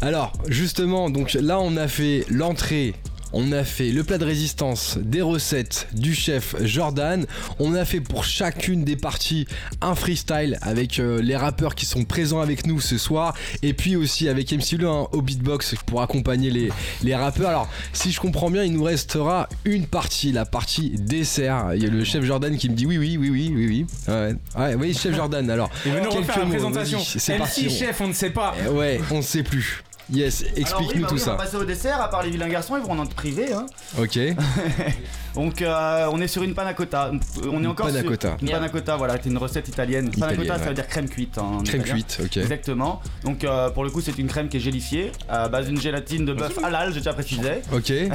Alors, 0.02 0.34
justement, 0.48 1.10
donc 1.10 1.34
là, 1.34 1.60
on 1.60 1.78
a 1.78 1.88
fait 1.88 2.26
l'entrée. 2.30 2.94
On 3.38 3.52
a 3.52 3.66
fait 3.66 3.92
le 3.92 4.06
plat 4.06 4.18
de 4.18 4.24
résistance, 4.24 4.98
des 5.02 5.22
recettes 5.22 5.90
du 5.92 6.16
chef 6.16 6.56
Jordan. 6.64 7.26
On 7.60 7.76
a 7.76 7.84
fait 7.84 8.00
pour 8.00 8.24
chacune 8.24 8.86
des 8.86 8.96
parties 8.96 9.46
un 9.82 9.94
freestyle 9.94 10.58
avec 10.62 11.00
euh, 11.00 11.22
les 11.22 11.36
rappeurs 11.36 11.76
qui 11.76 11.86
sont 11.86 12.06
présents 12.06 12.40
avec 12.40 12.66
nous 12.66 12.80
ce 12.80 12.98
soir. 12.98 13.34
Et 13.62 13.74
puis 13.74 13.98
aussi 13.98 14.30
avec 14.30 14.54
MC 14.54 14.78
Le 14.78 14.88
hein, 14.88 15.08
au 15.12 15.22
beatbox 15.22 15.76
pour 15.86 16.02
accompagner 16.02 16.50
les, 16.50 16.70
les 17.04 17.14
rappeurs. 17.14 17.50
Alors, 17.50 17.70
si 17.92 18.14
je 18.14 18.22
comprends 18.22 18.50
bien, 18.50 18.64
il 18.64 18.72
nous 18.72 18.84
restera 18.84 19.50
une 19.66 19.86
partie, 19.86 20.32
la 20.32 20.46
partie 20.46 20.92
dessert. 20.92 21.72
Il 21.76 21.84
y 21.84 21.88
a 21.88 21.90
le 21.90 22.06
chef 22.06 22.24
Jordan 22.24 22.56
qui 22.58 22.70
me 22.70 22.76
dit 22.76 22.86
oui, 22.86 22.98
oui, 22.98 23.18
oui, 23.20 23.30
oui, 23.32 23.52
oui, 23.54 23.68
oui. 23.68 23.86
Ouais, 24.08 24.36
ouais 24.58 24.76
oui, 24.76 24.94
chef 24.94 25.14
Jordan. 25.14 25.50
Alors, 25.50 25.70
Il 25.86 25.92
veut 25.92 26.00
nous 26.00 26.10
quelques 26.10 26.28
refaire 26.28 26.40
la 26.40 26.46
mots, 26.46 26.52
présentation. 26.52 27.00
vas-y, 27.00 27.20
C'est 27.20 27.38
parti. 27.38 27.70
chef, 27.70 28.00
on 28.00 28.08
ne 28.08 28.14
sait 28.14 28.30
pas. 28.30 28.56
Euh, 28.66 28.72
Ouais, 28.72 29.02
on 29.12 29.18
ne 29.18 29.22
sait 29.22 29.44
plus. 29.44 29.84
Yes, 30.12 30.44
oui, 30.44 30.62
explique-nous 30.62 31.02
bah 31.02 31.08
tout 31.08 31.16
oui, 31.16 31.22
On 31.22 31.26
ça. 31.26 31.32
va 31.32 31.38
passer 31.38 31.58
au 31.58 31.64
dessert, 31.66 32.00
à 32.02 32.10
part 32.10 32.22
les 32.24 32.30
vilains 32.30 32.48
garçons, 32.48 32.78
ils 32.78 32.84
vont 32.84 32.98
en 33.00 33.06
privé. 33.08 33.52
Hein. 33.54 33.66
Ok. 34.00 34.20
Donc 35.36 35.62
euh, 35.62 36.08
on 36.14 36.22
est 36.22 36.28
sur 36.28 36.44
une 36.44 36.54
panna 36.54 36.74
cotta. 36.74 37.12
On 37.52 37.62
est 37.64 37.68
encore 37.68 37.88
panna 37.88 38.00
sur 38.02 38.10
cotta. 38.10 38.38
une 38.42 38.50
panna 38.50 38.70
cotta. 38.70 38.96
Voilà, 38.96 39.16
c'est 39.22 39.30
une 39.30 39.38
recette 39.38 39.68
italienne. 39.68 40.10
Panna 40.18 40.36
cotta, 40.36 40.60
ça 40.60 40.66
veut 40.66 40.74
dire 40.74 40.88
crème 40.88 41.10
cuite. 41.10 41.38
en 41.38 41.62
Crème 41.64 41.82
italien. 41.82 41.94
cuite, 41.96 42.22
ok. 42.24 42.38
Exactement. 42.38 43.02
Donc 43.24 43.44
euh, 43.44 43.70
pour 43.72 43.84
le 43.84 43.90
coup, 43.90 44.00
c'est 44.00 44.18
une 44.18 44.28
crème 44.28 44.48
qui 44.48 44.58
est 44.58 44.62
gélifiée 44.62 45.12
à 45.28 45.50
base 45.50 45.66
d'une 45.68 45.80
gélatine 45.82 46.24
de 46.26 46.34
bœuf 46.34 46.58
halal, 46.64 46.94
je 46.94 47.00
tiens 47.00 47.12
à 47.12 47.16
préciser. 47.16 47.62
Ok. 47.74 47.90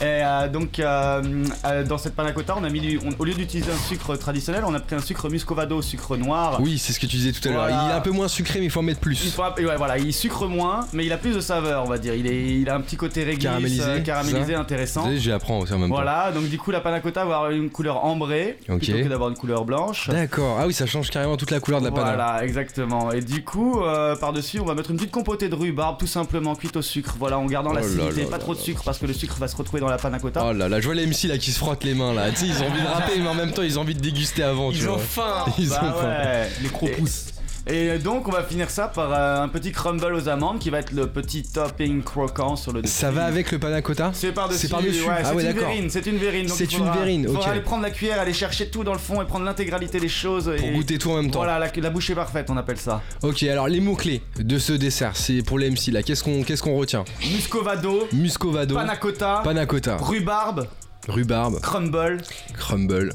Et 0.00 0.02
euh, 0.02 0.48
donc 0.48 0.78
euh, 0.80 1.22
euh, 1.66 1.84
dans 1.84 1.98
cette 1.98 2.16
panna 2.16 2.32
cotta, 2.32 2.54
on 2.58 2.64
a 2.64 2.70
mis 2.70 2.80
du- 2.80 2.98
on- 3.04 3.14
au 3.20 3.24
lieu 3.24 3.34
d'utiliser 3.34 3.70
un 3.70 3.76
sucre 3.88 4.16
traditionnel, 4.16 4.64
on 4.66 4.74
a 4.74 4.80
pris 4.80 4.96
un 4.96 5.00
sucre 5.00 5.28
muscovado, 5.28 5.80
sucre 5.82 6.16
noir. 6.16 6.58
Oui, 6.60 6.78
c'est 6.78 6.92
ce 6.92 6.98
que 6.98 7.06
tu 7.06 7.16
disais 7.16 7.30
tout 7.32 7.46
à 7.48 7.52
l'heure. 7.52 7.60
Voilà. 7.68 7.84
Il 7.86 7.90
est 7.90 7.94
un 7.94 8.00
peu 8.00 8.10
moins 8.10 8.26
sucré, 8.28 8.58
mais 8.58 8.64
il 8.66 8.70
faut 8.70 8.80
en 8.80 8.84
mettre 8.84 8.98
Il 9.02 9.02
plus. 9.02 9.30
faut 9.32 9.42
un- 9.44 9.52
ouais, 9.54 9.76
voilà, 9.76 9.98
il 9.98 10.12
sucre 10.12 10.46
moins, 10.48 10.83
mais 10.92 11.04
il 11.06 11.12
a 11.12 11.16
plus 11.18 11.34
de 11.34 11.40
saveur, 11.40 11.84
on 11.84 11.88
va 11.88 11.98
dire. 11.98 12.14
Il, 12.14 12.26
est, 12.26 12.44
il 12.60 12.68
a 12.68 12.74
un 12.76 12.80
petit 12.80 12.96
côté 12.96 13.24
réglisse, 13.24 13.44
Caramélisé, 13.44 13.82
euh, 13.82 14.00
caramélisé, 14.00 14.54
intéressant. 14.54 15.00
Vous 15.02 15.06
savez, 15.08 15.18
J'y 15.20 15.32
apprends 15.32 15.58
aussi 15.60 15.72
en 15.72 15.78
même 15.78 15.88
temps. 15.88 15.94
Voilà, 15.96 16.30
donc 16.32 16.44
du 16.48 16.58
coup 16.58 16.70
la 16.70 16.80
panna 16.80 17.00
cotta 17.00 17.24
va 17.24 17.36
avoir 17.36 17.50
une 17.50 17.70
couleur 17.70 18.04
ambrée 18.04 18.58
Ok. 18.68 18.78
plutôt 18.78 18.98
que 19.04 19.08
d'avoir 19.08 19.30
une 19.30 19.36
couleur 19.36 19.64
blanche. 19.64 20.08
D'accord. 20.08 20.58
Ah 20.60 20.66
oui, 20.66 20.72
ça 20.74 20.86
change 20.86 21.10
carrément 21.10 21.36
toute 21.36 21.50
la 21.50 21.60
couleur 21.60 21.80
de 21.80 21.86
la 21.86 21.92
panna. 21.92 22.14
Voilà, 22.14 22.44
exactement. 22.44 23.10
Et 23.12 23.20
du 23.20 23.42
coup, 23.44 23.80
euh, 23.82 24.16
par-dessus, 24.16 24.60
on 24.60 24.64
va 24.64 24.74
mettre 24.74 24.90
une 24.90 24.96
petite 24.96 25.10
compotée 25.12 25.48
de 25.48 25.54
rhubarbe, 25.54 25.98
tout 25.98 26.06
simplement 26.06 26.54
cuite 26.54 26.76
au 26.76 26.82
sucre. 26.82 27.14
Voilà, 27.18 27.38
en 27.38 27.46
gardant 27.46 27.70
Oh 27.72 27.76
l'acidité, 27.76 28.24
pas 28.24 28.32
là 28.32 28.38
trop 28.38 28.54
de 28.54 28.60
sucre 28.60 28.82
parce 28.84 28.98
que 28.98 29.06
le 29.06 29.12
sucre 29.12 29.36
va 29.38 29.48
se 29.48 29.56
retrouver 29.56 29.80
dans 29.80 29.88
la 29.88 29.98
panna 29.98 30.18
cotta. 30.18 30.44
Oh 30.48 30.52
là 30.52 30.68
là, 30.68 30.80
je 30.80 30.86
vois 30.86 30.94
les 30.94 31.06
MC 31.06 31.24
là 31.28 31.38
qui 31.38 31.50
se 31.52 31.58
frottent 31.58 31.84
les 31.84 31.94
mains 31.94 32.12
là. 32.14 32.30
Tu 32.30 32.36
sais, 32.36 32.46
ils 32.46 32.62
ont 32.62 32.66
envie 32.66 32.80
de 32.82 32.86
rapper, 32.86 33.18
mais 33.20 33.28
en 33.28 33.34
même 33.34 33.52
temps, 33.52 33.62
ils 33.62 33.78
ont 33.78 33.82
envie 33.82 33.94
de 33.94 34.00
déguster 34.00 34.42
avant. 34.42 34.70
tu 34.70 34.78
Ils 34.78 34.88
ont 34.88 34.92
vois. 34.96 34.98
faim. 34.98 35.44
Ils 35.58 35.68
Bah 35.68 35.80
ont 35.82 36.00
faim. 36.00 36.08
ouais. 36.08 36.48
Les 36.62 36.68
gros 36.68 36.86
pouces. 36.98 37.26
Et 37.66 37.98
donc, 37.98 38.28
on 38.28 38.30
va 38.30 38.42
finir 38.42 38.68
ça 38.68 38.88
par 38.88 39.10
euh, 39.10 39.42
un 39.42 39.48
petit 39.48 39.72
crumble 39.72 40.12
aux 40.12 40.28
amandes 40.28 40.58
qui 40.58 40.68
va 40.68 40.80
être 40.80 40.92
le 40.92 41.06
petit 41.06 41.42
topping 41.42 42.02
croquant 42.02 42.56
sur 42.56 42.72
le 42.72 42.82
dessus. 42.82 42.92
Ça 42.92 43.10
va 43.10 43.24
avec 43.24 43.50
le 43.52 43.58
panna 43.58 43.80
cotta 43.80 44.10
C'est 44.12 44.32
par-dessus. 44.32 44.66
C'est 44.66 44.68
par-dessus. 44.68 45.00
ouais, 45.02 45.14
ah 45.16 45.24
c'est 45.24 45.34
ouais, 45.34 45.42
une 45.44 45.52
d'accord. 45.52 45.68
verrine, 45.70 45.88
c'est 45.90 46.06
une 46.06 46.18
verrine. 46.18 46.48
C'est 46.48 46.72
une 46.74 46.84
verrine, 46.84 47.22
il 47.22 47.28
faudra 47.28 47.40
ok. 47.40 47.48
aller 47.48 47.60
prendre 47.62 47.82
la 47.82 47.90
cuillère, 47.90 48.20
aller 48.20 48.34
chercher 48.34 48.68
tout 48.68 48.84
dans 48.84 48.92
le 48.92 48.98
fond 48.98 49.22
et 49.22 49.24
prendre 49.24 49.46
l'intégralité 49.46 49.98
des 49.98 50.10
choses. 50.10 50.44
Pour 50.44 50.68
et... 50.68 50.72
goûter 50.72 50.98
tout 50.98 51.10
en 51.10 51.16
même 51.16 51.30
temps. 51.30 51.38
Voilà, 51.38 51.58
la, 51.58 51.70
la 51.74 51.90
bouchée 51.90 52.14
parfaite, 52.14 52.50
on 52.50 52.56
appelle 52.58 52.76
ça. 52.76 53.00
Ok, 53.22 53.42
alors 53.44 53.68
les 53.68 53.80
mots-clés 53.80 54.20
de 54.38 54.58
ce 54.58 54.74
dessert, 54.74 55.16
c'est 55.16 55.42
pour 55.42 55.58
les 55.58 55.70
MC 55.70 55.90
là. 55.90 56.02
Qu'est-ce 56.02 56.22
qu'on 56.22 56.42
qu'est-ce 56.42 56.62
qu'on 56.62 56.76
retient? 56.76 57.04
Muscovado, 57.32 58.08
Muscovado, 58.12 58.74
panna 58.74 58.96
cotta, 58.96 59.40
panna 59.42 59.64
cotta, 59.64 59.96
rhubarbe, 59.96 60.66
rhubarbe, 61.08 61.60
crumble. 61.60 62.18
crumble. 62.58 63.12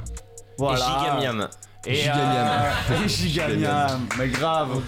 Voilà. 0.58 0.80
Et 0.80 1.06
gigamiam. 1.06 1.47
Et 1.88 1.96
Gigamiam. 1.96 2.48
euh, 2.92 3.04
et 3.06 3.08
gigamiam, 3.08 4.06
mais 4.18 4.28
grave. 4.28 4.82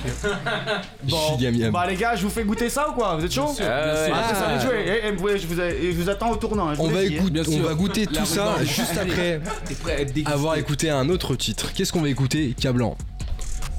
Bon, 1.03 1.37
Gigamiam. 1.37 1.71
bah 1.71 1.87
les 1.87 1.95
gars, 1.95 2.15
je 2.15 2.23
vous 2.23 2.29
fais 2.29 2.43
goûter 2.43 2.69
ça 2.69 2.89
ou 2.89 2.93
quoi? 2.93 3.15
Vous 3.15 3.23
êtes 3.25 3.31
chaud? 3.31 3.47
Sûr, 3.47 3.65
bien 3.65 4.05
sûr. 4.05 4.13
Ah, 4.13 4.23
c'est 4.27 4.35
ça, 4.35 4.47
allez 4.47 4.61
jouer. 4.61 4.85
Et, 5.03 5.07
et 5.07 5.11
vous, 5.11 5.29
je, 5.29 5.47
vous, 5.47 5.59
et 5.61 5.93
je 5.93 5.97
vous 6.01 6.09
attends 6.09 6.31
au 6.31 6.35
tournant. 6.35 6.69
hein, 6.69 6.73
On 6.79 6.89
va, 6.89 7.03
dit, 7.05 7.17
hein. 7.17 7.43
on 7.49 7.59
va 7.61 7.73
goûter 7.75 8.05
tout 8.07 8.25
ça 8.25 8.55
juste 8.63 8.97
après 8.97 9.39
T'es 9.65 9.75
prêt 9.75 9.91
à 9.95 10.01
être 10.01 10.13
déguisé 10.13 10.33
avoir 10.33 10.55
écouté 10.57 10.89
un 10.89 11.07
autre 11.09 11.35
titre. 11.35 11.71
Qu'est-ce 11.73 11.93
qu'on 11.93 12.01
va 12.01 12.09
écouter 12.09 12.53
Cablan? 12.59 12.97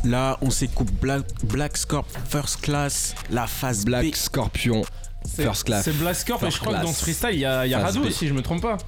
Là, 0.05 0.39
on 0.41 0.51
s'écoute 0.51 0.89
Black, 1.01 1.23
Black 1.45 1.77
Scorp 1.77 2.07
First 2.29 2.63
Class, 2.63 3.15
la 3.31 3.47
phase 3.47 3.85
Black 3.85 4.05
B. 4.07 4.15
Scorpion, 4.15 4.83
First 5.37 5.65
Class. 5.65 5.85
C'est 5.85 5.97
Blasker, 5.97 6.33
et 6.35 6.39
First 6.39 6.57
je 6.57 6.61
crois 6.61 6.79
que 6.79 6.83
dans 6.83 6.93
ce 6.93 7.03
freestyle, 7.03 7.31
il 7.35 7.39
y 7.41 7.45
a, 7.45 7.67
y 7.67 7.75
a 7.75 7.79
Phase 7.79 7.95
Radou 7.97 8.07
B. 8.07 8.09
aussi, 8.09 8.27
je 8.27 8.33
me 8.35 8.43
trompe 8.43 8.63
pas. 8.63 8.79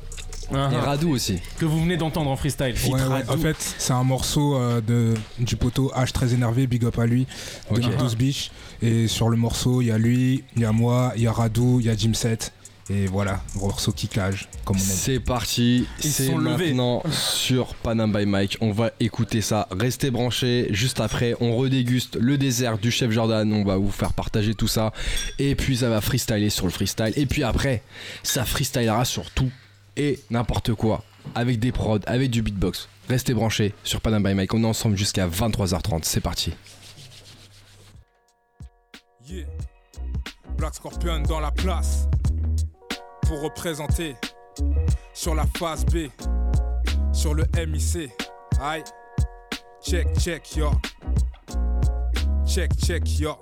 Et 0.51 0.55
Uh-huh. 0.55 0.81
Radou 0.81 1.11
aussi. 1.15 1.39
Que 1.59 1.65
vous 1.65 1.81
venez 1.81 1.97
d'entendre 1.97 2.31
en 2.31 2.37
freestyle. 2.37 2.75
Ouais, 2.87 2.93
ouais, 3.03 3.29
en 3.29 3.37
fait, 3.39 3.57
c'est 3.79 3.93
un 3.93 4.05
morceau 4.05 4.57
euh, 4.57 4.81
de, 4.81 5.15
du 5.39 5.57
poteau 5.57 5.91
H 5.97 6.13
très 6.13 6.35
énervé, 6.35 6.67
big 6.67 6.85
up 6.85 6.99
à 6.99 7.07
lui, 7.07 7.27
de 7.71 7.77
Ok. 7.77 7.97
12 7.97 8.17
Beach. 8.17 8.51
Et 8.83 9.09
sur 9.09 9.29
le 9.31 9.37
morceau, 9.37 9.81
il 9.81 9.87
y 9.87 9.91
a 9.91 9.99
lui, 9.99 10.45
il 10.57 10.63
y 10.63 10.65
a 10.65 10.73
moi, 10.73 11.13
il 11.17 11.23
y 11.23 11.27
a 11.27 11.33
Radou, 11.33 11.81
il 11.81 11.87
y 11.87 11.91
a 11.91 11.97
Jim 11.97 12.15
Set. 12.15 12.53
Et 12.91 13.07
voilà, 13.07 13.41
morceau 13.55 13.93
kickage, 13.93 14.47
comme 14.67 14.77
on. 14.77 14.79
C'est 14.79 15.19
parti, 15.19 15.87
Ils 16.03 16.11
c'est 16.13 16.27
sont 16.27 16.37
levés. 16.37 16.67
maintenant 16.75 17.03
sur 17.11 17.75
Panam 17.77 18.13
by 18.13 18.27
Mike. 18.27 18.59
On 18.61 18.73
va 18.73 18.91
écouter 19.01 19.41
ça. 19.41 19.67
Restez 19.71 20.11
branchés. 20.11 20.67
Juste 20.71 21.01
après, 21.01 21.35
on 21.41 21.57
redéguste 21.57 22.17
le 22.21 22.37
désert 22.37 22.77
du 22.77 22.91
chef 22.91 23.11
Jordan. 23.11 23.51
On 23.55 23.65
va 23.65 23.79
vous 23.79 23.91
faire 23.91 24.13
partager 24.13 24.55
tout 24.55 24.69
ça. 24.69 24.93
Et 25.39 25.55
puis 25.55 25.79
ça 25.79 25.89
va 25.89 26.03
freestyler 26.03 26.51
sur 26.51 26.67
le 26.67 26.73
freestyle. 26.73 27.15
Et 27.17 27.25
puis 27.25 27.43
après, 27.43 27.83
ça 28.23 28.45
freestylera 28.45 29.07
sur 29.07 29.31
tout 29.31 29.51
et 29.97 30.21
n'importe 30.31 30.75
quoi. 30.75 31.03
Avec 31.35 31.59
des 31.59 31.73
prods, 31.73 32.01
avec 32.07 32.31
du 32.31 32.43
beatbox. 32.43 32.89
Restez 33.09 33.35
branchés 33.35 33.75
sur 33.83 34.01
Panam 34.01 34.23
by 34.23 34.35
Mike. 34.35 34.53
On 34.55 34.63
est 34.63 34.67
ensemble 34.67 34.97
jusqu'à 34.97 35.27
23h30. 35.27 36.01
C'est 36.03 36.21
parti. 36.21 36.53
Yeah. 39.27 39.47
Black 40.59 40.75
Scorpion 40.75 41.21
dans 41.21 41.41
la 41.41 41.51
place 41.51 42.09
pour 43.23 43.43
représenter 43.43 44.17
sur 45.15 45.35
la 45.35 45.45
phase 45.59 45.85
B, 45.87 46.09
sur 47.13 47.35
le 47.35 47.45
MIC. 47.67 48.11
Aïe, 48.61 48.85
check, 49.83 50.07
check, 50.19 50.57
yo. 50.57 50.71
Check, 52.47 52.71
check, 52.77 53.19
yo. 53.19 53.35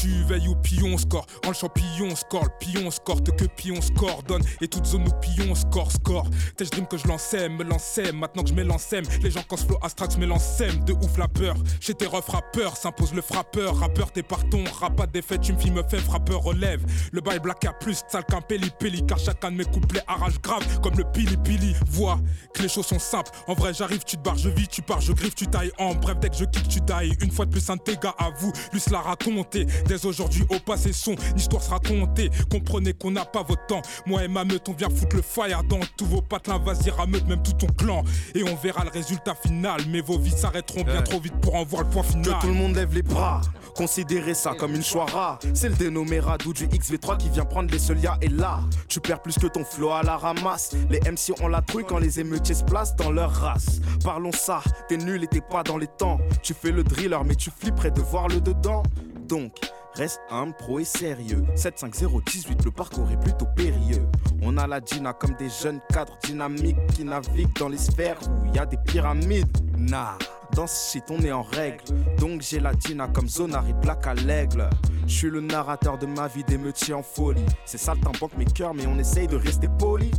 Tu 0.00 0.08
veilles 0.24 0.48
au 0.48 0.54
pion 0.54 0.96
score, 0.96 1.26
en 1.44 1.48
le 1.48 1.54
champignon 1.54 2.16
score, 2.16 2.44
le 2.44 2.50
pion 2.58 2.90
score, 2.90 3.22
que 3.22 3.44
pion 3.46 3.82
score 3.82 4.22
donne, 4.22 4.42
et 4.62 4.68
toute 4.68 4.86
zone 4.86 5.06
où 5.06 5.12
pion 5.20 5.54
score 5.54 5.92
score. 5.92 6.26
T'es 6.56 6.64
dream 6.64 6.86
que 6.86 6.96
je 6.96 7.06
l'ansème, 7.06 7.56
me 7.56 7.64
l'ansème, 7.64 8.16
maintenant 8.16 8.42
que 8.42 8.48
je 8.48 8.54
m'élancème, 8.54 9.04
les 9.22 9.30
gens 9.30 9.42
quand 9.46 9.58
flow 9.58 9.78
astrax 9.82 10.16
me 10.16 10.26
de 10.26 10.92
ouf 10.92 11.18
la 11.18 11.28
peur. 11.28 11.54
Chez 11.80 11.92
tes 11.92 12.06
refs 12.06 12.28
rappeurs, 12.28 12.76
s'impose 12.76 13.12
le 13.12 13.20
frappeur, 13.20 13.76
rappeur 13.76 14.10
t'es 14.10 14.22
parton, 14.22 14.64
rap 14.80 14.96
pas 14.96 15.06
défaite, 15.06 15.42
tu 15.42 15.52
me 15.52 15.58
filles 15.58 15.72
me 15.72 15.82
fait 15.82 15.98
frappeur 15.98 16.40
relève. 16.40 16.82
Le 17.12 17.20
bail 17.20 17.38
black 17.38 17.64
à 17.66 17.72
plus, 17.72 18.02
sale 18.08 18.24
qu'un 18.24 18.40
peli 18.40 18.70
peli, 18.78 19.04
car 19.04 19.18
chacun 19.18 19.50
de 19.50 19.56
mes 19.56 19.64
couplets 19.64 20.02
arrache 20.06 20.40
grave, 20.40 20.64
comme 20.80 20.96
le 20.96 21.04
pili 21.04 21.36
pili. 21.36 21.74
Vois 21.86 22.18
que 22.54 22.62
les 22.62 22.68
choses 22.68 22.86
sont 22.86 22.98
simples, 22.98 23.32
en 23.46 23.54
vrai 23.54 23.74
j'arrive, 23.74 24.04
tu 24.04 24.16
te 24.16 24.22
barres, 24.22 24.38
je 24.38 24.48
vis, 24.48 24.68
tu 24.68 24.80
pars, 24.80 25.00
je 25.00 25.12
griffe, 25.12 25.34
tu 25.34 25.46
tailles 25.46 25.72
en 25.78 25.94
bref, 25.94 26.16
dès 26.20 26.30
que 26.30 26.36
je 26.36 26.44
kick, 26.46 26.68
tu 26.68 26.80
tailles. 26.80 27.12
Une 27.20 27.30
fois 27.30 27.44
de 27.44 27.50
plus, 27.50 27.68
un 27.68 27.76
gars 28.02 28.14
à 28.18 28.30
vous, 28.38 28.52
lui 28.72 28.80
se 28.80 28.90
l'a 28.90 29.00
raconté. 29.00 29.66
Dès 29.90 30.06
aujourd'hui, 30.06 30.44
au 30.50 30.60
passé, 30.60 30.92
son 30.92 31.16
histoire 31.34 31.60
se 31.60 31.70
raconter. 31.70 32.30
Comprenez 32.48 32.92
qu'on 32.92 33.10
n'a 33.10 33.24
pas 33.24 33.42
votre 33.42 33.66
temps. 33.66 33.82
Moi 34.06 34.22
et 34.22 34.28
ma 34.28 34.44
meute, 34.44 34.68
on 34.68 34.72
vient 34.72 34.88
foutre 34.88 35.16
le 35.16 35.22
fire 35.22 35.64
dans 35.64 35.80
tous 35.96 36.06
vos 36.06 36.22
patelins, 36.22 36.60
vas-y, 36.60 36.90
rameute 36.90 37.26
même 37.26 37.42
tout 37.42 37.54
ton 37.54 37.66
clan. 37.66 38.04
Et 38.36 38.44
on 38.44 38.54
verra 38.54 38.84
le 38.84 38.90
résultat 38.90 39.34
final. 39.34 39.80
Mais 39.88 40.00
vos 40.00 40.16
vies 40.16 40.30
s'arrêteront 40.30 40.84
bien 40.84 41.02
trop 41.02 41.18
vite 41.18 41.34
pour 41.40 41.56
en 41.56 41.64
voir 41.64 41.82
le 41.82 41.88
point 41.88 42.04
final. 42.04 42.22
Que 42.22 42.40
tout 42.40 42.46
le 42.46 42.52
monde 42.52 42.76
lève 42.76 42.94
les 42.94 43.02
bras, 43.02 43.40
considérez 43.74 44.34
ça 44.34 44.54
comme 44.56 44.76
une 44.76 44.84
choix 44.84 45.06
rare. 45.06 45.40
C'est 45.54 45.68
le 45.68 45.74
dénommé 45.74 46.20
Radou 46.20 46.52
du 46.52 46.68
XV3 46.68 47.16
qui 47.16 47.28
vient 47.28 47.44
prendre 47.44 47.72
les 47.72 47.80
Solia 47.80 48.16
et 48.22 48.28
là, 48.28 48.60
tu 48.86 49.00
perds 49.00 49.22
plus 49.22 49.40
que 49.40 49.48
ton 49.48 49.64
flow 49.64 49.90
à 49.90 50.04
la 50.04 50.16
ramasse. 50.16 50.76
Les 50.88 51.00
MC 51.00 51.34
ont 51.42 51.48
la 51.48 51.62
trouille 51.62 51.84
quand 51.84 51.98
les 51.98 52.20
émeutiers 52.20 52.54
se 52.54 52.62
placent 52.62 52.94
dans 52.94 53.10
leur 53.10 53.32
race. 53.32 53.80
Parlons 54.04 54.30
ça, 54.30 54.62
t'es 54.88 54.98
nul 54.98 55.24
et 55.24 55.26
t'es 55.26 55.40
pas 55.40 55.64
dans 55.64 55.78
les 55.78 55.88
temps. 55.88 56.20
Tu 56.44 56.54
fais 56.54 56.70
le 56.70 56.84
driller 56.84 57.18
mais 57.26 57.34
tu 57.34 57.50
flipperais 57.50 57.90
de 57.90 58.00
voir 58.00 58.28
le 58.28 58.40
dedans. 58.40 58.84
Donc, 59.26 59.52
reste 59.94 60.20
humble, 60.30 60.54
pro 60.54 60.78
et 60.78 60.84
sérieux. 60.84 61.44
75018, 61.54 62.64
le 62.64 62.70
parcours 62.70 63.10
est 63.10 63.20
plutôt 63.20 63.46
périlleux. 63.56 64.06
On 64.42 64.56
a 64.56 64.66
la 64.66 64.80
Gina 64.84 65.12
comme 65.12 65.34
des 65.34 65.48
jeunes 65.48 65.80
cadres 65.92 66.18
dynamiques 66.24 66.86
qui 66.94 67.04
naviguent 67.04 67.58
dans 67.58 67.68
les 67.68 67.78
sphères 67.78 68.18
où 68.22 68.46
il 68.46 68.54
y 68.54 68.58
a 68.58 68.66
des 68.66 68.78
pyramides. 68.78 69.56
Nah. 69.76 70.16
Dans 70.54 70.66
ce 70.66 70.92
shit, 70.92 71.04
on 71.10 71.20
est 71.20 71.30
en 71.30 71.42
règle. 71.42 71.84
Donc 72.18 72.42
j'ai 72.42 72.58
la 72.58 72.72
Gina 72.72 73.06
comme 73.08 73.28
Zonari 73.28 73.72
Black 73.74 74.06
à 74.06 74.14
l'aigle. 74.14 74.68
Je 75.06 75.12
suis 75.12 75.30
le 75.30 75.40
narrateur 75.40 75.96
de 75.96 76.06
ma 76.06 76.26
vie 76.26 76.44
d'émeutier 76.44 76.94
en 76.94 77.02
folie. 77.02 77.44
C'est 77.64 77.78
ça 77.78 77.94
le 77.94 78.18
banque 78.18 78.36
mes 78.36 78.44
cœurs, 78.44 78.74
mais 78.74 78.86
on 78.86 78.98
essaye 78.98 79.28
de 79.28 79.36
rester 79.36 79.68
poli. 79.78 80.10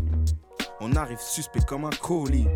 On 0.80 0.96
arrive 0.96 1.20
suspect 1.20 1.62
comme 1.68 1.86
un 1.86 1.92
colis. 2.02 2.48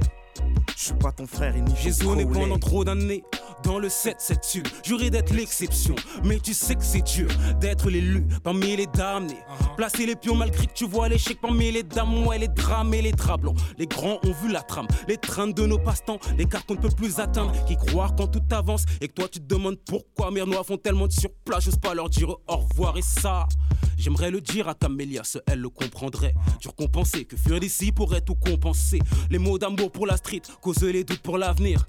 Je 0.75 0.83
suis 0.86 0.93
pas 0.95 1.11
ton 1.11 1.25
frère 1.25 1.55
et 1.55 1.61
ni 1.61 1.73
J'ai 1.81 1.91
zoné 1.91 2.25
pendant 2.25 2.59
trop 2.59 2.83
d'années 2.83 3.23
dans 3.63 3.79
le 3.79 3.88
7-7 3.88 4.43
sud. 4.43 4.67
Juré 4.83 5.09
d'être 5.09 5.33
l'exception, 5.33 5.95
mais 6.23 6.39
tu 6.39 6.53
sais 6.53 6.75
que 6.75 6.83
c'est 6.83 7.01
dur 7.01 7.29
d'être 7.59 7.89
l'élu 7.89 8.25
parmi 8.43 8.75
les 8.75 8.88
damnés. 8.88 9.39
Placer 9.77 10.05
les 10.05 10.15
pions 10.15 10.36
malgré 10.36 10.67
que 10.67 10.73
tu 10.73 10.86
vois 10.86 11.09
l'échec 11.09 11.39
parmi 11.41 11.71
les 11.71 11.83
dames, 11.83 12.27
ouais, 12.27 12.38
les 12.38 12.47
drames 12.47 12.93
et 12.93 13.01
les 13.01 13.11
draps 13.11 13.41
blancs. 13.41 13.57
Les 13.77 13.88
grands 13.88 14.19
ont 14.23 14.33
vu 14.43 14.51
la 14.51 14.61
trame, 14.61 14.88
les 15.07 15.17
trains 15.17 15.47
de 15.47 15.65
nos 15.65 15.79
passe-temps, 15.79 16.19
les 16.38 16.45
cartes 16.45 16.67
qu'on 16.67 16.75
ne 16.75 16.79
peut 16.79 16.89
plus 16.89 17.19
atteindre. 17.19 17.53
Qui 17.65 17.77
croire 17.77 18.15
quand 18.15 18.27
tout 18.27 18.43
avance 18.51 18.83
et 19.01 19.07
que 19.07 19.13
toi 19.13 19.27
tu 19.27 19.39
te 19.39 19.45
demandes 19.45 19.77
pourquoi 19.86 20.31
mes 20.31 20.45
noirs 20.45 20.65
font 20.65 20.77
tellement 20.77 21.07
de 21.07 21.13
surplace, 21.13 21.65
j'ose 21.65 21.77
pas 21.77 21.93
leur 21.93 22.09
dire 22.09 22.29
au 22.29 22.57
revoir 22.57 22.97
et 22.97 23.01
ça. 23.01 23.47
J'aimerais 23.97 24.29
le 24.29 24.41
dire 24.41 24.67
à 24.67 24.73
Camélia, 24.73 25.23
seule 25.23 25.41
elle 25.47 25.59
le 25.59 25.69
comprendrait. 25.69 26.33
Dur 26.59 26.75
compenser, 26.75 27.25
que 27.25 27.38
fuir 27.38 27.59
d'ici 27.59 27.91
pourrait 27.91 28.21
tout 28.21 28.36
compenser. 28.36 28.99
Les 29.29 29.38
mots 29.38 29.57
d'amour 29.57 29.91
pour 29.91 30.05
la 30.05 30.17
street, 30.26 30.41
causent 30.59 30.82
les 30.82 31.03
doutes 31.03 31.21
pour 31.21 31.38
l'avenir. 31.38 31.88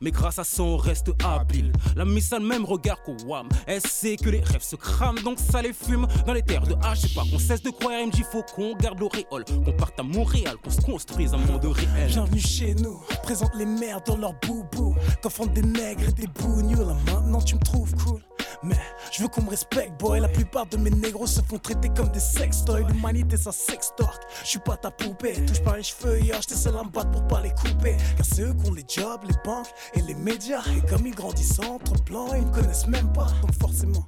Mais 0.00 0.10
grâce 0.10 0.38
à 0.38 0.44
ça, 0.44 0.62
on 0.62 0.76
reste 0.76 1.10
habile. 1.24 1.72
La 1.96 2.04
miss 2.04 2.30
le 2.32 2.40
même 2.40 2.64
regard 2.64 3.02
qu'au 3.02 3.16
WAM. 3.26 3.48
Elle 3.66 3.80
sait 3.80 4.16
que 4.16 4.30
les 4.30 4.40
rêves 4.40 4.62
se 4.62 4.76
crament, 4.76 5.20
donc 5.22 5.38
ça 5.38 5.62
les 5.62 5.72
fume. 5.72 6.06
Dans 6.26 6.32
les 6.32 6.42
terres 6.42 6.66
de 6.66 6.74
H, 6.74 7.00
c'est 7.02 7.14
pas 7.14 7.22
qu'on 7.30 7.38
cesse 7.38 7.62
de 7.62 7.70
croire 7.70 7.92
MJ, 8.06 8.22
faut 8.30 8.42
qu'on 8.54 8.74
garde 8.76 9.00
l'auréole. 9.00 9.44
Qu'on 9.64 9.72
parte 9.72 9.98
à 9.98 10.02
Montréal, 10.02 10.56
qu'on 10.62 10.70
se 10.70 10.80
construise 10.80 11.34
un 11.34 11.38
monde 11.38 11.64
réel. 11.64 12.08
Bienvenue 12.08 12.40
chez 12.40 12.74
nous, 12.74 13.00
présente 13.22 13.54
les 13.56 13.66
mères 13.66 14.00
dans 14.06 14.16
leur 14.16 14.34
boubou. 14.46 14.94
Confondent 15.22 15.52
des 15.52 15.62
nègres 15.62 16.08
et 16.08 16.12
des 16.12 16.26
bougnoules. 16.26 16.94
Maintenant 17.06 17.40
tu 17.40 17.56
me 17.56 17.60
trouves 17.60 17.94
cool. 18.04 18.20
Mais 18.62 18.78
je 19.10 19.22
veux 19.22 19.28
qu'on 19.28 19.42
me 19.42 19.50
respecte, 19.50 19.98
boy. 19.98 20.20
La 20.20 20.28
plupart 20.28 20.66
de 20.66 20.76
mes 20.76 20.90
négros 20.90 21.26
se 21.26 21.40
font 21.40 21.58
traiter 21.58 21.88
comme 21.96 22.10
des 22.10 22.20
sextoys. 22.20 22.86
L'humanité, 22.88 23.36
ça 23.36 23.52
sextorque. 23.52 24.22
Je 24.42 24.48
suis 24.48 24.58
pas 24.58 24.76
ta 24.76 24.90
poupée. 24.90 25.32
Touche 25.46 25.62
pas 25.62 25.80
j'étais 25.80 26.54
seul 26.54 26.76
à 26.76 26.84
me 26.84 26.90
battre 26.90 27.10
pour 27.10 27.26
pas 27.26 27.40
les 27.40 27.50
couper. 27.50 27.96
Car 28.16 28.26
c'est 28.26 28.42
eux 28.42 28.54
qui 28.54 28.68
ont 28.68 28.74
les 28.74 28.84
jobs, 28.86 29.20
les 29.26 29.34
banques 29.50 29.72
et 29.94 30.02
les 30.02 30.14
médias. 30.14 30.62
Et 30.76 30.86
comme 30.88 31.06
ils 31.06 31.14
grandissent 31.14 31.60
entre 31.60 31.92
blancs, 32.04 32.30
ils 32.36 32.46
me 32.46 32.52
connaissent 32.52 32.86
même 32.86 33.12
pas. 33.12 33.26
Donc 33.42 33.52
forcément. 33.60 34.06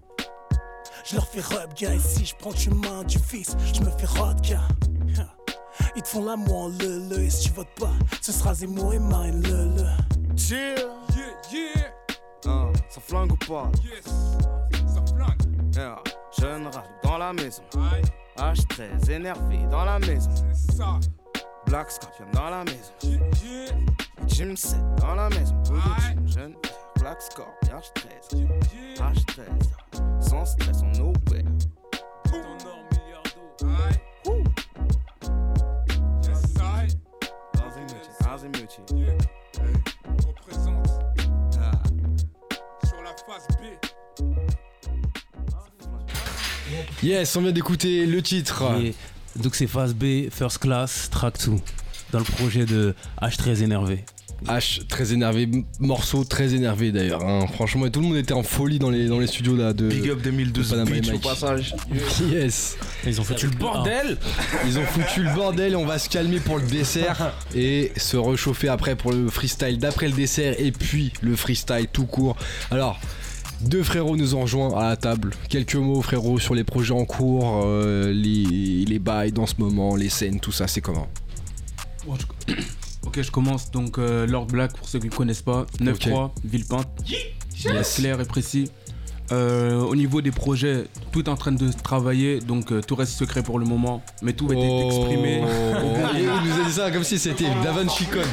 Je 1.05 1.17
leur 1.17 1.27
fais 1.27 1.41
rub, 1.41 1.75
gars, 1.75 1.95
et 1.95 1.99
si 1.99 2.25
je 2.25 2.35
prends 2.37 2.51
le 2.51 2.57
chemin 2.57 3.03
du 3.05 3.19
fils, 3.19 3.57
je 3.75 3.81
me 3.81 3.91
fais 3.91 4.07
rod, 4.07 4.41
gars. 4.41 4.69
Ils 5.97 6.03
te 6.03 6.09
font 6.09 6.25
l'amour 6.25 6.57
en 6.57 6.69
le 6.69 7.09
le, 7.09 7.19
et 7.19 7.31
si 7.31 7.49
tu 7.49 7.55
votes 7.55 7.75
pas, 7.81 7.93
ce 8.21 8.31
sera 8.31 8.55
Zemmour 8.55 8.95
et 8.95 8.99
Marine 8.99 9.43
le 9.43 9.65
le. 9.77 9.89
Yeah, 10.49 10.77
yeah, 11.17 11.53
yeah. 11.53 11.91
Hein, 12.47 12.73
ça 12.89 13.01
flingue 13.01 13.33
ou 13.33 13.37
pas? 13.37 13.71
Yes, 13.83 14.05
ça 14.87 15.03
flingue. 15.15 15.75
Yeah, 15.75 16.03
Jeune 16.39 16.67
rap 16.67 16.89
dans 17.03 17.19
la 17.19 17.33
maison. 17.33 17.63
H13 18.37 19.11
énervé 19.11 19.59
dans 19.71 19.85
la 19.85 19.99
maison. 19.99 20.31
C'est 20.53 20.77
ça. 20.77 21.01
Black 21.73 21.91
Scorpion 21.91 22.27
dans 22.35 22.51
la 22.51 22.65
maison. 22.65 22.93
Jim 24.27 24.55
7 24.55 24.79
dans 25.01 25.15
la 25.15 25.31
maison. 25.31 25.55
Jeune 26.27 26.55
Black 27.01 27.23
Scorpion 27.23 27.79
H13. 27.79 28.47
H13. 28.99 30.29
Sans 30.29 30.45
stress, 30.45 30.83
on 30.83 31.09
opère. 31.09 31.45
Yeah. 38.95 39.17
Hey, 39.55 39.73
représente 40.27 40.89
Ah. 41.59 41.73
sur 42.87 43.03
la 43.03 43.15
face 43.27 43.49
B. 43.59 43.63
Yes, 47.03 47.35
on 47.37 47.41
vient 47.41 47.53
d'écouter 47.53 48.05
le 48.05 48.21
titre. 48.21 48.63
Donc 49.37 49.55
c'est 49.55 49.67
phase 49.67 49.95
B, 49.95 50.29
First 50.31 50.59
Class, 50.59 51.09
Track 51.11 51.35
2, 51.47 51.53
dans 52.13 52.19
le 52.19 52.25
projet 52.25 52.65
de 52.65 52.95
H13 53.21 53.63
énervé. 53.63 54.05
H 54.47 54.85
très 54.89 55.13
énervé, 55.13 55.49
morceau 55.79 56.25
très 56.25 56.53
énervé 56.53 56.91
d'ailleurs. 56.91 57.25
hein. 57.25 57.47
Franchement, 57.55 57.87
et 57.87 57.93
tout 57.93 58.01
le 58.01 58.09
monde 58.09 58.17
était 58.17 58.33
en 58.33 58.43
folie 58.43 58.81
dans 58.81 58.91
les, 58.91 59.07
dans 59.07 59.21
les 59.21 59.29
studios 59.29 59.55
là 59.55 59.73
de. 59.73 59.87
Big 59.89 60.11
up 60.11 60.21
2012 60.21 60.69
de 60.69 60.71
Panama 60.75 60.91
bitch 60.91 61.09
au 61.09 61.13
Mike. 61.13 61.23
passage. 61.23 61.75
Yes. 62.29 62.77
Ils 63.07 63.21
ont 63.21 63.25
foutu 63.25 63.47
le 63.47 63.53
bordel 63.57 64.19
Ils 64.67 64.79
ont 64.81 64.85
foutu 64.85 65.23
le 65.23 65.33
bordel, 65.33 65.77
on 65.77 65.87
va 65.87 66.01
se 66.01 66.09
calmer 66.09 66.41
pour 66.41 66.59
le 66.59 66.67
dessert 66.67 67.33
et 67.55 67.93
se 67.97 68.17
réchauffer 68.17 68.67
après 68.69 68.97
pour 68.97 69.13
le 69.13 69.29
freestyle 69.29 69.79
d'après 69.79 70.09
le 70.09 70.15
dessert 70.15 70.57
et 70.59 70.73
puis 70.73 71.13
le 71.21 71.37
freestyle 71.37 71.87
tout 71.93 72.07
court. 72.07 72.37
Alors, 72.73 72.99
deux 73.65 73.83
frérots 73.83 74.17
nous 74.17 74.35
ont 74.35 74.43
rejoints 74.43 74.77
à 74.79 74.89
la 74.91 74.97
table. 74.97 75.33
Quelques 75.49 75.75
mots 75.77 76.03
frérot 76.03 76.39
sur 76.39 76.55
les 76.55 76.65
projets 76.65 76.95
en 76.95 77.05
cours, 77.05 77.63
euh, 77.65 78.13
les, 78.13 78.85
les 78.85 78.99
bails 78.99 79.33
dans 79.33 79.47
ce 79.47 79.55
moment, 79.59 79.97
les 79.97 80.09
scènes, 80.09 80.41
tout 80.41 80.53
ça, 80.53 80.67
c'est 80.67 80.81
comment 80.81 81.09
Bon, 82.07 82.15
je- 82.49 82.55
Ok, 83.05 83.21
je 83.21 83.31
commence. 83.33 83.71
Donc, 83.73 83.99
euh, 83.99 84.27
Lord 84.27 84.47
Black, 84.47 84.77
pour 84.77 84.89
ceux 84.89 85.01
qui 85.01 85.07
ne 85.07 85.13
connaissent 85.13 85.43
pas, 85.43 85.67
9-3, 85.81 86.31
Villepinte. 86.45 86.89
Yes. 87.65 87.97
Clair 87.97 88.21
et 88.21 88.25
précis. 88.25 88.71
Euh, 89.33 89.81
au 89.81 89.97
niveau 89.97 90.21
des 90.21 90.31
projets, 90.31 90.85
tout 91.11 91.25
est 91.25 91.29
en 91.31 91.37
train 91.37 91.53
de 91.53 91.71
travailler, 91.83 92.41
donc 92.41 92.71
euh, 92.71 92.83
tout 92.83 92.95
reste 92.95 93.13
secret 93.13 93.43
pour 93.43 93.59
le 93.59 93.65
moment, 93.65 94.03
mais 94.21 94.35
tout 94.35 94.47
va 94.47 94.55
être 94.55 94.87
exprimé. 94.87 95.43
Oh. 95.53 95.85
Moment. 95.85 96.09
il 96.15 96.51
nous 96.51 96.61
a 96.61 96.65
dit 96.65 96.73
ça 96.73 96.91
comme 96.91 97.05
si 97.05 97.19
c'était 97.19 97.47
Davinci 97.63 98.05
Code. 98.07 98.25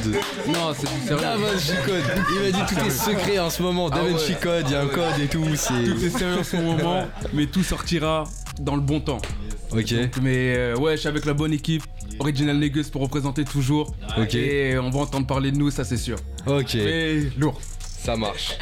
Non, 0.48 0.72
c'est 0.74 0.92
du 0.92 1.06
sérieux. 1.06 1.22
Davinci 1.22 1.72
Code. 1.84 2.24
Il 2.34 2.40
m'a 2.40 2.64
dit 2.66 2.74
tout 2.74 2.80
est 2.86 2.90
secret 2.90 3.38
en 3.38 3.50
ce 3.50 3.62
moment. 3.62 3.88
Ah 3.90 3.96
Davinci. 3.96 4.34
Code, 4.40 4.64
il 4.66 4.72
y 4.72 4.74
a 4.74 4.82
un 4.82 4.86
code 4.86 5.18
et 5.22 5.26
tout. 5.26 5.44
C'est. 5.54 5.84
Tout 5.84 6.04
est 6.04 6.10
sérieux 6.10 6.40
en 6.40 6.44
ce 6.44 6.56
moment, 6.56 7.06
mais 7.32 7.46
tout 7.46 7.62
sortira 7.62 8.24
dans 8.60 8.74
le 8.74 8.82
bon 8.82 9.00
temps. 9.00 9.20
Ok. 9.72 9.94
Mais 10.22 10.54
euh, 10.56 10.76
ouais, 10.76 10.92
je 10.96 11.00
suis 11.00 11.08
avec 11.08 11.24
la 11.24 11.34
bonne 11.34 11.52
équipe. 11.52 11.82
Original 12.18 12.58
Negus 12.58 12.90
pour 12.90 13.02
représenter 13.02 13.44
toujours. 13.44 13.94
Ok. 14.18 14.34
Et 14.34 14.78
on 14.78 14.90
va 14.90 15.00
entendre 15.00 15.26
parler 15.26 15.50
de 15.50 15.56
nous, 15.56 15.70
ça 15.70 15.84
c'est 15.84 15.96
sûr. 15.96 16.16
Ok. 16.46 16.74
Mais 16.74 17.20
lourd. 17.38 17.60
Ça 18.02 18.16
marche. 18.16 18.56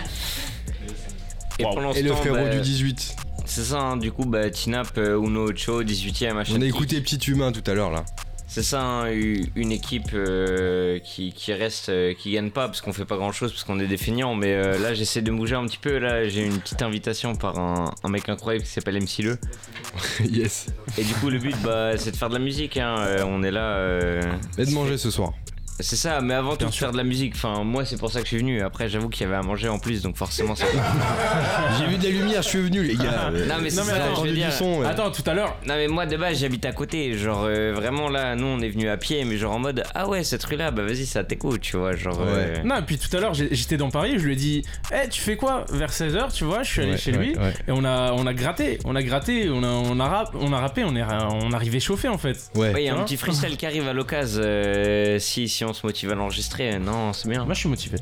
Et, 1.59 2.03
le 2.03 2.13
frérot 2.15 2.37
bah, 2.37 2.49
du 2.49 2.61
18. 2.61 3.17
C'est 3.47 3.65
ça, 3.65 3.81
hein, 3.81 3.97
du 3.97 4.13
coup, 4.13 4.25
bah, 4.25 4.51
Tinap, 4.51 4.89
euh, 4.99 5.19
Uno 5.21 5.49
Ocho, 5.49 5.83
18ème, 5.83 6.35
machin. 6.35 6.55
On 6.57 6.61
a 6.63 6.67
écouté 6.67 7.01
Petit 7.01 7.19
Humain 7.31 7.51
tout 7.53 7.69
à 7.69 7.75
l'heure 7.75 7.91
là. 7.91 8.05
C'est 8.51 8.63
ça, 8.63 8.81
hein, 8.83 9.13
une 9.13 9.73
équipe 9.73 10.09
euh, 10.15 10.99
qui, 11.01 11.33
qui 11.35 11.53
reste, 11.53 11.91
euh, 11.91 12.15
qui 12.15 12.33
gagne 12.33 12.49
pas 12.51 12.67
parce 12.67 12.81
qu'on 12.81 12.95
fait 12.95 13.05
pas 13.05 13.17
grand 13.19 13.31
chose, 13.31 13.53
parce 13.53 13.63
qu'on 13.65 13.79
est 13.79 13.87
des 13.87 13.99
feignants. 13.99 14.35
Mais 14.35 14.55
euh, 14.55 14.79
là, 14.79 14.95
j'essaie 14.95 15.21
de 15.21 15.31
bouger 15.31 15.55
un 15.55 15.67
petit 15.67 15.77
peu. 15.77 15.99
Là, 15.99 16.27
j'ai 16.29 16.47
une 16.47 16.59
petite 16.59 16.81
invitation 16.81 17.37
par 17.37 17.59
un, 17.59 17.93
un 18.03 18.09
mec 18.09 18.27
incroyable 18.31 18.65
qui 18.65 18.71
s'appelle 18.71 18.97
MC 18.97 19.19
Le. 19.23 19.39
yes. 20.31 20.67
Et 20.97 21.05
du 21.05 21.13
coup, 21.15 21.29
le 21.29 21.39
but, 21.39 21.55
bah, 21.63 21.99
c'est 21.99 22.11
de 22.11 22.17
faire 22.17 22.31
de 22.31 22.35
la 22.39 22.41
musique. 22.41 22.79
Hein. 22.79 22.97
Euh, 23.01 23.23
on 23.27 23.43
est 23.43 23.51
là. 23.51 23.77
euh, 23.77 24.23
Et 24.57 24.65
de 24.65 24.71
manger 24.71 24.97
ce 24.97 25.11
soir. 25.11 25.35
C'est 25.81 25.97
ça, 25.97 26.21
mais 26.21 26.35
avant 26.35 26.57
tout 26.57 26.71
faire 26.73 26.93
de 26.93 26.97
la 26.97 27.05
musique. 27.05 27.35
Enfin, 27.37 27.63
moi, 27.65 27.85
c'est 27.85 27.97
pour 27.99 28.11
ça 28.11 28.19
que 28.21 28.25
je 28.25 28.31
suis 28.31 28.39
venu. 28.39 28.63
Après, 28.63 28.89
j'avoue 28.89 29.09
qu'il 29.09 29.23
y 29.23 29.27
avait 29.29 29.37
à 29.37 29.43
manger 29.43 29.69
en 29.69 29.79
plus, 29.79 30.03
donc 30.03 30.17
forcément, 30.17 30.55
c'est. 30.57 30.67
J'ai 31.79 31.87
vu 31.87 31.97
des 31.99 32.11
lumières, 32.11 32.43
je 32.43 32.49
suis 32.49 32.61
venu 32.61 32.83
les 32.83 32.95
gars. 32.97 33.31
Non 33.31 33.55
mais 33.63 33.71
c'est 33.71 33.83
ça, 33.83 33.95
attends, 33.95 33.95
je 33.95 34.07
veux 34.07 34.13
entendu 34.13 34.33
dire. 34.33 34.49
du 34.49 34.53
son. 34.57 34.81
ouais. 34.81 34.87
Attends, 34.87 35.11
tout 35.11 35.23
à 35.27 35.35
l'heure, 35.35 35.57
Non 35.67 35.75
mais 35.75 35.87
moi 35.89 36.07
de 36.07 36.17
base 36.17 36.39
j'habite 36.41 36.65
à 36.65 36.73
côté, 36.73 37.17
genre 37.17 37.43
euh, 37.45 37.73
vraiment 37.75 38.09
là 38.09 38.35
nous 38.37 38.47
on 38.47 38.61
est 38.61 38.69
venu 38.69 38.89
à 38.89 38.97
pied 38.97 39.25
mais 39.25 39.37
genre 39.37 39.55
en 39.55 39.59
mode 39.59 39.83
ah 39.95 40.09
ouais 40.09 40.25
cette 40.25 40.43
rue 40.45 40.57
là 40.57 40.71
bah 40.71 40.83
vas-y 40.85 41.07
ça 41.07 41.25
t'écoute 41.25 41.61
tu 41.61 41.77
vois 41.77 41.95
genre 41.95 42.19
euh, 42.21 42.57
Non, 42.65 42.77
et 42.79 42.83
puis 42.83 42.99
tout 42.99 43.15
à 43.17 43.21
l'heure, 43.21 43.35
j'étais 43.35 43.77
dans 43.77 43.91
Paris, 43.91 44.15
je 44.19 44.25
lui 44.25 44.33
ai 44.33 44.37
dit 44.37 44.63
Eh, 44.93 45.09
tu 45.09 45.21
fais 45.21 45.37
quoi 45.37 45.65
Vers 45.71 45.91
16h, 45.91 46.33
tu 46.33 46.45
vois, 46.45 46.63
je 46.63 46.71
suis 46.71 46.83
allé 46.83 46.93
Ouais, 46.93 46.97
chez 46.99 47.13
ouais, 47.13 47.19
lui 47.19 47.37
ouais. 47.37 47.53
et 47.69 47.73
on 47.73 47.85
a, 47.85 48.13
on 48.13 48.27
a 48.27 48.35
gratté, 48.35 48.79
on 48.85 48.97
a 48.97 49.03
gratté, 49.03 49.49
on 49.51 49.63
a, 49.63 49.67
on 49.69 50.01
a, 50.01 50.09
rap- 50.09 50.35
on 50.39 50.53
a 50.53 50.59
rappé, 50.61 50.85
on 50.85 50.95
est, 50.97 51.03
on 51.03 51.53
arrivait 51.53 51.81
chauffé 51.81 52.09
en 52.09 52.19
fait. 52.19 52.51
Ouais. 52.55 52.73
Ouais, 52.73 52.83
il 52.83 52.87
y 52.87 52.89
a 52.89 52.97
un 52.97 53.05
petit 53.05 53.17
freestyle 53.17 53.57
qui 53.57 53.67
arrive 53.67 53.87
à 53.89 53.93
l'occasion 53.93 54.41
euh, 54.45 55.19
si, 55.19 55.49
si 55.49 55.65
on 55.65 55.68
se 55.73 55.87
motive 55.87 56.11
à 56.13 56.15
l'enregistrer. 56.15 56.79
Non, 56.79 57.13
c'est 57.13 57.29
bien. 57.29 57.45
Moi, 57.45 57.55
je 57.55 57.61
suis 57.61 57.69
motivé. 57.69 57.99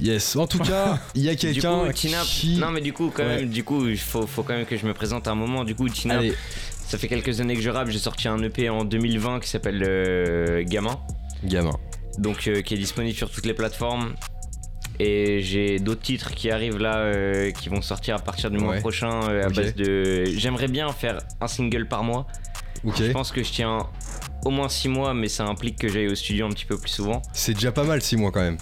Yes. 0.00 0.36
En 0.36 0.46
tout 0.46 0.58
cas, 0.58 0.98
il 1.14 1.22
y 1.22 1.28
a 1.28 1.36
quelqu'un 1.36 1.90
qui. 1.92 2.56
Non, 2.58 2.70
mais 2.70 2.80
du 2.80 2.92
coup, 2.92 3.12
quand 3.14 3.22
Ouais. 3.22 3.36
même, 3.42 3.48
du 3.50 3.62
coup, 3.62 3.86
il 3.88 3.98
faut, 3.98 4.26
faut 4.26 4.42
quand 4.42 4.54
même 4.54 4.66
que 4.66 4.76
je 4.76 4.86
me 4.86 4.94
présente 4.94 5.28
à 5.28 5.32
un 5.32 5.34
moment. 5.34 5.64
Du 5.64 5.74
coup, 5.74 5.88
Tinap, 5.88 6.18
Allez. 6.18 6.34
ça 6.86 6.98
fait 6.98 7.08
quelques 7.08 7.40
années 7.40 7.54
que 7.54 7.60
je 7.62 7.70
rappe. 7.70 7.88
J'ai 7.88 7.98
sorti 7.98 8.26
un 8.28 8.42
EP 8.42 8.68
en 8.70 8.84
2020 8.84 9.40
qui 9.40 9.48
s'appelle 9.48 9.84
euh, 9.86 10.64
Gamin. 10.66 10.98
Gamin. 11.44 11.76
donc 12.18 12.46
euh, 12.48 12.62
qui 12.62 12.74
est 12.74 12.78
disponible 12.78 13.16
sur 13.16 13.30
toutes 13.30 13.46
les 13.46 13.54
plateformes. 13.54 14.14
Et 15.00 15.40
j'ai 15.42 15.78
d'autres 15.78 16.02
titres 16.02 16.30
qui 16.32 16.50
arrivent 16.50 16.78
là, 16.78 16.96
euh, 16.98 17.50
qui 17.50 17.68
vont 17.68 17.82
sortir 17.82 18.16
à 18.16 18.18
partir 18.18 18.50
du 18.50 18.58
mois 18.58 18.74
Ouais. 18.74 18.80
prochain 18.80 19.22
euh, 19.28 19.46
à 19.46 19.48
base 19.48 19.74
de. 19.74 20.24
J'aimerais 20.36 20.68
bien 20.68 20.88
faire 20.92 21.18
un 21.40 21.48
single 21.48 21.86
par 21.86 22.02
mois. 22.04 22.26
Ok. 22.84 22.94
Je 22.98 23.10
pense 23.12 23.30
que 23.32 23.42
je 23.42 23.50
tiens 23.52 23.86
au 24.44 24.50
moins 24.50 24.68
6 24.68 24.88
mois, 24.88 25.14
mais 25.14 25.28
ça 25.28 25.44
implique 25.44 25.78
que 25.78 25.88
j'aille 25.88 26.08
au 26.08 26.14
studio 26.14 26.46
un 26.46 26.50
petit 26.50 26.64
peu 26.66 26.78
plus 26.78 26.90
souvent. 26.90 27.22
C'est 27.32 27.54
déjà 27.54 27.72
pas 27.72 27.84
mal 27.84 28.02
6 28.02 28.16
mois 28.16 28.30
quand 28.32 28.40
même. 28.42 28.58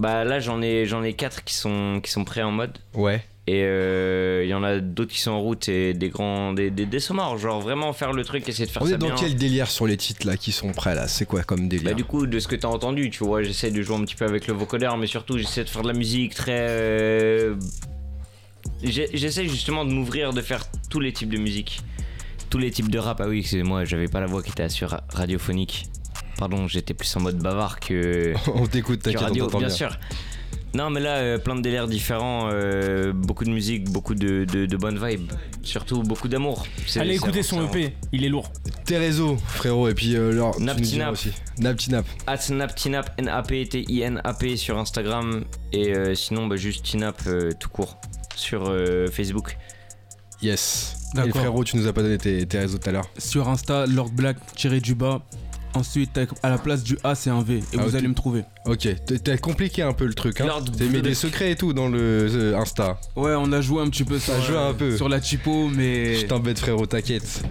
Bah 0.00 0.24
là 0.24 0.38
j'en 0.38 0.62
ai 0.62 0.86
j'en 0.86 1.02
ai 1.02 1.12
4 1.14 1.42
qui 1.44 1.54
sont 1.54 2.00
qui 2.02 2.10
sont 2.10 2.24
prêts 2.24 2.42
en 2.42 2.52
mode. 2.52 2.78
Ouais. 2.94 3.22
Et 3.48 3.62
euh, 3.64 4.42
il 4.44 4.48
y 4.50 4.54
en 4.54 4.62
a 4.62 4.78
d'autres 4.78 5.10
qui 5.10 5.20
sont 5.20 5.30
en 5.30 5.40
route 5.40 5.70
et 5.70 5.94
des 5.94 6.10
grands 6.10 6.52
des, 6.52 6.70
des, 6.70 6.84
des 6.84 6.98
genre 7.00 7.60
vraiment 7.62 7.94
faire 7.94 8.12
le 8.12 8.22
truc, 8.22 8.46
essayer 8.46 8.66
de 8.66 8.70
faire 8.70 8.82
On 8.82 8.86
ça 8.86 8.94
est 8.94 8.98
dans 8.98 9.06
bien. 9.06 9.16
quel 9.18 9.36
délire 9.36 9.70
sur 9.70 9.86
les 9.86 9.96
titres 9.96 10.26
là 10.26 10.36
qui 10.36 10.52
sont 10.52 10.70
prêts 10.72 10.94
là? 10.94 11.08
C'est 11.08 11.24
quoi 11.24 11.42
comme 11.44 11.66
délire? 11.66 11.86
Bah 11.86 11.94
du 11.94 12.04
coup 12.04 12.26
de 12.26 12.38
ce 12.40 12.46
que 12.46 12.56
t'as 12.56 12.68
entendu 12.68 13.08
tu 13.10 13.24
vois 13.24 13.42
j'essaie 13.42 13.70
de 13.70 13.80
jouer 13.80 13.96
un 13.96 14.02
petit 14.04 14.16
peu 14.16 14.26
avec 14.26 14.46
le 14.48 14.54
vocodeur 14.54 14.98
mais 14.98 15.06
surtout 15.06 15.38
j'essaie 15.38 15.64
de 15.64 15.68
faire 15.70 15.80
de 15.82 15.88
la 15.88 15.94
musique 15.94 16.34
très 16.34 16.58
euh, 16.58 17.54
j'essaie 18.82 19.48
justement 19.48 19.84
de 19.84 19.92
m'ouvrir 19.92 20.32
de 20.32 20.42
faire 20.42 20.64
tous 20.90 21.00
les 21.00 21.12
types 21.12 21.30
de 21.30 21.38
musique 21.38 21.80
tous 22.50 22.58
les 22.58 22.70
types 22.70 22.90
de 22.90 22.98
rap 22.98 23.20
ah 23.20 23.28
oui 23.28 23.40
excusez-moi 23.40 23.84
j'avais 23.84 24.08
pas 24.08 24.20
la 24.20 24.26
voix 24.26 24.42
qui 24.42 24.50
était 24.50 24.62
assez 24.62 24.84
ra- 24.86 25.04
radiophonique 25.12 25.86
pardon 26.38 26.66
j'étais 26.68 26.94
plus 26.94 27.14
en 27.16 27.20
mode 27.20 27.38
bavard 27.38 27.80
que 27.80 28.34
On 28.54 28.66
t'écoute, 28.66 29.02
t'inquiète, 29.02 29.20
on 29.22 29.24
radio 29.24 29.44
t'entend 29.46 29.58
bien 29.58 29.66
bien. 29.68 29.76
sûr 29.76 29.98
non 30.74 30.90
mais 30.90 31.00
là 31.00 31.16
euh, 31.16 31.38
plein 31.38 31.54
de 31.56 31.62
délires 31.62 31.88
différents 31.88 32.48
euh, 32.52 33.12
beaucoup 33.14 33.44
de 33.44 33.50
musique 33.50 33.90
beaucoup 33.90 34.14
de, 34.14 34.44
de, 34.44 34.66
de 34.66 34.76
bonnes 34.76 34.98
vibes 35.04 35.30
surtout 35.62 36.02
beaucoup 36.02 36.28
d'amour 36.28 36.66
C'est- 36.86 37.00
Allez 37.00 37.14
écouter 37.16 37.42
son 37.42 37.66
EP, 37.66 37.94
il 38.12 38.24
est 38.24 38.28
lourd. 38.30 38.50
Tes 38.86 38.96
réseaux, 38.96 39.36
frérot, 39.48 39.88
et 39.88 39.94
puis 39.94 40.16
euh, 40.16 40.32
leur. 40.32 40.58
Naptinap. 40.60 41.12
aussi. 41.12 41.30
Naptinap. 41.58 42.06
At 42.26 42.38
Naptinap, 42.50 43.12
N-A-P-T-I-N-A-P 43.18 44.56
sur 44.56 44.78
Instagram. 44.78 45.44
Et 45.72 45.94
euh, 45.94 46.14
sinon, 46.14 46.46
bah, 46.46 46.56
juste 46.56 46.84
Tinap 46.86 47.20
euh, 47.26 47.50
tout 47.58 47.68
court 47.68 47.98
sur 48.34 48.68
euh, 48.70 49.08
Facebook. 49.08 49.58
Yes. 50.40 50.96
Et 51.16 51.30
frérot, 51.30 51.64
tu 51.64 51.76
nous 51.76 51.86
as 51.86 51.92
pas 51.92 52.02
donné 52.02 52.18
tes, 52.18 52.46
tes 52.46 52.58
réseaux 52.58 52.78
tout 52.78 52.88
à 52.88 52.92
l'heure. 52.92 53.08
Sur 53.18 53.48
Insta, 53.48 53.86
Lord 53.86 54.10
Black 54.10 54.36
tiré 54.56 54.80
du 54.80 54.94
bas. 54.94 55.20
Ensuite, 55.74 56.18
à 56.42 56.48
la 56.48 56.58
place 56.58 56.82
du 56.82 56.98
A, 57.04 57.14
c'est 57.14 57.30
un 57.30 57.42
V. 57.42 57.58
Et 57.58 57.62
Ah, 57.78 57.82
vous 57.82 57.94
allez 57.94 58.08
me 58.08 58.14
trouver. 58.14 58.42
Ok, 58.64 58.88
t'as- 59.22 59.36
compliqué 59.36 59.82
un 59.82 59.92
peu 59.92 60.06
le 60.06 60.14
truc, 60.14 60.40
hein. 60.40 60.46
Lord 60.46 60.64
T'as 60.76 60.84
mis 60.86 61.02
des 61.02 61.14
secrets 61.14 61.52
et 61.52 61.56
tout 61.56 61.72
dans 61.74 61.88
le 61.88 61.98
euh, 62.00 62.58
Insta. 62.58 62.98
Ouais, 63.16 63.34
on 63.36 63.52
a 63.52 63.60
joué 63.60 63.82
un 63.82 63.88
petit 63.90 64.02
peu 64.04 64.18
Ça 64.18 64.32
sur, 64.32 64.34
a 64.34 64.40
joué 64.46 64.56
euh, 64.56 64.70
un 64.70 64.74
peu. 64.74 64.96
sur 64.96 65.08
la 65.08 65.20
typo, 65.20 65.68
mais. 65.68 66.16
Je 66.16 66.26
t'embête, 66.26 66.58
frérot, 66.58 66.86
t'inquiète. 66.86 67.42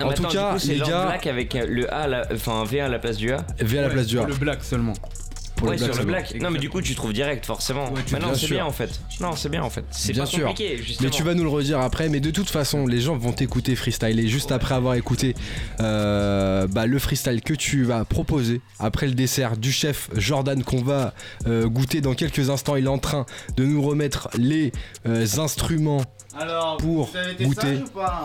Ah, 0.00 0.06
En 0.06 0.12
tout 0.12 0.22
attends, 0.22 0.32
cas, 0.32 0.48
du 0.50 0.54
coup, 0.54 0.58
c'est 0.60 0.72
les 0.74 0.78
Lord 0.78 0.90
gars- 0.90 1.06
Black 1.06 1.26
avec 1.26 1.54
euh, 1.56 1.66
le 1.68 1.92
A, 1.92 2.24
enfin 2.32 2.60
un 2.60 2.64
V 2.64 2.80
à 2.80 2.88
la 2.88 2.98
place 3.00 3.16
du 3.16 3.32
A. 3.32 3.44
V 3.58 3.78
à 3.78 3.82
la 3.82 3.88
place 3.90 4.06
du 4.06 4.18
A. 4.18 4.24
Le 4.24 4.34
black 4.34 4.62
seulement. 4.62 4.94
Pour 5.58 5.68
ouais, 5.68 5.76
le 5.76 5.84
sur 5.84 5.94
le 5.98 6.04
black. 6.04 6.34
Non, 6.40 6.50
mais 6.50 6.58
du 6.58 6.70
coup, 6.70 6.80
tu 6.80 6.94
trouves 6.94 7.12
direct, 7.12 7.44
forcément. 7.44 7.92
tu- 8.06 8.12
Maintenant, 8.14 8.28
bien 8.28 8.36
c'est 8.38 8.46
bien 8.48 8.64
en 8.64 8.70
fait. 8.72 9.00
Non, 9.20 9.34
c'est 9.36 9.48
bien 9.48 9.62
en 9.62 9.70
fait. 9.70 9.84
C'est 9.90 10.12
Bien 10.12 10.22
pas 10.22 10.30
sûr. 10.30 10.46
compliqué, 10.46 10.76
justement. 10.78 11.08
Mais 11.08 11.10
tu 11.16 11.22
vas 11.24 11.34
nous 11.34 11.42
le 11.42 11.48
redire 11.48 11.80
après. 11.80 12.08
Mais 12.08 12.20
de 12.20 12.30
toute 12.30 12.48
façon, 12.48 12.86
les 12.86 13.00
gens 13.00 13.16
vont 13.16 13.32
t'écouter 13.32 13.74
freestyler 13.76 14.28
juste 14.28 14.52
après 14.52 14.74
avoir 14.74 14.94
écouté 14.94 15.34
euh, 15.80 16.66
bah, 16.68 16.86
le 16.86 16.98
freestyle 16.98 17.40
que 17.42 17.54
tu 17.54 17.84
vas 17.84 18.04
proposer 18.04 18.60
après 18.78 19.06
le 19.06 19.14
dessert 19.14 19.56
du 19.56 19.72
chef 19.72 20.10
Jordan 20.16 20.62
qu'on 20.62 20.82
va 20.82 21.14
euh, 21.46 21.66
goûter 21.68 22.00
dans 22.00 22.14
quelques 22.14 22.50
instants. 22.50 22.76
Il 22.76 22.84
est 22.84 22.88
en 22.88 22.98
train 22.98 23.26
de 23.56 23.64
nous 23.64 23.82
remettre 23.82 24.28
les 24.36 24.72
euh, 25.06 25.26
instruments 25.38 26.02
Alors, 26.38 26.76
pour 26.76 27.06
vous 27.06 27.16
avez 27.16 27.32
été 27.32 27.44
goûter. 27.44 27.60
sage 27.60 27.80
ou 27.82 27.98
pas? 27.98 28.24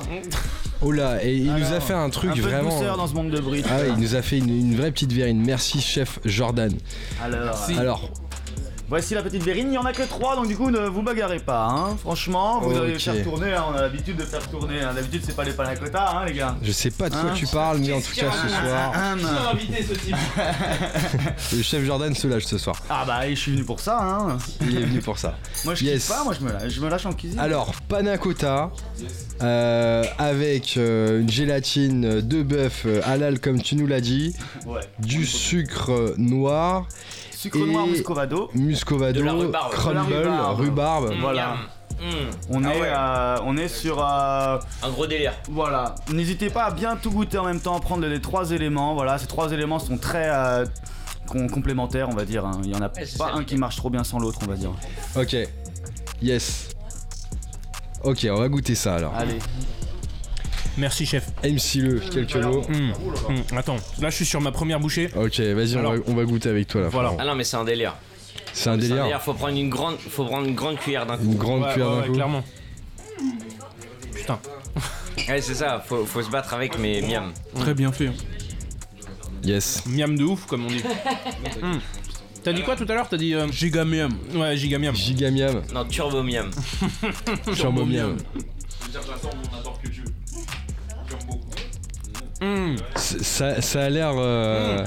Oh 0.81 0.91
là, 0.91 1.23
et 1.23 1.35
il 1.35 1.53
nous 1.53 1.71
a 1.73 1.79
fait 1.79 1.93
un 1.93 2.09
truc 2.09 2.31
un 2.31 2.33
peu 2.33 2.41
de 2.41 2.45
vraiment. 2.47 2.69
douceur 2.69 2.97
dans 2.97 3.07
ce 3.07 3.13
monde 3.13 3.29
de 3.29 3.39
bruit. 3.39 3.63
Ah 3.69 3.77
ouais, 3.77 3.89
il 3.95 4.01
nous 4.01 4.15
a 4.15 4.21
fait 4.21 4.37
une, 4.37 4.49
une 4.49 4.75
vraie 4.75 4.91
petite 4.91 5.13
verrine. 5.13 5.41
Merci 5.45 5.79
chef 5.79 6.19
Jordan. 6.25 6.73
Alors, 7.23 7.57
Alors, 7.77 8.09
voici 8.89 9.13
la 9.15 9.21
petite 9.23 9.43
verrine. 9.43 9.67
Il 9.67 9.71
n'y 9.71 9.77
en 9.77 9.85
a 9.85 9.93
que 9.93 10.03
3, 10.03 10.35
donc 10.35 10.47
du 10.47 10.55
coup, 10.55 10.69
ne 10.71 10.79
vous 10.87 11.01
bagarrez 11.01 11.39
pas. 11.39 11.65
Hein. 11.67 11.97
Franchement, 11.97 12.59
vous 12.61 12.77
allez 12.77 12.99
faire 12.99 13.23
tourner. 13.23 13.53
hein. 13.53 13.65
On 13.71 13.75
a 13.75 13.81
l'habitude 13.81 14.17
de 14.17 14.23
faire 14.23 14.47
tourner. 14.49 14.81
hein. 14.81 14.93
D'habitude, 14.93 15.21
c'est 15.25 15.35
pas 15.35 15.43
les 15.43 15.53
panacotas, 15.53 16.09
hein, 16.15 16.25
les 16.25 16.33
gars. 16.33 16.55
je 16.61 16.71
sais 16.71 16.91
pas 16.91 17.09
de 17.09 17.15
quoi 17.15 17.31
Hein 17.31 17.33
tu 17.35 17.47
parles, 17.47 17.79
mais 17.79 17.93
en 17.93 18.01
tout 18.01 18.13
cas 18.15 18.31
ce 18.31 18.47
soir, 18.49 18.93
ce 19.87 19.93
type 19.93 20.15
le 21.53 21.61
chef 21.61 21.83
Jordan 21.85 22.13
se 22.15 22.27
lâche 22.27 22.45
ce 22.45 22.57
soir. 22.57 22.75
Ah 22.89 23.03
bah, 23.05 23.29
je 23.29 23.35
suis 23.35 23.51
venu 23.53 23.63
pour 23.63 23.79
ça. 23.79 23.97
Hein. 24.01 24.37
Il 24.61 24.77
est 24.77 24.81
venu 24.85 24.99
pour 24.99 25.17
ça. 25.17 25.37
Moi, 25.65 25.75
je 25.75 25.83
Yes. 25.85 26.05
kiffe 26.05 26.15
pas. 26.15 26.23
Moi, 26.23 26.33
je 26.39 26.45
me 26.45 26.51
lâche, 26.51 26.71
je 26.73 26.81
me 26.81 26.89
lâche 26.89 27.05
en 27.05 27.13
cuisine. 27.13 27.39
Alors, 27.39 27.73
panna 27.87 28.17
cotta 28.17 28.71
euh, 29.41 30.03
avec 30.17 30.75
euh, 30.77 31.21
une 31.21 31.29
gélatine 31.29 32.21
de 32.21 32.43
bœuf 32.43 32.83
euh, 32.85 33.01
halal 33.05 33.39
comme 33.39 33.61
tu 33.61 33.75
nous 33.75 33.87
l'as 33.87 34.01
dit, 34.01 34.35
Ouais. 34.65 34.81
du 34.99 35.25
sucre 35.25 36.13
noir, 36.17 36.87
Sucre 37.43 37.57
et 37.57 37.65
noir 37.71 37.87
muscovado. 37.87 38.49
muscovado, 38.55 39.19
De 39.19 39.25
la 39.25 39.33
rhubarbe. 39.33 39.71
crumble, 39.73 40.09
De 40.09 40.15
la 40.21 40.47
rhubarbe. 40.49 40.59
rhubarbe. 40.59 41.13
Voilà. 41.19 41.55
On, 42.49 42.63
Ah 42.65 42.73
est, 42.75 42.81
ouais. 42.81 42.87
euh, 42.89 43.37
on 43.45 43.55
est 43.57 43.67
sur 43.69 43.99
euh, 44.03 44.57
Un 44.81 44.89
gros 44.89 45.07
délire. 45.07 45.33
Voilà. 45.49 45.95
N'hésitez 46.11 46.49
pas 46.49 46.63
à 46.65 46.71
bien 46.71 46.95
tout 46.97 47.11
goûter 47.11 47.37
en 47.37 47.45
même 47.45 47.61
temps, 47.61 47.79
prendre 47.79 48.05
les 48.05 48.19
trois 48.19 48.51
éléments. 48.51 48.93
Voilà, 48.93 49.17
ces 49.17 49.27
trois 49.27 49.51
éléments 49.53 49.79
sont 49.79 49.97
très 49.97 50.29
euh, 50.29 50.65
com- 51.27 51.49
complémentaires, 51.49 52.09
on 52.09 52.15
va 52.15 52.25
dire. 52.25 52.45
hein. 52.45 52.59
Il 52.63 52.71
y 52.71 52.75
en 52.75 52.81
a 52.81 52.89
c'est 52.93 53.17
pas 53.17 53.31
ça, 53.31 53.35
un 53.35 53.43
qui 53.45 53.55
marche 53.57 53.77
trop 53.77 53.89
bien 53.89 54.03
sans 54.03 54.19
l'autre, 54.19 54.39
on 54.43 54.47
va 54.47 54.55
dire. 54.55 54.71
Ok, 55.15 55.35
yes. 56.21 56.69
Ok, 58.03 58.27
on 58.29 58.37
va 58.39 58.49
goûter 58.49 58.75
ça 58.75 58.95
alors. 58.95 59.13
Allez. 59.15 59.37
Merci, 60.77 61.05
chef. 61.05 61.27
MC 61.43 61.75
Le, 61.75 61.99
quelques 61.99 62.35
mots. 62.35 62.63
Hum, 62.69 62.93
hum, 63.29 63.57
Attends, 63.57 63.75
là 64.01 64.09
je 64.09 64.15
suis 64.15 64.25
sur 64.25 64.41
ma 64.41 64.51
première 64.51 64.79
bouchée. 64.79 65.09
Ok, 65.15 65.39
vas-y, 65.39 65.77
on 65.77 65.83
va, 65.83 65.99
on 66.07 66.13
va 66.15 66.23
goûter 66.25 66.49
avec 66.49 66.67
toi 66.67 66.81
là. 66.81 66.87
Voilà. 66.89 67.13
Ah 67.19 67.25
non, 67.25 67.35
mais 67.35 67.43
c'est 67.43 67.57
un 67.57 67.63
délire. 67.63 67.95
C'est 68.53 68.69
un 68.69 68.73
C'est 68.79 68.87
délire. 68.87 69.21
Faut 69.21 69.33
prendre 69.33 69.57
une 69.57 69.69
grande, 69.69 69.97
faut 69.97 70.25
prendre 70.25 70.47
une 70.47 70.55
grande 70.55 70.77
cuillère 70.77 71.05
d'un 71.05 71.17
coup. 71.17 71.23
Une 71.25 71.35
grande 71.35 71.61
Ouais, 71.63 71.73
cuillère 71.73 71.89
ouais, 71.89 71.95
d'un 71.95 72.01
ouais, 72.01 72.07
coup. 72.07 72.13
clairement. 72.13 72.43
Putain. 74.15 74.39
Ouais, 75.29 75.39
c'est 75.41 75.53
ça. 75.53 75.81
Faut, 75.87 76.05
faut 76.05 76.23
se 76.23 76.29
battre 76.31 76.53
avec, 76.55 76.77
mais 76.79 77.01
miam. 77.01 77.31
Très 77.55 77.75
bien 77.75 77.91
fait. 77.91 78.09
Yes. 79.43 79.83
Miam 79.85 80.17
de 80.17 80.23
ouf, 80.23 80.47
comme 80.47 80.65
on 80.65 80.69
dit. 80.69 80.81
Hum. 81.61 81.79
T'as 82.43 82.51
dit 82.51 82.63
quoi 82.63 82.75
tout 82.75 82.85
à 82.89 82.93
l'heure? 82.95 83.07
T'as 83.07 83.15
dit. 83.17 83.33
euh, 83.35 83.47
Giga 83.51 83.85
miam. 83.85 84.11
Ouais, 84.33 84.57
giga 84.57 84.79
miam. 84.79 84.93
Giga 84.95 85.29
miam. 85.31 85.61
Non, 85.73 85.85
turbo 85.85 86.23
miam. 86.23 86.49
C- 92.95 93.17
Ça, 93.23 93.61
ça 93.61 93.83
a 93.85 93.89
l'air. 93.89 94.13
euh, 94.17 94.85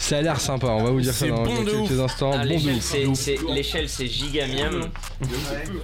Ça 0.00 0.18
a 0.18 0.22
l'air 0.22 0.40
sympa, 0.40 0.68
on 0.68 0.84
va 0.84 0.90
vous 0.90 1.00
dire 1.00 1.12
ça 1.12 1.26
dans 1.26 1.42
bon 1.42 1.64
quelques 1.64 1.90
ouf. 1.90 2.00
instants. 2.00 2.30
Ah, 2.32 2.38
bon 2.38 2.44
l'échelle, 2.44 2.78
c'est, 2.80 3.14
c'est- 3.16 3.38
l'échelle, 3.52 3.88
c'est 3.88 4.06
giga 4.06 4.46
miam, 4.46 4.88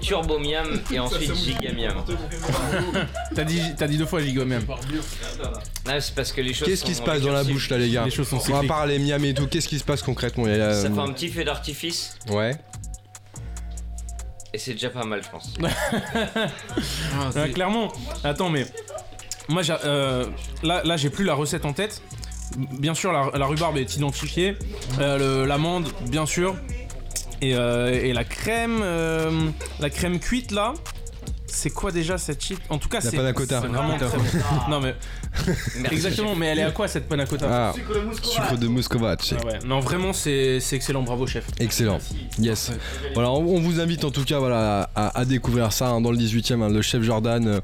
turbo 0.01 0.39
miam 0.39 0.81
et 0.93 1.01
ensuite 1.01 1.35
giga 1.35 1.73
miam. 1.73 1.97
T'as 3.35 3.43
dit, 3.43 3.61
t'as 3.77 3.89
dit 3.89 3.99
deux 3.99 4.07
fois 4.07 4.21
giga 4.23 4.45
miam. 4.45 4.63
Là, 5.85 6.01
c'est 6.01 6.15
parce 6.15 6.31
que 6.31 6.41
les 6.43 6.55
choses. 6.55 6.69
Qu'est-ce 6.69 6.85
qui 6.85 6.95
se 6.95 7.03
passe 7.03 7.23
dans 7.23 7.33
la 7.33 7.43
bouche 7.43 7.69
là, 7.71 7.77
les 7.79 7.91
gars 7.91 8.05
Les 8.05 8.13
choses 8.13 8.29
sont 8.29 8.37
On 8.37 8.39
va 8.39 8.45
cycliques. 8.45 8.69
parler 8.69 8.99
miam 9.01 9.25
et 9.25 9.35
tout, 9.35 9.49
qu'est-ce 9.49 9.69
qui 9.69 9.81
se 9.81 9.85
passe 9.85 10.03
concrètement 10.03 10.47
Il 10.47 10.57
y 10.57 10.61
a- 10.61 10.75
Ça 10.81 10.91
fait 10.91 10.99
un 11.01 11.13
petit 11.13 11.29
feu 11.29 11.43
d'artifice 11.43 12.17
Ouais. 12.31 12.57
et 14.53 14.59
c'est 14.59 14.75
déjà 14.75 14.91
pas 14.91 15.05
mal, 15.05 15.23
je 15.25 15.29
pense. 15.29 15.53
Ouais, 17.37 17.51
clairement. 17.51 17.93
Attends, 18.23 18.49
mais 18.49 18.65
moi, 19.49 19.63
euh, 19.85 20.27
là, 20.63 20.97
j'ai 20.97 21.11
plus 21.11 21.25
la 21.25 21.35
recette 21.35 21.65
en 21.65 21.73
tête. 21.73 22.03
Bien 22.57 22.95
sûr, 22.95 23.13
la, 23.13 23.47
rhubarbe 23.47 23.77
est 23.77 23.97
identifiée. 23.97 24.57
Euh, 25.01 25.47
L'amande, 25.47 25.89
bien 26.09 26.27
sûr. 26.27 26.57
Et, 27.43 27.55
euh, 27.55 27.93
et 27.93 28.13
la 28.13 28.25
crème, 28.25 28.83
la 29.81 29.91
crème 29.91 30.19
cuite 30.19 30.51
là. 30.51 30.75
C'est 31.55 31.71
quoi 31.71 31.91
déjà 31.93 32.19
cette 32.19 32.43
shit 32.43 32.59
En 32.69 32.79
tout 32.79 32.89
cas, 32.89 32.99
La 33.01 33.11
c'est 33.11 33.33
cotta. 33.35 33.61
c'est 33.63 33.69
vraiment 33.69 33.97
très 33.97 34.07
bon. 34.19 34.25
Non 34.71 34.81
mais 34.81 34.95
exactement. 35.93 36.35
Mais 36.35 36.47
elle 36.47 36.59
est 36.59 36.63
à 36.63 36.71
quoi 36.71 36.89
cette 36.89 37.09
panna 37.09 37.27
cotta 37.27 37.47
Ah, 37.51 37.73
sucre 38.23 38.57
de 38.59 38.69
muscovacci. 38.69 39.35
Ah 39.41 39.47
ouais. 39.47 39.59
Non, 39.65 39.81
vraiment, 39.81 40.13
c'est 40.13 40.59
c'est 40.61 40.77
excellent. 40.77 41.03
Bravo, 41.03 41.27
chef. 41.27 41.47
Excellent. 41.61 41.99
Yes. 42.39 42.73
Voilà, 43.15 43.31
on, 43.31 43.57
on 43.57 43.61
vous 43.61 43.81
invite 43.81 44.05
en 44.05 44.11
tout 44.11 44.25
cas 44.25 44.39
voilà, 44.39 44.91
à, 44.95 45.19
à 45.19 45.25
découvrir 45.25 45.73
ça 45.73 45.89
hein, 45.89 46.01
dans 46.01 46.11
le 46.11 46.17
18 46.17 46.53
e 46.53 46.69
le 46.73 46.83
chef 46.83 47.03
Jordan. 47.03 47.47
euh, 47.47 47.61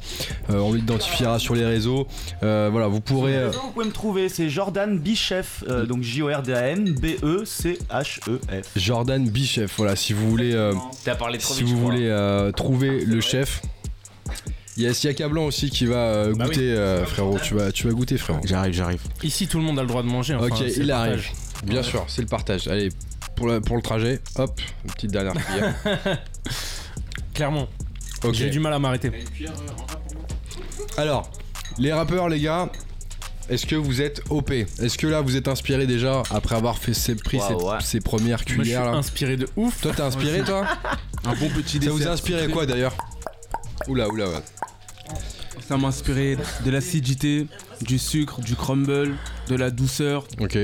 euh, 0.51 0.59
on 0.59 0.73
l'identifiera 0.73 1.39
sur 1.39 1.55
les 1.55 1.65
réseaux. 1.65 2.07
Euh, 2.43 2.69
voilà, 2.71 2.87
vous 2.89 3.01
pourrez. 3.01 3.37
euh, 3.37 3.51
Vous 3.51 3.71
pouvez 3.73 3.87
me 3.87 3.93
trouver, 3.93 4.29
c'est 4.29 4.49
Jordan 4.49 4.99
Bichef, 4.99 5.65
euh, 5.69 5.87
donc 5.87 6.03
J-O-R-D-A-N 6.03 6.89
E 6.89 6.93
B-E-C-H-E-F. 7.01 8.67
Jordan 8.77 9.29
Bichef, 9.29 9.75
voilà, 9.77 9.97
si 9.97 10.13
vous 10.13 10.29
voulez, 10.31 10.55
euh, 10.55 10.75
T'as 11.05 11.15
parlé 11.15 11.39
trop 11.39 11.55
si 11.55 11.65
vite, 11.65 11.73
vous 11.75 11.81
voulez 11.81 12.07
euh, 12.09 12.53
trouver 12.53 13.05
le 13.05 13.21
chef. 13.21 13.63
Yes, 14.77 15.03
il 15.05 15.09
y 15.09 15.11
a 15.11 15.15
Cablan 15.15 15.45
aussi 15.45 15.69
qui 15.71 15.87
va 15.87 15.97
euh, 15.97 16.35
Bah 16.35 16.47
goûter, 16.47 16.61
oui. 16.61 16.67
euh, 16.69 17.05
frérot. 17.05 17.39
Tu 17.43 17.55
vas, 17.55 17.71
tu 17.73 17.87
vas 17.87 17.93
goûter, 17.93 18.17
frérot. 18.19 18.41
J'arrive, 18.45 18.73
j'arrive. 18.73 19.01
Ici, 19.23 19.47
tout 19.47 19.59
le 19.59 19.65
monde 19.65 19.79
a 19.79 19.83
le 19.83 19.89
droit 19.89 20.03
de 20.03 20.09
manger. 20.09 20.35
enfin, 20.37 20.47
ok, 20.47 20.61
il 20.77 20.91
arrive. 20.91 21.25
Bien 21.65 21.83
sûr, 21.83 22.05
c'est 22.09 22.23
le 22.23 22.29
partage. 22.29 22.69
Allez, 22.69 22.89
pour, 23.37 23.49
la- 23.49 23.61
pour 23.61 23.77
le 23.77 23.83
trajet, 23.83 24.21
hop, 24.37 24.61
une 24.85 24.91
petite 24.93 25.11
dernière 25.11 25.35
cuillère. 25.35 25.75
Clairement. 27.35 27.69
J'ai 28.33 28.51
du 28.51 28.61
mal 28.61 28.73
à 28.73 28.79
m'arrêter. 28.79 29.11
Alors, 30.97 31.31
les 31.79 31.93
rappeurs, 31.93 32.29
les 32.29 32.41
gars, 32.41 32.71
est-ce 33.49 33.67
que 33.67 33.77
vous 33.77 34.01
êtes 34.01 34.23
OP 34.31 34.51
Est-ce 34.53 34.99
que 34.99 35.07
là 35.07 35.21
vous 35.21 35.37
êtes 35.37 35.49
inspiré 35.49 35.87
déjà 35.87 36.23
après 36.31 36.55
avoir 36.57 36.79
fait 36.79 36.95
ces, 36.95 37.17
ces, 37.17 37.37
ouais. 37.39 37.77
ces 37.81 38.01
premières 38.01 38.39
Moi, 38.39 38.45
je 38.47 38.53
suis 38.53 38.61
cuillères 38.63 38.85
là? 38.85 38.93
inspiré 38.93 39.37
de 39.37 39.49
ouf. 39.57 39.81
Toi 39.81 39.93
t'es 39.95 40.03
inspiré 40.03 40.43
toi? 40.43 40.67
Un 41.25 41.35
bon 41.35 41.49
petit 41.51 41.75
Ça 41.75 41.79
dessert. 41.81 41.93
vous 41.95 42.07
a 42.07 42.11
inspiré 42.11 42.49
quoi 42.49 42.67
d'ailleurs? 42.67 42.95
Oula, 43.89 44.09
oula, 44.09 44.29
ouais. 44.29 44.35
Ça 45.69 45.77
m'a 45.77 45.89
inspiré 45.89 46.37
de 46.65 46.71
l'acidité, 46.71 47.47
du 47.83 47.99
sucre, 47.99 48.41
du 48.41 48.57
crumble, 48.57 49.15
de 49.49 49.55
la 49.57 49.71
douceur, 49.71 50.25
Ok, 50.41 50.59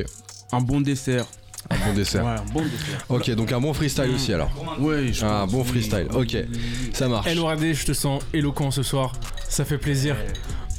un 0.52 0.60
bon 0.60 0.80
dessert. 0.80 1.26
un 1.70 1.76
bon 1.86 1.94
dessert. 1.94 2.24
Ouais, 2.24 2.30
un 2.30 2.44
bon 2.52 2.62
dessert. 2.62 3.04
Ok, 3.08 3.30
donc 3.32 3.52
un 3.52 3.60
bon 3.60 3.72
freestyle 3.72 4.10
aussi 4.14 4.32
alors. 4.32 4.50
Ouais, 4.80 5.12
je 5.12 5.24
Un 5.24 5.40
pense, 5.46 5.52
bon 5.52 5.62
oui. 5.62 5.68
freestyle, 5.68 6.08
ok, 6.12 6.36
ça 6.92 7.08
marche. 7.08 7.32
LORD, 7.34 7.72
je 7.72 7.84
te 7.86 7.92
sens 7.92 8.22
éloquent 8.32 8.70
ce 8.70 8.82
soir. 8.82 9.12
Ça 9.48 9.64
fait 9.64 9.78
plaisir. 9.78 10.16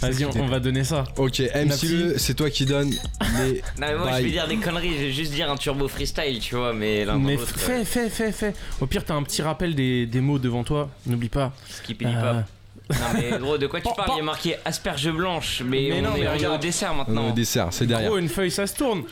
Vas-y, 0.01 0.25
on, 0.25 0.31
on 0.41 0.47
va 0.47 0.59
donner 0.59 0.83
ça. 0.83 1.05
Ok, 1.17 1.39
MC 1.39 1.83
Le, 1.89 2.17
c'est 2.17 2.33
toi 2.35 2.49
qui 2.49 2.65
donne 2.65 2.89
les. 2.91 3.53
Non, 3.79 3.87
mais 3.87 3.95
moi, 3.95 4.11
je 4.17 4.23
vais 4.23 4.29
dire 4.31 4.47
des 4.47 4.57
conneries. 4.57 4.93
Je 4.97 5.03
vais 5.05 5.11
juste 5.11 5.31
dire 5.33 5.49
un 5.51 5.55
turbo 5.55 5.87
freestyle, 5.87 6.39
tu 6.39 6.55
vois, 6.55 6.73
mais 6.73 7.03
l'un 7.05 7.17
Mais 7.17 7.37
fais, 7.37 7.83
fais, 7.85 8.09
fais, 8.09 8.31
fais. 8.31 8.53
Au 8.79 8.85
pire, 8.85 9.03
t'as 9.03 9.15
un 9.15 9.23
petit 9.23 9.41
rappel 9.41 9.73
des, 9.75 10.05
des 10.05 10.21
mots 10.21 10.39
devant 10.39 10.63
toi. 10.63 10.89
N'oublie 11.05 11.29
pas. 11.29 11.51
Skippity 11.69 12.11
Euh, 12.15 12.33
pop. 12.35 12.43
Non, 12.89 12.95
mais 13.15 13.37
gros, 13.37 13.57
de 13.57 13.67
quoi 13.67 13.81
tu 13.81 13.89
parles? 13.97 14.11
Il 14.13 14.17
y 14.17 14.21
a 14.21 14.23
marqué 14.23 14.55
asperge 14.63 15.11
blanche, 15.11 15.61
mais, 15.65 15.87
Mais 15.89 15.99
on 15.99 16.01
non, 16.03 16.15
est 16.15 16.19
mais 16.21 16.27
on 16.27 16.31
est 16.31 16.33
au 16.35 16.37
regarde. 16.37 16.61
dessert 16.61 16.91
On 16.91 16.93
est 16.93 16.97
maintenant. 16.99 17.29
au 17.29 17.31
dessert, 17.33 17.67
c'est 17.71 17.85
derrière. 17.85 18.09
Gros, 18.09 18.17
une 18.17 18.29
feuille, 18.29 18.51
ça 18.51 18.65
se 18.65 18.75
tourne. 18.75 19.03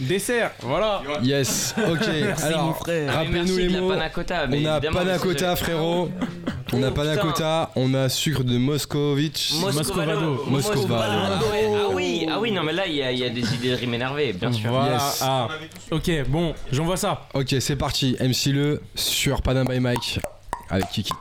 Dessert, 0.00 0.50
voilà. 0.60 1.02
Yes, 1.22 1.74
ok. 1.78 2.02
Alors, 2.42 2.78
Ah, 2.82 2.90
mais 2.90 3.10
rappelez-nous 3.10 3.32
merci 3.32 3.68
les 3.68 3.80
mots. 3.80 3.88
mais 3.88 3.94
On 3.96 4.00
a 4.00 4.10
c'est- 5.56 5.64
frérot. 5.64 6.10
On 6.74 6.82
a 6.82 6.88
Oh, 6.88 6.90
putain. 6.92 7.16
cotta, 7.16 7.70
on 7.76 7.92
a 7.94 8.08
sucre 8.08 8.42
de 8.44 8.56
Moscovitch. 8.56 9.52
Moscovado. 9.60 10.44
Moscovado. 10.46 11.12
Ah 11.12 11.88
oui, 11.92 12.26
ah 12.30 12.38
oui, 12.40 12.50
non, 12.50 12.62
mais 12.62 12.72
là, 12.72 12.86
il 12.86 12.94
y, 12.96 13.02
a- 13.02 13.08
a 13.08 13.28
des 13.28 13.54
idées 13.54 13.70
de 13.72 13.76
rimes 13.76 13.94
énervées, 13.94 14.32
bien 14.32 14.50
sûr. 14.52 14.70
Voilà. 14.70 14.94
Yes. 14.94 15.18
Ah. 15.22 15.48
Ok, 15.90 16.10
bon, 16.28 16.54
j'envoie 16.70 16.96
ça. 16.96 17.28
Ok, 17.34 17.54
c'est 17.60 17.76
parti. 17.76 18.16
MC 18.20 18.52
Le 18.52 18.80
sur 18.94 19.42
Panam 19.42 19.66
by 19.68 19.80
Mike 19.80 20.20
avec 20.70 20.88
Kikit. 20.90 21.12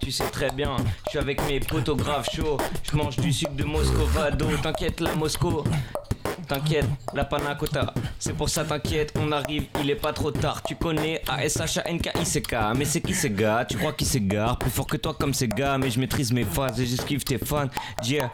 Tu 0.00 0.12
sais 0.12 0.24
très 0.30 0.50
bien, 0.50 0.76
je 1.06 1.10
suis 1.10 1.18
avec 1.18 1.44
mes 1.46 1.60
potos 1.60 1.96
grave 1.96 2.26
chauds. 2.34 2.56
Je 2.90 2.96
mange 2.96 3.16
du 3.16 3.32
sucre 3.32 3.52
de 3.52 3.64
Moscovado. 3.64 4.46
T'inquiète, 4.62 5.00
la 5.00 5.14
Mosco. 5.16 5.64
T'inquiète, 6.48 6.86
la 7.12 7.24
panna 7.24 7.54
cotta. 7.54 7.92
C'est 8.18 8.32
pour 8.32 8.48
ça, 8.48 8.64
t'inquiète, 8.64 9.12
on 9.20 9.30
arrive, 9.32 9.66
il 9.80 9.90
est 9.90 9.94
pas 9.94 10.14
trop 10.14 10.30
tard. 10.30 10.62
Tu 10.62 10.76
connais 10.76 11.20
A-S-H-A-N-K-I-C-K. 11.28 12.56
Mais 12.74 12.86
c'est 12.86 13.02
qui 13.02 13.12
ces 13.14 13.30
gars? 13.30 13.66
Tu 13.68 13.76
crois 13.76 13.92
qu'ils 13.92 14.06
s'égarent? 14.06 14.58
Plus 14.58 14.70
fort 14.70 14.86
que 14.86 14.96
toi 14.96 15.14
comme 15.18 15.34
ces 15.34 15.48
gars. 15.48 15.76
Mais 15.76 15.90
je 15.90 16.00
maîtrise 16.00 16.32
mes 16.32 16.44
phases 16.44 16.80
et 16.80 16.86
j'esquive 16.86 17.22
tes 17.22 17.36
fans. 17.36 17.68
Yeah. 18.02 18.30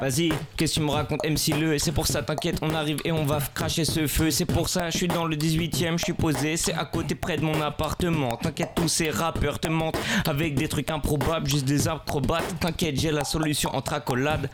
Vas-y, 0.00 0.30
qu'est-ce 0.56 0.74
que 0.74 0.80
tu 0.80 0.84
me 0.86 0.90
racontes 0.90 1.20
MC 1.24 1.54
Le 1.60 1.78
C'est 1.78 1.92
pour 1.92 2.06
ça, 2.08 2.22
t'inquiète, 2.22 2.56
on 2.62 2.74
arrive 2.74 2.98
et 3.04 3.12
on 3.12 3.24
va 3.24 3.38
cracher 3.54 3.84
ce 3.84 4.06
feu. 4.08 4.30
C'est 4.32 4.46
pour 4.46 4.68
ça, 4.68 4.90
je 4.90 4.96
suis 4.96 5.06
dans 5.08 5.26
le 5.26 5.36
18ème, 5.36 5.96
je 5.98 6.04
suis 6.04 6.12
posé, 6.12 6.56
c'est 6.56 6.74
à 6.74 6.84
côté 6.84 7.14
près 7.14 7.36
de 7.36 7.42
mon 7.44 7.60
appartement. 7.62 8.36
T'inquiète, 8.36 8.70
tous 8.74 8.88
ces 8.88 9.10
rappeurs 9.10 9.60
te 9.60 9.68
mentent 9.68 9.98
avec 10.26 10.54
des 10.56 10.66
trucs 10.68 10.90
improbables, 10.90 11.48
juste 11.48 11.66
des 11.66 11.86
acrobates. 11.86 12.58
T'inquiète, 12.58 12.98
j'ai 13.00 13.12
la 13.12 13.22
solution 13.24 13.74
entre 13.76 13.92
accolades 13.92 14.50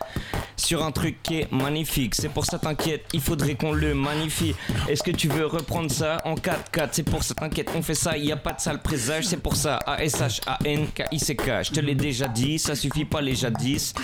sur 0.56 0.84
un 0.84 0.90
truc 0.92 1.22
qui 1.22 1.40
est 1.40 1.52
magnifique. 1.52 2.14
C'est 2.14 2.28
pour 2.28 2.44
ça, 2.44 2.58
t'inquiète, 2.58 3.04
il 3.14 3.20
faudrait 3.20 3.54
qu'on 3.54 3.72
le 3.72 3.94
magnifie. 3.94 4.54
Est-ce 4.88 5.02
que 5.02 5.12
tu 5.12 5.28
veux 5.28 5.46
reprendre 5.46 5.90
ça 5.90 6.18
en 6.24 6.34
4-4 6.34 6.88
C'est 6.92 7.02
pour 7.04 7.22
ça, 7.22 7.34
t'inquiète, 7.34 7.70
on 7.74 7.80
fait 7.80 7.94
ça, 7.94 8.18
y 8.18 8.32
a 8.32 8.36
pas 8.36 8.52
de 8.52 8.60
sale 8.60 8.82
présage. 8.82 9.24
C'est 9.24 9.38
pour 9.38 9.56
ça, 9.56 9.76
A-S-H-A-N-K-I-C-K. 9.86 11.50
Je 11.62 11.70
te 11.70 11.80
l'ai 11.80 11.94
déjà 11.94 12.28
dit, 12.28 12.58
ça 12.58 12.74
suffit 12.74 13.04
pas 13.06 13.20
les 13.22 13.34
jadis. 13.34 13.94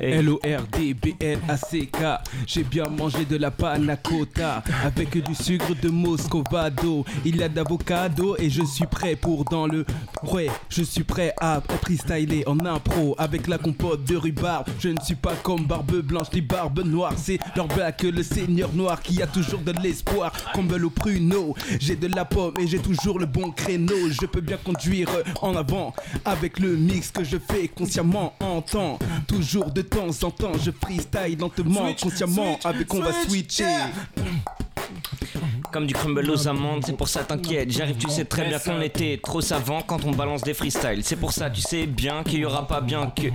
Et- 0.00 0.14
L-O-R-D-B-L-A-C-K 0.54 1.96
J'ai 2.46 2.64
bien 2.64 2.84
mangé 2.84 3.24
de 3.24 3.36
la 3.36 3.50
panna 3.50 3.96
cotta 3.96 4.62
Avec 4.84 5.16
du 5.22 5.34
sucre 5.34 5.74
de 5.80 5.88
Moscovado. 5.88 7.04
Il 7.24 7.36
y 7.36 7.42
a 7.42 7.48
d'avocado 7.48 8.36
et 8.38 8.50
je 8.50 8.62
suis 8.64 8.86
prêt 8.86 9.16
pour 9.16 9.44
dans 9.44 9.66
le 9.66 9.84
Ouais, 10.32 10.50
je 10.68 10.82
suis 10.82 11.04
prêt 11.04 11.34
à 11.40 11.60
freestyler 11.82 12.44
en 12.46 12.58
impro 12.64 13.14
Avec 13.18 13.46
la 13.46 13.58
compote 13.58 14.04
de 14.04 14.16
rhubarbe. 14.16 14.68
Je 14.78 14.88
ne 14.90 15.00
suis 15.00 15.14
pas 15.14 15.34
comme 15.42 15.66
Barbe 15.66 16.00
Blanche 16.00 16.28
ni 16.32 16.40
Barbe 16.40 16.80
Noire. 16.84 17.14
C'est 17.16 17.38
leur 17.56 17.68
black 17.68 18.02
le 18.02 18.22
seigneur 18.22 18.72
noir 18.74 19.00
qui 19.02 19.22
a 19.22 19.26
toujours 19.26 19.60
de 19.60 19.72
l'espoir. 19.82 20.32
Comble 20.54 20.84
au 20.84 20.90
pruneau 20.90 21.54
J'ai 21.80 21.96
de 21.96 22.06
la 22.06 22.24
pomme 22.24 22.54
et 22.60 22.66
j'ai 22.66 22.78
toujours 22.78 23.18
le 23.18 23.26
bon 23.26 23.50
créneau. 23.50 24.10
Je 24.10 24.26
peux 24.26 24.40
bien 24.40 24.58
conduire 24.58 25.08
en 25.42 25.56
avant 25.56 25.94
Avec 26.24 26.58
le 26.58 26.76
mix 26.76 27.10
que 27.10 27.24
je 27.24 27.38
fais 27.38 27.68
consciemment 27.68 28.34
en 28.40 28.62
temps. 28.62 28.98
Toujours 29.26 29.70
de 29.70 29.82
temps 29.82 30.10
en 30.22 30.30
temps 30.30 30.43
je 30.62 30.70
freestyle 30.70 31.38
lentement 31.38 31.94
consciemment 32.00 32.58
avec 32.64 32.92
on 32.92 33.00
va 33.00 33.12
switcher 33.26 33.64
Comme 35.72 35.86
du 35.86 35.94
crumble 35.94 36.28
aux 36.30 36.48
amandes, 36.48 36.84
c'est 36.86 36.96
pour 36.96 37.08
ça 37.08 37.24
t'inquiète. 37.24 37.70
J'arrive, 37.70 37.96
tu 37.96 38.08
sais 38.08 38.24
très 38.24 38.48
bien 38.48 38.58
qu'on 38.58 38.80
était 38.80 39.18
trop 39.22 39.40
savant 39.40 39.82
quand 39.82 40.04
on 40.04 40.12
balance 40.12 40.42
des 40.42 40.54
freestyles. 40.54 41.02
C'est 41.02 41.16
pour 41.16 41.32
ça, 41.32 41.50
tu 41.50 41.60
sais 41.60 41.86
bien 41.86 42.22
qu'il 42.22 42.40
y 42.40 42.44
aura 42.44 42.66
pas 42.66 42.80
bien 42.80 43.10
que. 43.10 43.28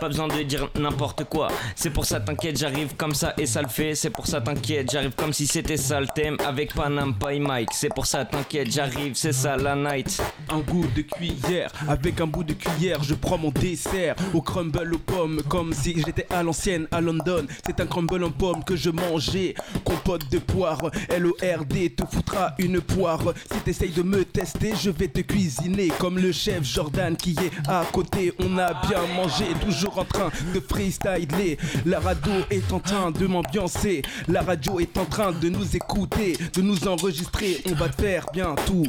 Pas 0.00 0.08
besoin 0.08 0.28
de 0.28 0.42
dire 0.42 0.68
n'importe 0.78 1.24
quoi. 1.24 1.48
C'est 1.76 1.90
pour 1.90 2.04
ça 2.04 2.20
t'inquiète, 2.20 2.58
j'arrive 2.58 2.96
comme 2.96 3.14
ça 3.14 3.34
et 3.38 3.46
ça 3.46 3.62
le 3.62 3.68
fait. 3.68 3.94
C'est 3.94 4.10
pour 4.10 4.26
ça 4.26 4.40
t'inquiète, 4.40 4.90
j'arrive 4.90 5.14
comme 5.14 5.32
si 5.32 5.46
c'était 5.46 5.76
ça 5.76 6.00
le 6.00 6.06
thème 6.14 6.36
avec 6.46 6.74
Panam 6.74 7.14
Pie 7.14 7.40
Mike. 7.40 7.70
C'est 7.72 7.94
pour 7.94 8.06
ça 8.06 8.24
t'inquiète, 8.24 8.72
j'arrive, 8.72 9.14
c'est 9.14 9.32
ça 9.32 9.56
la 9.56 9.76
night. 9.76 10.20
Un 10.48 10.60
goût 10.60 10.86
de 10.96 11.02
cuillère, 11.02 11.70
avec 11.88 12.20
un 12.20 12.26
bout 12.26 12.44
de 12.44 12.54
cuillère, 12.54 13.02
je 13.02 13.14
prends 13.14 13.38
mon 13.38 13.50
dessert 13.50 14.16
au 14.34 14.40
crumble 14.40 14.94
aux 14.94 14.98
pommes, 14.98 15.42
comme 15.48 15.72
si 15.72 16.00
j'étais 16.04 16.26
à 16.30 16.42
l'ancienne 16.42 16.86
à 16.90 17.00
London. 17.00 17.46
C'est 17.64 17.80
un 17.80 17.86
crumble 17.86 18.24
en 18.24 18.30
pommes 18.30 18.64
que 18.64 18.76
je 18.76 18.90
mangeais, 18.90 19.54
compote 19.84 20.30
de 20.30 20.38
poire, 20.38 20.78
L-O-R-D 21.22 21.90
te 21.90 22.04
foutra 22.04 22.54
une 22.58 22.80
poire. 22.80 23.22
Si 23.52 23.60
t'essayes 23.60 23.92
de 23.92 24.02
me 24.02 24.24
tester, 24.24 24.72
je 24.80 24.90
vais 24.90 25.06
te 25.06 25.20
cuisiner 25.20 25.88
comme 25.98 26.18
le 26.18 26.32
chef 26.32 26.64
Jordan 26.64 27.16
qui 27.16 27.30
est 27.32 27.68
à 27.68 27.84
côté. 27.92 28.32
On 28.40 28.58
a 28.58 28.74
bien 28.88 29.06
mangé, 29.14 29.44
toujours 29.64 29.98
en 29.98 30.04
train 30.04 30.30
de 30.52 30.58
freestyler. 30.58 31.58
La 31.86 32.00
radio 32.00 32.32
est 32.50 32.72
en 32.72 32.80
train 32.80 33.12
de 33.12 33.26
m'ambiancer, 33.26 34.02
la 34.26 34.42
radio 34.42 34.80
est 34.80 34.98
en 34.98 35.04
train 35.04 35.30
de 35.30 35.48
nous 35.48 35.76
écouter, 35.76 36.36
de 36.54 36.60
nous 36.60 36.88
enregistrer. 36.88 37.62
On 37.66 37.74
va 37.74 37.88
faire 37.88 38.26
bien 38.32 38.56
tout. 38.66 38.86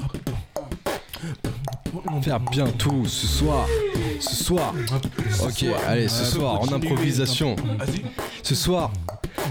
Faire 2.22 2.40
bien 2.40 2.66
tout 2.78 3.06
ce 3.06 3.28
soir. 3.28 3.68
Ce 4.20 4.44
soir. 4.44 4.74
Ok, 5.42 5.66
allez, 5.88 6.08
ce 6.08 6.26
soir 6.26 6.62
en 6.62 6.72
improvisation. 6.72 7.56
Ce 8.42 8.56
soir, 8.56 8.92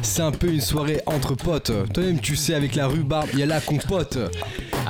c'est 0.03 0.23
un 0.23 0.33
peu 0.33 0.49
une 0.49 0.61
soirée 0.61 1.01
entre 1.07 1.35
potes. 1.35 1.73
Toi-même, 1.93 2.21
tu 2.21 2.37
sais, 2.37 2.55
avec 2.55 2.75
la 2.75 2.87
rhubarbe, 2.87 3.29
il 3.33 3.39
y 3.39 3.43
a 3.43 3.47
la 3.47 3.61
compote. 3.61 4.19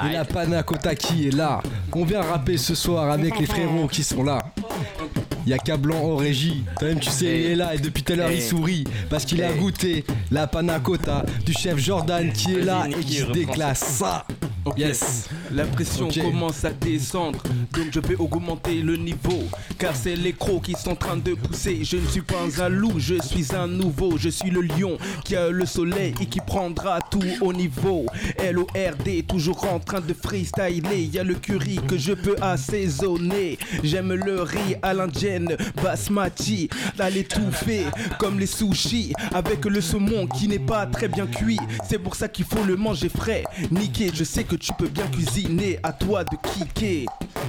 Et 0.08 0.12
la 0.12 0.24
panna 0.24 0.62
cotta 0.62 0.94
qui 0.94 1.28
est 1.28 1.30
là. 1.30 1.62
On 1.92 2.04
vient 2.04 2.22
rapper 2.22 2.56
ce 2.56 2.74
soir 2.74 3.10
avec 3.10 3.38
les 3.38 3.46
frérots 3.46 3.86
qui 3.88 4.02
sont 4.02 4.24
là. 4.24 4.38
Il 5.44 5.50
y 5.50 5.52
a 5.52 5.58
Cablan 5.58 5.96
en 5.96 6.16
régie. 6.16 6.64
Toi-même, 6.78 7.00
tu 7.00 7.10
sais, 7.10 7.40
il 7.40 7.46
est 7.46 7.56
là 7.56 7.74
et 7.74 7.78
depuis 7.78 8.02
tout 8.02 8.12
à 8.12 8.16
l'heure, 8.16 8.32
il 8.32 8.40
sourit. 8.40 8.84
Parce 9.10 9.24
qu'il 9.24 9.42
a 9.42 9.52
goûté 9.52 10.04
la 10.30 10.46
panna 10.46 10.80
cotta 10.80 11.24
du 11.44 11.52
chef 11.52 11.78
Jordan 11.78 12.32
qui 12.32 12.54
est 12.54 12.62
là 12.62 12.86
et 12.88 13.04
qui 13.04 13.16
se 13.16 13.30
déclasse. 13.30 13.80
Ça, 13.80 14.24
yes. 14.76 15.28
La 15.54 15.64
pression 15.66 16.08
commence 16.08 16.64
à 16.64 16.70
descendre, 16.70 17.42
donc 17.74 17.86
je 17.92 18.00
vais 18.00 18.16
augmenter 18.16 18.76
le 18.80 18.96
niveau. 18.96 19.42
Car 19.78 19.94
c'est 19.94 20.16
les 20.16 20.32
crocs 20.32 20.62
qui 20.62 20.72
sont 20.72 20.92
en 20.92 20.96
train 20.96 21.16
de 21.16 21.34
pousser. 21.34 21.84
Je 21.84 21.98
ne 21.98 22.06
suis 22.06 22.22
pas 22.22 22.36
un 22.58 22.68
loup, 22.70 22.94
je 22.96 23.20
suis 23.20 23.54
un 23.54 23.66
nouveau. 23.66 24.16
Je 24.16 24.30
suis 24.30 24.50
le 24.50 24.62
lion 24.62 24.96
qui 25.24 25.36
a 25.36 25.50
le 25.50 25.66
soleil 25.66 26.14
et 26.22 26.26
qui 26.26 26.40
prendra 26.40 27.00
tout 27.02 27.20
au 27.42 27.52
niveau. 27.52 28.06
L-O-R-D, 28.38 29.24
toujours 29.28 29.64
en 29.70 29.78
train 29.78 30.00
de 30.00 30.14
freestyler. 30.14 31.02
Y 31.12 31.18
a 31.18 31.24
le 31.24 31.34
curry 31.34 31.80
que 31.86 31.98
je 31.98 32.12
peux 32.12 32.36
assaisonner. 32.40 33.58
J'aime 33.82 34.14
le 34.14 34.40
riz 34.40 34.76
à 34.80 34.94
l'indienne, 34.94 35.56
basmati, 35.82 36.70
à 36.98 37.10
l'étouffer 37.10 37.84
comme 38.18 38.38
les 38.38 38.46
sushis. 38.46 39.12
Avec 39.34 39.66
le 39.66 39.82
saumon 39.82 40.26
qui 40.28 40.48
n'est 40.48 40.58
pas 40.58 40.86
très 40.86 41.08
bien 41.08 41.26
cuit. 41.26 41.58
C'est 41.86 41.98
pour 41.98 42.14
ça 42.14 42.28
qu'il 42.28 42.46
faut 42.46 42.64
le 42.64 42.76
manger 42.76 43.10
frais. 43.10 43.44
Niqué, 43.70 44.10
je 44.14 44.24
sais 44.24 44.44
que 44.44 44.56
tu 44.56 44.72
peux 44.78 44.88
bien 44.88 45.06
cuisiner. 45.08 45.41
À 45.82 45.92
toi 45.92 46.24
de 46.24 46.36
kicker. 46.48 47.06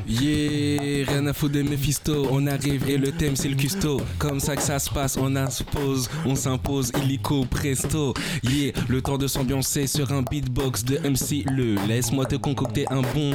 Yeah, 0.07 1.05
rien 1.07 1.27
à 1.27 1.33
foutre 1.33 1.53
de 1.53 1.61
Mephisto. 1.61 2.27
On 2.31 2.47
arrive 2.47 2.89
et 2.89 2.97
le 2.97 3.11
thème 3.11 3.35
c'est 3.35 3.49
le 3.49 3.55
custo. 3.55 4.01
Comme 4.17 4.39
ça 4.39 4.55
que 4.55 4.61
ça 4.61 4.79
se 4.79 4.89
passe, 4.89 5.17
on 5.17 5.35
impose, 5.35 6.09
on 6.25 6.35
s'impose, 6.35 6.91
illico 7.03 7.45
presto. 7.45 8.13
Yeah, 8.43 8.73
le 8.89 9.01
temps 9.01 9.17
de 9.17 9.27
s'ambiancer 9.27 9.87
sur 9.87 10.11
un 10.11 10.23
beatbox 10.23 10.83
de 10.85 10.97
MC 10.97 11.45
Le. 11.51 11.75
Laisse-moi 11.87 12.25
te 12.25 12.35
concocter 12.35 12.85
un 12.89 13.01
bon 13.01 13.33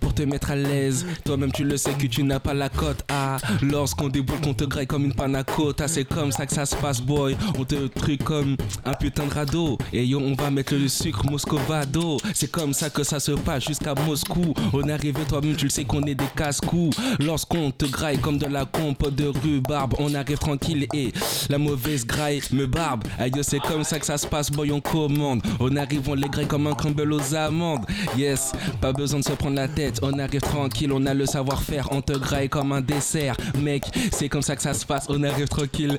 pour 0.00 0.14
te 0.14 0.22
mettre 0.22 0.50
à 0.50 0.56
l'aise. 0.56 1.06
Toi-même 1.24 1.52
tu 1.52 1.64
le 1.64 1.76
sais 1.76 1.92
que 1.92 2.06
tu 2.06 2.22
n'as 2.22 2.38
pas 2.38 2.54
la 2.54 2.68
cote. 2.68 3.02
Ah, 3.08 3.38
lorsqu'on 3.62 4.08
déboule, 4.08 4.40
qu'on 4.40 4.54
te 4.54 4.64
graille 4.64 4.86
comme 4.86 5.04
une 5.04 5.14
panna 5.14 5.42
cotta. 5.42 5.88
C'est 5.88 6.04
comme 6.04 6.32
ça 6.32 6.46
que 6.46 6.52
ça 6.52 6.66
se 6.66 6.76
passe, 6.76 7.00
boy. 7.00 7.36
On 7.58 7.64
te 7.64 7.86
truc 7.86 8.22
comme 8.22 8.56
un 8.84 8.94
putain 8.94 9.26
de 9.26 9.32
radeau. 9.32 9.78
Et 9.92 10.04
yo, 10.04 10.20
on 10.20 10.34
va 10.34 10.50
mettre 10.50 10.74
le 10.74 10.88
sucre 10.88 11.24
moscovado. 11.30 12.18
C'est 12.34 12.50
comme 12.50 12.72
ça 12.72 12.90
que 12.90 13.02
ça 13.02 13.20
se 13.20 13.32
passe 13.32 13.64
jusqu'à 13.64 13.94
Moscou. 13.94 14.54
On 14.72 14.82
est 14.88 14.92
arrivé, 14.92 15.22
toi-même, 15.28 15.56
tu 15.56 15.64
le 15.64 15.70
sais 15.70 15.84
qu'on 15.84 16.02
est 16.02 16.14
des 16.14 16.24
casse-cou. 16.36 16.90
Lorsqu'on 17.20 17.70
te 17.70 17.86
graille 17.86 18.18
comme 18.18 18.38
de 18.38 18.46
la 18.46 18.64
compote 18.64 19.14
de 19.14 19.26
rhubarbe, 19.28 19.94
on 19.98 20.14
arrive 20.14 20.38
tranquille 20.38 20.86
et 20.94 21.12
la 21.48 21.58
mauvaise 21.58 22.06
graille 22.06 22.42
me 22.52 22.66
barbe. 22.66 23.04
Aïe, 23.18 23.32
c'est 23.42 23.60
comme 23.60 23.84
ça 23.84 23.98
que 23.98 24.06
ça 24.06 24.18
se 24.18 24.26
passe, 24.26 24.50
boy, 24.50 24.70
on 24.72 24.80
commande. 24.80 25.42
On 25.58 25.74
arrive, 25.76 26.08
on 26.08 26.14
les 26.14 26.28
graille 26.28 26.46
comme 26.46 26.66
un 26.66 26.74
crumble 26.74 27.12
aux 27.12 27.34
amandes. 27.34 27.84
Yes, 28.16 28.52
pas 28.80 28.92
besoin 28.92 29.20
de 29.22 29.28
se 29.28 29.32
prendre 29.32 29.56
la 29.56 29.68
tête. 29.68 30.00
On 30.02 30.18
arrive 30.18 30.40
tranquille, 30.40 30.92
on 30.92 31.06
a 31.06 31.14
le 31.14 31.26
savoir-faire. 31.26 31.88
On 31.92 32.02
te 32.02 32.12
graille 32.12 32.48
comme 32.48 32.72
un 32.72 32.80
dessert. 32.80 33.36
Mec, 33.60 33.84
c'est 34.12 34.28
comme 34.28 34.42
ça 34.42 34.56
que 34.56 34.62
ça 34.62 34.74
se 34.74 34.84
passe. 34.84 35.06
On 35.08 35.22
arrive 35.22 35.48
tranquille 35.48 35.98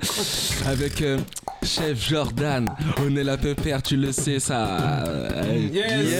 avec 0.65 1.01
euh, 1.01 1.17
Chef 1.63 2.09
Jordan. 2.09 2.67
On 2.99 3.15
est 3.15 3.23
la 3.23 3.37
pépère, 3.37 3.81
tu 3.81 3.95
le 3.95 4.11
sais, 4.11 4.39
ça. 4.39 5.03
Yes 5.71 6.19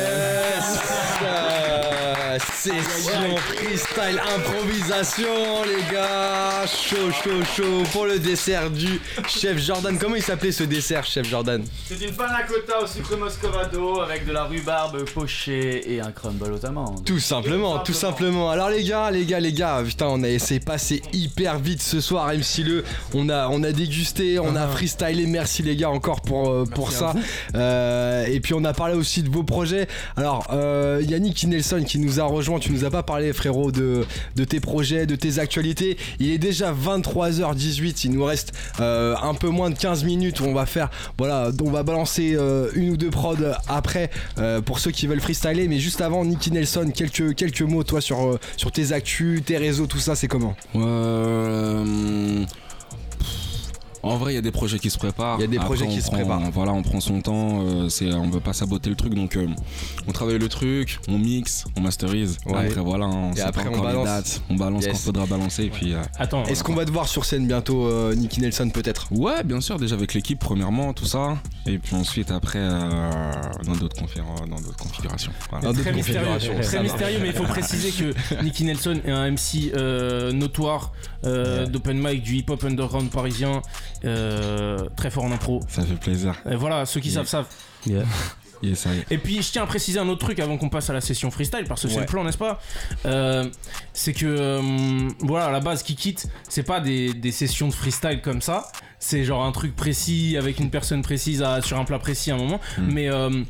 Euh, 2.33 2.39
Session 2.39 3.37
freestyle 3.37 4.19
improvisation 4.35 5.63
les 5.65 5.93
gars 5.93 6.65
Chaud 6.65 7.11
chaud 7.11 7.43
chaud 7.43 7.83
pour 7.91 8.05
le 8.05 8.17
dessert 8.17 8.71
du 8.71 8.99
chef 9.27 9.59
Jordan. 9.59 9.97
Comment 9.99 10.15
il 10.15 10.23
s'appelait 10.23 10.51
ce 10.51 10.63
dessert 10.63 11.03
chef 11.03 11.27
Jordan? 11.27 11.63
C'est 11.85 12.01
une 12.01 12.13
panna 12.15 12.43
cotta 12.43 12.81
au 12.81 12.87
sucre 12.87 13.17
moscovado 13.17 14.01
avec 14.01 14.25
de 14.25 14.31
la 14.31 14.45
rhubarbe 14.45 15.03
pochée 15.11 15.93
et 15.93 16.01
un 16.01 16.11
crumble 16.11 16.51
aux 16.53 16.65
amandes. 16.65 17.03
Tout 17.05 17.19
simplement, 17.19 17.79
tout 17.79 17.93
simplement. 17.93 18.49
Alors 18.49 18.69
les 18.69 18.83
gars, 18.83 19.11
les 19.11 19.25
gars, 19.25 19.39
les 19.39 19.53
gars, 19.53 19.83
putain, 19.85 20.07
on 20.07 20.23
a 20.23 20.29
essayé 20.29 20.59
de 20.59 20.65
passer 20.65 21.01
hyper 21.13 21.59
vite 21.59 21.81
ce 21.81 22.01
soir, 22.01 22.33
MC 22.33 22.63
Le. 22.63 22.83
On 23.13 23.29
a, 23.29 23.47
on 23.49 23.61
a 23.63 23.71
dégusté, 23.71 24.39
on 24.39 24.55
a 24.55 24.67
freestylé. 24.67 25.27
Merci 25.27 25.61
les 25.61 25.75
gars 25.75 25.89
encore 25.89 26.21
pour, 26.21 26.49
euh, 26.49 26.65
pour 26.65 26.91
ça. 26.91 27.13
Euh, 27.53 28.25
et 28.25 28.39
puis 28.39 28.53
on 28.53 28.63
a 28.63 28.73
parlé 28.73 28.95
aussi 28.95 29.21
de 29.21 29.29
vos 29.29 29.43
projets. 29.43 29.87
Alors 30.17 30.47
euh, 30.51 31.01
Yannick 31.05 31.43
Nelson 31.43 31.83
qui 31.85 31.99
nous 31.99 32.19
a 32.19 32.22
rejoint, 32.25 32.59
tu 32.59 32.71
nous 32.71 32.85
as 32.85 32.91
pas 32.91 33.03
parlé 33.03 33.33
frérot 33.33 33.71
de, 33.71 34.05
tes 34.47 34.59
projets, 34.59 35.05
de 35.05 35.15
tes 35.15 35.39
actualités. 35.39 35.97
Il 36.19 36.31
est 36.31 36.37
déjà 36.37 36.73
23h18, 36.73 38.01
il 38.05 38.11
nous 38.11 38.23
reste 38.23 38.53
euh, 38.79 39.15
un 39.21 39.33
peu 39.33 39.49
moins 39.49 39.69
de 39.69 39.77
15 39.77 40.03
minutes 40.03 40.39
où 40.39 40.45
on 40.45 40.53
va 40.53 40.65
faire, 40.65 40.89
voilà, 41.17 41.49
on 41.63 41.71
va 41.71 41.83
balancer 41.83 42.35
euh, 42.35 42.69
une 42.75 42.91
ou 42.91 42.97
deux 42.97 43.09
prods 43.09 43.35
après 43.67 44.09
euh, 44.37 44.61
pour 44.61 44.79
ceux 44.79 44.91
qui 44.91 45.07
veulent 45.07 45.21
freestyler. 45.21 45.67
Mais 45.67 45.79
juste 45.79 46.01
avant, 46.01 46.25
Nicky 46.25 46.51
Nelson, 46.51 46.91
quelques, 46.93 47.35
quelques 47.35 47.61
mots 47.61 47.83
toi 47.83 48.01
sur, 48.01 48.39
sur 48.57 48.71
tes 48.71 48.91
actus, 48.91 49.43
tes 49.43 49.57
réseaux, 49.57 49.87
tout 49.87 49.99
ça, 49.99 50.15
c'est 50.15 50.27
comment? 50.27 50.55
En 54.03 54.17
vrai, 54.17 54.33
il 54.33 54.35
y 54.35 54.37
a 54.39 54.41
des 54.41 54.51
projets 54.51 54.79
qui 54.79 54.89
se 54.89 54.97
préparent. 54.97 55.37
Il 55.39 55.41
y 55.41 55.43
a 55.45 55.47
des 55.47 55.55
Après, 55.57 55.67
projets 55.67 55.87
qui 55.87 56.01
se 56.01 56.11
préparent. 56.11 56.41
Voilà, 56.51 56.73
on 56.73 56.81
prend 56.83 56.99
son 56.99 57.21
temps. 57.21 57.63
euh, 57.65 57.89
c'est, 57.89 58.11
on 58.13 58.29
veut 58.29 58.39
pas 58.41 58.53
saboter 58.53 58.89
le 58.89 58.95
truc, 58.97 59.13
donc 59.13 59.35
euh, 59.37 59.47
on 60.07 60.11
travaille 60.11 60.37
le 60.37 60.49
truc, 60.49 60.99
on 61.07 61.17
mixe, 61.17 61.65
on 61.77 61.81
masterise. 61.81 62.37
Ouais. 62.45 62.67
Après, 62.67 62.81
voilà, 62.81 63.05
on 63.07 63.31
Et 63.33 63.41
après, 63.41 63.63
on 63.67 63.69
encore 63.73 63.85
les 63.85 63.87
balance. 63.93 64.05
dates. 64.05 64.41
On 64.49 64.55
balance 64.55 64.83
Yes. 64.83 64.91
quand 64.91 64.97
faudra 64.99 65.25
balancer. 65.25 65.63
Et 65.63 65.69
puis, 65.69 65.93
euh, 65.93 66.01
Attends. 66.19 66.43
Est-ce 66.45 66.63
qu'on 66.63 66.75
va 66.75 66.83
te 66.85 66.91
voir 66.91 67.07
sur 67.07 67.23
scène 67.25 67.47
bientôt, 67.47 67.85
euh, 67.87 68.13
Nicky 68.13 68.41
Nelson, 68.41 68.69
peut-être? 68.69 69.07
Ouais, 69.11 69.43
bien 69.43 69.61
sûr, 69.61 69.79
déjà 69.79 69.95
avec 69.95 70.13
l'équipe, 70.13 70.39
premièrement, 70.39 70.93
tout 70.93 71.05
ça. 71.05 71.37
Et 71.65 71.77
puis 71.77 71.95
ensuite, 71.95 72.29
après, 72.31 72.59
euh, 72.59 73.31
dans, 73.65 73.73
d'autres 73.73 73.95
dans 74.49 74.55
d'autres 74.57 74.77
configurations. 74.77 75.31
Voilà. 75.49 75.71
Très 75.73 75.93
mystérieux, 75.93 76.27
très 76.61 76.83
mystérieux, 76.83 77.19
mais 77.21 77.27
il 77.29 77.33
faut 77.33 77.43
préciser 77.45 77.91
que 77.91 78.43
Nicky 78.43 78.65
Nelson 78.65 78.99
est 79.05 79.11
un 79.11 79.31
MC 79.31 79.71
euh, 79.75 80.31
notoire 80.33 80.91
euh, 81.25 81.65
d'open 81.67 81.97
mic 81.97 82.21
du 82.21 82.35
hip-hop 82.37 82.63
underground 82.65 83.09
parisien, 83.09 83.61
euh, 84.05 84.77
très 84.95 85.09
fort 85.09 85.23
en 85.25 85.31
impro. 85.31 85.59
Ça 85.67 85.83
fait 85.83 85.95
plaisir. 85.95 86.35
Et 86.49 86.55
voilà, 86.55 86.85
ceux 86.85 86.99
qui 86.99 87.09
Yeah. 87.09 87.25
savent 87.25 87.45
savent. 87.87 88.05
Yes. 88.61 88.87
Et 89.11 89.17
puis 89.17 89.41
je 89.41 89.51
tiens 89.51 89.63
à 89.63 89.65
préciser 89.65 89.99
un 89.99 90.07
autre 90.07 90.21
truc 90.25 90.39
avant 90.39 90.57
qu'on 90.57 90.69
passe 90.69 90.89
à 90.89 90.93
la 90.93 91.01
session 91.01 91.29
freestyle 91.31 91.65
parce 91.67 91.81
que 91.81 91.89
c'est 91.89 91.99
le 91.99 92.05
plan 92.05 92.23
n'est-ce 92.23 92.37
pas? 92.37 92.61
Euh, 93.05 93.49
C'est 93.91 94.13
que 94.13 94.25
euh, 94.25 95.09
voilà 95.19 95.47
à 95.47 95.51
la 95.51 95.59
base 95.59 95.83
qui 95.83 95.95
quitte 95.97 96.27
c'est 96.47 96.63
pas 96.63 96.79
des, 96.79 97.13
des 97.13 97.33
sessions 97.33 97.67
de 97.67 97.73
freestyle 97.73 98.21
comme 98.21 98.41
ça 98.41 98.71
c'est 98.99 99.25
genre 99.25 99.43
un 99.43 99.51
truc 99.51 99.75
précis 99.75 100.37
avec 100.37 100.61
une 100.61 100.69
personne 100.69 101.01
précise 101.01 101.43
à- 101.43 101.61
sur 101.61 101.77
un 101.77 101.83
plat 101.83 101.99
précis 101.99 102.31
à 102.31 102.35
un 102.35 102.37
moment 102.37 102.61
mais 102.79 103.09
euh, 103.09 103.43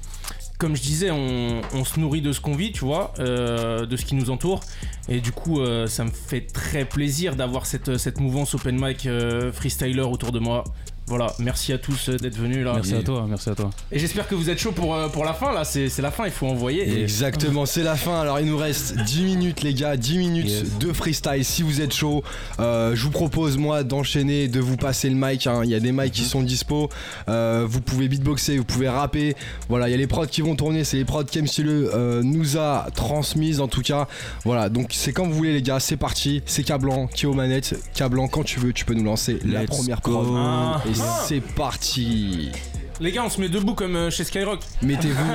comme 0.57 0.75
je 0.75 0.81
disais, 0.81 1.11
on, 1.11 1.83
se 1.83 1.99
nourrit 1.99 2.21
de 2.21 2.31
ce 2.31 2.39
qu'on 2.39 2.55
vit, 2.55 2.71
tu 2.71 2.85
vois, 2.85 3.13
euh, 3.19 3.85
de 3.85 3.97
ce 3.97 4.05
qui 4.05 4.15
nous 4.15 4.29
entoure. 4.29 4.61
Et 5.09 5.19
du 5.19 5.31
coup, 5.31 5.59
euh, 5.59 5.87
ça 5.87 6.05
me 6.05 6.11
fait 6.11 6.41
très 6.41 6.85
plaisir 6.85 7.35
d'avoir 7.35 7.65
cette, 7.65 7.97
cette 7.97 8.19
mouvance 8.19 8.53
open 8.55 8.79
mic 8.79 9.05
euh, 9.05 9.51
freestyler 9.51 10.01
autour 10.01 10.31
de 10.31 10.39
moi. 10.39 10.63
Voilà, 11.07 11.33
merci 11.39 11.73
à 11.73 11.77
tous 11.77 12.09
euh, 12.09 12.17
d'être 12.17 12.37
venus 12.37 12.63
là. 12.63 12.73
Merci 12.75 12.93
Et- 12.93 12.97
à 12.97 13.03
toi, 13.03 13.25
merci 13.27 13.49
à 13.49 13.55
toi. 13.55 13.69
Et 13.91 13.99
j'espère 13.99 14.27
que 14.27 14.35
vous 14.35 14.49
êtes 14.49 14.57
chaud 14.59 14.71
pour, 14.71 14.95
euh, 14.95 15.09
pour 15.09 15.25
la 15.25 15.33
fin 15.33 15.51
là, 15.53 15.65
c'est 15.65 15.89
c'est 15.89 16.01
la 16.01 16.11
fin, 16.11 16.25
il 16.25 16.31
faut 16.31 16.47
envoyer. 16.47 16.87
Et- 16.87 17.01
Exactement, 17.03 17.65
c'est 17.65 17.83
la 17.83 17.95
fin. 17.95 18.21
Alors 18.21 18.39
il 18.39 18.45
nous 18.47 18.57
reste 18.57 18.95
10 18.97 19.23
minutes 19.23 19.61
les 19.63 19.73
gars, 19.73 19.97
10 19.97 20.17
minutes 20.17 20.79
de 20.79 20.93
freestyle. 20.93 21.43
Si 21.43 21.61
vous 21.61 21.81
êtes 21.81 21.93
chaud, 21.93 22.23
euh, 22.59 22.95
je 22.95 23.03
vous 23.03 23.11
propose 23.11 23.57
moi 23.57 23.83
d'enchaîner, 23.83 24.47
de 24.47 24.59
vous 24.61 24.77
passer 24.77 25.09
le 25.09 25.15
mic. 25.15 25.45
hein. 25.45 25.61
Il 25.65 25.69
y 25.69 25.75
a 25.75 25.79
des 25.81 25.91
mics 25.91 26.11
qui 26.13 26.23
sont 26.23 26.41
dispo. 26.41 26.89
Euh, 27.27 27.65
vous 27.67 27.81
pouvez 27.81 28.07
beatboxer, 28.07 28.57
vous 28.57 28.63
pouvez 28.63 28.87
rapper. 28.87 29.35
Voilà, 29.67 29.89
il 29.89 29.91
y 29.91 29.95
a 29.95 29.97
les 29.97 30.07
prods 30.07 30.25
qui 30.27 30.41
vont 30.41 30.55
tourner. 30.55 30.83
C'est 30.85 30.97
les 30.97 31.05
prods 31.05 31.25
qu'MCLE 31.25 31.67
euh, 31.93 32.21
nous 32.23 32.57
a 32.57 32.87
transmises 32.95 33.59
en 33.59 33.67
tout 33.67 33.81
cas. 33.81 34.07
Voilà, 34.45 34.69
donc 34.69 34.91
c'est 34.93 35.11
comme 35.11 35.27
vous 35.29 35.35
voulez 35.35 35.53
les 35.53 35.61
gars, 35.61 35.79
c'est 35.81 35.97
parti. 35.97 36.41
C'est 36.45 36.63
Cablan 36.63 37.07
qui 37.07 37.25
est 37.25 37.27
aux 37.27 37.33
manettes. 37.33 37.75
Cablan, 37.93 38.27
quand 38.29 38.43
tu 38.43 38.59
veux, 38.61 38.71
tu 38.71 38.85
peux 38.85 38.93
nous 38.93 39.03
lancer 39.03 39.37
la 39.43 39.65
première 39.65 39.99
go. 39.99 40.11
prod. 40.23 40.27
Ah. 40.37 40.81
Et 40.93 41.01
Ah. 41.01 41.23
c'est 41.27 41.41
parti. 41.41 42.51
Les 42.99 43.11
gars, 43.11 43.23
on 43.25 43.29
se 43.29 43.41
met 43.41 43.49
debout 43.49 43.73
comme 43.73 43.95
euh, 43.95 44.09
chez 44.11 44.23
Skyrock. 44.23 44.59
Mettez-vous. 44.81 45.33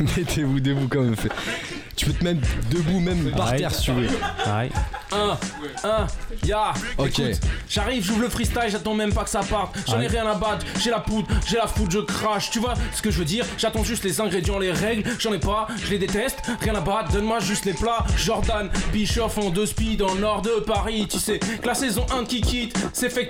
Mettez-vous 0.16 0.60
debout 0.60 0.88
comme 0.88 1.14
fait. 1.16 1.30
Tu 1.96 2.06
peux 2.06 2.12
te 2.12 2.24
mettre 2.24 2.40
debout 2.70 3.00
même 3.00 3.30
par 3.30 3.54
terre 3.54 3.74
si 3.74 3.82
tu 3.84 3.92
veux. 3.92 4.08
Un, 5.12 5.38
un, 5.84 6.06
ya. 6.44 6.72
Ok. 6.98 7.20
Écoute, 7.20 7.40
j'arrive, 7.68 8.04
j'ouvre 8.04 8.22
le 8.22 8.28
freestyle, 8.28 8.68
j'attends 8.68 8.94
même 8.94 9.12
pas 9.12 9.22
que 9.22 9.30
ça 9.30 9.40
parte. 9.40 9.76
J'en 9.86 10.00
ai 10.00 10.06
Aïe. 10.06 10.08
rien 10.08 10.26
à 10.26 10.34
battre, 10.34 10.66
j'ai 10.82 10.90
la 10.90 10.98
poudre, 10.98 11.28
j'ai 11.46 11.56
la 11.56 11.68
foudre, 11.68 11.90
je 11.92 11.98
crache. 12.00 12.50
Tu 12.50 12.58
vois 12.58 12.74
ce 12.92 13.00
que 13.00 13.10
je 13.12 13.18
veux 13.18 13.24
dire? 13.24 13.44
J'attends 13.58 13.84
juste 13.84 14.02
les 14.02 14.20
ingrédients, 14.20 14.58
les 14.58 14.72
règles. 14.72 15.08
J'en 15.20 15.32
ai 15.32 15.38
pas, 15.38 15.68
je 15.84 15.90
les 15.90 15.98
déteste. 15.98 16.38
Rien 16.60 16.74
à 16.74 16.80
battre, 16.80 17.12
donne-moi 17.12 17.38
juste 17.38 17.64
les 17.64 17.74
plats. 17.74 18.04
Jordan, 18.16 18.70
Bischoff 18.92 19.38
en 19.38 19.50
deux 19.50 19.66
speed 19.66 20.00
dans 20.00 20.14
le 20.14 20.20
nord 20.20 20.42
de 20.42 20.60
Paris. 20.66 21.06
Tu 21.08 21.18
sais 21.18 21.38
que 21.38 21.66
la 21.66 21.74
saison 21.74 22.04
1 22.12 22.24
qui 22.24 22.40
quitte, 22.40 22.76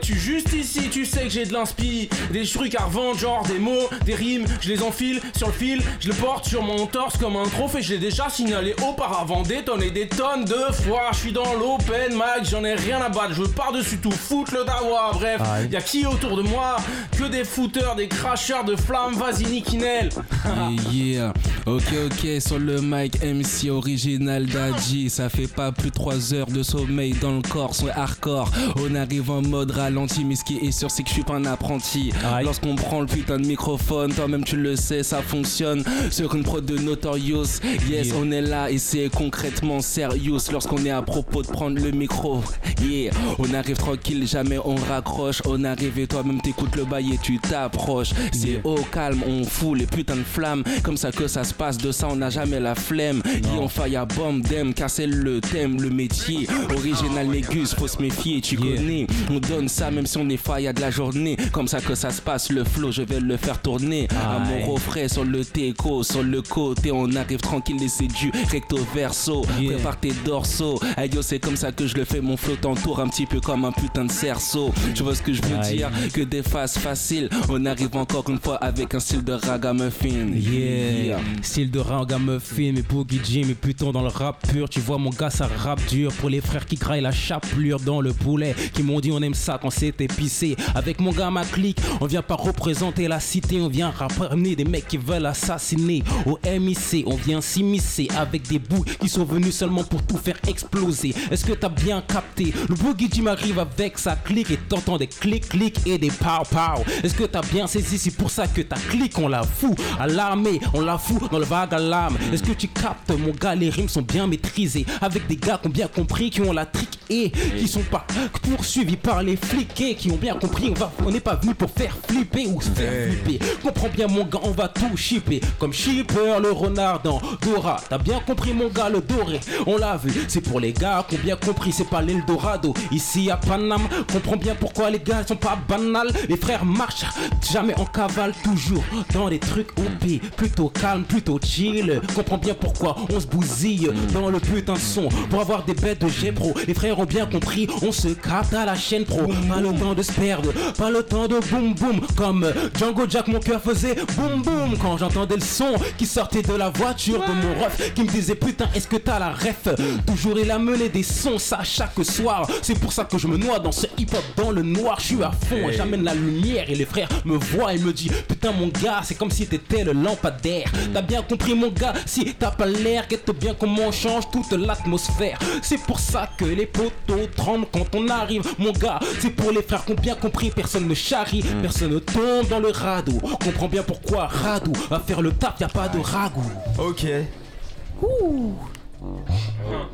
tu 0.01 0.19
juste 0.19 0.53
ici. 0.55 0.89
Tu 0.91 1.05
sais 1.05 1.25
que 1.25 1.29
j'ai 1.31 1.45
de 1.45 1.53
l'inspi. 1.53 2.09
Des 2.33 2.47
trucs 2.47 2.75
à 2.77 2.85
revendre, 2.85 3.19
genre 3.19 3.43
des 3.47 3.59
mots, 3.59 3.89
des 4.07 4.15
rimes. 4.15 4.47
Je 4.61 4.71
les 4.71 4.83
enfile 4.83 5.21
sur 5.37 5.49
le 5.49 5.53
fil, 5.53 5.83
je 6.01 6.09
le 6.09 6.15
porte 6.15 6.47
sur 6.49 6.63
mon 6.63 6.87
torse 6.87 7.19
comme 7.19 7.37
un 7.37 7.45
trophée. 7.45 7.83
Je 7.83 7.93
l'ai 7.93 7.99
déjà 7.99 8.31
signalé 8.55 8.75
auparavant 8.89 9.43
et 9.43 9.91
des 9.91 10.07
tonnes 10.07 10.45
de 10.45 10.73
fois. 10.73 11.11
Je 11.13 11.19
suis 11.19 11.33
dans 11.33 11.55
l'open 11.55 12.13
mic, 12.13 12.49
j'en 12.49 12.65
ai 12.65 12.75
rien 12.75 13.01
à 13.01 13.09
battre. 13.09 13.33
Je 13.35 13.43
veux 13.43 13.49
par-dessus 13.49 13.99
tout 13.99 14.11
foutre 14.11 14.55
le 14.55 14.65
dawa. 14.65 15.11
Bref, 15.15 15.41
Aïe. 15.45 15.69
y 15.73 15.77
a 15.77 15.81
qui 15.81 16.07
autour 16.07 16.37
de 16.37 16.43
moi 16.43 16.77
Que 17.19 17.25
des 17.25 17.45
footeurs, 17.45 17.97
des 17.97 18.07
cracheurs 18.07 18.65
de 18.65 18.77
flammes. 18.77 19.15
Vas-y, 19.15 19.45
Nikinel. 19.51 20.11
Yeah, 20.45 20.93
yeah. 20.93 21.35
Ok, 21.67 21.83
ok, 22.07 22.41
sur 22.41 22.59
le 22.59 22.81
mic, 22.81 23.19
MC 23.23 23.71
original 23.71 24.47
d'Adji. 24.47 25.11
Ça 25.11 25.29
fait 25.29 25.47
pas 25.49 25.73
plus 25.73 25.91
de 25.91 25.95
3 25.95 26.35
heures 26.35 26.47
de 26.47 26.63
sommeil 26.63 27.13
dans 27.15 27.37
le 27.37 27.43
corps, 27.43 27.75
son 27.75 27.89
hardcore. 27.89 28.51
On 28.77 28.95
arrive 28.95 29.31
en 29.31 29.43
mode 29.43 29.71
ralenti, 29.73 30.25
mais 30.25 30.37
ce 30.37 30.45
qui 30.45 30.59
est 30.59 30.73
sûr, 30.73 30.91
c'est 30.91 31.03
que 31.03 31.09
je 31.09 31.15
suis 31.15 31.23
pas 31.25 31.35
un 31.35 31.47
apprenti. 31.47 32.13
Lorsqu'on 32.43 32.77
prend 32.77 33.01
le 33.01 33.07
putain 33.07 33.39
de 33.39 33.47
microphone, 33.47 34.13
toi-même 34.13 34.45
tu 34.45 34.57
le 34.57 34.77
sais, 34.77 35.03
ça 35.03 35.23
fonctionne. 35.23 35.83
Sur 36.11 36.35
une 36.35 36.43
prod 36.45 36.65
de 36.65 36.79
Notorious, 36.79 37.61
yes, 37.89 38.13
on 38.17 38.31
est 38.31 38.43
là 38.45 38.71
et 38.71 38.79
c'est 38.79 39.09
concrètement 39.11 39.81
sérieux. 39.81 40.37
Lorsqu'on 40.53 40.85
est 40.85 40.91
à 40.91 41.03
propos 41.03 41.43
de 41.43 41.49
prendre 41.49 41.81
le 41.81 41.91
micro, 41.91 42.43
yeah, 42.83 43.13
on 43.39 43.53
arrive 43.55 43.77
tranquille, 43.77 44.27
jamais 44.27 44.59
on 44.65 44.75
raccroche. 44.75 45.43
On 45.47 45.65
arrive 45.65 45.99
et 45.99 46.07
toi-même 46.07 46.41
t'écoutes 46.41 46.77
le 46.77 46.85
bail 46.85 47.15
et 47.15 47.19
tu 47.19 47.39
t'approches. 47.39 48.13
C'est 48.33 48.61
au 48.65 48.77
calme, 48.93 49.23
on 49.27 49.45
fout 49.45 49.79
les 49.79 49.87
putains 49.87 50.17
de 50.17 50.23
flammes. 50.23 50.63
Comme 50.83 50.97
ça 50.97 51.11
que 51.13 51.27
ça 51.27 51.45
se 51.45 51.55
passe, 51.55 51.79
de 51.79 51.93
ça 51.93 52.09
on 52.11 52.17
n'a 52.17 52.31
jamais 52.31 52.61
la 52.61 52.75
flemme. 52.75 53.23
Et 53.27 53.59
on 53.59 53.69
faille 53.69 53.97
à 53.97 54.05
bombe 54.05 54.43
dem, 54.43 54.75
car 54.75 54.91
c'est 54.91 55.07
le 55.07 55.41
thème, 55.41 55.81
le 55.81 55.91
métier. 55.91 56.47
Original 56.75 57.27
Négus, 57.27 57.75
faut 57.75 57.89
se 57.89 58.01
méfier, 58.01 58.41
tu 58.41 58.57
connais. 58.57 59.07
On 59.31 59.39
donne 59.39 59.69
ça 59.69 59.91
même 59.91 60.07
si 60.07 60.19
on 60.19 60.29
est 60.29 60.37
faille 60.37 60.67
à 60.69 60.73
de 60.73 60.81
la 60.81 60.91
journée. 60.91 61.37
Comme 61.53 61.69
ça 61.69 61.81
que 61.81 61.95
ça 61.95 62.11
se 62.11 62.21
passe, 62.21 62.51
le 62.51 62.65
flow, 62.65 62.91
je 62.93 63.03
vais 63.03 63.21
le 63.21 63.37
faire 63.37 63.61
tourner. 63.61 64.09
À 64.11 64.37
Aïe. 64.37 64.65
mon 64.67 64.75
refrain 64.75 65.09
sur 65.09 65.25
le 65.25 65.45
teco, 65.45 66.03
sur 66.03 66.23
le 66.23 66.43
côté, 66.43 66.91
on 66.93 67.15
arrive 67.15 67.41
tranquille 67.41 67.83
et 67.83 67.89
c'est 67.89 68.07
du 68.07 68.31
recto 68.51 68.79
verso. 68.95 69.43
Prépare 69.43 69.99
tes 69.99 70.13
dorsaux. 70.25 70.81
Aïe, 70.97 71.11
yo, 71.15 71.23
c'est 71.23 71.39
comme 71.39 71.57
ça 71.57 71.73
que 71.73 71.87
je 71.87 71.95
le 71.95 72.05
fais, 72.05 72.21
mon 72.21 72.37
flow 72.37 72.57
t'entoure 72.57 73.01
un 73.01 73.09
petit 73.09 73.27
peu 73.27 73.41
comme 73.41 73.65
un 73.65 73.73
putain 73.73 74.05
de 74.05 74.13
cerceau. 74.13 74.73
Tu 74.95 75.03
vois 75.03 75.15
ce 75.15 75.23
que 75.23 75.33
je 75.33 75.43
veux 75.43 75.59
dire? 75.59 75.91
Que 76.13 76.23
des 76.23 76.43
phases 76.43 76.79
faciles. 76.79 77.29
On 77.49 77.65
arrive 77.67 77.97
encore 77.97 78.29
une 78.29 78.39
fois 78.39 78.57
avec 78.57 78.95
un 78.95 79.01
style 79.01 79.25
de 79.25 79.33
ragamuffin. 79.33 80.29
Yeah. 80.35 81.19
Style 81.43 81.71
de 81.71 81.79
ragamuffin, 81.79 82.73
mais 82.75 82.83
Boogie 82.83 83.21
Jim 83.25 83.49
est 83.51 83.55
plutôt 83.55 83.93
dans 83.93 84.03
le 84.03 84.09
rap 84.09 84.47
pur. 84.49 84.69
Tu 84.69 84.81
vois, 84.81 84.99
mon 84.99 85.11
gars, 85.11 85.31
ça 85.31 85.49
rap 85.59 85.81
dur. 85.89 86.13
Pour 86.13 86.31
les 86.31 86.41
frères 86.41 86.67
qui 86.67 86.77
graillent 86.77 87.03
la 87.03 87.13
chapelure 87.13 87.81
dans 87.81 88.01
le 88.01 88.13
poulet, 88.13 88.55
qui 88.73 88.83
m'ont 88.83 89.01
dit 89.01 89.11
on 89.13 89.23
aime 89.23 89.35
ça 89.35 89.59
quand 89.61 89.71
c'est 89.71 90.01
épicé. 90.01 90.57
Avec 90.75 91.01
mon 91.01 91.11
gars, 91.11 91.31
ma 91.31 91.45
clique, 91.45 91.79
on 92.01 92.07
vient 92.07 92.23
pas 92.23 92.37
représenter 92.37 93.09
la 93.09 93.21
cité, 93.21 93.61
on 93.61 93.69
vient 93.69 93.91
ramener 93.91 94.57
des 94.57 94.65
mecs 94.65 94.89
qui 94.89 94.97
veulent 94.97 95.27
assassiner. 95.27 96.03
Au 96.27 96.39
MIC, 96.45 97.05
on 97.07 97.17
vient 97.17 97.41
s'immiscer 97.41 98.09
avec 98.25 98.49
des 98.49 98.59
bouts 98.59 98.85
qui 99.01 99.09
sont 99.09 99.25
venus 99.25 99.55
seulement 99.55 99.85
pour 99.85 100.03
tout 100.03 100.17
faire 100.17 100.39
exploser. 100.49 101.15
Est-ce 101.31 101.45
que 101.45 101.53
t'as 101.53 101.69
bien 101.69 102.03
capté? 102.03 102.53
Le 102.69 102.75
Boogie 102.75 103.09
Jim 103.13 103.27
arrive 103.27 103.59
avec 103.59 103.99
sa 103.99 104.17
clique 104.17 104.51
et 104.51 104.57
t'entends 104.57 104.97
des 104.97 105.07
clics 105.07 105.49
clics 105.49 105.87
et 105.87 105.99
des 105.99 106.09
pow 106.11 106.43
pow. 106.51 106.83
Est-ce 107.03 107.15
que 107.15 107.25
t'as 107.25 107.43
bien 107.43 107.67
saisi? 107.67 107.99
C'est 107.99 108.17
pour 108.17 108.31
ça 108.31 108.47
que 108.47 108.63
ta 108.63 108.77
clique, 108.77 109.19
on 109.19 109.29
la 109.29 109.43
fout 109.43 109.79
à 109.99 110.07
l'armée, 110.07 110.61
on 110.73 110.81
la 110.81 110.99
fout 110.99 111.31
dans 111.31 111.39
le 111.39 111.45
vague 111.45 111.75
à 111.75 111.79
l'âme. 111.79 112.17
Est-ce 112.33 112.43
que 112.43 112.53
tu 112.53 112.69
captes, 112.69 113.11
mon 113.11 113.33
gars 113.33 113.55
Les 113.55 113.71
rimes 113.71 113.89
sont 113.89 114.03
bien 114.03 114.27
maîtrisées 114.27 114.87
avec 115.01 115.27
des 115.27 115.37
gars 115.37 115.59
qui 115.61 115.69
ont 115.69 115.71
bien 115.71 115.89
compris, 115.89 116.31
qui 116.31 116.41
ont 116.41 116.53
la 116.53 116.67
trick 116.67 116.99
et 117.11 117.31
qui 117.31 117.69
sont 117.69 117.83
pas 117.83 118.07
poursuivis 118.43 118.97
par 118.97 119.23
les 119.23 119.37
flics 119.37 119.81
et 119.81 119.95
qui 119.95 120.11
ont 120.11 120.17
bien 120.17 120.35
compris. 120.35 120.71
On 120.71 120.75
va, 120.75 120.93
on 121.05 121.11
n'est 121.11 121.21
pas 121.21 121.37
venu 121.37 121.55
pour 121.55 121.71
faire 121.71 121.97
flipper 122.09 122.47
ou 122.47 122.61
se 122.61 122.71
faire 122.71 123.13
flipper. 123.13 123.39
Comprends 123.63 123.89
bien, 123.89 124.07
mon 124.07 124.25
gars, 124.25 124.41
on 124.43 124.53
va 124.53 124.69
tout 124.69 124.97
shipper 124.97 125.41
comme 125.59 125.73
shipper 125.73 126.39
le 126.41 126.51
renard 126.53 127.03
dans 127.03 127.21
Dora. 127.43 127.77
T'as 127.89 127.99
bien 127.99 128.14
compris, 128.21 128.53
mon 128.53 128.69
gars, 128.69 128.89
le 128.89 129.01
doré. 129.01 129.41
On 129.67 129.77
l'a 129.77 129.97
vu, 129.97 130.13
c'est 130.29 130.41
pour 130.41 130.61
les 130.61 130.73
gars 130.73 131.05
qui 131.09 131.17
ont 131.17 131.21
bien 131.23 131.37
compris, 131.37 131.73
c'est 131.73 131.89
pas 131.89 132.03
l'Eldorado. 132.03 132.75
Ici 132.91 133.31
à 133.31 133.37
Paname, 133.37 133.89
comprends 134.13 134.37
bien 134.37 134.55
pourquoi 134.55 134.91
les 134.91 134.99
gars 134.99 135.27
sont 135.27 135.37
pas 135.37 135.59
banals. 135.69 136.13
Les 136.29 136.37
frères 136.37 136.65
marchent 136.65 137.05
jamais 137.53 137.75
en 137.79 137.85
cavale, 137.85 138.33
toujours 138.43 138.85
dans 139.13 139.29
des 139.29 139.39
trucs 139.39 139.71
OP, 139.79 140.21
plutôt 140.37 140.69
calme, 140.69 141.05
plutôt 141.05 141.39
chill. 141.43 142.01
Comprends 142.15 142.39
bien 142.39 142.55
pourquoi 142.55 142.97
on 143.11 143.21
se 143.21 143.27
bousille 143.27 143.91
dans 144.13 144.31
le 144.31 144.41
putain 144.41 144.75
de 144.75 144.79
son 144.79 145.09
pour 145.31 145.41
avoir 145.41 145.65
des 145.65 145.75
bêtes 145.75 146.03
de 146.03 146.09
G 146.09 146.33
pro. 146.33 146.55
Les 146.67 146.75
frères 146.75 146.99
ont 146.99 147.05
bien 147.05 147.27
compris, 147.27 147.69
on 147.83 147.93
se 147.93 148.09
capte 148.09 148.55
à 148.55 148.65
la 148.65 148.75
chaîne 148.75 149.05
pro. 149.05 149.23
Pas 149.49 149.61
le 149.61 149.73
temps 149.79 149.95
de 149.95 150.03
se 150.03 150.13
perdre, 150.13 150.53
pas 150.77 150.91
le 150.91 151.03
temps 151.03 151.29
de 151.29 151.39
boum 151.51 151.75
boum. 151.75 152.01
Comme 152.17 152.53
Django 152.79 153.05
Jack, 153.09 153.29
mon 153.29 153.41
cœur 153.41 153.61
faisait 153.61 153.97
boum 154.17 154.43
boum 154.43 154.77
quand 154.81 154.97
j'entendais 154.99 155.37
le 155.37 155.41
son 155.41 155.75
qui 155.97 156.07
sortait 156.07 156.43
de 156.43 156.55
la 156.55 156.71
voiture 156.71 157.21
de 157.21 157.33
mon 157.33 157.65
ref 157.65 157.95
me 158.05 158.11
disait 158.11 158.35
putain, 158.35 158.69
est-ce 158.75 158.89
que 158.89 158.97
t'as 158.97 159.19
la 159.19 159.31
ref 159.31 159.69
Toujours 160.07 160.39
il 160.39 160.51
a 160.51 160.59
mené 160.59 160.89
des 160.89 161.03
sons, 161.03 161.39
ça 161.39 161.63
chaque 161.63 162.03
soir. 162.05 162.49
C'est 162.63 162.79
pour 162.79 162.93
ça 162.93 163.05
que 163.05 163.19
je 163.19 163.27
me 163.27 163.37
noie 163.37 163.59
dans 163.59 163.73
ce 163.73 163.87
hip 163.99 164.09
hop 164.13 164.25
dans 164.37 164.51
le 164.51 164.63
noir. 164.63 164.99
Je 165.01 165.07
suis 165.07 165.23
à 165.23 165.31
fond, 165.31 165.71
j'amène 165.71 166.05
la 166.05 166.15
lumière 166.15 166.69
et 166.69 166.75
les 166.75 166.85
frères 166.85 167.09
me 167.25 167.37
voient 167.37 167.75
et 167.75 167.79
me 167.79 167.93
disent 167.93 168.13
putain, 168.29 168.53
mon 168.53 168.69
gars, 168.69 169.01
c'est 169.03 169.15
comme 169.15 169.31
si 169.31 169.47
t'étais 169.47 169.85
le 169.85 169.93
lampadaire. 169.93 170.71
T'as 170.93 171.03
bien 171.03 171.23
compris, 171.23 171.55
mon 171.55 171.69
gars, 171.69 171.95
si 172.07 172.35
t'as 172.35 172.51
pas 172.51 172.67
l'air, 172.67 173.07
guette 173.09 173.31
bien 173.39 173.55
comment 173.59 173.89
on 173.89 173.93
change 173.93 174.25
toute 174.31 174.53
l'atmosphère. 174.53 175.39
C'est 175.63 175.81
pour 175.81 175.99
ça 175.99 176.29
que 176.37 176.45
les 176.45 176.71
photos 176.73 177.29
tremblent 177.37 177.67
quand 177.73 177.95
on 177.95 178.09
arrive. 178.09 178.43
Mon 178.59 178.73
gars, 178.73 179.01
c'est 179.21 179.31
pour 179.31 179.51
les 179.51 179.63
frères 179.63 179.85
qui 179.85 179.93
ont 179.93 179.97
bien 179.97 180.15
compris. 180.15 180.51
Personne 180.51 180.89
ne 180.89 180.95
charrie, 180.95 181.45
personne 181.63 181.93
ne 181.93 181.99
tombe 181.99 182.49
dans 182.49 182.61
le 182.61 182.71
radeau. 182.71 183.19
Comprends 183.43 183.69
bien 183.69 183.83
pourquoi 183.83 184.27
Radou 184.27 184.73
va 184.91 185.01
faire 185.01 185.23
le 185.23 185.33
taf, 185.33 185.61
y 185.61 185.65
a 185.65 185.69
pas 185.69 185.89
de 185.89 185.99
ragout. 185.99 186.51
Ok. 186.79 187.07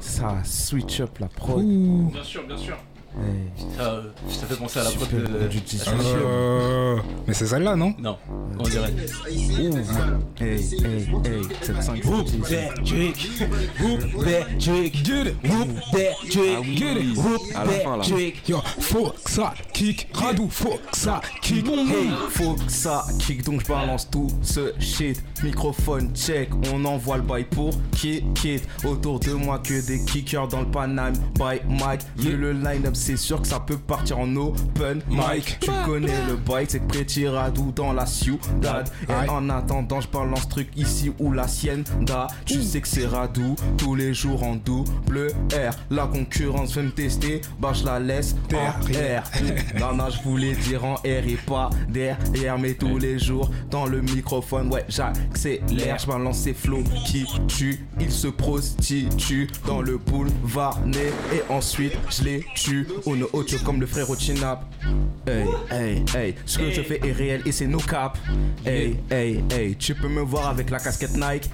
Ça 0.00 0.42
switch 0.44 1.00
up 1.00 1.18
la 1.18 1.28
prod. 1.28 1.64
Bien 1.64 2.22
sûr, 2.22 2.46
bien 2.46 2.56
sûr. 2.56 2.76
Ça, 3.76 3.82
euh, 3.82 4.02
ça 4.28 4.46
fait 4.46 4.54
penser 4.54 4.78
à 4.78 4.84
la 4.84 4.90
prod 4.90 5.08
de. 5.10 5.26
production. 5.26 5.92
Euh, 6.04 6.96
mais 7.26 7.34
c'est 7.34 7.46
celle-là, 7.46 7.74
non 7.74 7.92
Non, 7.98 8.16
on 8.58 8.62
dirait. 8.62 8.92
Hey, 9.28 9.40
hey, 10.40 10.60
hey, 10.80 11.42
7-5 11.62 12.04
Whoop 12.06 12.26
that 12.48 12.84
trick, 12.84 13.16
whoop 13.80 14.24
that 14.24 14.58
trick, 14.58 14.94
get 15.04 15.26
it, 15.26 15.36
whoop 15.42 15.68
that 15.92 16.14
trick, 16.30 16.64
get 16.76 16.96
it, 16.96 17.16
whoop 17.16 17.42
that 17.52 18.02
trick. 18.04 18.48
Yo, 18.48 18.60
faut 18.78 19.10
que 19.10 19.30
ça 19.30 19.54
kick, 19.72 20.08
Radou, 20.14 20.48
faut 20.48 20.78
que 20.90 20.96
ça 20.96 21.20
kick. 21.42 21.66
Hey, 21.66 22.10
faut 22.30 22.54
que 22.54 22.70
ça 22.70 23.04
kick 23.18 23.44
donc 23.44 23.60
je 23.62 23.66
balance 23.66 24.08
tout 24.08 24.28
ce 24.42 24.72
shit. 24.78 25.22
Microphone 25.42 26.14
check, 26.14 26.50
on 26.72 26.84
envoie 26.84 27.16
le 27.16 27.22
bail 27.24 27.44
pour 27.44 27.74
kick 27.96 28.44
it. 28.44 28.62
Autour 28.84 29.18
de 29.20 29.32
moi 29.32 29.58
que 29.58 29.84
des 29.86 30.04
kickers 30.04 30.48
dans 30.48 30.60
le 30.60 30.70
Paname 30.70 31.14
by 31.34 31.60
Mike. 31.68 32.02
Vu 32.16 32.36
le 32.36 32.52
line-up, 32.52 32.94
c'est 33.00 33.16
sûr 33.16 33.40
que 33.40 33.48
ça 33.48 33.60
peut 33.60 33.78
partir 33.78 34.18
en 34.18 34.36
open 34.36 35.00
mic. 35.08 35.58
Tu 35.60 35.70
connais 35.86 36.26
le 36.28 36.36
bail, 36.36 36.66
c'est 36.68 36.86
Pretty 36.86 37.26
Radou 37.26 37.72
dans 37.72 37.92
la 37.92 38.06
ciudad. 38.06 38.88
Et 39.08 39.28
en 39.28 39.48
attendant, 39.48 40.00
je 40.00 40.08
balance 40.08 40.48
truc 40.48 40.68
ici 40.76 41.10
ou 41.18 41.32
la 41.32 41.48
sienne. 41.48 41.84
Da, 42.02 42.26
tu 42.44 42.62
sais 42.62 42.80
que 42.80 42.88
c'est 42.88 43.06
Radou 43.06 43.56
tous 43.78 43.94
les 43.94 44.12
jours 44.12 44.42
en 44.42 44.56
double 44.56 45.28
R. 45.52 45.74
La 45.90 46.06
concurrence 46.06 46.74
veut 46.74 46.82
me 46.82 46.90
tester, 46.90 47.40
bah 47.58 47.72
je 47.72 47.84
la 47.84 47.98
laisse 47.98 48.36
derrière. 48.48 49.24
Non, 49.78 49.94
non, 49.94 50.10
je 50.10 50.20
voulais 50.22 50.54
dire 50.54 50.84
en 50.84 50.94
R 50.96 51.06
et 51.06 51.38
pas 51.46 51.70
derrière, 51.88 52.58
mais 52.58 52.74
tous 52.74 52.98
les 52.98 53.18
jours 53.18 53.50
dans 53.70 53.86
le 53.86 54.02
microphone, 54.02 54.70
ouais, 54.72 54.84
j'accélère. 54.88 55.98
Je 55.98 56.06
balance 56.06 56.40
ces 56.40 56.54
flots 56.54 56.84
qui 57.06 57.24
tuent, 57.48 57.86
ils 57.98 58.12
se 58.12 58.28
prostituent 58.28 59.48
dans 59.66 59.80
le 59.80 59.96
boulevard 59.96 60.80
né 60.84 61.06
et 61.32 61.42
ensuite 61.50 61.92
je 62.10 62.24
les 62.24 62.44
tue. 62.54 62.86
Uno 63.06 63.28
ocho 63.32 63.56
comme 63.64 63.80
le 63.80 63.86
frère 63.86 64.08
Ochinap. 64.10 64.64
Hey, 65.26 65.46
hey, 65.70 66.04
hey, 66.16 66.34
ce 66.46 66.58
que 66.58 66.70
je 66.70 66.82
fais 66.82 67.00
est 67.06 67.12
réel 67.12 67.42
et 67.46 67.52
c'est 67.52 67.66
no 67.66 67.78
cap. 67.78 68.16
Hey, 68.64 68.96
hey, 69.10 69.44
hey, 69.50 69.76
tu 69.76 69.94
peux 69.94 70.08
me 70.08 70.22
voir 70.22 70.48
avec 70.48 70.70
la 70.70 70.78
casquette 70.78 71.14
Nike. 71.14 71.50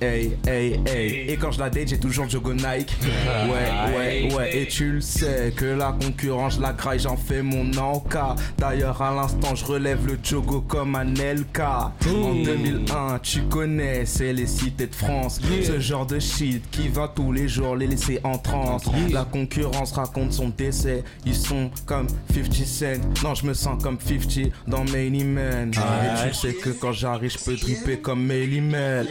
Hey, 0.00 0.36
hey, 0.46 0.80
hey, 0.86 1.30
et 1.30 1.36
quand 1.36 1.52
je 1.52 1.60
la 1.60 1.70
date, 1.70 1.88
j'ai 1.88 1.98
toujours 1.98 2.24
le 2.24 2.30
jogo 2.30 2.52
Nike. 2.52 2.94
Ouais, 3.02 3.96
ouais, 3.96 4.34
ouais, 4.34 4.56
et 4.56 4.66
tu 4.66 4.92
le 4.92 5.00
sais 5.00 5.52
que 5.56 5.64
la 5.64 5.92
concurrence, 5.92 6.58
la 6.58 6.72
graille, 6.72 6.98
j'en 6.98 7.16
fais 7.16 7.42
mon 7.42 7.72
enca. 7.78 8.34
D'ailleurs, 8.58 9.00
à 9.00 9.14
l'instant, 9.14 9.54
je 9.54 9.64
relève 9.64 10.06
le 10.06 10.18
jogo 10.22 10.60
comme 10.60 10.96
un 10.96 11.14
LK. 11.14 11.60
En 11.60 12.34
2001, 12.44 13.20
tu 13.20 13.42
connais, 13.44 14.04
c'est 14.06 14.32
les 14.32 14.46
cités 14.46 14.88
de 14.88 14.94
France. 14.94 15.40
Ce 15.62 15.78
genre 15.78 16.06
de 16.06 16.18
shit 16.18 16.68
qui 16.70 16.88
va 16.88 17.08
tous 17.14 17.32
les 17.32 17.48
jours 17.48 17.76
les 17.76 17.86
laisser 17.86 18.20
en 18.24 18.38
transe. 18.38 18.84
La 19.12 19.24
concurrence 19.24 19.92
raconte 19.92 20.32
son 20.32 20.50
ils 21.24 21.34
sont 21.34 21.70
comme 21.86 22.06
50 22.32 22.54
Cent. 22.66 23.00
Non, 23.22 23.34
je 23.34 23.46
me 23.46 23.54
sens 23.54 23.82
comme 23.82 23.98
50 24.00 24.50
dans 24.66 24.84
Many 24.84 25.24
Men. 25.24 25.70
Et 25.70 26.28
tu 26.28 26.34
sais 26.34 26.54
que 26.54 26.70
quand 26.70 26.92
j'arrive, 26.92 27.30
je 27.32 27.38
peux 27.44 27.56
dripper 27.56 27.98
comme 27.98 28.24
Melly 28.24 28.60
Mel. 28.60 29.08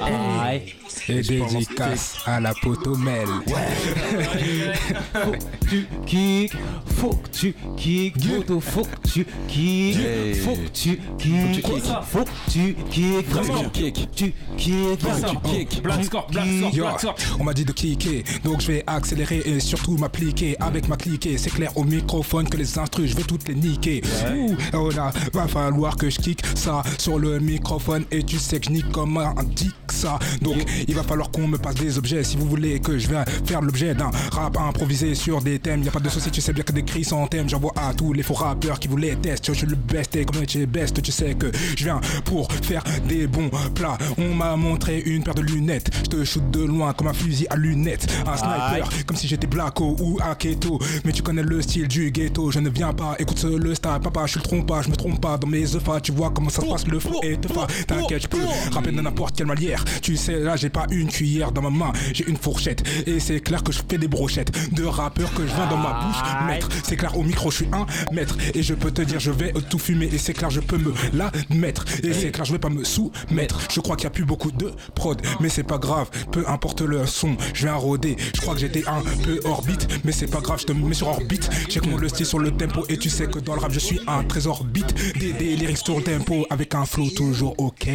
Et 1.10 1.24
je 1.24 1.34
pense 1.40 1.54
dédicace 1.54 2.16
à 2.26 2.40
la 2.40 2.54
potomel. 2.54 3.28
Faut 5.14 5.32
que 5.32 5.70
tu 5.70 5.88
kick, 6.06 6.54
faut 6.98 7.10
que 7.16 7.28
tu 7.30 7.56
kick, 7.78 8.26
Moto, 8.26 8.60
faut 8.60 8.84
que 8.84 9.08
tu 9.10 9.26
kick, 9.48 9.98
Hey. 9.98 10.34
faut 10.36 10.56
que 10.56 10.68
tu 10.74 11.00
kick, 11.18 11.66
faut 12.06 12.24
que 12.24 12.52
tu 12.52 12.76
kick, 12.90 13.28
Vraiment. 13.30 13.70
kick, 13.70 14.10
tu 14.16 14.34
kick, 14.58 15.00
Faut 15.00 15.10
que 15.10 15.30
tu 15.30 15.66
kick. 15.68 15.84
Black 15.84 16.04
score, 16.06 16.28
black 16.32 16.46
score, 16.48 16.74
Yo, 16.76 16.84
black 16.84 17.00
score. 17.00 17.16
on 17.40 17.44
m'a 17.44 17.54
dit 17.54 17.66
de 17.66 17.72
kicker, 17.72 18.24
donc 18.44 18.62
je 18.62 18.68
vais 18.68 18.84
accélérer 18.88 19.42
et 19.46 19.60
surtout 19.60 19.98
m'appliquer 19.98 20.56
avec 20.60 20.88
ma 20.88 20.98
cliquée. 20.98 21.38
C'est 21.38 21.53
clair 21.54 21.72
au 21.78 21.84
microphone 21.84 22.48
que 22.50 22.58
les 22.58 22.78
instrus, 22.78 23.12
je 23.12 23.16
vais 23.16 23.24
toutes 23.24 23.48
les 23.48 23.56
niquer. 23.56 24.02
Ouh, 24.32 24.56
oh 24.74 24.90
là, 24.92 25.12
va 25.34 25.48
falloir 25.48 25.96
que 25.96 26.10
je 26.10 26.20
kick 26.20 26.44
ça 26.56 26.82
sur 26.98 27.20
le 27.20 27.40
microphone 27.40 28.06
et 28.12 28.24
tu 28.24 28.38
sais 28.38 28.60
que 28.60 28.66
je 28.66 28.72
nique 28.72 28.92
comme 28.92 29.18
un 29.18 29.34
dick 29.56 29.74
ça. 29.90 30.20
Donc 30.42 30.58
il 30.88 30.96
va 30.96 31.04
falloir 31.04 31.30
qu'on 31.32 31.48
me 31.48 31.58
passe 31.58 31.76
des 31.76 31.98
objets 31.98 32.24
si 32.24 32.38
vous 32.38 32.48
voulez 32.48 32.80
que 32.80 32.98
je 32.98 33.08
vienne 33.08 33.26
faire 33.46 33.62
l'objet 33.62 33.94
d'un 33.94 34.12
rap 34.32 34.58
improvisé 34.58 35.16
sur 35.16 35.42
des 35.42 35.60
thèmes. 35.60 35.84
Y 35.84 35.90
a 35.90 35.92
pas 35.92 36.00
de 36.00 36.10
souci, 36.10 36.32
tu 36.32 36.42
sais 36.42 36.54
bien 36.54 36.64
que 36.64 36.72
des 36.72 36.84
cris 36.84 37.04
sans 37.04 37.28
thème. 37.28 37.48
J'envoie 37.48 37.74
à 37.76 37.94
tous 37.94 38.14
les 38.14 38.24
faux 38.24 38.34
rappeurs 38.34 38.80
qui 38.80 38.88
voulaient 38.88 39.16
tester. 39.16 39.54
Je 39.54 39.60
suis 39.60 39.68
le 39.68 39.76
best 39.76 40.16
et 40.16 40.26
comme 40.26 40.46
tu 40.46 40.62
es 40.62 40.66
best, 40.66 41.02
tu 41.02 41.12
sais 41.12 41.36
que 41.36 41.52
je 41.78 41.84
viens 41.84 42.02
pour 42.26 42.52
faire 42.52 42.84
des 43.08 43.28
bons 43.28 43.52
plats. 43.76 43.98
On 44.18 44.34
m'a 44.34 44.56
montré 44.56 45.02
une 45.06 45.24
paire 45.24 45.36
de 45.36 45.42
lunettes. 45.42 45.92
Je 46.06 46.10
te 46.10 46.24
shoot 46.24 46.50
de 46.52 46.64
loin 46.64 46.94
comme 46.94 47.08
un 47.08 47.14
fusil 47.14 47.46
à 47.50 47.56
lunettes. 47.56 48.08
Un 48.26 48.38
sniper, 48.38 48.90
comme 49.06 49.18
si 49.18 49.28
j'étais 49.28 49.48
Blacko 49.48 49.96
ou 50.00 50.18
Aketo. 50.22 50.80
Mais 51.06 51.12
tu 51.12 51.22
connais 51.22 51.43
le 51.44 51.62
style 51.62 51.88
du 51.88 52.12
ghetto. 52.12 52.52
Je 52.52 52.60
ne 52.60 52.70
viens 52.70 52.94
pas, 52.94 53.16
écoute 53.20 53.44
le 53.44 53.76
style. 53.76 53.92
Papa, 54.02 54.26
je 54.26 54.32
suis 54.32 54.40
le 54.40 54.44
trompe 54.46 54.68
pas, 54.68 54.82
je 54.82 54.90
me 54.90 54.96
trompe 54.96 55.22
pas. 55.22 55.38
Dans 55.38 55.48
mes 55.48 55.76
œufs, 55.76 55.84
tu 56.02 56.12
vois 56.12 56.32
comment 56.32 56.50
ça 56.50 56.62
se 56.62 56.68
passe 56.68 56.88
le 56.88 57.00
fou 57.00 57.20
et 57.24 57.38
te 57.38 57.48
fa. 57.48 57.68
T'inquiète, 57.88 58.24
je 58.24 58.28
peux 58.28 58.44
rapper 58.72 58.92
de 58.92 59.02
n'importe 59.02 59.36
quelle 59.36 59.48
manière. 59.48 59.84
Tu 60.02 60.18
sais, 60.18 60.40
là, 60.40 60.56
j'ai 60.56 60.70
pas 60.70 60.86
une 60.92 61.08
cuillère 61.08 61.52
dans 61.52 61.62
ma 61.62 61.70
main, 61.70 61.94
j'ai 62.14 62.28
une 62.28 62.38
fourchette. 62.38 62.84
Et 63.08 63.20
c'est 63.20 63.40
clair 63.40 63.64
que 63.64 63.72
je 63.72 63.82
fais 63.88 63.98
des 63.98 64.08
brochettes 64.08 64.52
de 64.74 64.84
rappeurs 64.84 65.34
que 65.34 65.46
je 65.46 65.54
viens 65.54 65.68
dans 65.68 65.78
ma 65.78 66.06
bouche 66.06 66.48
mettre. 66.48 66.70
C'est 66.84 66.96
clair, 66.96 67.18
au 67.18 67.24
micro, 67.24 67.52
je 67.52 67.58
suis 67.58 67.68
un 67.72 67.86
maître. 68.14 68.38
Et 68.54 68.64
je 68.64 68.74
peux 68.74 68.92
te 68.92 69.02
dire, 69.02 69.20
je 69.20 69.32
vais 69.32 69.54
tout 69.70 69.80
fumer. 69.80 70.10
Et 70.12 70.18
c'est 70.18 70.34
clair, 70.34 70.50
je 70.50 70.60
peux 70.60 70.78
me 70.78 70.94
la 71.14 71.32
mettre. 71.50 71.86
Et 72.04 72.14
c'est 72.14 72.32
clair, 72.32 72.46
je 72.46 72.54
vais 72.54 72.60
pas 72.60 72.70
me 72.70 72.84
soumettre. 72.84 73.60
Je 73.72 73.80
crois 73.80 73.96
qu'il 73.96 74.06
y 74.06 74.08
a 74.08 74.12
plus 74.12 74.26
beaucoup 74.26 74.52
de 74.52 74.72
prod, 74.96 75.22
mais 75.40 75.50
c'est 75.50 75.64
pas 75.64 75.78
grave. 75.78 76.10
Peu 76.32 76.44
importe 76.48 76.82
le 76.82 77.06
son, 77.06 77.36
je 77.54 77.64
viens 77.64 77.76
rôder. 77.76 78.16
Je 78.36 78.42
crois 78.42 78.54
que 78.54 78.60
j'étais 78.60 78.84
un 78.88 79.02
peu 79.24 79.40
orbite, 79.46 79.88
mais 80.04 80.12
c'est 80.12 80.28
pas 80.28 80.40
grave, 80.40 80.60
je 80.60 80.66
te 80.66 80.74
mets 80.74 80.94
sur 80.94 81.08
orbite. 81.08 81.33
Check 81.68 81.86
mon 81.88 81.98
le 81.98 82.10
style 82.10 82.26
sur 82.26 82.40
le 82.40 82.52
tempo. 82.52 82.86
Et 82.90 82.98
tu 82.98 83.10
sais 83.10 83.28
que 83.28 83.40
dans 83.40 83.56
le 83.56 83.60
rap, 83.60 83.72
je 83.72 83.80
suis 83.80 84.00
un 84.08 84.24
trésor 84.24 84.64
beat. 84.64 84.94
Des, 85.18 85.56
lyrics 85.56 85.78
sur 85.78 85.98
le 85.98 86.04
tempo 86.04 86.46
avec 86.50 86.76
un 86.76 86.86
flow 86.86 87.10
toujours 87.10 87.56
ok. 87.58 87.88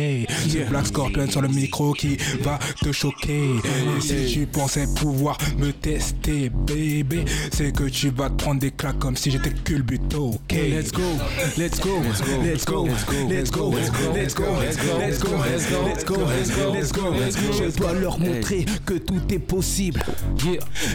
C'est 0.49 0.69
Black 0.69 0.87
Scorpion 0.87 1.31
sur 1.31 1.43
le 1.43 1.49
micro 1.49 1.93
qui 1.93 2.17
va 2.43 2.59
te 2.83 2.93
choquer. 2.93 3.57
Et 3.57 4.01
si 4.01 4.33
tu 4.33 4.47
pensais 4.47 4.87
pouvoir 4.97 5.39
me 5.59 5.73
tester, 5.73 6.51
bébé, 6.51 7.25
c'est 7.53 7.73
que 7.73 7.85
tu 7.85 8.11
vas 8.11 8.31
te 8.31 8.43
prendre 8.43 8.61
des 8.61 8.71
claques 8.71 8.99
comme 8.99 9.17
si 9.17 9.31
j'étais 9.31 9.53
culbuto. 9.53 10.31
Ok, 10.31 10.53
let's 10.53 10.93
go, 10.93 11.03
let's 11.57 11.81
go, 11.81 12.01
let's 12.01 12.21
go, 12.21 12.43
let's 12.45 12.65
go, 12.65 12.87
let's 13.29 13.51
go, 13.51 13.73
let's 14.15 14.35
go, 14.35 14.59
let's 14.59 14.79
go, 14.79 14.99
let's 14.99 15.25
go, 15.25 15.45
let's 15.45 16.05
go, 16.05 16.73
let's 16.73 16.93
go, 16.93 17.11
let's 17.11 17.37
go. 17.37 17.53
Je 17.53 17.77
dois 17.77 17.93
leur 17.95 18.19
montrer 18.19 18.65
que 18.87 18.95
tout 18.95 19.21
est 19.31 19.39
possible. 19.39 20.05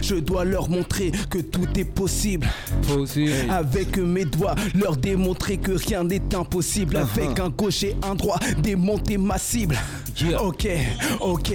Je 0.02 0.16
dois 0.16 0.44
leur 0.44 0.68
montrer 0.68 1.12
que 1.30 1.38
tout 1.38 1.68
est 1.76 1.84
possible. 1.84 2.33
Avec 3.48 3.96
mes 3.98 4.24
doigts, 4.24 4.54
leur 4.74 4.96
démontrer 4.96 5.56
que 5.56 5.72
rien 5.72 6.04
n'est 6.04 6.34
impossible. 6.34 6.96
Avec 6.96 7.38
un 7.40 7.50
gauche 7.50 7.84
et 7.84 7.96
un 8.02 8.14
droit, 8.14 8.38
démonter 8.62 9.18
ma 9.18 9.38
cible. 9.38 9.76
Ok, 10.40 10.68
ok, 11.20 11.52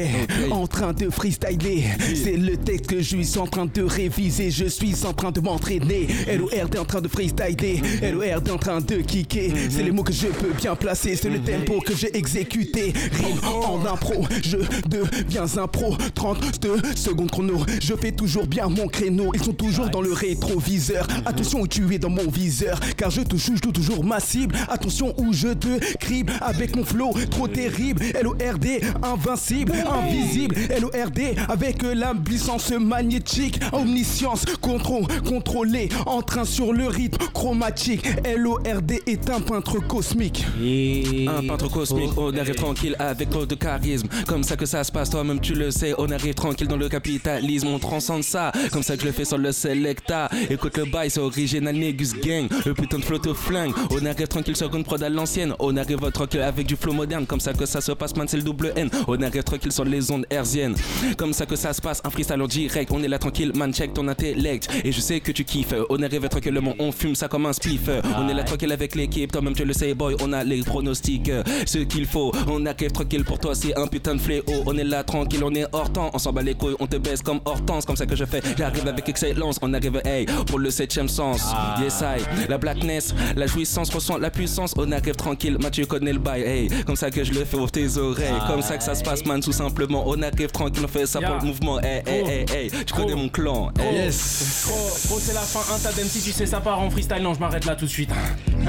en 0.52 0.68
train 0.68 0.92
de 0.92 1.10
freestyler. 1.10 1.86
C'est 2.14 2.36
le 2.36 2.58
texte 2.58 2.88
que 2.88 2.98
je 3.02 3.22
suis 3.22 3.38
en 3.38 3.48
train 3.48 3.66
de 3.66 3.82
réviser. 3.82 4.52
Je 4.52 4.66
suis 4.66 5.06
en 5.06 5.14
train 5.14 5.32
de 5.32 5.40
m'entraîner. 5.40 6.08
LORD 6.28 6.78
en 6.78 6.86
train 6.86 7.02
de 7.02 7.08
freestyler. 7.08 7.82
LORD 8.02 8.50
en 8.50 8.58
train 8.58 8.82
de 8.82 8.98
kicker. 8.98 9.54
C'est 9.70 9.84
les 9.84 9.92
mots 9.92 10.04
que 10.04 10.12
je 10.12 10.28
peux 10.28 10.52
bien 10.58 10.76
placer. 10.76 11.16
C'est 11.16 11.30
le 11.30 11.40
tempo 11.40 11.80
que 11.80 11.96
j'ai 11.96 12.16
exécuté. 12.18 12.94
Rime 13.14 13.40
en 13.44 13.86
impro, 13.86 14.26
je 14.44 14.58
deviens 14.88 15.58
un 15.58 15.68
pro. 15.68 15.96
32 16.14 16.82
secondes 16.96 17.32
chrono. 17.32 17.64
Je 17.82 17.94
fais 17.96 18.12
toujours 18.12 18.46
bien 18.46 18.68
mon 18.68 18.88
créneau. 18.88 19.32
Ils 19.34 19.44
sont 19.44 19.54
toujours 19.54 19.90
dans 19.90 20.02
le 20.02 20.12
rétroviseur. 20.60 21.08
Attention 21.26 21.62
où 21.62 21.68
tu 21.68 21.94
es 21.94 22.00
dans 22.00 22.10
mon 22.10 22.30
viseur. 22.30 22.80
Car 22.98 23.10
je 23.10 23.22
te 23.22 23.36
joue, 23.36 23.56
je 23.56 23.64
joue 23.64 23.72
toujours 23.72 24.04
ma 24.04 24.20
cible. 24.20 24.56
Attention 24.70 25.14
où 25.18 25.34
je 25.34 25.50
te 25.50 25.80
crible 25.98 26.34
avec 26.42 26.76
mon 26.76 26.84
flow 26.84 27.14
trop 27.32 27.48
terrible. 27.48 28.04
LORD, 28.22 28.68
invincible, 29.04 29.74
invisible. 29.90 30.56
LORD 30.82 31.20
avec 31.48 31.84
la 31.84 32.14
puissance 32.14 32.72
magnétique. 32.72 33.60
Omniscience, 33.72 34.46
contrôle, 34.62 35.08
contrôlé. 35.26 35.90
En 36.06 36.22
train 36.22 36.46
sur 36.46 36.74
le 36.74 36.88
rythme 36.88 37.26
chromatique. 37.34 38.08
LORD 38.38 38.92
est 39.08 39.30
un 39.30 39.40
peintre 39.40 39.80
cosmique. 39.80 40.46
Un 41.28 41.48
peintre 41.48 41.70
cosmique, 41.70 42.18
honneur 42.18 42.48
et 42.48 42.54
tranquille. 42.54 42.70
tranquille 42.70 42.96
avec 43.00 43.30
trop 43.30 43.46
de 43.46 43.56
charisme. 43.56 44.08
Comme 44.28 44.44
ça 44.44 44.56
que 44.56 44.66
ça 44.66 44.84
se 44.84 44.92
passe, 44.92 45.10
toi-même 45.10 45.40
tu 45.40 45.54
le 45.54 45.72
sais. 45.72 45.94
On 45.98 46.12
arrive 46.12 46.34
tranquille 46.34 46.68
dans 46.68 46.78
le 46.78 46.90
capitalisme, 46.90 47.68
on 47.68 47.80
transcende 47.80 48.24
ça. 48.24 48.52
Comme 48.72 48.84
ça 48.84 48.96
que 48.96 49.02
je 49.02 49.08
le 49.08 49.12
fais 49.12 49.26
sur 49.26 49.38
le 49.38 49.52
Selecta. 49.52 50.30
Écoute 50.52 50.78
le 50.78 50.86
bail, 50.86 51.12
c'est 51.12 51.20
original 51.20 51.76
Negus 51.76 52.14
Gang. 52.14 52.48
Le 52.66 52.74
putain 52.74 52.98
de 52.98 53.04
flotte 53.04 53.28
au 53.28 53.36
flingue. 53.36 53.72
On 53.92 54.04
arrive 54.06 54.28
tranquille 54.28 54.56
sur 54.56 54.74
une 54.74 54.84
prod 54.84 55.02
à 55.04 55.10
l'ancienne. 55.10 55.54
On 55.60 55.78
arrive 55.78 56.00
tranquille 56.12 56.42
avec 56.42 56.66
du 56.66 56.76
flow 56.76 56.92
moderne. 56.92 57.28
Comme 57.28 57.40
ça 57.40 57.54
que 57.54 57.68
ça 57.68 57.82
se 57.82 57.92
passe, 57.92 58.16
man, 58.16 58.28
c'est 58.28 58.38
le 58.38 58.44
double 58.44 58.74
N. 58.76 58.90
On 59.08 59.22
arrive 59.22 59.44
tranquille 59.44 59.72
sur 59.72 59.86
les 59.86 60.10
ondes 60.12 60.26
herziennes. 60.32 60.76
Comme 61.18 61.34
ça 61.34 61.46
que 61.46 61.56
ça 61.56 61.72
se 61.72 61.82
passe, 61.82 62.02
un 62.04 62.10
freestyle 62.10 62.42
en 62.42 62.48
direct. 62.48 62.92
On 62.92 63.04
est 63.04 63.08
là 63.08 63.20
tranquille, 63.20 63.52
man, 63.56 63.72
check 63.72 63.94
ton 63.94 64.08
intellect. 64.08 64.70
Et 64.84 64.92
je 64.92 65.00
sais 65.00 65.20
que 65.20 65.32
tu 65.32 65.44
kiffes. 65.44 65.76
On 65.90 66.02
arrive 66.02 66.28
tranquillement, 66.30 66.74
on 66.80 66.92
fume 66.92 67.14
ça 67.14 67.28
comme 67.28 67.46
un 67.46 67.54
spliff. 67.54 67.88
On 68.18 68.28
est 68.28 68.34
là 68.34 68.44
tranquille 68.44 68.72
avec 68.72 68.96
l'équipe, 68.96 69.32
toi-même 69.32 69.54
tu 69.54 69.66
le 69.66 69.74
sais, 69.74 69.94
boy. 69.94 70.16
On 70.22 70.34
a 70.34 70.44
les 70.44 70.64
pronostics, 70.64 71.32
ce 71.68 71.78
qu'il 71.80 72.08
faut. 72.08 72.32
On 72.48 72.66
arrive 72.66 72.92
tranquille 72.92 73.24
pour 73.24 73.40
toi, 73.40 73.54
c'est 73.54 73.78
un 73.78 73.86
putain 73.86 74.16
de 74.16 74.20
fléau. 74.22 74.44
On 74.66 74.76
est 74.78 74.84
là 74.84 75.04
tranquille, 75.04 75.44
on 75.44 75.54
est 75.54 75.66
hors 75.74 75.94
temps. 75.94 76.10
On 76.14 76.18
s'en 76.18 76.34
bat 76.34 76.42
les 76.42 76.56
couilles, 76.56 76.76
on 76.80 76.88
te 76.88 76.98
baisse 76.98 77.22
comme 77.22 77.40
Hortense. 77.46 77.86
Comme 77.86 77.98
ça 77.98 78.08
que 78.08 78.16
je 78.16 78.26
fais, 78.26 78.42
j'arrive 78.58 78.88
avec 78.88 79.08
excellence. 79.08 79.60
On 79.62 79.74
arrive, 79.76 80.02
hey, 80.06 80.26
pour 80.46 80.60
le 80.60 80.70
septième 80.72 81.08
sens. 81.08 81.42
Yes, 81.82 82.02
I, 82.02 82.48
la 82.50 82.58
blackness, 82.58 83.14
la 83.36 83.48
jouissance, 83.48 83.94
ressent 83.94 84.18
la 84.18 84.30
puissance. 84.30 84.74
On 84.78 84.92
arrive 84.92 85.16
tranquille, 85.16 85.58
Mathieu 85.62 85.86
connaît 85.86 86.14
le 86.14 86.20
bail, 86.20 86.42
hey. 86.42 86.70
Comme 86.86 86.96
ça 86.96 87.12
que 87.12 87.24
je 87.24 87.34
le 87.34 87.46
fais 87.46 87.58
ouvre 87.58 87.72
tes 87.72 87.98
oreilles. 87.98 88.40
Comme 88.48 88.62
ça 88.62 88.78
que 88.78 88.84
ça 88.84 88.96
se 88.96 89.04
passe, 89.04 89.26
man, 89.26 89.42
tout 89.42 89.52
simplement. 89.52 90.04
On 90.08 90.22
arrive 90.22 90.52
tranquille, 90.52 90.84
on 90.86 90.88
fait 90.88 91.06
ça 91.06 91.20
pour 91.22 91.36
le 91.36 91.46
mouvement, 91.46 91.80
hey, 91.82 92.04
hey, 92.06 92.24
hey, 92.28 92.46
hey. 92.54 92.72
Tu 92.86 92.94
connais 92.94 93.16
mon 93.16 93.30
clan, 93.30 93.72
hey. 93.80 94.10
Gros, 94.10 95.20
c'est 95.20 95.34
la 95.34 95.42
fin, 95.42 95.62
un 95.74 95.80
tas 95.80 95.92
si 96.08 96.22
tu 96.22 96.32
sais 96.32 96.46
ça 96.46 96.60
part 96.60 96.80
en 96.80 96.90
freestyle, 96.90 97.22
non 97.22 97.34
je 97.34 97.40
m'arrête 97.40 97.66
là 97.66 97.76
tout 97.76 97.86
de 97.86 97.90
suite. 97.90 98.10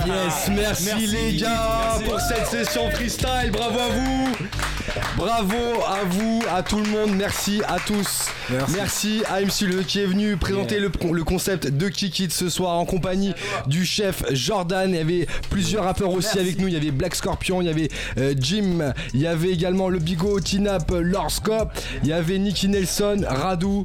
Yes, 0.06 0.50
merci, 0.50 1.06
les 1.06 1.36
gars 1.36 1.96
merci. 1.98 2.04
pour 2.04 2.20
cette 2.20 2.46
session 2.46 2.90
freestyle. 2.90 3.50
Bravo 3.52 3.78
à 3.78 3.88
vous. 3.88 4.69
Bravo 5.16 5.54
à 5.86 6.04
vous, 6.04 6.42
à 6.52 6.62
tout 6.62 6.78
le 6.78 6.88
monde. 6.90 7.14
Merci 7.16 7.62
à 7.68 7.78
tous. 7.78 8.26
Merci, 8.72 9.22
à 9.28 9.40
MC 9.40 9.62
Le 9.62 9.82
qui 9.82 10.00
est 10.00 10.06
venu 10.06 10.36
présenter 10.36 10.80
le, 10.80 10.90
le 11.12 11.24
concept 11.24 11.66
de 11.68 11.88
Kikit 11.88 12.30
ce 12.30 12.48
soir 12.48 12.76
en 12.76 12.84
compagnie 12.84 13.32
du 13.66 13.84
chef 13.84 14.24
Jordan. 14.32 14.90
Il 14.90 14.96
y 14.96 15.00
avait 15.00 15.26
plusieurs 15.50 15.84
rappeurs 15.84 16.10
aussi 16.10 16.38
avec 16.38 16.58
nous. 16.58 16.68
Il 16.68 16.74
y 16.74 16.76
avait 16.76 16.90
Black 16.90 17.14
Scorpion, 17.14 17.60
il 17.60 17.66
y 17.66 17.70
avait 17.70 17.88
euh, 18.18 18.34
Jim, 18.38 18.92
il 19.14 19.20
y 19.20 19.26
avait 19.26 19.50
également 19.50 19.88
le 19.88 19.98
Bigo, 19.98 20.40
Tinap, 20.40 20.90
Lorscope, 20.90 21.72
il 22.02 22.08
y 22.08 22.12
avait 22.12 22.38
Nicky 22.38 22.68
Nelson, 22.68 23.24
Radou. 23.26 23.84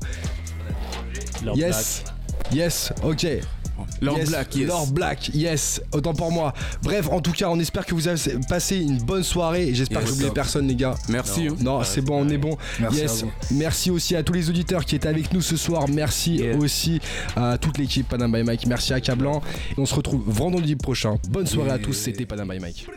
Yes. 1.55 2.03
Yes, 2.51 2.93
ok. 3.03 3.25
Lord 4.01 4.17
Yes, 4.19 4.29
Black, 4.29 4.55
yes. 4.55 4.67
Lord 4.67 4.87
Black, 4.91 5.29
yes, 5.33 5.81
autant 5.93 6.13
pour 6.13 6.31
moi. 6.31 6.53
Bref, 6.83 7.07
en 7.11 7.21
tout 7.21 7.31
cas, 7.31 7.49
on 7.49 7.59
espère 7.59 7.85
que 7.85 7.93
vous 7.95 8.07
avez 8.07 8.19
passé 8.49 8.77
une 8.77 8.97
bonne 8.99 9.23
soirée 9.23 9.67
et 9.69 9.75
j'espère 9.75 10.01
Yes. 10.01 10.09
que 10.11 10.15
j'oublie 10.17 10.31
personne, 10.33 10.67
les 10.67 10.75
gars. 10.75 10.95
Merci. 11.09 11.47
Non, 11.61 11.83
c'est 11.83 12.01
bon, 12.01 12.25
on 12.25 12.29
est 12.29 12.37
bon. 12.37 12.57
Merci 12.79 12.99
yes. 12.99 13.25
Merci 13.51 13.91
aussi 13.91 14.15
à 14.15 14.23
tous 14.23 14.33
les 14.33 14.49
auditeurs 14.49 14.85
qui 14.85 14.95
étaient 14.95 15.07
avec 15.07 15.33
nous 15.33 15.41
ce 15.41 15.57
soir. 15.57 15.87
Merci 15.87 16.41
aussi 16.59 16.99
à 17.35 17.57
toute 17.57 17.77
l'équipe 17.77 18.07
Panam 18.07 18.31
by 18.31 18.43
Mike. 18.43 18.67
Merci 18.67 18.93
à 18.93 18.99
Cablan. 19.01 19.41
Et 19.71 19.79
on 19.79 19.85
se 19.85 19.95
retrouve 19.95 20.23
vendredi 20.25 20.75
prochain. 20.75 21.15
Bonne 21.29 21.47
soirée 21.47 21.71
à 21.71 21.79
tous. 21.79 21.93
C'était 21.93 22.25
Panam 22.25 22.49
by 22.49 22.59
Mike. 22.59 22.87